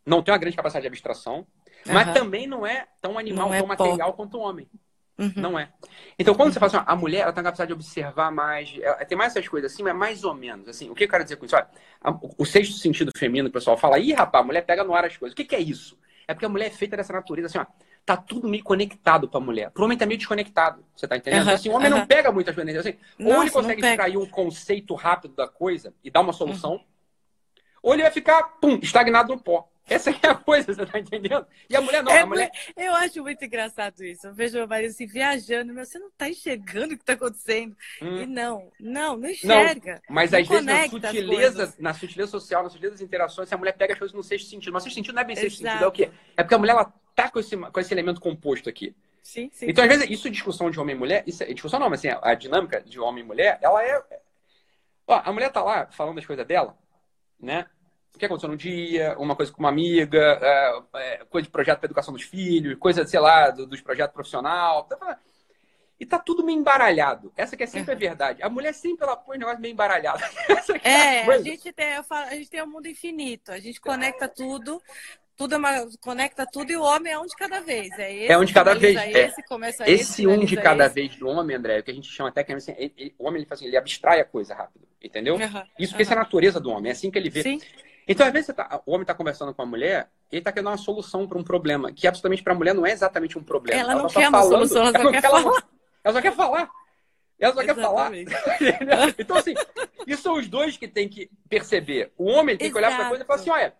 não 0.06 0.24
tem 0.24 0.34
uma 0.34 0.40
grande 0.40 0.56
capacidade 0.56 0.84
de 0.84 0.88
abstração, 0.88 1.46
mas 1.86 2.06
Aham. 2.06 2.14
também 2.14 2.48
não 2.48 2.66
é 2.66 2.88
tão 3.02 3.18
animal, 3.18 3.48
Não 3.48 3.54
é 3.54 3.60
tão 3.60 3.68
pó. 3.78 3.96
material 3.96 4.14
quanto 4.14 4.38
o 4.38 4.42
homem. 4.42 4.70
Uhum. 5.18 5.34
Não 5.36 5.58
é. 5.58 5.72
Então, 6.18 6.36
quando 6.36 6.52
você 6.54 6.60
fala 6.60 6.68
assim, 6.80 6.84
a 6.86 6.96
mulher 6.96 7.22
ela 7.22 7.32
tem 7.34 7.42
a 7.42 7.44
capacidade 7.46 7.70
de 7.70 7.74
observar 7.74 8.32
mais, 8.32 8.78
ela 8.82 9.06
tem 9.06 9.18
mais 9.18 9.34
essas 9.36 9.48
coisas 9.48 9.72
assim, 9.72 9.84
mas 9.84 9.96
mais 9.96 10.24
ou 10.24 10.34
menos. 10.34 10.68
Assim, 10.68 10.90
o 10.90 10.96
que 10.96 11.06
eu 11.06 11.10
quero 11.10 11.24
dizer 11.24 11.38
com 11.38 11.46
isso? 11.46 11.56
Olha, 11.56 11.68
a- 12.02 12.20
o 12.38 12.46
sexto 12.46 12.76
sentido 12.78 13.12
feminino, 13.18 13.48
o 13.48 13.52
pessoal 13.52 13.78
fala, 13.78 14.00
ih, 14.00 14.14
rapaz, 14.14 14.44
a 14.44 14.48
mulher 14.48 14.64
pega 14.66 14.84
no 14.84 14.94
ar 14.94 15.06
as 15.06 15.16
coisas. 15.18 15.34
O 15.34 15.36
que, 15.38 15.46
que 15.46 15.56
é 15.56 15.60
isso? 15.60 15.98
É 16.28 16.34
porque 16.34 16.46
a 16.46 16.50
mulher 16.50 16.68
é 16.68 16.72
feita 16.72 16.98
dessa 16.98 17.14
natureza, 17.14 17.48
assim, 17.48 17.58
ó, 17.58 17.66
tá 18.06 18.18
tudo 18.18 18.48
meio 18.50 18.64
conectado 18.64 19.30
pra 19.30 19.40
mulher. 19.40 19.72
Pro 19.72 19.86
homem 19.86 19.98
tá 19.98 20.06
meio 20.06 20.18
desconectado. 20.18 20.86
Você 20.96 21.08
tá 21.08 21.16
entendendo? 21.18 21.44
Aham, 21.44 21.54
assim, 21.54 21.70
o 21.70 21.74
homem 21.74 21.90
não 21.90 21.98
aham. 21.98 22.08
pega 22.08 22.32
muitas 22.32 22.54
coisas. 22.54 22.76
Assim, 22.76 22.98
ou 23.24 23.42
ele 23.42 23.50
Nossa, 23.50 23.52
consegue 23.52 23.82
não 23.82 23.88
extrair 23.90 24.18
um 24.18 24.26
conceito 24.26 24.94
rápido 24.96 25.36
da 25.36 25.48
coisa 25.48 25.94
e 26.04 26.12
dar 26.12 26.22
uma 26.22 26.34
solução, 26.34 26.84
ou 27.82 27.94
ele 27.94 28.04
vai 28.04 28.12
ficar, 28.12 28.44
pum, 28.62 28.80
estagnado 28.82 29.34
no 29.34 29.42
pó. 29.42 29.70
Essa 29.90 30.12
é 30.12 30.28
a 30.28 30.36
coisa, 30.36 30.74
você 30.74 30.86
tá 30.86 31.00
entendendo? 31.00 31.46
E 31.70 31.76
a 31.76 31.82
mulher 31.82 32.04
não, 32.04 32.12
É 32.12 32.22
a 32.22 32.26
mulher. 32.26 32.52
eu 32.78 32.94
acho 32.96 33.22
muito 33.22 33.44
engraçado 33.44 34.04
isso. 34.04 34.28
Eu 34.28 34.34
vejo 34.34 34.58
meu 34.58 34.68
marido 34.68 34.92
assim, 34.92 35.06
viajando, 35.06 35.74
meu, 35.74 35.86
você 35.86 35.98
não 35.98 36.12
tá 36.12 36.30
enxergando 36.30 36.94
o 36.94 36.98
que 36.98 37.04
tá 37.04 37.14
acontecendo. 37.14 37.76
Hum. 38.02 38.22
E 38.22 38.26
não, 38.26 38.72
não, 38.80 39.18
não 39.18 39.30
enxerga. 39.30 40.02
Mas 40.10 40.32
Não 40.32 40.40
às 40.40 40.48
vezes 40.48 40.66
na 40.66 40.88
sutileza, 40.88 41.76
na 41.80 41.94
sutileza 41.94 42.32
social, 42.32 42.64
na 42.64 42.70
sutileza 42.70 42.94
das 42.96 43.02
interações, 43.02 43.52
a 43.52 43.58
mulher 43.58 43.74
pega 43.74 43.94
as 43.94 44.00
coisas 44.00 44.16
no 44.16 44.24
sexto 44.24 44.50
sentido. 44.50 44.72
Mas 44.74 44.84
o 44.84 44.86
sexto 44.86 44.96
sentido 44.96 45.16
não 45.16 45.22
é 45.22 45.26
bem 45.26 45.36
sexto 45.36 45.60
Exato. 45.62 45.70
sentido, 45.70 45.84
é 45.86 45.88
o 45.88 45.92
quê? 45.92 46.12
É 46.38 46.44
porque 46.44 46.56
a 46.56 46.58
mulher 46.58 46.74
ela 46.74 46.94
tá 47.16 47.30
com 47.30 47.40
esse, 47.40 47.58
com 47.58 47.80
esse 47.80 47.94
elemento 47.94 48.22
composto 48.22 48.70
aqui. 48.70 48.96
Sim, 49.22 49.50
sim. 49.54 49.68
Então, 49.70 49.84
às 49.84 49.90
vezes, 49.90 50.10
isso 50.10 50.28
é 50.28 50.32
discussão 50.32 50.72
de 50.72 50.80
homem 50.80 50.96
e 50.96 51.00
mulher, 51.00 51.24
isso 51.28 51.44
é 51.44 51.54
discussão 51.54 51.80
não, 51.80 51.90
mas 51.90 52.00
assim, 52.00 52.08
a, 52.08 52.32
a 52.32 52.34
dinâmica 52.34 52.82
de 52.82 53.00
homem 53.00 53.24
e 53.24 53.28
mulher, 53.28 53.60
ela 53.62 53.84
é. 53.84 54.02
Ó, 55.06 55.22
a 55.24 55.32
mulher 55.32 55.52
tá 55.52 55.62
lá 55.64 55.88
falando 55.92 56.18
as 56.18 56.26
coisas 56.26 56.46
dela, 56.48 56.78
né? 57.40 57.66
O 58.16 58.20
que 58.20 58.26
aconteceu 58.26 58.50
no 58.50 58.58
dia, 58.58 59.16
uma 59.18 59.36
coisa 59.36 59.52
com 59.52 59.60
uma 59.60 59.70
amiga, 59.70 60.20
é, 60.42 60.82
é, 60.96 61.18
coisa 61.30 61.46
de 61.46 61.52
projeto 61.52 61.80
para 61.80 61.86
educação 61.88 62.14
dos 62.14 62.24
filhos, 62.24 62.78
coisa, 62.78 63.06
sei 63.08 63.20
lá, 63.20 63.50
do- 63.50 63.66
dos 63.66 63.82
projetos 63.82 64.14
profissional. 64.14 64.84
tá 64.84 65.18
E 66.00 66.06
tá 66.06 66.18
tudo 66.18 66.44
meio 66.46 66.58
embaralhado. 66.60 67.32
Essa 67.36 67.56
que 67.58 67.64
é 67.64 67.68
sempre 67.68 67.94
a 67.94 67.96
verdade. 67.98 68.42
A 68.42 68.50
mulher 68.50 68.74
sempre 68.74 69.06
ela 69.06 69.16
põe 69.18 69.36
o 69.38 69.40
negócio 69.40 69.60
meio 69.62 69.74
embaralhado. 69.74 70.22
Que 70.82 70.88
É, 70.88 71.22
a 71.22 71.26
coisa. 71.26 71.44
gente 71.44 71.72
tem, 71.74 72.04
falo, 72.04 72.28
a 72.28 72.36
gente 72.36 72.50
tem 72.50 72.64
um 72.64 72.68
mundo 72.68 72.88
infinito. 72.88 73.52
A 73.52 73.60
gente 73.60 73.80
conecta 73.82 74.28
tudo, 74.28 74.82
tudo 75.36 75.56
é 75.56 75.58
uma, 75.58 75.88
conecta 76.02 76.46
tudo 76.46 76.72
e 76.72 76.78
o 76.78 76.82
homem 76.84 77.12
é 77.14 77.20
um 77.20 77.26
de 77.26 77.36
cada 77.36 77.60
vez. 77.62 77.90
É, 78.00 78.14
esse, 78.14 78.32
É 78.32 78.38
um 78.38 78.46
de 78.46 78.54
cada 78.54 78.74
vez, 78.76 78.98
é. 78.98 79.28
Esse, 79.28 79.44
começa 79.44 79.84
esse, 79.90 80.02
Esse 80.02 80.28
um 80.28 80.44
de 80.46 80.56
cada 80.58 80.86
esse. 80.86 80.96
vez 80.96 81.16
do 81.16 81.28
homem, 81.28 81.56
André, 81.56 81.78
é 81.78 81.80
o 81.80 81.84
que 81.84 81.92
a 81.92 81.94
gente 81.94 82.10
chama 82.10 82.30
até 82.30 82.44
que 82.44 82.54
assim, 82.54 82.74
ele- 82.78 82.94
ele- 82.98 83.16
o 83.20 83.26
homem 83.28 83.40
ele, 83.42 83.46
faz 83.46 83.60
assim, 83.60 83.68
ele 83.68 83.78
abstrai 83.78 84.20
a 84.22 84.26
coisa 84.26 84.56
rápido, 84.56 84.88
entendeu? 85.02 85.38
Isso 85.78 85.92
porque 85.94 86.04
essa 86.04 86.14
é 86.14 86.18
a 86.18 86.20
natureza 86.22 86.60
do 86.60 86.70
homem, 86.72 86.90
é 86.90 86.94
assim 86.94 87.12
que 87.12 87.18
ele 87.20 87.30
vê. 87.30 87.44
Sim, 87.44 87.60
Então, 88.12 88.26
às 88.26 88.34
vezes, 88.34 88.56
tá- 88.56 88.82
o 88.88 88.92
homem 88.92 89.04
está 89.04 89.14
conversando 89.14 89.54
com 89.54 89.62
a 89.62 89.66
mulher 89.68 90.10
e 90.32 90.36
ele 90.36 90.40
está 90.40 90.52
querendo 90.52 90.66
dar 90.66 90.72
uma 90.72 90.78
solução 90.78 91.28
para 91.28 91.38
um 91.38 91.44
problema, 91.44 91.92
que 91.92 92.08
absolutamente 92.08 92.42
para 92.42 92.54
a 92.54 92.56
mulher 92.56 92.74
não 92.74 92.84
é 92.84 92.92
exatamente 92.92 93.38
um 93.38 93.44
problema. 93.44 93.80
Ela 93.80 93.94
não 93.94 94.02
tá 94.04 94.10
só 94.10 94.20
quer 94.20 94.30
uma 94.30 94.42
solução, 94.42 94.82
ela 94.82 94.92
só 94.98 95.04
não 95.04 95.12
quer 95.12 95.24
ela- 95.24 95.42
falar. 95.44 95.64
Ela 96.04 96.14
só 96.16 96.22
quer 96.22 96.34
falar. 96.34 96.70
Ela 97.40 97.54
só 97.54 97.64
quer 97.64 97.76
falar. 97.76 98.14
Exatamente. 98.16 99.16
então, 99.20 99.38
assim, 99.38 99.54
isso 100.08 100.24
são 100.24 100.34
os 100.40 100.48
dois 100.48 100.76
que 100.76 100.88
tem 100.88 101.08
que 101.08 101.30
perceber. 101.48 102.12
O 102.18 102.26
homem 102.26 102.58
tem 102.58 102.72
que 102.72 102.78
olhar 102.78 102.96
para 102.96 103.06
a 103.06 103.10
coisa 103.10 103.24
e 103.24 103.28
falar 103.28 103.40
assim: 103.40 103.50
olha, 103.52 103.74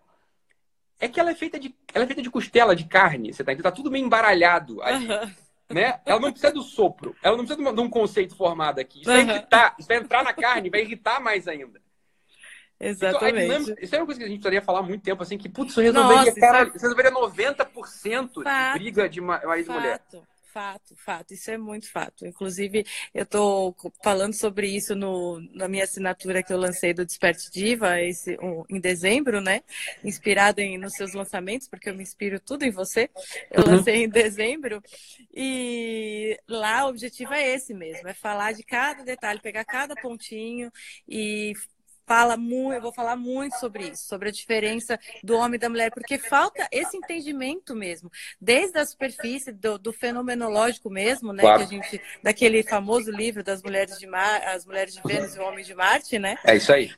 é 1.00 1.08
que 1.08 1.18
ela 1.18 1.30
é 1.30 1.34
feita 1.34 1.58
de, 1.58 1.74
ela 1.92 2.04
é 2.04 2.06
feita 2.06 2.22
de 2.22 2.30
costela, 2.30 2.76
de 2.76 2.84
carne, 2.84 3.34
você 3.34 3.42
tá 3.42 3.52
entendendo? 3.52 3.64
Tá 3.70 3.76
tudo 3.76 3.90
meio 3.90 4.04
embaralhado 4.06 4.80
ali, 4.80 5.06
Aham. 5.10 5.34
né? 5.70 6.00
Ela 6.06 6.20
não 6.20 6.30
precisa 6.30 6.52
do 6.52 6.62
sopro, 6.62 7.16
ela 7.20 7.36
não 7.36 7.44
precisa 7.44 7.72
de 7.72 7.80
um 7.80 7.90
conceito 7.90 8.36
formado 8.36 8.78
aqui. 8.78 9.00
Isso 9.00 9.10
vai 9.10 9.22
Aham. 9.22 9.32
irritar, 9.32 9.74
isso 9.76 9.88
vai 9.88 9.96
entrar 9.96 10.22
na 10.22 10.32
carne, 10.32 10.70
vai 10.70 10.82
irritar 10.82 11.20
mais 11.20 11.48
ainda. 11.48 11.80
Então, 13.00 13.20
a 13.20 13.30
Exatamente. 13.30 13.40
dinâmica, 13.42 13.76
isso 13.84 13.94
é 13.94 13.98
uma 13.98 14.06
coisa 14.06 14.18
que 14.20 14.24
a 14.24 14.28
gente 14.28 14.38
precisaria 14.38 14.62
falar 14.62 14.80
há 14.80 14.82
muito 14.82 15.02
tempo, 15.02 15.22
assim, 15.22 15.38
que, 15.38 15.48
putz, 15.48 15.72
isso 15.72 15.80
resolveria, 15.80 16.32
Nossa, 16.32 16.40
cara, 16.40 16.64
isso 16.64 16.76
isso 16.76 16.82
resolveria 16.82 17.10
90% 17.10 18.42
Fato. 18.42 18.72
de 18.72 18.78
briga 18.78 19.08
de 19.08 19.20
ma- 19.20 19.40
marido 19.44 19.68
e 19.68 19.72
mulher. 19.72 19.98
Fato, 19.98 20.26
fato, 20.52 20.96
fato. 20.96 21.34
Isso 21.34 21.50
é 21.50 21.56
muito 21.58 21.90
fato. 21.90 22.26
Inclusive, 22.26 22.84
eu 23.14 23.22
estou 23.24 23.74
falando 24.02 24.32
sobre 24.34 24.68
isso 24.68 24.94
no, 24.96 25.40
na 25.54 25.68
minha 25.68 25.84
assinatura 25.84 26.42
que 26.42 26.52
eu 26.52 26.58
lancei 26.58 26.92
do 26.92 27.04
Desperte 27.06 27.50
Diva 27.50 28.00
esse, 28.00 28.36
um, 28.42 28.64
em 28.68 28.80
dezembro, 28.80 29.40
né? 29.40 29.62
Inspirada 30.04 30.60
em, 30.62 30.76
nos 30.78 30.94
seus 30.94 31.12
lançamentos, 31.12 31.68
porque 31.68 31.88
eu 31.90 31.94
me 31.94 32.02
inspiro 32.02 32.40
tudo 32.40 32.64
em 32.64 32.70
você. 32.70 33.08
Eu 33.50 33.62
Uhum. 33.62 33.66
lancei 33.66 34.04
em 34.04 34.08
dezembro. 34.08 34.82
E 35.34 36.38
lá 36.48 36.86
o 36.86 36.88
objetivo 36.90 37.32
é 37.32 37.48
esse 37.54 37.72
mesmo: 37.74 38.08
é 38.08 38.14
falar 38.14 38.52
de 38.52 38.62
cada 38.64 39.04
detalhe, 39.04 39.40
pegar 39.40 39.64
cada 39.64 39.96
pontinho 39.96 40.70
e 41.08 41.52
fala 42.10 42.36
muito, 42.36 42.74
eu 42.74 42.82
vou 42.82 42.92
falar 42.92 43.14
muito 43.14 43.56
sobre 43.60 43.84
isso, 43.84 44.08
sobre 44.08 44.30
a 44.30 44.32
diferença 44.32 44.98
do 45.22 45.36
homem 45.36 45.54
e 45.54 45.58
da 45.58 45.68
mulher, 45.68 45.92
porque 45.92 46.18
falta 46.18 46.66
esse 46.72 46.96
entendimento 46.96 47.72
mesmo, 47.72 48.10
desde 48.40 48.76
a 48.80 48.84
superfície 48.84 49.52
do, 49.52 49.78
do 49.78 49.92
fenomenológico 49.92 50.90
mesmo, 50.90 51.32
né, 51.32 51.40
Claro. 51.40 51.58
que 51.58 51.64
a 51.64 51.68
gente 51.68 52.02
daquele 52.20 52.64
famoso 52.64 53.12
livro 53.12 53.44
das 53.44 53.62
mulheres 53.62 53.96
de 53.96 54.08
Mar, 54.08 54.42
as 54.42 54.66
mulheres 54.66 54.94
de 54.94 55.00
Vênus 55.04 55.36
e 55.36 55.38
o 55.38 55.44
homem 55.44 55.64
de 55.64 55.72
Marte, 55.72 56.18
né? 56.18 56.36
É 56.42 56.56
isso 56.56 56.72
aí. 56.72 56.90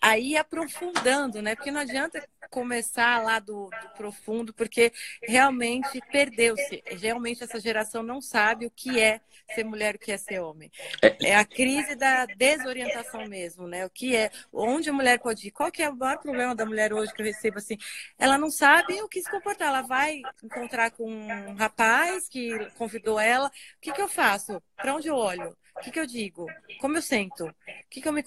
Aí 0.00 0.36
aprofundando, 0.36 1.42
né? 1.42 1.54
Porque 1.54 1.70
não 1.70 1.80
adianta 1.80 2.26
começar 2.50 3.22
lá 3.22 3.38
do, 3.38 3.68
do 3.68 3.88
profundo, 3.96 4.52
porque 4.52 4.92
realmente 5.22 6.00
perdeu-se. 6.10 6.82
Realmente 6.86 7.44
essa 7.44 7.60
geração 7.60 8.02
não 8.02 8.20
sabe 8.20 8.66
o 8.66 8.70
que 8.70 8.98
é 8.98 9.20
ser 9.54 9.64
mulher, 9.64 9.96
o 9.96 9.98
que 9.98 10.10
é 10.10 10.16
ser 10.16 10.40
homem. 10.40 10.70
É. 11.02 11.30
É 11.30 11.36
a 11.36 11.44
crise 11.44 11.94
da 11.94 12.24
desorientação 12.24 13.26
mesmo, 13.26 13.66
né? 13.68 13.84
O 13.84 13.90
que 13.90 14.16
é, 14.16 14.30
onde 14.52 14.88
a 14.88 14.92
mulher 14.92 15.18
pode 15.18 15.48
ir? 15.48 15.50
Qual 15.50 15.70
que 15.70 15.82
é 15.82 15.88
o 15.90 15.96
maior 15.96 16.18
problema 16.18 16.54
da 16.54 16.64
mulher 16.64 16.92
hoje 16.92 17.12
que 17.12 17.20
eu 17.20 17.26
recebo 17.26 17.58
assim? 17.58 17.76
Ela 18.18 18.38
não 18.38 18.50
sabe 18.50 19.00
o 19.02 19.08
que 19.08 19.22
se 19.22 19.30
comportar. 19.30 19.68
Ela 19.68 19.82
vai 19.82 20.22
encontrar 20.42 20.90
com 20.92 21.10
um 21.10 21.54
rapaz 21.54 22.28
que 22.28 22.58
convidou 22.78 23.20
ela. 23.20 23.48
O 23.48 23.80
que, 23.80 23.92
que 23.92 24.02
eu 24.02 24.08
faço? 24.08 24.62
Para 24.76 24.94
onde 24.94 25.08
eu 25.08 25.14
olho? 25.14 25.56
O 25.80 25.82
que, 25.82 25.90
que 25.90 25.98
eu 26.00 26.06
digo? 26.06 26.46
Como 26.78 26.96
eu 26.96 27.02
sento? 27.02 27.46
O 27.46 27.54
que, 27.88 28.00
que 28.02 28.08
eu 28.08 28.12
me. 28.12 28.22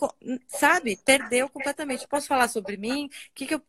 Sabe? 0.48 0.98
Perdeu 0.98 1.48
completamente. 1.48 2.08
Posso 2.08 2.28
falar 2.28 2.48
sobre 2.48 2.78
mim? 2.78 3.06
O 3.06 3.34
que, 3.36 3.46
que 3.46 3.54
eu. 3.56 3.62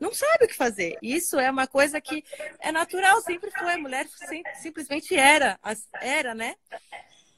Não 0.00 0.12
sabe 0.12 0.44
o 0.44 0.48
que 0.48 0.54
fazer. 0.54 0.96
Isso 1.00 1.38
é 1.38 1.50
uma 1.50 1.66
coisa 1.66 2.00
que 2.00 2.24
é 2.60 2.70
natural, 2.72 3.20
sempre 3.20 3.50
foi. 3.50 3.74
A 3.74 3.78
mulher 3.78 4.06
sim- 4.08 4.42
simplesmente 4.60 5.16
era, 5.16 5.58
era, 6.00 6.34
né? 6.34 6.56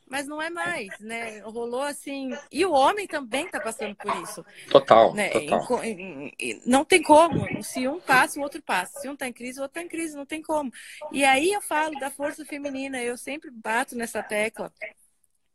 Mas 0.09 0.27
não 0.27 0.43
é 0.43 0.51
mais, 0.51 0.99
né? 0.99 1.39
Rolou 1.41 1.83
assim. 1.83 2.31
E 2.51 2.67
o 2.67 2.73
homem 2.73 3.07
também 3.07 3.47
está 3.47 3.61
passando 3.61 3.95
por 3.95 4.15
isso. 4.23 4.45
Total, 4.69 5.15
Né? 5.15 5.31
total. 5.31 5.81
Não 6.67 6.85
tem 6.85 7.01
como. 7.03 7.63
Se 7.63 7.87
um 7.87 8.01
passa, 8.01 8.39
o 8.39 8.43
outro 8.43 8.61
passa. 8.61 9.01
Se 9.01 9.09
um 9.09 9.13
está 9.15 9.29
em 9.29 9.33
crise, 9.33 9.59
o 9.61 9.63
outro 9.63 9.79
está 9.79 9.87
em 9.87 9.89
crise. 9.89 10.17
Não 10.17 10.27
tem 10.27 10.43
como. 10.43 10.73
E 11.13 11.25
aí 11.25 11.53
eu 11.53 11.63
falo 11.63 11.99
da 11.99 12.11
força 12.11 12.45
feminina. 12.45 13.01
Eu 13.01 13.17
sempre 13.17 13.51
bato 13.51 13.95
nessa 13.97 14.23
tecla 14.23 14.73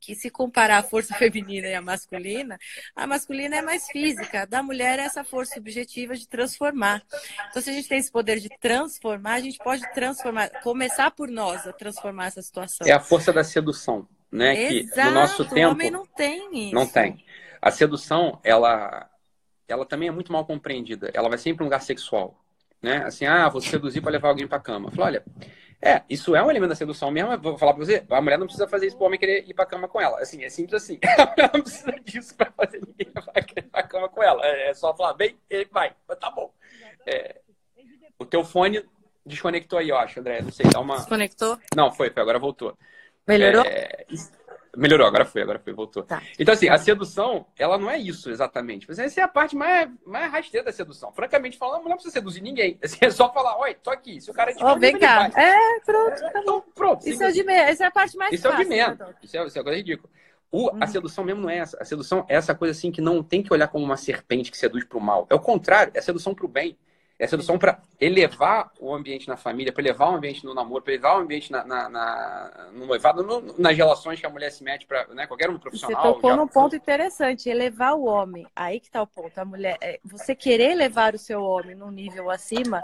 que 0.06 0.16
se 0.16 0.30
comparar 0.30 0.78
a 0.78 0.84
força 0.84 1.14
feminina 1.18 1.68
e 1.68 1.74
a 1.74 1.82
masculina, 1.82 2.60
a 2.96 3.08
masculina 3.08 3.58
é 3.58 3.62
mais 3.62 3.88
física, 3.88 4.44
a 4.44 4.46
da 4.46 4.62
mulher 4.62 5.00
é 5.00 5.04
essa 5.04 5.24
força 5.24 5.56
subjetiva 5.56 6.16
de 6.16 6.28
transformar. 6.28 7.02
Então, 7.50 7.62
se 7.62 7.70
a 7.70 7.74
gente 7.74 7.88
tem 7.88 7.98
esse 7.98 8.12
poder 8.12 8.40
de 8.40 8.50
transformar, 8.60 9.34
a 9.34 9.40
gente 9.40 9.58
pode 9.58 9.82
transformar, 9.94 10.50
começar 10.62 11.10
por 11.10 11.28
nós 11.28 11.66
a 11.66 11.74
transformar 11.74 12.28
essa 12.28 12.42
situação. 12.42 12.86
É 12.86 12.92
a 12.92 13.00
força 13.00 13.34
da 13.34 13.44
sedução, 13.44 14.08
né? 14.32 14.56
Que 14.56 14.80
Exato, 14.80 15.10
no 15.10 15.16
nosso 15.16 15.42
o 15.42 15.50
tempo 15.50 15.72
homem 15.72 15.90
não 15.90 16.06
tem 16.06 16.68
isso. 16.68 16.76
não 16.76 16.86
tem. 16.86 17.26
A 17.62 17.72
sedução, 17.72 18.40
ela, 18.44 19.10
ela 19.68 19.86
também 19.86 20.08
é 20.08 20.12
muito 20.12 20.32
mal 20.32 20.46
compreendida. 20.46 21.10
Ela 21.14 21.30
vai 21.30 21.38
sempre 21.40 21.58
para 21.58 21.64
um 21.64 21.68
lugar 21.68 21.82
sexual, 21.82 22.40
né? 22.80 23.04
Assim, 23.06 23.26
ah, 23.26 23.50
vou 23.50 23.60
seduzir 23.62 24.02
para 24.02 24.12
levar 24.12 24.30
alguém 24.30 24.48
para 24.48 24.60
cama. 24.60 24.90
Eu 24.90 24.92
falo, 24.92 25.08
olha, 25.08 25.26
É, 25.82 26.02
isso 26.10 26.36
é 26.36 26.44
um 26.44 26.50
elemento 26.50 26.70
da 26.70 26.76
sedução 26.76 27.12
mesmo. 27.12 27.38
Vou 27.38 27.58
falar 27.58 27.74
pra 27.74 27.86
você, 27.86 28.04
a 28.10 28.22
mulher 28.22 28.38
não 28.38 28.48
precisa 28.48 28.68
fazer 28.68 28.88
isso 28.88 28.98
pro 28.98 29.06
homem 29.06 29.20
querer 29.20 29.44
ir 29.48 29.54
pra 29.54 29.66
cama 29.66 29.88
com 29.88 30.02
ela. 30.02 30.20
Assim, 30.20 30.44
é 30.44 30.50
simples 30.50 30.82
assim. 30.82 31.00
A 31.18 31.26
mulher 31.32 31.52
não 31.54 31.62
precisa 31.62 31.92
disso 32.04 32.36
pra 32.36 32.52
fazer 32.52 32.82
ninguém 32.86 33.12
querer 33.46 33.68
ir 33.68 33.70
pra 33.70 33.84
cama 33.84 34.10
com 34.10 34.24
ela. 34.24 34.46
É 34.46 34.74
só 34.74 34.96
falar, 34.96 35.14
bem, 35.14 35.38
ele 35.50 35.66
vai. 35.72 35.94
Tá 36.20 36.32
bom. 36.32 36.52
É, 37.06 37.40
o 38.18 38.26
teu 38.26 38.44
fone 38.44 38.84
desconectou 39.26 39.80
aí, 39.80 39.90
eu 39.90 39.98
acho, 39.98 40.20
André. 40.20 40.42
Não 40.42 40.52
sei, 40.52 40.66
dá 40.72 40.80
uma. 40.80 40.98
Desconectou? 40.98 41.60
Não, 41.76 41.92
foi, 41.92 42.10
foi, 42.10 42.22
agora 42.22 42.40
voltou. 42.40 42.78
Melhorou? 43.28 43.64
É... 43.66 44.06
Melhorou, 44.78 45.08
agora 45.08 45.26
foi, 45.26 45.42
agora 45.42 45.60
foi, 45.60 45.74
voltou. 45.74 46.04
Tá. 46.04 46.22
Então, 46.40 46.54
assim, 46.54 46.70
a 46.70 46.78
sedução, 46.78 47.46
ela 47.58 47.78
não 47.78 47.90
é 47.90 47.98
isso 47.98 48.30
exatamente. 48.30 48.90
Essa 48.90 49.22
é 49.22 49.24
a 49.24 49.28
parte 49.28 49.56
mais, 49.56 49.90
mais 50.06 50.32
rasteira 50.32 50.66
da 50.66 50.72
sedução. 50.72 51.12
Francamente 51.12 51.58
falando, 51.58 51.76
a 51.76 51.80
mulher 51.80 51.90
não 51.90 51.98
precisa 51.98 52.14
seduzir 52.14 52.42
ninguém. 52.42 52.78
Assim, 52.84 52.98
é 53.02 53.10
só 53.10 53.32
falar, 53.32 53.58
oi, 53.60 53.74
tô 53.76 53.90
aqui. 53.90 54.22
Se 54.22 54.30
o 54.30 54.34
cara 54.34 54.54
te 54.54 54.64
oh, 54.64 54.78
vem 54.78 54.98
cá. 54.98 55.30
É, 55.36 55.80
pronto. 55.86 56.24
É, 56.24 56.40
então, 56.40 56.64
pronto. 56.74 57.08
Isso 57.08 57.24
é, 57.24 57.32
de 57.32 57.44
menos. 57.44 57.72
Essa 57.72 57.86
é 57.86 57.88
a 57.88 57.92
parte 57.92 58.16
mais 58.18 58.34
isso 58.34 58.44
fácil. 58.44 58.62
Isso 58.62 58.72
é 58.74 58.76
o 58.76 58.92
de 58.92 58.98
menos. 58.98 59.16
Isso 59.24 59.38
é, 59.38 59.46
isso 59.46 59.60
é 59.60 59.64
coisa 59.64 59.78
ridícula. 59.78 60.10
O, 60.52 60.70
A 60.70 60.74
uhum. 60.74 60.88
sedução 60.88 61.24
mesmo 61.24 61.42
não 61.42 61.50
é 61.50 61.58
essa. 61.58 61.78
A 61.82 61.86
sedução 61.86 62.26
é 62.30 62.36
essa 62.36 62.56
coisa 62.56 62.72
assim 62.72 62.92
que 62.92 63.02
não 63.02 63.22
tem 63.22 63.44
que 63.44 63.52
olhar 63.52 63.68
como 63.68 63.84
uma 63.84 63.98
serpente 63.98 64.52
que 64.52 64.58
seduz 64.58 64.84
para 64.84 64.98
o 64.98 65.02
mal. 65.02 65.28
É 65.30 65.36
o 65.36 65.40
contrário, 65.40 65.92
é 65.94 66.00
a 66.00 66.02
sedução 66.02 66.34
para 66.34 66.46
o 66.46 66.50
bem. 66.50 66.78
É 67.18 67.26
sedução 67.28 67.58
para 67.58 67.80
elevar 68.00 68.72
o 68.78 68.94
ambiente 68.94 69.28
na 69.28 69.38
família, 69.38 69.72
para 69.72 69.82
elevar 69.82 70.12
o 70.12 70.16
ambiente 70.16 70.44
no 70.44 70.54
namoro, 70.54 70.84
para 70.84 70.94
elevar 70.94 71.18
o 71.18 71.22
ambiente 71.22 71.50
na, 71.50 71.64
na, 71.64 71.90
na, 71.90 72.68
no 72.74 72.86
noivado, 72.86 73.24
no, 73.24 73.56
nas 73.58 73.76
relações 73.76 74.20
que 74.20 74.26
a 74.26 74.30
mulher 74.30 74.52
se 74.52 74.64
mete 74.64 74.86
para 74.86 75.08
né, 75.08 75.26
qualquer 75.26 75.50
um 75.50 75.58
profissional. 75.58 76.02
Você 76.02 76.14
tocou 76.14 76.30
já... 76.32 76.36
num 76.36 76.48
ponto 76.48 76.76
interessante, 76.76 77.50
elevar 77.50 77.94
o 77.94 78.04
homem. 78.04 78.46
Aí 78.54 78.82
que 78.82 78.88
está 78.88 79.02
o 79.02 79.08
ponto. 79.08 79.38
A 79.38 79.46
mulher, 79.46 79.78
é, 79.80 80.00
você 80.04 80.36
querer 80.36 80.72
elevar 80.72 81.16
o 81.16 81.20
seu 81.20 81.42
homem 81.42 81.74
num 81.74 81.90
nível 81.90 82.30
acima, 82.30 82.84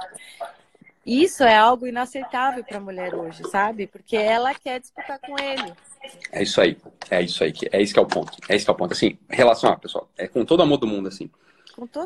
isso 1.05 1.43
é 1.43 1.57
algo 1.57 1.87
inaceitável 1.87 2.63
para 2.63 2.77
a 2.77 2.81
mulher 2.81 3.15
hoje, 3.15 3.43
sabe? 3.49 3.87
Porque 3.87 4.15
ela 4.15 4.53
quer 4.53 4.79
disputar 4.79 5.19
com 5.19 5.37
ele. 5.37 5.73
É 6.31 6.43
isso 6.43 6.61
aí, 6.61 6.77
é 7.09 7.21
isso 7.21 7.43
aí, 7.43 7.53
é 7.71 7.81
isso 7.81 7.93
que 7.93 7.99
é 7.99 8.01
o 8.01 8.07
ponto. 8.07 8.37
É 8.47 8.55
isso 8.55 8.65
que 8.65 8.71
é 8.71 8.73
o 8.73 8.77
ponto. 8.77 8.93
Assim, 8.93 9.17
relação, 9.29 9.77
pessoal, 9.77 10.07
é 10.17 10.27
com 10.27 10.45
todo 10.45 10.61
amor 10.61 10.77
do 10.77 10.87
mundo, 10.87 11.07
assim. 11.07 11.29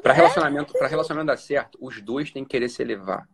Para 0.01 0.13
relacionamento, 0.13 0.73
para 0.73 0.87
relacionamento 0.87 1.27
dar 1.27 1.37
certo, 1.37 1.77
os 1.81 2.01
dois 2.01 2.31
têm 2.31 2.43
que 2.43 2.51
querer 2.51 2.69
se 2.69 2.81
elevar. 2.81 3.27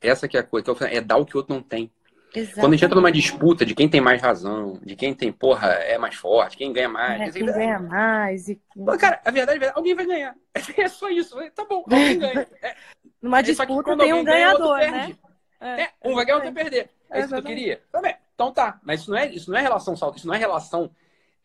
Essa 0.00 0.28
que 0.28 0.36
é 0.36 0.40
a 0.40 0.42
coisa. 0.42 0.66
É 0.90 1.00
dar 1.00 1.16
o 1.16 1.24
que 1.26 1.34
o 1.34 1.38
outro 1.38 1.54
não 1.54 1.62
tem. 1.62 1.90
Exatamente. 2.34 2.60
Quando 2.60 2.72
a 2.72 2.76
gente 2.76 2.84
entra 2.84 2.96
numa 2.96 3.12
disputa 3.12 3.64
de 3.64 3.74
quem 3.74 3.88
tem 3.88 4.00
mais 4.00 4.20
razão, 4.20 4.80
de 4.82 4.96
quem 4.96 5.14
tem, 5.14 5.30
porra, 5.30 5.68
é 5.68 5.96
mais 5.96 6.16
forte, 6.16 6.56
quem 6.56 6.72
ganha 6.72 6.88
mais. 6.88 7.20
É, 7.20 7.30
quem 7.30 7.46
ganha 7.46 7.78
mais. 7.78 8.48
E... 8.48 8.60
cara, 8.98 9.20
a 9.24 9.30
verdade 9.30 9.64
é 9.64 9.72
alguém 9.74 9.94
vai 9.94 10.06
ganhar. 10.06 10.34
É 10.76 10.88
só 10.88 11.08
isso. 11.08 11.36
Tá 11.52 11.64
bom, 11.64 11.76
alguém 11.76 12.18
ganha. 12.18 12.46
É, 12.60 12.74
Numa 13.22 13.38
é 13.38 13.42
disputa 13.42 13.96
tem 13.96 14.12
um 14.12 14.24
ganhador, 14.24 14.78
né? 14.78 15.16
É, 15.60 15.82
é, 15.82 15.90
um 16.04 16.14
vai 16.14 16.24
ganhar, 16.24 16.36
outro 16.36 16.52
vai 16.52 16.64
perder. 16.64 16.90
É 17.10 17.20
isso 17.20 17.28
que 17.28 17.34
eu 17.34 17.42
queria. 17.42 17.80
Também. 17.92 18.16
Então 18.34 18.52
tá. 18.52 18.80
Mas 18.82 19.00
isso 19.00 19.10
não 19.10 19.18
é, 19.18 19.26
isso 19.28 19.50
não 19.50 19.58
é 19.58 19.62
relação 19.62 19.96
saudável, 19.96 20.18
isso 20.18 20.26
não 20.26 20.34
é 20.34 20.38
relação 20.38 20.90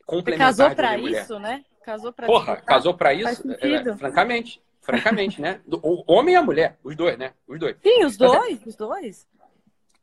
complementar. 0.05 0.51
Você 0.51 0.63
casou 0.63 0.75
pra 0.75 0.97
isso, 0.97 1.39
né? 1.39 1.63
Casou 1.89 2.13
pra 2.13 2.27
Porra, 2.27 2.53
disputar. 2.53 2.65
casou 2.65 2.93
pra 2.93 3.13
isso? 3.15 3.51
É, 3.51 3.95
francamente. 3.95 4.61
Francamente, 4.79 5.41
né? 5.41 5.59
O 5.67 6.03
homem 6.13 6.35
e 6.35 6.37
a 6.37 6.43
mulher, 6.43 6.77
os 6.83 6.95
dois, 6.95 7.17
né? 7.17 7.33
Os 7.47 7.59
dois. 7.59 7.75
Sim, 7.81 8.05
os 8.05 8.15
dois, 8.15 8.63
os 8.63 8.75
dois. 8.75 9.27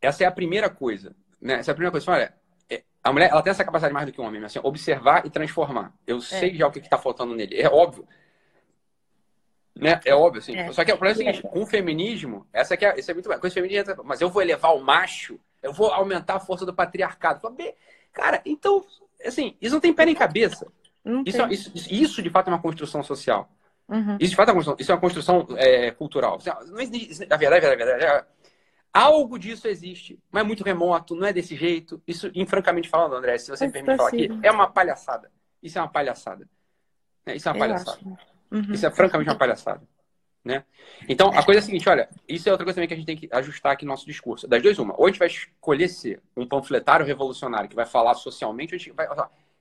Essa 0.03 0.25
é 0.25 0.27
a 0.27 0.33
primeira 0.33 0.69
coisa, 0.69 1.15
né? 1.41 1.55
Essa 1.55 1.71
é 1.71 1.73
a 1.73 1.75
primeira 1.77 1.93
coisa. 1.93 2.11
Olha, 2.11 2.35
é, 2.69 2.83
a 3.05 3.13
mulher, 3.13 3.31
ela 3.31 3.41
tem 3.41 3.53
essa 3.53 3.65
capacidade 3.65 3.95
mais 3.95 4.05
do 4.05 4.13
que 4.13 4.21
o 4.21 4.25
homem, 4.25 4.45
assim, 4.45 4.59
observar 4.65 5.25
e 5.25 5.31
transformar. 5.31 5.95
Eu 6.05 6.21
sei 6.21 6.57
já 6.57 6.67
o 6.67 6.73
que 6.73 6.81
está 6.81 6.99
faltando 6.99 7.37
nele. 7.37 7.57
É 7.57 7.69
óbvio. 7.69 8.05
Né? 9.73 10.01
É 10.05 10.13
óbvio, 10.13 10.41
assim. 10.41 10.57
É. 10.57 10.73
Só 10.73 10.85
que 10.85 10.93
o 10.93 10.99
problema 10.99 11.21
é 11.21 11.31
o 11.31 11.33
seguinte, 11.35 11.49
com 11.49 11.63
o 11.63 11.67
feminismo, 11.67 12.49
essa 12.53 12.75
aqui 12.75 12.85
é, 12.85 12.99
isso 12.99 13.09
é 13.13 13.15
muito. 13.15 13.29
Com 13.29 13.47
o 13.47 13.51
feminismo, 13.51 13.95
mas 14.03 14.21
eu 14.21 14.29
vou 14.29 14.43
elevar 14.43 14.75
o 14.75 14.81
macho, 14.81 15.39
eu 15.63 15.73
vou 15.73 15.93
aumentar 15.93 16.35
a 16.35 16.41
força 16.41 16.67
do 16.67 16.75
patriarcado. 16.75 17.41
Cara, 18.13 18.43
então, 18.45 18.85
assim, 19.25 19.57
isso 19.61 19.75
não 19.75 19.81
tem 19.81 19.95
pé 19.95 20.05
nem 20.05 20.17
cabeça. 20.17 20.67
Isso, 21.25 21.43
é, 21.43 21.49
isso, 21.53 21.73
isso, 21.91 22.23
de 22.23 22.31
fato, 22.31 22.49
é 22.49 22.53
uma 22.53 22.61
construção 22.61 23.03
social. 23.03 23.49
Uhum. 23.89 24.17
Isso, 24.21 24.31
de 24.31 24.37
fato, 24.37 24.49
é 24.49 24.53
uma 24.53 24.57
construção, 24.57 24.77
isso 24.81 24.91
é 24.91 24.95
uma 24.95 25.01
construção 25.01 25.47
é, 25.57 25.91
cultural. 25.93 26.39
Não 26.67 26.81
existe, 26.81 27.27
na 27.27 27.37
verdade, 27.37 27.67
na 27.67 27.75
verdade, 27.75 28.05
é, 28.05 28.25
algo 28.93 29.39
disso 29.39 29.69
existe, 29.69 30.19
mas 30.31 30.43
é 30.43 30.47
muito 30.47 30.65
remoto, 30.65 31.15
não 31.15 31.27
é 31.27 31.33
desse 31.33 31.55
jeito. 31.55 32.03
Isso, 32.07 32.31
francamente 32.49 32.89
falando, 32.89 33.15
André, 33.15 33.39
se 33.39 33.51
você 33.51 33.67
me 33.67 33.73
permite 33.73 33.97
falar 33.97 34.09
aqui, 34.09 34.29
é 34.43 34.51
uma 34.51 34.67
palhaçada. 34.67 35.31
Isso 35.63 35.79
é 35.79 35.81
uma 35.81 35.89
palhaçada. 35.89 36.49
Isso 37.29 37.49
é 37.49 37.53
uma 37.53 37.59
palhaçada. 37.59 38.01
Uhum. 38.51 38.73
Isso 38.73 38.87
é 38.87 38.91
francamente 38.91 39.31
uma 39.31 39.39
palhaçada. 39.39 39.83
Né? 40.45 40.63
Então, 41.09 41.29
a 41.31 41.45
coisa 41.45 41.59
é 41.59 41.63
a 41.63 41.65
seguinte, 41.65 41.89
olha, 41.89 42.09
isso 42.29 42.49
é 42.49 42.53
outra 42.53 42.65
coisa 42.65 42.77
também 42.77 42.87
que 42.87 42.95
a 42.95 42.97
gente 42.97 43.07
tem 43.07 43.17
que 43.17 43.29
ajustar 43.33 43.73
aqui 43.73 43.85
no 43.85 43.91
nosso 43.91 44.07
discurso. 44.07 44.47
Das 44.47 44.63
duas, 44.63 44.79
uma. 44.79 44.95
Ou 44.97 45.07
a 45.07 45.09
gente 45.09 45.19
vai 45.19 45.27
escolher 45.27 45.89
ser 45.89 46.23
um 46.37 46.47
panfletário 46.47 47.05
revolucionário 47.05 47.69
que 47.69 47.75
vai 47.75 47.85
falar 47.85 48.15
socialmente, 48.15 48.73
ou 48.73 48.77
a 48.77 48.79
gente 48.79 48.93
vai 48.93 49.09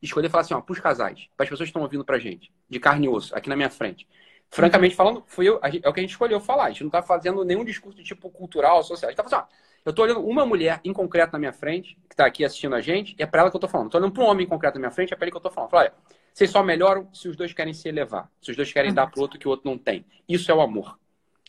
escolher 0.02 0.30
falar 0.30 0.42
assim, 0.42 0.54
ó, 0.54 0.62
pros 0.62 0.80
casais, 0.80 1.28
para 1.36 1.44
as 1.44 1.50
pessoas 1.50 1.68
que 1.68 1.72
estão 1.72 1.82
ouvindo 1.82 2.06
pra 2.06 2.20
gente, 2.20 2.52
de 2.70 2.80
carne 2.80 3.06
e 3.06 3.10
osso, 3.10 3.36
aqui 3.36 3.50
na 3.50 3.56
minha 3.56 3.70
frente. 3.70 4.08
Francamente 4.50 4.94
uhum. 4.94 4.98
falando, 4.98 5.24
foi 5.28 5.48
eu, 5.48 5.60
é 5.62 5.90
o 5.90 5.94
que 5.94 6.00
a 6.00 6.04
gente 6.04 6.12
escolheu 6.12 6.40
falar. 6.40 6.66
A 6.66 6.70
gente 6.70 6.84
não 6.84 6.92
tá 6.92 7.02
fazendo 7.02 7.44
nenhum 7.44 7.66
discurso 7.66 7.98
de 7.98 8.04
tipo 8.04 8.30
cultural, 8.30 8.84
social. 8.84 9.10
A 9.10 9.12
gente 9.12 9.18
tá 9.18 9.24
falando 9.24 9.44
assim, 9.44 9.54
ó, 9.54 9.66
eu 9.86 9.94
tô 9.94 10.04
olhando 10.04 10.26
uma 10.26 10.46
mulher 10.46 10.80
em 10.84 10.94
concreto 10.94 11.34
na 11.34 11.40
minha 11.40 11.54
frente, 11.54 11.98
que 12.10 12.16
tá 12.16 12.26
aqui 12.26 12.44
assistindo 12.46 12.74
a 12.76 12.82
gente, 12.82 13.16
e 13.20 13.24
é 13.24 13.26
para 13.26 13.42
ela 13.42 13.52
que 13.52 13.56
eu 13.56 13.62
tô 13.62 13.68
falando. 13.68 13.90
Tô 13.90 13.98
olhando 13.98 14.14
para 14.14 14.24
um 14.24 14.28
homem 14.28 14.46
em 14.46 14.50
concreto 14.50 14.76
na 14.76 14.80
minha 14.80 14.92
frente, 14.92 15.14
é 15.14 15.16
para 15.16 15.26
ele 15.26 15.32
que 15.32 15.38
eu 15.38 15.42
tô 15.42 15.52
falando. 15.52 15.70
Falo, 15.70 15.84
olha, 15.84 15.94
vocês 16.34 16.50
só 16.50 16.64
melhoram 16.64 17.08
se 17.14 17.28
os 17.28 17.36
dois 17.36 17.54
querem 17.54 17.74
se 17.74 17.88
elevar, 17.88 18.32
se 18.42 18.52
os 18.52 18.58
dois 18.58 18.72
querem 18.72 18.90
uhum. 18.90 18.96
dar 18.96 19.08
pro 19.08 19.22
outro 19.22 19.40
que 19.40 19.48
o 19.48 19.52
outro 19.52 19.70
não 19.70 19.78
tem. 19.78 20.06
Isso 20.28 20.52
é 20.52 20.54
o 20.56 20.62
amor. 20.62 20.98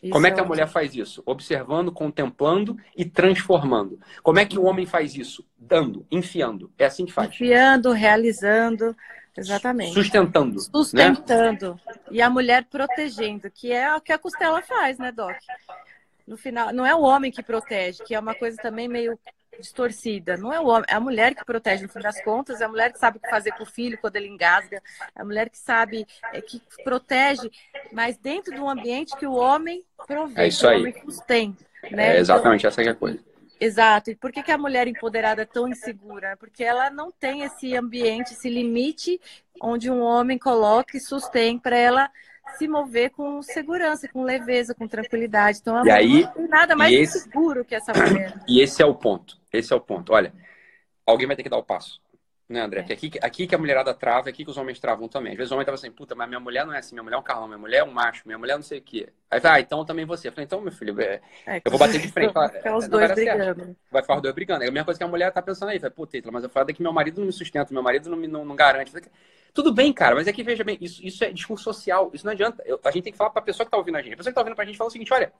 Isso 0.01 0.11
Como 0.11 0.27
é 0.27 0.31
que 0.31 0.39
a 0.39 0.43
mulher 0.43 0.67
faz 0.67 0.93
isso? 0.95 1.23
Observando, 1.25 1.91
contemplando 1.91 2.77
e 2.95 3.03
transformando. 3.03 3.99
Como 4.21 4.37
é 4.39 4.45
que 4.45 4.57
o 4.57 4.63
homem 4.63 4.85
faz 4.85 5.15
isso? 5.15 5.43
Dando, 5.57 6.05
enfiando. 6.11 6.71
É 6.77 6.85
assim 6.85 7.05
que 7.05 7.11
faz. 7.11 7.29
Enfiando, 7.29 7.91
realizando. 7.91 8.95
Exatamente. 9.35 9.93
Sustentando. 9.93 10.55
Né? 10.55 10.61
Sustentando. 10.71 11.79
Né? 11.85 11.95
E 12.11 12.21
a 12.21 12.29
mulher 12.29 12.65
protegendo, 12.65 13.49
que 13.49 13.71
é 13.71 13.95
o 13.95 14.01
que 14.01 14.11
a 14.11 14.17
costela 14.17 14.61
faz, 14.61 14.97
né, 14.97 15.11
Doc? 15.11 15.35
No 16.27 16.37
final, 16.37 16.73
não 16.73 16.85
é 16.85 16.93
o 16.93 17.01
homem 17.01 17.31
que 17.31 17.41
protege, 17.41 18.03
que 18.03 18.13
é 18.13 18.19
uma 18.19 18.35
coisa 18.35 18.57
também 18.57 18.87
meio 18.87 19.17
distorcida. 19.59 20.37
Não 20.37 20.53
é 20.53 20.59
o 20.59 20.67
homem, 20.67 20.85
é 20.87 20.95
a 20.95 20.99
mulher 20.99 21.35
que 21.35 21.45
protege, 21.45 21.83
no 21.83 21.89
fim 21.89 21.99
das 21.99 22.21
contas, 22.23 22.61
é 22.61 22.65
a 22.65 22.69
mulher 22.69 22.91
que 22.91 22.99
sabe 22.99 23.17
o 23.17 23.19
que 23.19 23.29
fazer 23.29 23.51
com 23.51 23.63
o 23.63 23.65
filho 23.65 23.97
quando 23.99 24.15
ele 24.15 24.27
engasga, 24.27 24.81
é 25.15 25.21
a 25.21 25.25
mulher 25.25 25.49
que 25.49 25.57
sabe, 25.57 26.05
é, 26.33 26.41
que 26.41 26.61
protege, 26.83 27.49
mas 27.91 28.17
dentro 28.17 28.53
de 28.53 28.59
um 28.59 28.69
ambiente 28.69 29.15
que 29.15 29.25
o 29.25 29.33
homem 29.33 29.83
provê, 30.05 30.43
é 30.43 30.47
isso 30.47 30.67
aí. 30.67 30.77
o 30.77 30.79
homem 30.81 30.95
sustém. 31.03 31.57
Né? 31.91 32.17
É 32.17 32.19
exatamente 32.19 32.61
então, 32.61 32.69
essa 32.69 32.81
é 32.81 32.89
a 32.89 32.95
coisa. 32.95 33.19
Exato. 33.59 34.11
E 34.11 34.15
por 34.15 34.31
que, 34.31 34.43
que 34.43 34.51
a 34.51 34.57
mulher 34.57 34.87
empoderada 34.87 35.41
é 35.41 35.45
tão 35.45 35.67
insegura? 35.67 36.37
Porque 36.37 36.63
ela 36.63 36.89
não 36.89 37.11
tem 37.11 37.41
esse 37.41 37.75
ambiente, 37.75 38.33
esse 38.33 38.49
limite 38.49 39.19
onde 39.61 39.89
um 39.89 40.01
homem 40.01 40.37
coloca 40.37 40.95
e 40.95 40.99
sustém 40.99 41.57
para 41.57 41.75
ela 41.75 42.09
se 42.57 42.67
mover 42.67 43.11
com 43.11 43.41
segurança, 43.41 44.07
com 44.07 44.23
leveza, 44.23 44.73
com 44.73 44.87
tranquilidade. 44.87 45.59
Então, 45.61 45.75
a 45.75 45.85
e 45.85 45.91
aí, 45.91 46.21
não 46.23 46.31
tem 46.31 46.47
nada 46.47 46.75
mais 46.75 46.93
esse, 46.93 47.19
seguro 47.19 47.65
que 47.65 47.75
essa 47.75 47.93
mulher. 47.93 48.33
E 48.47 48.61
esse 48.61 48.81
é 48.81 48.85
o 48.85 48.95
ponto. 48.95 49.37
Esse 49.51 49.73
é 49.73 49.75
o 49.75 49.81
ponto. 49.81 50.13
Olha, 50.13 50.33
alguém 51.05 51.27
vai 51.27 51.35
ter 51.35 51.43
que 51.43 51.49
dar 51.49 51.57
o 51.57 51.63
passo. 51.63 52.01
Né, 52.49 52.61
André? 52.61 52.85
É. 52.87 52.93
Aqui, 52.93 53.11
aqui 53.21 53.45
que 53.45 53.53
a 53.53 53.57
mulherada 53.57 53.93
trava, 53.93 54.29
aqui 54.29 54.45
que 54.45 54.49
os 54.49 54.55
homens 54.55 54.79
travam 54.79 55.09
também. 55.09 55.33
Às 55.33 55.37
vezes 55.37 55.51
o 55.51 55.55
homem 55.55 55.65
tava 55.65 55.75
assim, 55.75 55.91
puta, 55.91 56.15
mas 56.15 56.29
minha 56.29 56.39
mulher 56.39 56.65
não 56.65 56.73
é 56.73 56.77
assim, 56.77 56.95
minha 56.95 57.03
mulher 57.03 57.17
é 57.17 57.19
um 57.19 57.23
carrão, 57.23 57.45
minha 57.45 57.57
mulher 57.57 57.79
é 57.79 57.83
um 57.83 57.91
macho, 57.91 58.21
minha 58.25 58.37
mulher 58.37 58.55
não 58.55 58.63
sei 58.63 58.79
o 58.79 58.81
quê. 58.81 59.09
Aí 59.29 59.41
vai, 59.41 59.51
ah, 59.51 59.59
então 59.59 59.83
também 59.83 60.05
você. 60.05 60.29
Eu 60.29 60.31
falei, 60.31 60.45
então, 60.45 60.61
meu 60.61 60.71
filho, 60.71 60.97
é, 61.01 61.19
é, 61.45 61.61
eu 61.65 61.69
vou 61.69 61.77
bater 61.77 61.99
de 61.99 62.07
frente. 62.11 62.33
Vai 62.33 62.47
ficar 62.47 62.77
os 62.77 62.87
dois 62.87 63.11
brigando. 63.11 63.75
Vai 63.91 64.01
ficar 64.01 64.15
os 64.15 64.21
dois 64.21 64.33
brigando. 64.33 64.63
É 64.63 64.69
a 64.69 64.71
mesma 64.71 64.85
coisa 64.85 64.97
que 64.97 65.03
a 65.03 65.07
mulher 65.09 65.29
tá 65.33 65.41
pensando 65.41 65.69
aí, 65.69 65.79
vai, 65.79 65.89
puta, 65.89 66.17
mas 66.31 66.43
eu 66.43 66.49
falo 66.49 66.67
que 66.67 66.81
meu 66.81 66.93
marido 66.93 67.19
não 67.19 67.25
me 67.25 67.33
sustenta, 67.33 67.73
meu 67.73 67.83
marido 67.83 68.09
não 68.09 68.17
me 68.17 68.27
não, 68.27 68.45
não 68.45 68.55
garante. 68.55 68.93
Tudo 69.53 69.73
bem, 69.73 69.91
cara, 69.91 70.15
mas 70.15 70.27
aqui 70.27 70.41
veja 70.41 70.63
bem, 70.63 70.77
isso, 70.79 71.05
isso 71.05 71.23
é 71.25 71.31
discurso 71.31 71.65
social, 71.65 72.11
isso 72.13 72.25
não 72.25 72.31
adianta. 72.31 72.63
Eu, 72.65 72.79
a 72.81 72.91
gente 72.91 73.03
tem 73.03 73.11
que 73.11 73.17
falar 73.17 73.31
pra 73.31 73.41
pessoa 73.41 73.65
que 73.65 73.71
tá 73.71 73.77
ouvindo 73.77 73.97
a 73.97 74.01
gente. 74.01 74.13
A 74.13 74.17
pessoa 74.17 74.31
que 74.31 74.35
tá 74.35 74.41
ouvindo 74.41 74.55
pra 74.55 74.63
gente 74.63 74.77
fala 74.77 74.87
o 74.87 74.91
seguinte: 74.91 75.13
olha, 75.13 75.33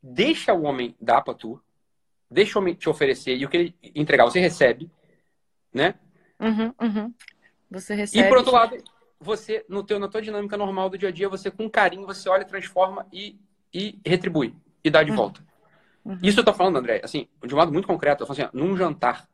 deixa 0.00 0.54
o 0.54 0.62
homem 0.62 0.94
dar 1.00 1.22
pra 1.22 1.34
tu, 1.34 1.60
deixa 2.30 2.56
o 2.56 2.62
homem 2.62 2.74
te 2.74 2.88
oferecer 2.88 3.34
e 3.34 3.44
o 3.44 3.48
que 3.48 3.56
ele 3.56 3.74
entregar, 3.96 4.24
você 4.24 4.38
recebe, 4.38 4.88
né? 5.74 5.94
Uhum, 6.40 6.74
uhum. 6.80 7.14
Você 7.70 7.94
recebe. 7.94 8.24
E 8.24 8.28
por 8.28 8.38
outro 8.38 8.52
lado, 8.52 8.76
você, 9.20 9.64
no 9.68 9.82
teu, 9.82 9.98
na 9.98 10.08
tua 10.08 10.22
dinâmica 10.22 10.56
normal 10.56 10.90
do 10.90 10.98
dia 10.98 11.08
a 11.08 11.12
dia, 11.12 11.28
você 11.28 11.50
com 11.50 11.68
carinho, 11.68 12.06
você 12.06 12.28
olha, 12.28 12.44
transforma 12.44 13.06
e, 13.12 13.38
e 13.72 13.98
retribui. 14.04 14.54
E 14.84 14.90
dá 14.90 15.02
de 15.02 15.10
uhum. 15.10 15.16
volta. 15.16 15.44
Uhum. 16.04 16.18
Isso 16.22 16.40
eu 16.40 16.44
tô 16.44 16.52
falando, 16.52 16.76
André, 16.78 17.00
assim, 17.02 17.28
de 17.44 17.54
um 17.54 17.58
modo 17.58 17.72
muito 17.72 17.88
concreto, 17.88 18.22
eu 18.22 18.26
falo 18.26 18.40
assim, 18.40 18.50
num 18.56 18.76
jantar 18.76 19.28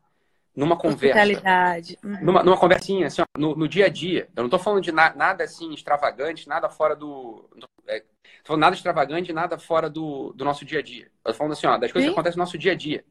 numa 0.55 0.77
conversa. 0.77 1.99
Uhum. 2.05 2.25
Numa, 2.25 2.43
numa 2.43 2.59
conversinha, 2.59 3.07
assim, 3.07 3.23
ó, 3.23 3.27
no, 3.37 3.57
no, 3.57 3.67
dia 3.69 3.87
a 3.87 3.89
dia. 3.89 4.29
Eu 4.37 4.43
não 4.43 4.47
estou 4.47 4.59
falando 4.59 4.83
de 4.83 4.93
na, 4.93 5.15
nada 5.15 5.45
assim 5.45 5.73
extravagante, 5.73 6.49
nada 6.49 6.69
fora 6.69 6.95
do. 6.95 7.49
É, 7.87 8.05
falando 8.45 8.61
nada 8.61 8.77
extravagante, 8.77 9.33
nada 9.33 9.59
fora 9.59 9.89
do, 9.89 10.33
do 10.35 10.45
nosso 10.45 10.65
dia 10.65 10.81
a 10.81 10.83
dia. 10.83 11.11
Eu 11.25 11.33
tô 11.33 11.35
falando 11.35 11.53
assim, 11.53 11.67
ó, 11.67 11.77
das 11.79 11.91
coisas 11.91 12.07
Sim. 12.07 12.13
que 12.13 12.19
acontecem 12.19 12.39
no 12.39 12.45
nosso 12.45 12.59
dia 12.59 12.73
a 12.73 12.75
dia. 12.75 13.05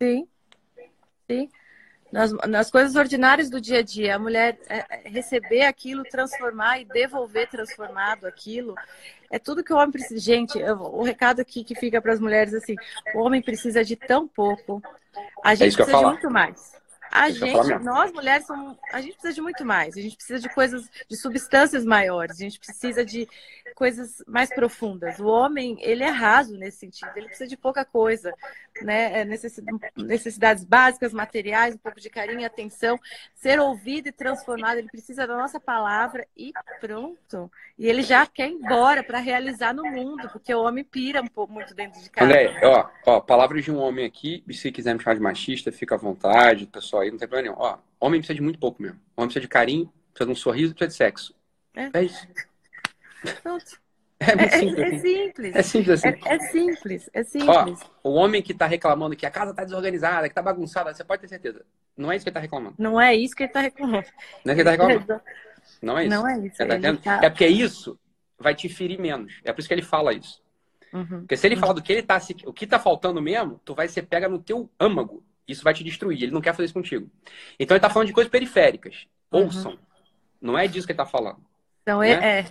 Sim. 0.00 0.28
Sim. 1.30 1.48
Nas, 2.14 2.30
nas 2.48 2.70
coisas 2.70 2.94
ordinárias 2.94 3.50
do 3.50 3.60
dia 3.60 3.80
a 3.80 3.82
dia, 3.82 4.14
a 4.14 4.18
mulher 4.20 4.56
é, 4.68 4.84
é 4.88 5.08
receber 5.08 5.62
aquilo, 5.62 6.04
transformar 6.04 6.78
e 6.78 6.84
devolver 6.84 7.48
transformado 7.48 8.24
aquilo, 8.24 8.76
É 9.32 9.36
tudo 9.36 9.64
que 9.64 9.72
o 9.72 9.76
homem 9.76 9.90
precisa. 9.90 10.20
Gente, 10.20 10.56
eu, 10.56 10.76
o 10.76 11.02
recado 11.02 11.40
aqui 11.40 11.64
que 11.64 11.74
fica 11.74 12.00
para 12.00 12.12
as 12.12 12.20
mulheres 12.20 12.54
assim: 12.54 12.76
o 13.16 13.18
homem 13.18 13.42
precisa 13.42 13.82
de 13.84 13.96
tão 13.96 14.28
pouco. 14.28 14.80
A 15.42 15.54
É 15.54 15.56
gente 15.56 15.72
eu 15.72 15.84
precisa 15.84 15.98
de 15.98 16.04
muito 16.04 16.30
mais. 16.30 16.72
A 17.10 17.30
gente, 17.30 17.78
nós 17.80 18.12
mulheres, 18.12 18.46
somos, 18.46 18.76
a 18.92 19.00
gente 19.00 19.14
precisa 19.14 19.34
de 19.34 19.40
muito 19.40 19.64
mais. 19.64 19.96
A 19.96 20.00
gente 20.00 20.16
precisa 20.16 20.40
de 20.40 20.48
coisas, 20.54 20.88
de 21.08 21.16
substâncias 21.16 21.84
maiores. 21.84 22.36
A 22.36 22.44
gente 22.44 22.60
precisa 22.60 23.04
de 23.04 23.28
coisas 23.74 24.22
mais 24.26 24.50
profundas. 24.50 25.18
O 25.18 25.26
homem, 25.26 25.78
ele 25.80 26.04
é 26.04 26.10
raso 26.10 26.56
nesse 26.56 26.78
sentido. 26.78 27.10
Ele 27.16 27.26
precisa 27.26 27.48
de 27.48 27.56
pouca 27.56 27.84
coisa, 27.84 28.32
né? 28.82 29.20
É 29.20 29.24
necessi- 29.24 29.62
necessidades 29.96 30.64
básicas, 30.64 31.12
materiais, 31.12 31.74
um 31.74 31.78
pouco 31.78 32.00
de 32.00 32.10
carinho 32.10 32.40
e 32.40 32.44
atenção. 32.44 32.98
Ser 33.34 33.60
ouvido 33.60 34.08
e 34.08 34.12
transformado. 34.12 34.78
Ele 34.78 34.88
precisa 34.88 35.26
da 35.26 35.36
nossa 35.36 35.60
palavra 35.60 36.26
e 36.36 36.52
pronto. 36.80 37.50
E 37.78 37.86
ele 37.86 38.02
já 38.02 38.26
quer 38.26 38.48
ir 38.48 38.52
embora 38.52 39.02
para 39.02 39.18
realizar 39.18 39.72
no 39.72 39.84
mundo, 39.84 40.28
porque 40.30 40.54
o 40.54 40.62
homem 40.62 40.84
pira 40.84 41.22
um 41.22 41.26
pouco 41.26 41.52
muito 41.52 41.74
dentro 41.74 42.00
de 42.00 42.10
casa. 42.10 42.26
André, 42.26 42.60
ó, 42.64 42.88
ó, 43.06 43.20
palavras 43.20 43.64
de 43.64 43.70
um 43.70 43.78
homem 43.78 44.04
aqui, 44.04 44.44
se 44.52 44.70
quiser 44.72 44.94
me 44.94 45.02
chamar 45.02 45.14
de 45.14 45.20
machista, 45.20 45.72
fica 45.72 45.94
à 45.94 45.98
vontade, 45.98 46.66
pessoal 46.66 47.02
aí, 47.02 47.10
não 47.10 47.18
tem 47.18 47.28
problema 47.28 47.54
nenhum. 47.54 47.62
Ó, 47.62 47.78
homem 48.00 48.20
precisa 48.20 48.34
de 48.34 48.42
muito 48.42 48.58
pouco 48.58 48.82
mesmo. 48.82 49.00
Homem 49.16 49.28
precisa 49.28 49.40
de 49.40 49.48
carinho, 49.48 49.92
precisa 50.12 50.26
de 50.26 50.32
um 50.32 50.36
sorriso, 50.36 50.74
precisa 50.74 50.88
de 50.88 50.94
sexo. 50.94 51.34
É. 51.74 51.90
É, 51.92 52.02
isso. 52.02 52.26
Pronto. 53.42 53.83
É 54.30 54.36
muito 54.36 54.54
É, 54.54 54.58
simples. 54.58 54.84
é 54.92 54.98
simples. 54.98 55.54
É 55.56 55.62
simples 55.62 56.04
assim. 56.04 56.08
É, 56.08 56.34
é 56.34 56.38
simples, 56.40 57.10
é 57.12 57.20
Ó, 57.20 57.24
simples. 57.24 57.80
o 58.02 58.10
homem 58.14 58.42
que 58.42 58.54
tá 58.54 58.66
reclamando 58.66 59.14
que 59.16 59.26
a 59.26 59.30
casa 59.30 59.54
tá 59.54 59.64
desorganizada, 59.64 60.28
que 60.28 60.34
tá 60.34 60.42
bagunçada, 60.42 60.92
você 60.94 61.04
pode 61.04 61.22
ter 61.22 61.28
certeza. 61.28 61.64
Não 61.96 62.10
é 62.10 62.16
isso 62.16 62.24
que 62.24 62.28
ele 62.30 62.34
tá 62.34 62.40
reclamando. 62.40 62.74
Não 62.78 63.00
é 63.00 63.14
isso 63.14 63.34
que 63.36 63.42
ele 63.42 63.50
está 63.50 63.60
reclamando. 63.60 64.06
Não 64.44 64.52
é 64.52 64.56
isso 64.56 64.56
que 64.56 64.60
ele 64.60 64.64
tá 64.64 64.70
reclamando. 64.70 65.22
Não 65.82 65.98
é 65.98 66.04
isso. 66.06 66.10
Não 66.16 66.28
é 66.28 66.38
isso. 66.38 66.56
Você 66.56 66.66
tá 66.66 66.74
entendendo? 66.76 67.02
tá- 67.02 67.20
É 67.22 67.30
porque 67.30 67.46
isso 67.46 67.98
vai 68.38 68.54
te 68.54 68.68
ferir 68.68 68.98
menos. 69.00 69.40
É 69.44 69.52
por 69.52 69.60
isso 69.60 69.68
que 69.68 69.74
ele 69.74 69.82
fala 69.82 70.12
isso. 70.12 70.42
Uhum. 70.92 71.20
Porque 71.20 71.36
se 71.36 71.46
ele 71.46 71.56
fala 71.56 71.74
do 71.74 71.82
que 71.82 71.92
ele 71.92 72.02
tá, 72.02 72.18
se- 72.20 72.36
o 72.46 72.52
que 72.52 72.66
tá 72.66 72.78
faltando 72.78 73.20
mesmo, 73.20 73.60
tu 73.64 73.74
vai 73.74 73.88
ser 73.88 74.02
pega 74.02 74.28
no 74.28 74.38
teu 74.38 74.70
âmago. 74.78 75.22
Isso 75.46 75.62
vai 75.62 75.74
te 75.74 75.84
destruir. 75.84 76.22
Ele 76.22 76.32
não 76.32 76.40
quer 76.40 76.52
fazer 76.52 76.64
isso 76.66 76.74
contigo. 76.74 77.10
Então 77.58 77.74
ele 77.74 77.82
tá 77.82 77.90
falando 77.90 78.06
de 78.08 78.14
coisas 78.14 78.30
periféricas. 78.30 79.06
Uhum. 79.32 79.44
Ouçam. 79.44 79.78
Não 80.40 80.56
é 80.58 80.66
disso 80.66 80.86
que 80.86 80.92
ele 80.92 80.96
tá 80.98 81.06
falando. 81.06 81.38
Então, 81.82 82.00
Né? 82.00 82.12
é, 82.12 82.38
é, 82.40 82.46